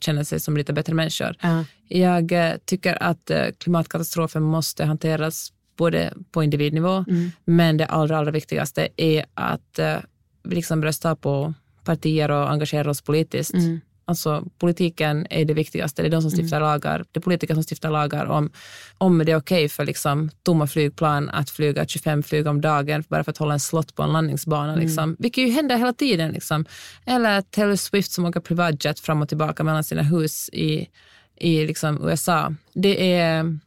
känner 0.00 0.24
sig 0.24 0.40
som 0.40 0.56
lite 0.56 0.72
bättre 0.72 0.94
människor. 0.94 1.36
Ja. 1.42 1.64
Jag 1.88 2.32
eh, 2.32 2.52
tycker 2.64 3.02
att 3.02 3.30
eh, 3.30 3.46
klimatkatastrofen 3.58 4.42
måste 4.42 4.84
hanteras 4.84 5.52
både 5.76 6.12
på 6.32 6.42
individnivå, 6.42 7.04
Mm. 7.08 7.30
men 7.44 7.76
det 7.76 7.86
allra, 7.86 8.18
allra 8.18 8.30
viktigaste 8.30 8.88
är 8.96 9.24
att 9.34 9.78
eh, 9.78 9.96
vi 10.44 10.54
liksom 10.54 10.84
röstar 10.84 11.14
på 11.14 11.54
partier 11.84 12.30
och 12.30 12.50
engagerar 12.50 12.88
oss 12.88 13.00
politiskt. 13.02 13.54
Mm. 13.54 13.80
Alltså 14.12 14.44
politiken 14.58 15.26
är 15.30 15.44
det 15.44 15.54
viktigaste. 15.54 16.02
Det 16.02 16.08
är 16.08 16.10
de 16.10 16.22
som 16.22 16.30
stiftar 16.30 16.60
lagar. 16.60 17.04
Det 17.12 17.18
är 17.18 17.22
politiker 17.22 17.54
som 17.54 17.62
stiftar 17.62 17.90
lagar 17.90 18.26
om, 18.26 18.50
om 18.98 19.18
det 19.18 19.32
är 19.32 19.36
okej 19.36 19.68
för 19.68 19.84
liksom, 19.84 20.30
tomma 20.42 20.66
flygplan 20.66 21.28
att 21.28 21.50
flyga 21.50 21.86
25 21.86 22.22
flyg 22.22 22.46
om 22.46 22.60
dagen 22.60 23.04
bara 23.08 23.24
för 23.24 23.30
att 23.30 23.38
hålla 23.38 23.54
en 23.54 23.60
slott 23.60 23.94
på 23.94 24.02
en 24.02 24.12
landningsbana. 24.12 24.72
Mm. 24.72 24.84
Liksom. 24.86 25.16
Vilket 25.18 25.44
ju 25.44 25.50
händer 25.50 25.76
hela 25.76 25.92
tiden. 25.92 26.32
Liksom. 26.32 26.64
Eller 27.06 27.40
Taylor 27.42 27.76
Swift 27.76 28.12
som 28.12 28.24
åker 28.24 28.40
privatjet 28.40 29.00
fram 29.00 29.22
och 29.22 29.28
tillbaka 29.28 29.64
mellan 29.64 29.84
sina 29.84 30.02
hus 30.02 30.48
i, 30.52 30.88
i 31.36 31.66
liksom 31.66 32.08
USA. 32.08 32.54
Det 32.74 33.12
är, 33.12 33.58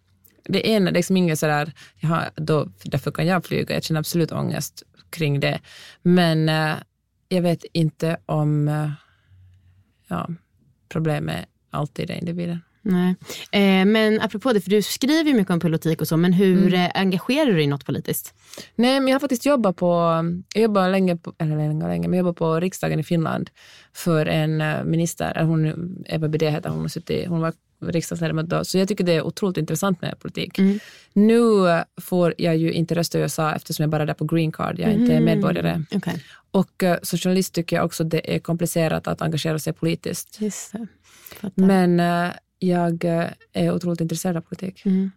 det 0.44 0.72
är 0.72 0.78
en- 0.78 0.86
liksom 0.86 1.18
inget 1.18 1.40
sådär, 1.40 1.72
jaha, 2.00 2.24
då, 2.36 2.68
därför 2.84 3.12
kan 3.12 3.28
jag 3.28 3.46
flyga. 3.46 3.74
Jag 3.76 3.84
känner 3.84 4.00
absolut 4.00 4.32
ångest 4.32 4.84
kring 5.10 5.40
det. 5.40 5.60
Men 6.02 6.50
eh, 6.50 6.76
jag 7.30 7.42
vet 7.42 7.66
inte 7.74 8.18
om 8.26 8.68
ja, 10.18 10.30
problemet 10.90 11.46
alltid 11.72 12.10
är 12.10 12.16
individen. 12.16 12.60
Nej. 12.82 13.16
Eh, 13.52 13.86
men 13.86 14.22
apropå 14.22 14.54
det, 14.54 14.62
för 14.62 14.70
du 14.70 14.82
skriver 14.82 15.24
ju 15.30 15.34
mycket 15.34 15.54
om 15.54 15.60
politik 15.60 16.02
och 16.02 16.08
så, 16.08 16.18
men 16.18 16.34
hur 16.34 16.58
Mm. 16.68 16.74
eh, 16.86 16.92
engagerar 16.96 17.46
du 17.46 17.54
dig 17.54 17.64
i 17.64 17.68
något 17.68 17.86
politiskt? 17.86 18.34
Nej, 18.76 19.00
men 19.00 19.08
jag 19.08 19.16
har 19.16 19.20
faktiskt 19.20 19.46
jobbat 19.46 19.76
på, 19.76 19.86
jag 20.54 20.62
jobbar 20.64 20.90
länge, 20.90 21.18
på, 21.18 21.34
eller 21.38 21.56
länge, 21.58 21.88
länge, 21.88 22.08
men 22.08 22.18
jag 22.18 22.26
jobbar 22.28 22.34
på 22.34 22.60
riksdagen 22.60 23.00
i 23.00 23.04
Finland 23.04 23.50
för 23.94 24.26
en 24.26 24.62
eh, 24.62 24.84
minister, 24.84 25.32
eller 25.36 25.46
hon, 25.48 26.04
Eva 26.06 26.28
Bidé 26.28 26.50
heter 26.50 26.70
hon, 26.70 26.90
suttit- 26.90 27.28
hon 27.28 27.42
var 27.42 27.54
riksdagsledamot 27.82 28.46
då, 28.46 28.66
så 28.66 28.78
jag 28.78 28.88
tycker 28.88 29.04
det 29.04 29.14
är 29.14 29.22
otroligt 29.22 29.58
intressant 29.58 30.02
med 30.02 30.20
politik. 30.20 30.60
Mm. 30.60 30.80
Nu 31.14 31.44
får 32.02 32.34
jag 32.38 32.58
ju 32.58 32.72
inte 32.72 32.96
rösta 32.96 33.18
i 33.18 33.22
USA 33.22 33.54
eftersom 33.56 33.84
jag 33.84 33.90
bara 33.90 34.02
är 34.04 34.08
där 34.08 34.14
på 34.14 34.26
green 34.26 34.52
card, 34.52 34.80
jag 34.80 34.90
är 34.90 34.94
inte 34.94 35.12
Mm. 35.14 35.26
medborgare. 35.26 35.84
Okej. 35.96 36.24
Och 36.52 36.84
eh, 36.84 36.98
som 37.04 37.20
journalist 37.20 37.54
tycker 37.54 37.76
jag 37.76 37.86
också 37.86 38.04
det 38.04 38.36
är 38.36 38.40
komplicerat 38.40 39.08
att 39.08 39.22
engagera 39.22 39.60
sig 39.60 39.74
politiskt. 39.74 40.40
Men 41.56 42.00
eh, 42.00 42.32
jag 42.60 43.06
eh, 43.06 43.26
är 43.54 43.74
otroligt 43.74 44.02
intresserad 44.02 44.38
av 44.38 44.42
politik. 44.42 44.86
Mm. 44.86 45.12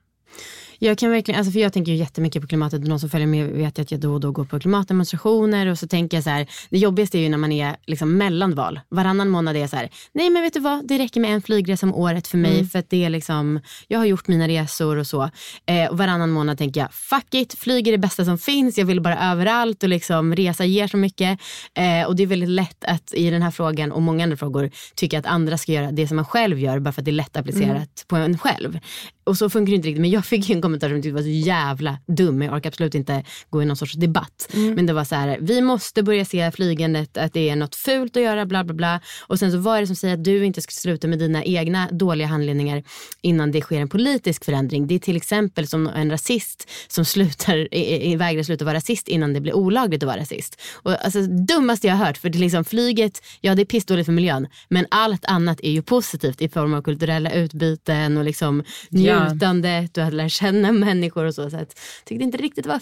Jag 0.79 0.99
kan 0.99 1.11
verkligen, 1.11 1.39
alltså 1.39 1.53
för 1.53 1.61
jag 1.61 1.73
tänker 1.73 1.93
ju 1.93 1.99
jättemycket 1.99 2.43
på 2.43 2.49
klimatet. 2.49 2.83
Någon 2.83 3.01
som 3.01 3.11
följer 3.11 3.27
med 3.27 3.47
vet 3.49 3.79
att 3.79 3.91
jag 3.91 4.01
då 4.01 4.15
och 4.15 4.21
då 4.21 4.31
går 4.33 4.45
på 4.45 4.61
klimatdemonstrationer 4.61 5.67
och 5.67 5.79
så 5.79 5.89
tänker 5.89 6.17
jag 6.17 6.25
så 6.25 6.31
här, 6.31 6.47
det 6.71 6.79
jobbigaste 6.79 7.19
är 7.19 7.21
ju 7.21 7.29
när 7.29 7.39
man 7.39 7.53
är 7.53 7.77
liksom 7.87 8.17
mellan 8.19 8.55
val. 8.55 8.81
Varannan 8.89 9.29
månad 9.29 9.57
är 9.57 9.61
jag 9.61 9.71
så 9.71 9.77
här, 9.77 9.91
nej 10.13 10.31
men 10.31 10.43
vet 10.43 10.53
du 10.55 10.61
vad, 10.61 10.89
det 10.89 10.99
räcker 10.99 11.21
med 11.21 11.35
en 11.35 11.43
flygresa 11.43 11.87
om 11.87 11.95
året 11.95 12.27
för 12.29 12.39
mig 12.39 12.55
Mm. 12.55 12.69
för 12.69 12.79
att 12.79 12.91
det 12.91 13.05
är 13.05 13.11
liksom, 13.11 13.61
jag 13.89 13.99
har 13.99 14.07
gjort 14.07 14.29
mina 14.29 14.49
resor 14.49 14.97
och 14.97 15.07
så. 15.07 15.31
Eh, 15.67 15.91
och 15.91 15.99
varannan 15.99 16.31
månad 16.31 16.59
tänker 16.59 16.81
jag, 16.81 16.93
fuck 16.95 17.35
it, 17.35 17.55
flyg 17.55 17.89
är 17.89 17.93
det 17.93 17.99
bästa 17.99 18.25
som 18.25 18.39
finns, 18.39 18.79
jag 18.79 18.85
vill 18.85 19.01
bara 19.01 19.31
överallt 19.33 19.83
och 19.83 19.89
liksom 19.89 20.35
resa 20.35 20.65
ger 20.65 20.87
så 20.87 20.97
mycket. 20.97 21.39
Eh, 21.75 22.07
och 22.07 22.17
det 22.17 22.23
är 22.23 22.27
väldigt 22.27 22.49
lätt 22.49 22.85
att 22.85 23.15
i 23.15 23.31
den 23.31 23.43
här 23.43 23.51
frågan 23.51 23.93
och 23.93 24.03
många 24.03 24.25
andra 24.25 24.37
frågor 24.37 24.71
tycka 24.95 25.19
att 25.19 25.27
andra 25.27 25.59
ska 25.59 25.73
göra 25.73 25.93
det 25.93 26.09
som 26.09 26.17
man 26.17 26.25
själv 26.25 26.59
gör 26.59 26.79
bara 26.79 26.93
för 26.93 27.01
att 27.01 27.05
det 27.05 27.11
är 27.11 27.13
lätt 27.13 27.37
applicerat 27.37 27.69
Mm. 27.71 27.87
på 28.09 28.17
en 28.17 28.39
själv. 28.39 28.79
Och 29.25 29.39
så 29.39 29.51
funkar 29.51 29.71
det 29.71 29.77
inte 29.77 29.89
riktigt. 29.89 30.01
Men 30.01 30.11
jag 30.11 30.25
fick 30.27 30.49
ju 30.49 30.55
en 30.55 30.61
kommentar 30.69 30.89
som 30.89 30.97
jag 30.97 31.03
tyckte 31.03 31.15
var 31.15 31.23
så 31.23 31.29
jävla 31.29 31.99
dum. 32.07 32.43
Jag 32.43 32.55
orkar 32.55 32.71
absolut 32.71 32.95
inte 32.95 33.25
gå 33.51 33.63
i 33.63 33.65
någon 33.65 33.77
sorts 33.77 33.95
debatt. 33.95 34.49
Mm. 34.55 34.75
Men 34.75 34.87
det 34.87 34.93
var 34.93 35.05
så 35.05 35.15
här, 35.15 35.39
vi 35.41 35.61
måste 35.61 36.03
börja 36.03 36.25
se 36.25 36.51
flygandet 36.51 37.17
att 37.17 37.33
det 37.33 37.49
är 37.49 37.57
något 37.57 37.75
fult 37.75 38.17
att 38.17 38.23
göra, 38.23 38.47
bla 38.47 38.65
bla 38.65 38.75
bla. 38.75 39.01
Och 39.27 39.39
sen 39.39 39.53
så 39.53 39.59
vad 39.59 39.77
är 39.77 39.81
det 39.81 39.87
som 39.87 39.97
säger 39.97 40.15
att 40.15 40.25
du 40.25 40.45
inte 40.45 40.63
ska 40.63 40.71
sluta 40.71 41.09
med 41.09 41.19
dina 41.19 41.45
egna 41.45 41.89
dåliga 41.91 42.27
handlingar 42.27 42.83
innan 43.23 43.53
det 43.53 43.61
sker 43.61 43.81
en 43.81 43.89
politisk 43.89 44.45
förändring. 44.45 44.87
Det 44.87 44.95
är 44.95 44.99
till 44.99 45.17
exempel 45.17 45.67
som 45.67 45.87
en 45.87 46.11
rasist 46.11 46.71
som 46.89 47.05
slutar, 47.05 47.69
vägrar 48.17 48.43
sluta 48.43 48.65
vara 48.65 48.77
rasist 48.77 49.09
innan 49.09 49.33
det 49.33 49.41
blir 49.41 49.55
olagligt 49.57 50.03
att 50.03 50.07
vara 50.07 50.21
rasist. 50.21 50.61
Och 50.75 51.05
alltså, 51.05 51.23
dummaste 51.23 51.87
jag 51.87 51.95
har 51.95 52.07
hört, 52.07 52.19
för 52.19 52.29
det 52.29 52.39
är 52.39 52.41
liksom 52.41 52.65
flyget, 52.65 53.23
ja 53.41 53.55
det 53.55 53.63
är 53.63 53.67
pissdåligt 53.67 54.07
för 54.07 54.13
miljön, 54.13 54.47
men 54.69 54.87
allt 54.91 55.25
annat 55.25 55.61
är 55.63 55.71
ju 55.71 55.83
positivt 55.83 56.43
i 56.43 56.49
form 56.49 56.75
av 56.75 56.83
kulturella 56.83 57.33
utbyten 57.33 58.17
och 58.19 58.25
liksom 58.25 58.63
Ja. 58.91 59.29
njutandet 59.29 59.99
och 59.99 60.05
att 60.05 60.15
lära 60.15 60.29
känna 60.29 60.58
människor 60.61 61.25
och 61.25 61.35
så. 61.35 61.51
så 61.51 61.57
att, 61.57 61.81
tyckte 62.05 62.25
inte 62.25 62.39
riktigt 62.39 62.65
det 62.65 62.69
var 62.71 62.79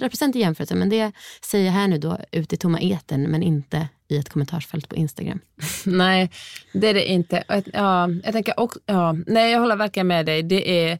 100% 0.00 0.36
i 0.36 0.40
jämförelse, 0.40 0.74
men 0.74 0.88
det 0.88 1.12
säger 1.44 1.64
jag 1.64 1.72
här 1.72 1.88
nu 1.88 1.98
då 1.98 2.18
ut 2.32 2.52
i 2.52 2.56
tomma 2.56 2.80
eten 2.80 3.22
men 3.22 3.42
inte 3.42 3.88
i 4.08 4.16
ett 4.16 4.28
kommentarsfält 4.28 4.88
på 4.88 4.96
Instagram. 4.96 5.40
Nej, 5.84 6.30
det 6.72 6.88
är 6.88 6.94
det 6.94 7.06
inte. 7.10 7.44
Ja, 7.72 8.08
jag 8.24 8.32
tänker 8.32 8.60
också, 8.60 8.80
ja, 8.86 9.16
nej, 9.26 9.52
jag 9.52 9.60
håller 9.60 9.76
verkligen 9.76 10.06
med 10.06 10.26
dig. 10.26 10.42
Det 10.42 10.88
är, 10.90 10.98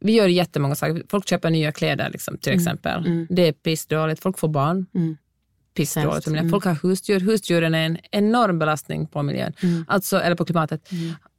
vi 0.00 0.12
gör 0.12 0.28
jättemånga 0.28 0.74
saker. 0.74 1.02
Folk 1.08 1.28
köper 1.28 1.50
nya 1.50 1.72
kläder 1.72 2.10
liksom, 2.12 2.38
till 2.38 2.52
Mm. 2.52 2.60
exempel. 2.60 3.06
Mm. 3.06 3.26
Det 3.30 3.48
är 3.48 3.52
pissdåligt. 3.52 4.22
Folk 4.22 4.38
får 4.38 4.48
barn. 4.48 4.86
Mm. 4.94 5.16
Pissdåligt 5.74 6.24
för 6.24 6.30
miljön. 6.30 6.44
Mm. 6.44 6.50
Folk 6.50 6.64
har 6.64 6.78
husdjur. 6.82 7.20
Husdjuren 7.20 7.74
är 7.74 7.86
en 7.86 7.98
enorm 8.10 8.58
belastning 8.58 9.06
på 9.06 9.22
miljön. 9.22 9.52
Mm. 9.62 9.84
Alltså, 9.88 10.20
eller 10.20 10.36
på 10.36 10.44
klimatet. 10.44 10.90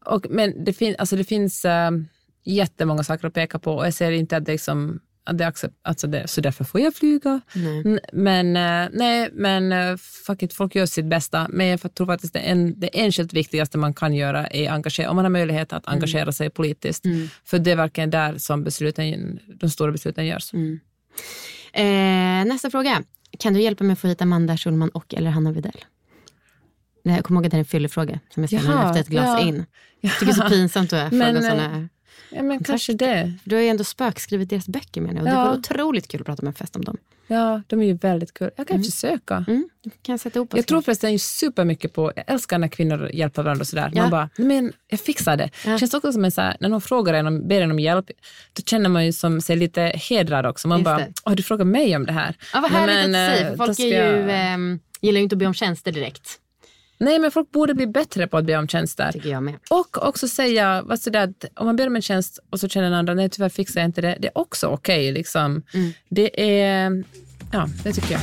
Och, 0.05 0.25
men 0.29 0.63
det, 0.63 0.73
fin, 0.73 0.95
alltså, 0.99 1.15
det 1.15 1.23
finns 1.23 1.65
äh, 1.65 1.91
jättemånga 2.43 3.03
saker 3.03 3.27
att 3.27 3.33
peka 3.33 3.59
på 3.59 3.73
och 3.73 3.85
jag 3.85 3.93
ser 3.93 4.11
inte 4.11 4.37
att 4.37 4.45
det, 4.45 4.51
liksom, 4.51 4.99
att 5.23 5.37
det 5.37 5.47
accept, 5.47 5.75
alltså 5.81 6.07
det, 6.07 6.27
så 6.27 6.41
därför 6.41 6.63
får 6.63 6.81
jag 6.81 6.95
flyga. 6.95 7.41
Nej. 7.53 7.99
Men, 8.13 8.55
eh, 8.55 8.89
nej, 8.93 9.29
men 9.33 9.71
eh, 9.71 9.97
fuck 9.97 10.43
it, 10.43 10.53
folk 10.53 10.75
gör 10.75 10.85
sitt 10.85 11.05
bästa. 11.05 11.47
Men 11.49 11.67
jag 11.67 11.93
tror 11.95 12.07
faktiskt 12.07 12.33
det, 12.33 12.39
en, 12.39 12.79
det 12.79 12.89
enskilt 12.93 13.33
viktigaste 13.33 13.77
man 13.77 13.93
kan 13.93 14.15
göra 14.15 14.47
är 14.47 14.69
engagera, 14.69 15.09
om 15.09 15.15
man 15.15 15.25
har 15.25 15.29
möjlighet 15.29 15.73
att 15.73 15.87
engagera 15.87 16.31
sig 16.31 16.49
politiskt. 16.49 17.05
Mm. 17.05 17.29
För 17.45 17.59
det 17.59 17.71
är 17.71 17.75
verkligen 17.75 18.09
där 18.09 18.37
som 18.37 18.63
besluten, 18.63 19.39
de 19.59 19.69
stora 19.69 19.91
besluten 19.91 20.25
görs. 20.25 20.53
Mm. 20.53 20.79
Eh, 21.73 22.45
nästa 22.45 22.69
fråga. 22.69 23.03
Kan 23.39 23.53
du 23.53 23.61
hjälpa 23.61 23.83
mig 23.83 23.93
att 23.93 23.99
få 23.99 24.07
hit 24.07 24.21
Amanda 24.21 24.57
Schulman 24.57 24.89
och 24.89 25.13
eller 25.13 25.31
Hanna 25.31 25.51
Widell? 25.51 25.85
Jag 27.03 27.23
kommer 27.23 27.39
ihåg 27.39 27.45
att 27.45 27.51
det 27.51 27.57
är 27.57 27.59
en 27.59 27.65
fyllefråga 27.65 28.19
som 28.29 28.43
jag 28.43 28.51
Jaha, 28.51 28.87
efter 28.87 29.01
ett 29.01 29.07
glas 29.07 29.41
ja. 29.41 29.47
in. 29.47 29.65
Jag 30.01 30.11
tycker 30.19 30.25
det 30.25 30.31
är 30.31 30.49
så 30.49 30.49
pinsamt 30.49 30.93
att 30.93 31.11
Men, 31.11 31.35
eh, 31.35 31.41
sådana 31.41 31.89
Ja, 32.29 32.41
men 32.43 32.63
kanske 32.63 32.93
det. 32.93 33.33
Du 33.43 33.55
har 33.55 33.61
ju 33.63 33.67
ändå 33.69 33.83
spökskrivit 33.83 34.49
deras 34.49 34.67
böcker 34.67 35.01
menar 35.01 35.13
jag. 35.13 35.21
Och 35.21 35.25
Det 35.29 35.35
Ja. 35.35 35.45
var 35.45 35.57
otroligt 35.57 36.07
kul 36.07 36.21
att 36.21 36.25
prata 36.25 36.41
med 36.41 36.47
en 36.49 36.53
fest 36.55 36.75
om 36.75 36.83
dem. 36.85 36.97
Ja, 37.27 37.61
de 37.67 37.81
är 37.81 37.85
ju 37.85 37.93
väldigt 37.93 38.33
kul. 38.33 38.49
Jag 38.55 38.67
kan 38.67 38.75
Mm. 38.75 38.83
försöka. 38.83 39.45
Mm. 39.47 39.69
Kan 40.01 40.13
jag 40.13 40.19
sätta 40.19 40.39
ihop 40.39 40.53
Jag 40.55 40.67
tror 40.67 40.81
förresten 40.81 41.19
supermycket 41.19 41.93
på, 41.93 42.11
jag 42.15 42.25
älskar 42.27 42.57
när 42.57 42.67
kvinnor 42.67 43.09
hjälper 43.13 43.43
varandra 43.43 43.61
och 43.61 43.67
sådär. 43.67 43.91
Ja. 43.93 44.01
Man 44.01 44.11
bara, 44.11 44.29
"Nej, 44.37 44.47
men 44.47 44.73
jag 44.87 44.99
fixar 44.99 45.37
det. 45.37 45.49
Ja. 45.65 45.71
Det 45.71 45.79
känns 45.79 45.93
också 45.93 46.13
som 46.13 46.25
en 46.25 46.31
så 46.31 46.41
här, 46.41 46.57
när 46.59 46.69
någon 46.69 46.81
frågar 46.81 47.13
en, 47.13 47.27
om, 47.27 47.47
ber 47.47 47.61
en 47.61 47.71
om 47.71 47.79
hjälp, 47.79 48.05
då 48.53 48.61
känner 48.65 48.89
man 48.89 49.05
ju 49.05 49.13
som 49.13 49.41
sig 49.41 49.55
lite 49.55 49.81
hedrad 49.81 50.45
också. 50.45 50.67
Man 50.67 50.77
Just 50.79 50.85
bara. 50.85 51.05
Åh, 51.25 51.33
du 51.35 51.43
frågar 51.43 51.65
mig 51.65 51.95
om 51.95 52.05
det 52.05 52.11
här. 52.13 52.35
Ja, 52.53 52.61
vad 52.61 52.71
härligt 52.71 53.09
men, 53.11 53.29
att 53.31 53.35
säga. 53.37 53.41
eh, 53.47 53.51
För 53.51 53.57
då 53.57 53.65
folk 53.65 53.73
ska 53.77 53.83
är 53.83 54.15
ju, 54.17 54.31
ehm, 54.31 54.79
gillar 55.01 55.17
ju 55.17 55.23
inte 55.23 55.33
att 55.35 55.39
be 55.39 55.45
om 55.45 55.53
tjänster 55.53 55.91
direkt. 55.91 56.39
Nej, 57.01 57.19
men 57.19 57.31
folk 57.31 57.51
borde 57.51 57.73
bli 57.73 57.87
bättre 57.87 58.27
på 58.27 58.37
att 58.37 58.45
be 58.45 58.57
om 58.57 58.67
tjänster. 58.67 59.11
Tycker 59.11 59.29
jag 59.29 59.43
med. 59.43 59.55
Och 59.69 60.07
också 60.07 60.27
säga, 60.27 60.81
vad 60.85 60.99
sådär, 60.99 61.23
att 61.23 61.45
om 61.55 61.65
man 61.65 61.75
ber 61.75 61.87
om 61.87 61.95
en 61.95 62.01
tjänst 62.01 62.39
och 62.49 62.59
så 62.59 62.69
känner 62.69 62.89
den 62.89 62.99
andra, 62.99 63.13
nej 63.13 63.29
tyvärr 63.29 63.49
fixar 63.49 63.81
jag 63.81 63.87
inte 63.87 64.01
det. 64.01 64.17
Det 64.19 64.27
är 64.27 64.37
också 64.37 64.67
okej. 64.67 65.11
liksom. 65.11 65.63
Mm. 65.73 65.91
Det 66.09 66.59
är, 66.61 67.03
ja 67.51 67.67
det 67.83 67.93
tycker 67.93 68.11
jag. 68.11 68.21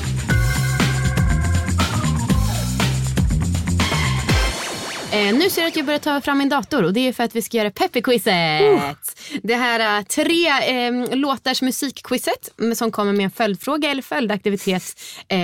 Eh, 5.13 5.35
nu 5.35 5.51
ser 5.51 5.63
jag 5.63 5.69
att 5.69 5.77
jag 5.77 5.87
börjar 5.87 5.99
ta 5.99 6.21
fram 6.21 6.39
min 6.39 6.49
dator 6.49 6.83
och 6.83 6.93
det 6.93 7.09
är 7.09 7.13
för 7.13 7.25
att 7.25 7.37
vi 7.37 7.43
ska 7.43 7.57
göra 7.57 7.71
Peppy-quizet. 7.71 8.97
Det 9.43 9.55
här 9.55 9.99
eh, 9.99 10.05
tre 10.05 10.49
eh, 10.49 11.17
låtars 11.17 11.63
musikquizet 11.63 12.51
som 12.75 12.91
kommer 12.91 13.13
med 13.13 13.25
en 13.25 13.31
följdfråga 13.31 13.91
eller 13.91 14.03
följdaktivitet. 14.03 15.01
Eh, 15.29 15.39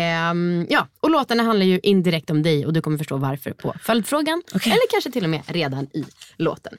ja, 0.69 0.89
och 1.01 1.11
låtarna 1.11 1.43
handlar 1.43 1.67
ju 1.67 1.81
indirekt 1.83 2.31
om 2.31 2.43
dig 2.43 2.67
och 2.67 2.73
du 2.73 2.83
kommer 2.83 2.99
förstå 2.99 3.17
varför 3.17 3.51
på 3.51 3.75
följdfrågan. 3.83 4.43
Eller 4.53 4.91
kanske 4.91 5.11
till 5.11 5.25
och 5.25 5.31
med 5.31 5.43
redan 5.47 5.85
i 5.85 6.05
låten. 6.37 6.79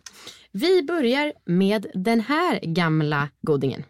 Vi 0.52 0.84
börjar 0.84 1.34
med 1.46 1.86
den 1.94 2.22
här 2.22 2.60
gamla 2.64 3.30
godingen. 3.42 3.84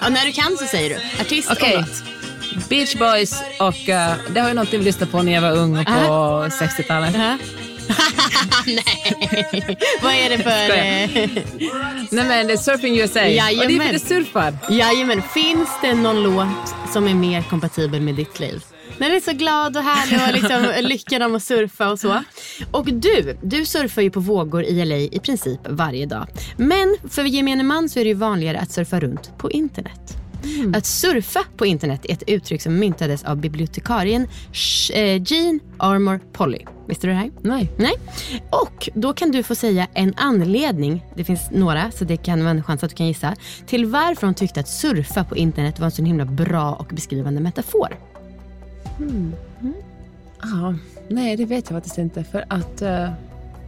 Ja, 0.00 0.08
när 0.08 0.26
du 0.26 0.32
kan 0.32 0.56
så 0.58 0.66
säger 0.66 0.90
du. 0.90 0.96
Artist 1.20 1.50
Okej. 1.50 1.76
och 1.76 1.80
låt. 1.80 2.21
Beach 2.68 2.94
Boys 2.94 3.42
och 3.60 3.88
eh, 3.88 4.12
det 4.34 4.40
har 4.40 4.48
ju 4.48 4.54
någonting 4.54 4.78
vi 4.78 4.84
lyssnade 4.84 5.12
på 5.12 5.22
när 5.22 5.32
jag 5.32 5.40
var 5.42 5.52
ung 5.56 5.84
på 5.84 5.90
Ah. 5.92 6.48
60-talet. 6.48 7.16
Nej, 8.66 9.78
vad 10.02 10.12
är 10.14 10.30
det 10.30 10.38
för... 10.38 10.50
Eh, 10.50 11.44
Nej 12.10 12.24
men 12.28 12.46
det 12.46 12.52
är 12.52 12.56
Surfing 12.56 12.98
USA. 12.98 13.20
Och 13.20 13.26
det 13.26 13.38
är 13.38 13.50
Jajamän. 13.50 13.86
för 13.86 13.92
det 13.92 13.98
surfar. 13.98 14.56
Jajamän, 14.70 15.22
finns 15.22 15.68
det 15.82 15.94
någon 15.94 16.22
låt 16.22 16.74
som 16.92 17.08
är 17.08 17.14
mer 17.14 17.42
kompatibel 17.42 18.00
med 18.00 18.14
ditt 18.14 18.40
liv? 18.40 18.64
När 18.98 19.10
du 19.10 19.16
är 19.16 19.20
så 19.20 19.32
glad 19.32 19.76
och 19.76 19.82
härlig 19.82 20.20
och 20.28 20.32
liksom 20.42 20.72
lyckan 20.88 21.22
om 21.22 21.34
att 21.34 21.42
surfa 21.42 21.90
och 21.90 21.98
så. 21.98 22.22
Och 22.70 22.84
du, 22.92 23.38
du 23.42 23.66
surfar 23.66 24.02
ju 24.02 24.10
på 24.10 24.20
vågor 24.20 24.64
i 24.64 24.84
LA 24.84 24.96
i 24.96 25.20
princip 25.22 25.60
varje 25.68 26.06
dag. 26.06 26.26
Men 26.56 26.96
för 27.10 27.24
gemene 27.24 27.62
man 27.62 27.88
så 27.88 28.00
är 28.00 28.04
det 28.04 28.08
ju 28.08 28.14
vanligare 28.14 28.58
att 28.58 28.72
surfa 28.72 29.00
runt 29.00 29.38
på 29.38 29.50
internet. 29.50 30.16
Att 30.74 30.86
surfa 30.86 31.44
på 31.56 31.66
internet 31.66 32.00
är 32.08 32.12
ett 32.12 32.22
uttryck 32.26 32.62
som 32.62 32.78
myntades 32.78 33.24
av 33.24 33.36
bibliotekarien 33.36 34.22
eh, 34.92 35.22
Jean 35.22 35.60
Armour 35.78 36.20
Polly. 36.32 36.58
Visste 36.86 37.06
du 37.06 37.12
det 37.12 37.18
här? 37.18 37.30
Nej. 37.40 37.70
Nej. 37.76 37.94
Och 38.50 38.88
då 38.94 39.12
kan 39.12 39.30
du 39.30 39.42
få 39.42 39.54
säga 39.54 39.86
en 39.94 40.14
anledning, 40.16 41.04
det 41.16 41.24
finns 41.24 41.50
några 41.50 41.90
så 41.90 42.04
det 42.04 42.16
kan 42.16 42.40
vara 42.40 42.50
en 42.50 42.62
chans 42.62 42.84
att 42.84 42.90
du 42.90 42.96
kan 42.96 43.06
gissa, 43.06 43.36
till 43.66 43.86
varför 43.86 44.26
hon 44.26 44.34
tyckte 44.34 44.60
att 44.60 44.68
surfa 44.68 45.24
på 45.24 45.36
internet 45.36 45.78
var 45.78 45.86
en 45.86 45.90
så 45.90 46.04
himla 46.04 46.24
bra 46.24 46.72
och 46.72 46.86
beskrivande 46.86 47.40
metafor. 47.40 47.96
Ja, 50.42 50.74
nej 51.08 51.36
det 51.36 51.44
vet 51.44 51.70
jag 51.70 51.76
faktiskt 51.76 51.98
inte. 51.98 52.24
För 52.24 52.44
att, 52.48 52.82
eh, 52.82 53.10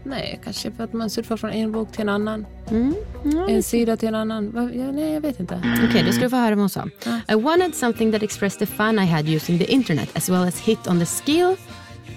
nej 0.05 0.41
kanske 0.45 0.71
för 0.71 0.85
att 0.85 0.93
man 0.93 1.11
surfar 1.11 1.37
från 1.37 1.51
en 1.51 1.73
bok 1.73 1.93
till 1.93 2.01
en 2.01 2.09
annan. 2.09 2.47
Mm. 2.71 2.95
Ja, 3.25 3.49
En 3.49 3.63
sida 3.63 3.97
till 3.97 4.09
en 4.09 4.15
annan. 4.15 4.53
Ja, 4.75 4.93
nej 4.93 5.15
jag 5.15 5.21
vet 5.21 5.41
inte. 5.41 5.63
Okej, 5.89 6.03
då 6.07 6.13
ska 6.13 6.23
du 6.25 6.31
få 6.31 6.37
höra 6.37 6.51
vad 6.51 6.59
hon 6.59 6.71
sa. 6.71 6.89
I 7.29 7.35
wanted 7.35 7.75
something 7.75 8.13
that 8.13 8.23
expressed 8.23 8.59
the 8.69 8.75
fun 8.75 8.99
I 8.99 9.07
had 9.07 9.29
using 9.29 9.59
the 9.59 9.65
internet 9.65 10.17
as 10.17 10.29
well 10.29 10.49
as 10.49 10.61
hit 10.61 10.87
on 10.87 10.99
the 11.01 11.07
skill 11.07 11.57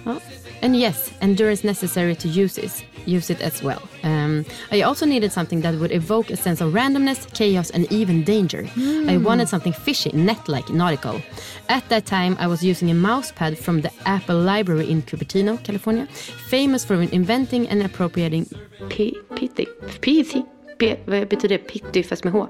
ja, 0.04 0.16
and 0.62 0.76
yes, 0.76 1.12
endurance 1.22 1.64
necessary 1.64 2.16
to 2.16 2.28
use 2.28 2.58
it, 2.58 2.84
use 3.06 3.30
it 3.30 3.42
as 3.42 3.62
well. 3.64 3.82
Um, 4.04 4.46
I 4.72 4.82
also 4.82 5.06
needed 5.06 5.32
something 5.32 5.62
that 5.62 5.76
would 5.76 5.92
evoke 5.92 6.30
a 6.30 6.36
sense 6.36 6.62
of 6.62 6.74
randomness, 6.74 7.32
chaos 7.34 7.70
and 7.70 7.92
even 7.92 8.24
danger. 8.24 8.68
I 9.08 9.18
wanted 9.18 9.48
something 9.50 9.74
fishy, 9.74 10.12
net-like, 10.14 10.70
nautical. 10.70 11.22
At 11.70 11.88
that 11.90 12.06
time 12.06 12.36
I 12.40 12.48
was 12.48 12.64
using 12.64 12.90
a 12.92 12.94
mousepad 12.96 13.58
from 13.58 13.82
the 13.82 13.92
Apple 14.06 14.40
Library 14.40 14.90
in 14.90 15.02
Cupertino, 15.02 15.58
California, 15.64 16.08
famous 16.50 16.86
for 16.86 16.96
inventing 17.02 17.68
and 17.70 17.82
appropriating 17.84 18.46
p- 18.90 19.18
pitty, 19.36 19.68
pitty, 20.02 20.44
p- 20.78 20.96
vad 21.08 21.30
betyder 21.30 21.58
pitty 21.58 22.02
fast 22.04 22.24
med 22.26 22.34
H? 22.36 22.50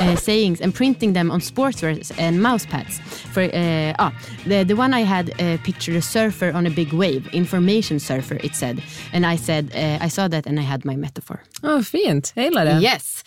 Eh, 0.00 0.16
sayings 0.16 0.60
and 0.60 0.74
printing 0.74 1.14
them 1.14 1.30
on 1.30 1.40
sportswears 1.40 2.12
and 2.18 2.38
mousepads. 2.40 3.00
For, 3.32 3.40
eh, 3.42 3.94
ah, 3.98 4.12
the, 4.44 4.64
the 4.64 4.74
one 4.74 4.94
I 5.00 5.04
had 5.04 5.30
uh, 5.40 5.58
pictured 5.64 5.96
a 5.96 6.02
surfer 6.02 6.52
on 6.52 6.66
a 6.66 6.70
big 6.70 6.92
wave, 6.92 7.22
information 7.32 8.00
surfer 8.00 8.34
it 8.44 8.54
said. 8.54 8.82
And 9.14 9.26
I 9.26 9.36
said, 9.38 9.70
eh, 9.74 10.06
I 10.06 10.10
saw 10.10 10.28
that 10.28 10.46
and 10.46 10.58
I 10.60 10.62
had 10.62 10.84
my 10.84 10.96
metaphor. 10.96 11.40
Ja, 11.62 11.82
fint, 11.82 12.32
jag 12.34 12.44
gillar 12.44 12.64
det. 12.64 12.80
Yes! 12.82 13.24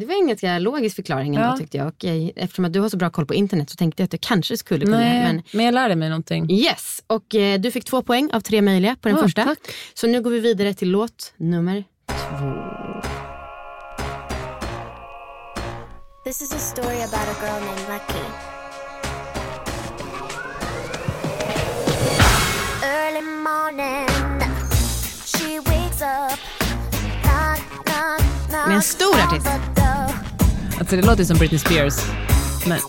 Det 0.00 0.06
var 0.06 0.14
en 0.22 0.28
ganska 0.28 0.58
logisk 0.58 0.96
förklaring 0.96 1.34
ändå 1.36 1.48
Ja. 1.48 1.56
tyckte 1.56 1.76
jag. 1.76 1.86
Och, 1.86 2.04
eh, 2.04 2.28
eftersom 2.36 2.64
att 2.64 2.72
du 2.72 2.80
har 2.80 2.88
så 2.88 2.96
bra 2.96 3.10
koll 3.10 3.26
på 3.26 3.34
internet 3.34 3.70
så 3.70 3.76
tänkte 3.76 4.02
jag 4.02 4.04
att 4.04 4.10
du 4.10 4.18
kanske 4.20 4.56
skulle 4.56 4.84
kunna. 4.84 4.98
Nej, 4.98 5.22
Men 5.22 5.42
men 5.52 5.64
jag 5.64 5.74
lärde 5.74 5.96
mig 5.96 6.08
någonting. 6.08 6.50
yes! 6.52 7.02
Och 7.06 7.24
du 7.60 7.70
fick 7.70 7.84
två 7.84 8.02
poäng 8.02 8.30
av 8.32 8.40
tre 8.40 8.62
möjliga 8.62 8.96
på 9.00 9.08
den 9.08 9.16
Ja, 9.16 9.22
första. 9.24 9.44
tack. 9.44 9.58
Så 9.94 10.06
nu 10.06 10.22
går 10.22 10.30
vi 10.30 10.40
vidare 10.40 10.74
till 10.74 10.90
låt 10.90 11.32
nummer 11.36 11.84
två. 12.08 12.83
This 16.24 16.40
is 16.40 16.52
a 16.54 16.58
story 16.58 17.02
about 17.02 17.28
a 17.28 17.34
girl 17.38 17.60
named 17.60 17.86
Lucky. 17.86 18.24
Early 22.82 23.20
morning, 23.20 24.08
she 25.26 25.58
wakes 25.60 26.00
up. 26.00 26.38
Knock, 27.24 27.60
knock, 27.84 28.22
knock. 28.48 28.68
En 28.68 28.82
stor 28.82 29.14
artist. 29.20 29.46
Alltså 30.78 30.96
det 30.96 31.02
låter 31.02 31.24
som 31.24 31.38
Britney 31.38 31.58
Spears. 31.58 31.94
Men 32.66 32.80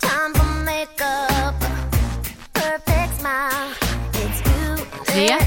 Tre. 5.07 5.37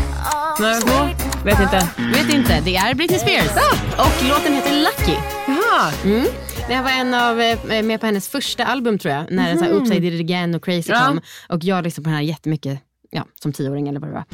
Nej, 0.61 0.80
wait 0.84 1.28
vet 1.45 1.61
inte. 1.61 1.89
Vet 2.14 2.34
inte, 2.34 2.61
det 2.61 2.76
är 2.76 2.95
Britney 2.95 3.18
Spears. 3.18 3.51
Och 3.97 4.24
låten 4.28 4.53
heter 4.53 4.72
Lucky. 4.72 5.16
Jaha. 5.47 5.93
Mm. 6.05 6.26
Det 6.69 6.75
här 6.75 6.83
var 6.83 6.91
en 6.91 7.14
av, 7.14 7.41
eh, 7.41 7.83
med 7.83 8.01
på 8.01 8.07
hennes 8.07 8.29
första 8.29 8.64
album 8.64 8.99
tror 8.99 9.14
jag. 9.14 9.31
När 9.31 9.47
mm. 9.53 9.59
så 9.59 9.64
här, 9.64 9.75
Oops 9.75 9.91
I 9.91 10.01
did 10.01 10.14
it 10.14 10.21
again 10.21 10.55
och 10.55 10.64
Crazy 10.64 10.93
Ja. 10.93 11.07
kom. 11.07 11.21
Och 11.49 11.64
jag 11.64 11.85
lyssnade 11.85 12.05
på 12.05 12.09
den 12.09 12.16
här 12.16 12.23
jättemycket. 12.23 12.81
Ja, 13.11 13.25
som 13.43 13.53
tioåring 13.53 13.89
eller 13.89 14.01
vad 14.01 14.11
det 14.11 14.15
var. 14.15 14.25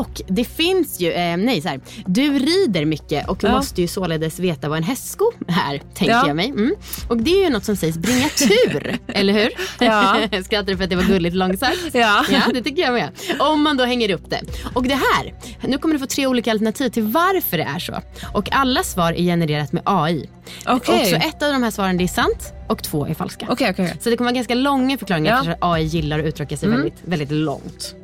Och 0.00 0.22
det 0.28 0.44
finns 0.44 1.00
ju, 1.00 1.12
eh, 1.12 1.36
nej 1.36 1.60
så 1.60 1.68
här, 1.68 1.80
du 2.06 2.38
rider 2.38 2.84
mycket 2.84 3.28
och 3.28 3.44
Ja. 3.44 3.52
måste 3.52 3.80
ju 3.82 3.88
således 3.88 4.38
veta 4.38 4.68
vad 4.68 4.78
en 4.78 4.84
hästsko 4.84 5.32
är, 5.48 5.78
tänker 5.94 6.14
Ja. 6.14 6.26
jag 6.26 6.36
mig. 6.36 6.48
Mm. 6.48 6.74
Och 7.08 7.16
det 7.16 7.30
är 7.30 7.44
ju 7.44 7.50
något 7.50 7.64
som 7.64 7.76
sägs 7.76 7.98
bringa 7.98 8.28
tur, 8.28 8.98
eller 9.06 9.32
hur? 9.32 9.50
Ja. 9.80 10.16
Skrattar 10.44 10.66
du 10.66 10.76
för 10.76 10.84
att 10.84 10.90
det 10.90 10.96
var 10.96 11.02
gulligt 11.02 11.36
långsagt? 11.36 11.78
Ja. 11.92 12.24
ja, 12.30 12.40
det 12.54 12.62
tycker 12.62 12.82
jag 12.82 12.92
med. 12.94 13.10
Om 13.38 13.62
man 13.62 13.76
då 13.76 13.84
hänger 13.84 14.10
upp 14.10 14.30
det. 14.30 14.40
Och 14.74 14.82
det 14.82 14.94
här, 14.94 15.34
nu 15.68 15.78
kommer 15.78 15.94
du 15.94 15.98
få 16.00 16.06
tre 16.06 16.26
olika 16.26 16.50
alternativ 16.50 16.88
till 16.90 17.02
varför 17.02 17.56
det 17.58 17.64
är 17.64 17.78
så. 17.78 18.00
Och 18.32 18.52
alla 18.52 18.82
svar 18.82 19.12
är 19.12 19.22
genererat 19.22 19.72
med 19.72 19.82
AI. 19.86 20.28
Okej. 20.66 21.00
Och 21.00 21.06
så 21.08 21.16
ett 21.16 21.42
av 21.42 21.52
de 21.52 21.62
här 21.62 21.70
svaren 21.70 21.96
det 21.96 22.04
är 22.04 22.08
sant 22.08 22.52
och 22.68 22.82
två 22.82 23.06
är 23.06 23.14
falska. 23.14 23.46
Okej. 23.50 23.70
okej. 23.70 23.96
Så 24.00 24.10
det 24.10 24.16
kommer 24.16 24.30
vara 24.30 24.34
ganska 24.36 24.54
långa 24.54 24.98
förklaringar 24.98 25.30
Ja. 25.30 25.38
eftersom 25.38 25.70
AI 25.72 25.82
gillar 25.84 26.18
att 26.18 26.24
uttrycka 26.24 26.56
sig 26.56 26.68
väldigt, 26.68 26.94
väldigt 27.04 27.30
långt. 27.30 27.94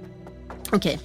Okej. 0.72 0.98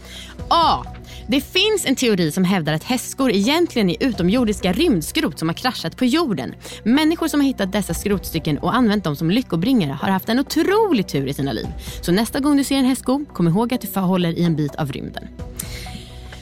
A. 0.49 0.84
Det 1.28 1.41
finns 1.41 1.86
en 1.86 1.95
teori 1.95 2.32
som 2.32 2.43
hävdar 2.43 2.74
att 2.74 2.84
hästskor 2.84 3.31
egentligen 3.31 3.89
är 3.89 3.95
utomjordiska 3.99 4.73
rymdskrot 4.73 5.39
som 5.39 5.49
har 5.49 5.53
kraschat 5.53 5.98
på 5.98 6.06
jorden. 6.06 6.56
Människor 6.84 7.27
som 7.27 7.39
har 7.39 7.48
hittat 7.48 7.72
dessa 7.72 7.94
skrotstycken 7.94 8.57
och 8.57 8.76
använt 8.76 9.03
dem 9.03 9.15
som 9.15 9.31
lyckobringare 9.31 9.91
har 9.91 10.10
haft 10.10 10.30
en 10.30 10.39
otrolig 10.39 11.07
tur 11.07 11.27
i 11.27 11.34
sina 11.34 11.52
liv. 11.52 11.68
Så 12.02 12.11
nästa 12.11 12.39
gång 12.39 12.57
du 12.57 12.64
ser 12.64 12.76
en 12.76 12.85
hästsko, 12.85 13.26
kom 13.34 13.48
ihåg 13.48 13.73
att 13.73 13.81
du 13.81 13.99
håller 13.99 14.30
i 14.30 14.44
en 14.44 14.56
bit 14.56 14.76
av 14.76 14.91
rymden. 14.91 15.27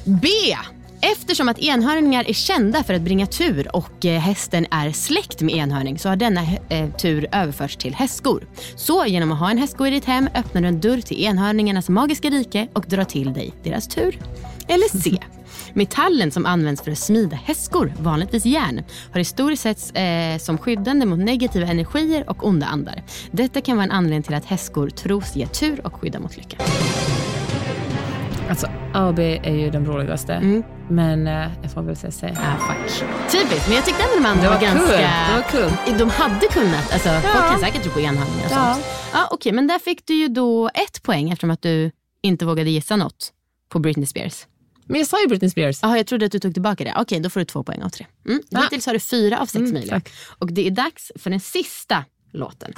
B. 0.05 0.27
Eftersom 1.11 1.49
att 1.49 1.59
enhörningar 1.59 2.29
är 2.29 2.33
kända 2.33 2.83
för 2.83 2.93
att 2.93 3.01
bringa 3.01 3.25
tur 3.25 3.75
och 3.75 4.05
eh, 4.05 4.19
hästen 4.19 4.65
är 4.71 4.91
släkt 4.91 5.41
med 5.41 5.55
enhörning 5.55 5.99
så 5.99 6.09
har 6.09 6.15
denna 6.15 6.41
eh, 6.69 6.89
tur 6.89 7.27
överförts 7.31 7.77
till 7.77 7.95
hästskor. 7.95 8.47
Så 8.75 9.05
genom 9.05 9.31
att 9.31 9.39
ha 9.39 9.51
en 9.51 9.57
hästsko 9.57 9.85
i 9.85 9.89
ditt 9.89 10.05
hem 10.05 10.29
öppnar 10.35 10.61
du 10.61 10.67
en 10.67 10.79
dörr 10.79 11.01
till 11.01 11.23
enhörningarnas 11.23 11.89
magiska 11.89 12.29
rike 12.29 12.67
och 12.73 12.85
drar 12.87 13.03
till 13.03 13.33
dig 13.33 13.53
deras 13.63 13.87
tur. 13.87 14.19
Eller 14.67 14.97
C. 14.97 15.17
Metallen 15.73 16.31
som 16.31 16.45
används 16.45 16.81
för 16.81 16.91
att 16.91 16.97
smida 16.97 17.35
hästskor, 17.35 17.93
vanligtvis 17.99 18.45
järn, 18.45 18.83
har 19.11 19.19
historiskt 19.19 19.63
sett 19.63 19.91
eh, 19.97 20.39
som 20.39 20.57
skyddande 20.57 21.05
mot 21.05 21.19
negativa 21.19 21.67
energier 21.67 22.29
och 22.29 22.47
onda 22.47 22.65
andar. 22.65 23.03
Detta 23.31 23.61
kan 23.61 23.77
vara 23.77 23.85
en 23.85 23.91
anledning 23.91 24.23
till 24.23 24.33
att 24.35 24.45
hästskor 24.45 24.89
tros 24.89 25.35
ge 25.35 25.47
tur 25.47 25.85
och 25.85 25.93
skydda 25.93 26.19
mot 26.19 26.37
lycka. 26.37 26.57
Alltså, 28.49 28.67
A 28.93 29.05
och 29.07 29.13
B 29.13 29.39
är 29.43 29.53
ju 29.55 29.69
de 29.69 29.85
roligaste. 29.85 30.33
Mm. 30.33 30.63
Men 30.89 31.27
eh, 31.27 31.47
jag 31.61 31.71
får 31.71 31.81
väl 31.81 31.95
säga 31.95 32.11
C. 32.11 32.33
Ah, 32.37 32.57
fuck. 32.67 33.09
Typiskt, 33.31 33.67
men 33.67 33.75
jag 33.75 33.85
tyckte 33.85 34.03
ändå 34.03 34.15
de 34.15 34.25
andra 34.25 34.41
Det 34.43 34.47
var, 34.49 34.55
var 34.55 34.61
ganska... 34.61 34.87
kul. 34.87 35.61
Det 35.61 35.67
var 35.67 35.87
kul. 35.87 35.97
De 35.97 36.09
hade 36.09 36.47
kunnat, 36.47 36.93
alltså 36.93 37.09
folk 37.09 37.49
kan 37.49 37.59
säkert 37.59 37.83
tro 37.83 37.91
på 37.91 37.99
enhandlingar 37.99 38.45
och 38.45 38.51
Ja. 38.51 38.73
sånt. 38.73 38.85
Ja, 39.13 39.27
Okej, 39.31 39.51
men 39.51 39.67
där 39.67 39.79
fick 39.79 40.05
du 40.07 40.13
ju 40.13 40.27
då 40.27 40.69
ett 40.73 41.03
poäng 41.03 41.29
eftersom 41.29 41.51
att 41.51 41.61
du 41.61 41.91
inte 42.21 42.45
vågade 42.45 42.69
gissa 42.69 42.95
något 42.95 43.31
på 43.69 43.79
Britney 43.79 44.05
Spears. 44.05 44.45
Men 44.85 44.97
jag 44.99 45.07
sa 45.07 45.21
ju 45.21 45.27
Britney 45.27 45.49
Spears. 45.49 45.79
Jaha, 45.81 45.97
jag 45.97 46.07
trodde 46.07 46.25
att 46.25 46.31
du 46.31 46.39
tog 46.39 46.53
tillbaka 46.53 46.83
det. 46.83 46.93
Okej, 46.97 47.19
då 47.19 47.29
får 47.29 47.39
du 47.39 47.45
två 47.45 47.63
poäng 47.63 47.83
av 47.83 47.89
tre. 47.89 48.05
Mm. 48.27 48.41
Ja. 48.49 48.61
Hittills 48.61 48.85
har 48.85 48.93
du 48.93 48.99
fyra 48.99 49.39
av 49.39 49.45
sex 49.45 49.55
Mm, 49.55 49.73
möjliga. 49.73 50.01
Och 50.39 50.53
det 50.53 50.67
är 50.67 50.71
dags 50.71 51.11
för 51.19 51.29
den 51.29 51.39
sista 51.39 52.05
låten. 52.33 52.73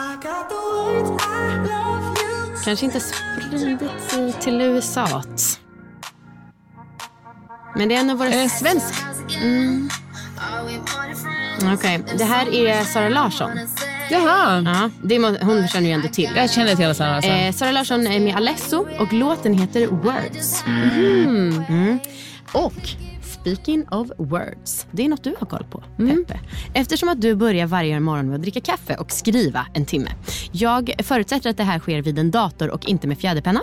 Kanske 2.63 2.85
inte 2.85 2.99
spridit 2.99 3.79
sig 4.09 4.33
till 4.33 4.61
USA. 4.61 5.23
Men 7.75 7.89
det 7.89 7.95
är 7.95 7.99
en 7.99 8.09
av 8.09 8.17
våra... 8.17 8.29
Är 8.29 8.47
svensk? 8.47 8.93
Mm. 9.41 9.89
Okej, 11.73 12.03
det 12.17 12.23
här 12.23 12.53
är 12.53 12.83
Sara 12.83 13.09
Larsson. 13.09 13.51
Jaha. 14.09 14.61
Ja, 14.65 14.89
det 15.03 15.19
må, 15.19 15.37
hon 15.41 15.67
känner 15.67 15.87
ju 15.87 15.93
ändå 15.93 16.07
till. 16.07 16.29
Jag 16.35 16.51
känner 16.51 16.75
till 16.75 16.95
Sara 16.95 17.11
Larsson. 17.11 17.31
Eh, 17.31 17.51
Sara 17.53 17.71
Larsson 17.71 18.07
är 18.07 18.19
med 18.19 18.35
Alesso 18.35 18.87
och 18.99 19.13
låten 19.13 19.53
heter 19.53 19.87
Words. 19.87 20.63
Mm. 20.67 21.99
Och 22.51 22.89
speaking 23.45 23.85
of 23.91 24.07
words, 24.17 24.87
det 24.91 25.05
är 25.05 25.09
något 25.09 25.23
du 25.23 25.35
har 25.39 25.47
koll 25.47 25.65
på, 25.69 25.83
Peppe. 25.97 26.39
Eftersom 26.73 27.09
att 27.09 27.21
du 27.21 27.35
börjar 27.35 27.67
varje 27.67 27.99
morgon 27.99 28.27
med 28.27 28.35
att 28.35 28.41
dricka 28.41 28.61
kaffe 28.61 28.95
och 28.95 29.11
skriva 29.11 29.67
en 29.73 29.85
timme. 29.85 30.09
Jag 30.51 30.91
förutsätter 31.03 31.49
att 31.49 31.57
det 31.57 31.63
här 31.63 31.79
sker 31.79 32.01
vid 32.01 32.19
en 32.19 32.31
dator 32.31 32.69
och 32.69 32.85
inte 32.85 33.07
med 33.07 33.17
fjäderpenna. 33.17 33.61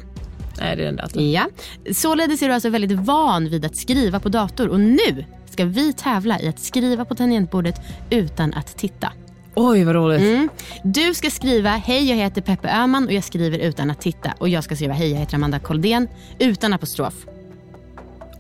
Nej, 0.61 0.77
det 0.77 0.83
är 0.83 0.87
den 0.87 0.97
datorn. 0.97 1.31
Ja. 1.31 1.47
Således 1.93 2.43
är 2.43 2.49
du 2.49 2.55
alltså 2.55 2.69
väldigt 2.69 2.99
van 2.99 3.49
vid 3.49 3.65
att 3.65 3.77
skriva 3.77 4.21
på 4.21 4.29
dator 4.29 4.69
och 4.69 4.81
nu 4.81 5.25
ska 5.51 5.65
vi 5.65 5.93
tävla 5.93 6.41
i 6.41 6.49
att 6.49 6.61
skriva 6.61 7.05
på 7.05 7.15
tangentbordet 7.15 7.81
utan 8.11 8.55
att 8.55 8.77
titta. 8.77 9.13
Oj, 9.55 9.85
vad 9.85 9.95
roligt. 9.95 10.21
Mm. 10.21 10.49
Du 10.85 11.15
ska 11.15 11.31
skriva 11.31 11.71
hej 11.71 12.09
jag 12.09 12.17
heter 12.17 12.41
Peppe 12.41 12.69
Öhman 12.69 13.07
och 13.07 13.13
jag 13.13 13.25
skriver 13.25 13.59
utan 13.59 13.91
att 13.91 14.01
titta. 14.01 14.33
Och 14.39 14.49
jag 14.49 14.65
ska 14.65 14.77
skriva 14.77 14.95
hej 14.95 15.11
jag 15.11 15.19
heter 15.19 15.35
Amanda 15.35 15.59
Koldén 15.59 16.09
utan 16.39 16.73
apostrof. 16.73 17.15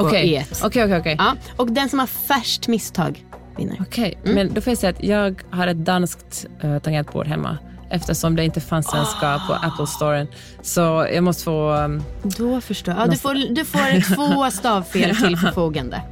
På 0.02 0.08
Okej, 0.08 0.46
E1. 0.50 0.66
okej, 0.66 0.84
okej. 0.84 0.98
okej. 0.98 1.16
Ja, 1.18 1.36
och 1.56 1.72
den 1.72 1.88
som 1.88 1.98
har 1.98 2.06
färst 2.06 2.68
misstag 2.68 3.24
vinner. 3.56 3.76
Okej, 3.80 4.18
men 4.24 4.54
då 4.54 4.60
får 4.60 4.70
jag 4.70 4.78
säga 4.78 4.90
att 4.90 5.04
jag 5.04 5.42
har 5.50 5.66
ett 5.66 5.84
danskt 5.84 6.46
uh, 6.64 6.78
tangentbord 6.78 7.26
hemma 7.26 7.58
eftersom 7.90 8.36
det 8.36 8.44
inte 8.44 8.60
fanns 8.60 8.86
svenska 8.90 9.40
på 9.46 9.52
Apple 9.52 9.86
Storen. 9.86 10.26
Så 10.62 10.80
jag 11.14 11.24
måste 11.24 11.44
få... 11.44 11.72
Um, 11.72 12.02
Då 12.22 12.60
förstår 12.60 12.94
jag. 12.94 13.02
Ja, 13.02 13.10
du, 13.10 13.16
får, 13.16 13.54
du 13.54 13.64
får 13.64 14.14
två 14.16 14.50
stavfel 14.50 15.16
till 15.16 15.36
förfogande. 15.36 16.02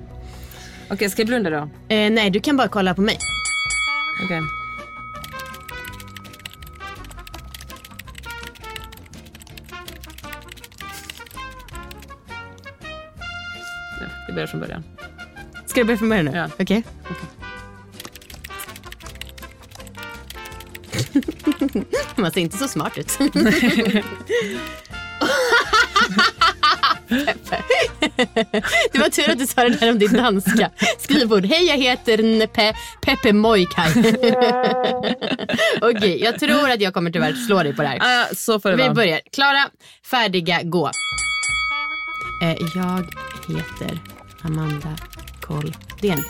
Okej, 0.90 1.10
ska 1.10 1.22
jag 1.22 1.26
blunda 1.26 1.50
då? 1.50 1.56
Eh, 1.94 2.10
nej, 2.10 2.30
du 2.30 2.40
kan 2.40 2.56
bara 2.56 2.68
kolla 2.68 2.94
på 2.94 3.00
mig. 3.00 3.18
Okej. 4.24 4.40
Vi 14.30 14.34
börjar 14.34 14.46
från 14.46 14.60
början. 14.60 14.84
Ska 15.66 15.80
du 15.80 15.84
börja 15.84 15.98
från 15.98 16.08
början 16.08 16.24
nu? 16.24 16.32
Ja. 16.36 16.48
Okej. 16.60 16.82
Man 22.16 22.30
ser 22.32 22.40
inte 22.40 22.56
så 22.56 22.68
smart 22.68 22.98
ut. 22.98 23.18
Det 28.92 28.98
var 28.98 29.08
tur 29.10 29.30
att 29.30 29.38
du 29.38 29.46
sa 29.46 29.62
det 29.62 29.68
där 29.80 29.90
om 29.90 29.98
din 29.98 30.12
danska. 30.12 30.70
Skrivbord. 30.98 31.44
Hej, 31.44 31.64
jag 31.66 31.76
heter 31.76 32.22
Nepe, 32.38 32.74
Peppe 33.02 33.32
Mojkaj. 33.32 33.90
Okej, 35.80 36.22
jag 36.24 36.38
tror 36.40 36.70
att 36.70 36.80
jag 36.80 36.94
kommer 36.94 37.10
tyvärr 37.10 37.32
slå 37.32 37.62
dig 37.62 37.76
på 37.76 37.82
det 37.82 37.88
här. 37.88 37.98
Ah, 38.00 38.34
så 38.34 38.60
får 38.60 38.70
det 38.70 38.76
Vi 38.76 38.82
vara. 38.82 38.94
börjar. 38.94 39.20
Klara, 39.32 39.68
färdiga, 40.10 40.60
gå. 40.62 40.90
Eh, 42.42 42.56
jag 42.74 43.06
heter 43.56 43.98
Amanda 44.42 44.96
Koldén. 45.40 46.24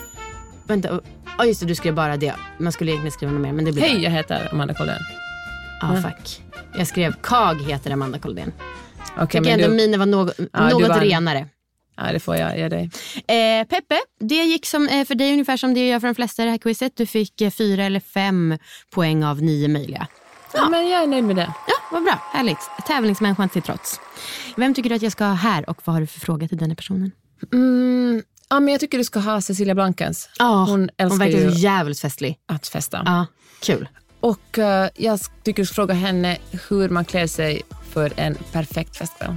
Vänta, 0.67 0.99
oh, 1.39 1.47
just 1.47 1.59
det, 1.59 1.65
du 1.65 1.75
skrev 1.75 1.95
bara 1.95 2.17
det. 2.17 2.35
Man 2.57 2.71
skulle 2.71 2.91
egentligen 2.91 3.11
skriva 3.11 3.31
något 3.31 3.41
mer, 3.41 3.53
men 3.53 3.65
det 3.65 3.71
blir 3.71 3.83
Hej, 3.83 4.03
jag 4.03 4.11
heter 4.11 4.49
Amanda 4.51 4.73
Koldén. 4.73 4.99
Ja, 5.81 5.97
ah, 5.97 6.01
fuck. 6.01 6.41
Jag 6.77 6.87
skrev 6.87 7.13
Kag 7.21 7.61
heter 7.61 7.91
Amanda 7.91 8.19
Koldén. 8.19 8.51
Okej, 9.15 9.27
Tycker 9.27 9.41
men 9.41 9.51
ändå 9.51 9.67
du... 9.67 9.73
mina 9.75 9.97
var 9.97 10.05
något, 10.05 10.33
Ja, 10.53 10.69
något 10.69 10.87
vann. 10.89 10.99
renare. 10.99 11.47
Ja, 11.97 12.11
det 12.11 12.19
får 12.19 12.35
jag 12.35 12.57
ge 12.57 12.69
dig. 12.69 12.89
Eh, 13.15 13.67
Peppe, 13.67 13.99
det 14.19 14.35
gick 14.35 14.65
som, 14.65 14.87
eh, 14.87 15.05
för 15.05 15.15
dig 15.15 15.31
ungefär 15.31 15.57
som 15.57 15.73
det 15.73 15.87
gör 15.87 15.99
för 15.99 16.07
de 16.07 16.15
flesta 16.15 16.41
i 16.41 16.45
det 16.45 16.51
här 16.51 16.57
quizet. 16.57 16.95
Du 16.95 17.05
fick 17.05 17.41
eh, 17.41 17.51
fyra 17.51 17.83
eller 17.83 17.99
fem 17.99 18.57
poäng 18.89 19.23
av 19.23 19.41
nio 19.41 19.67
möjliga. 19.67 20.07
Ja, 20.53 20.69
men 20.69 20.87
jag 20.89 21.03
är 21.03 21.07
nöjd 21.07 21.23
med 21.23 21.35
det. 21.35 21.53
Ja, 21.67 21.73
vad 21.91 22.03
bra. 22.03 22.21
Härligt. 22.33 22.69
Tävlingsmänniskan 22.87 23.49
till 23.49 23.61
trots. 23.61 23.99
Vem 24.55 24.73
tycker 24.73 24.89
du 24.89 24.95
att 24.95 25.01
jag 25.01 25.11
ska 25.11 25.25
ha 25.25 25.33
här 25.33 25.69
och 25.69 25.81
vad 25.85 25.93
har 25.93 26.01
du 26.01 26.07
för 26.07 26.19
fråga 26.19 26.47
till 26.47 26.57
den 26.57 26.75
personen? 26.75 27.11
Mm, 27.53 28.23
ja, 28.49 28.59
men 28.59 28.71
jag 28.71 28.79
tycker 28.79 28.97
du 28.97 29.03
ska 29.03 29.19
ha 29.19 29.41
Cecilia 29.41 29.75
Blankens. 29.75 30.29
Ja, 30.39 30.65
hon 30.69 30.89
älskar 30.97 31.17
verkar 31.19 31.37
ju 31.39 31.51
så 31.51 31.57
jävligt 31.57 31.99
festlig. 31.99 32.37
att 32.47 32.67
festa. 32.67 33.01
Ja, 33.05 33.25
kul. 33.61 33.87
Och 34.19 34.59
eh, 34.59 34.89
jag 34.95 35.19
tycker 35.43 35.61
du 35.61 35.65
ska 35.65 35.75
fråga 35.75 35.93
henne 35.93 36.37
hur 36.69 36.89
man 36.89 37.05
klär 37.05 37.27
sig 37.27 37.61
för 37.93 38.13
en 38.15 38.37
perfekt 38.51 38.97
festkväll. 38.97 39.35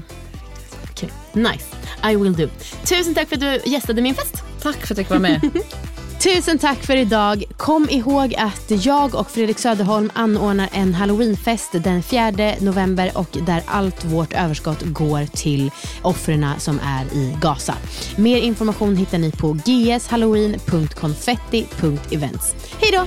Kul. 0.95 1.11
Nice. 1.33 1.65
I 2.13 2.17
will 2.17 2.33
do. 2.33 2.49
Tusen 2.85 3.15
tack 3.15 3.29
för 3.29 3.37
att 3.37 3.41
du 3.41 3.71
gästade 3.71 4.03
min 4.03 4.15
fest. 4.15 4.35
Tack 4.63 4.77
för 4.77 4.85
att 4.85 4.89
jag 4.89 4.97
fick 4.97 5.11
vara 5.11 5.21
med. 5.21 5.41
Tusen 6.25 6.59
tack 6.59 6.79
för 6.79 6.97
idag. 6.97 7.45
Kom 7.57 7.89
ihåg 7.91 8.35
att 8.35 8.85
jag 8.85 9.15
och 9.15 9.31
Fredrik 9.31 9.59
Söderholm 9.59 10.11
anordnar 10.15 10.69
en 10.73 10.95
halloweenfest 10.95 11.73
den 11.73 12.03
4 12.03 12.33
november 12.61 13.11
och 13.15 13.39
där 13.47 13.63
allt 13.67 14.05
vårt 14.05 14.33
överskott 14.33 14.83
går 14.83 15.27
till 15.27 15.71
offren 16.03 16.47
som 16.59 16.81
är 16.85 17.17
i 17.17 17.37
Gaza. 17.41 17.75
Mer 18.17 18.39
information 18.39 18.97
hittar 18.97 19.19
ni 19.19 19.33
på 19.33 19.59
gshalloween.confetti.events. 19.65 22.55
Hej 22.81 22.91
då! 22.93 23.07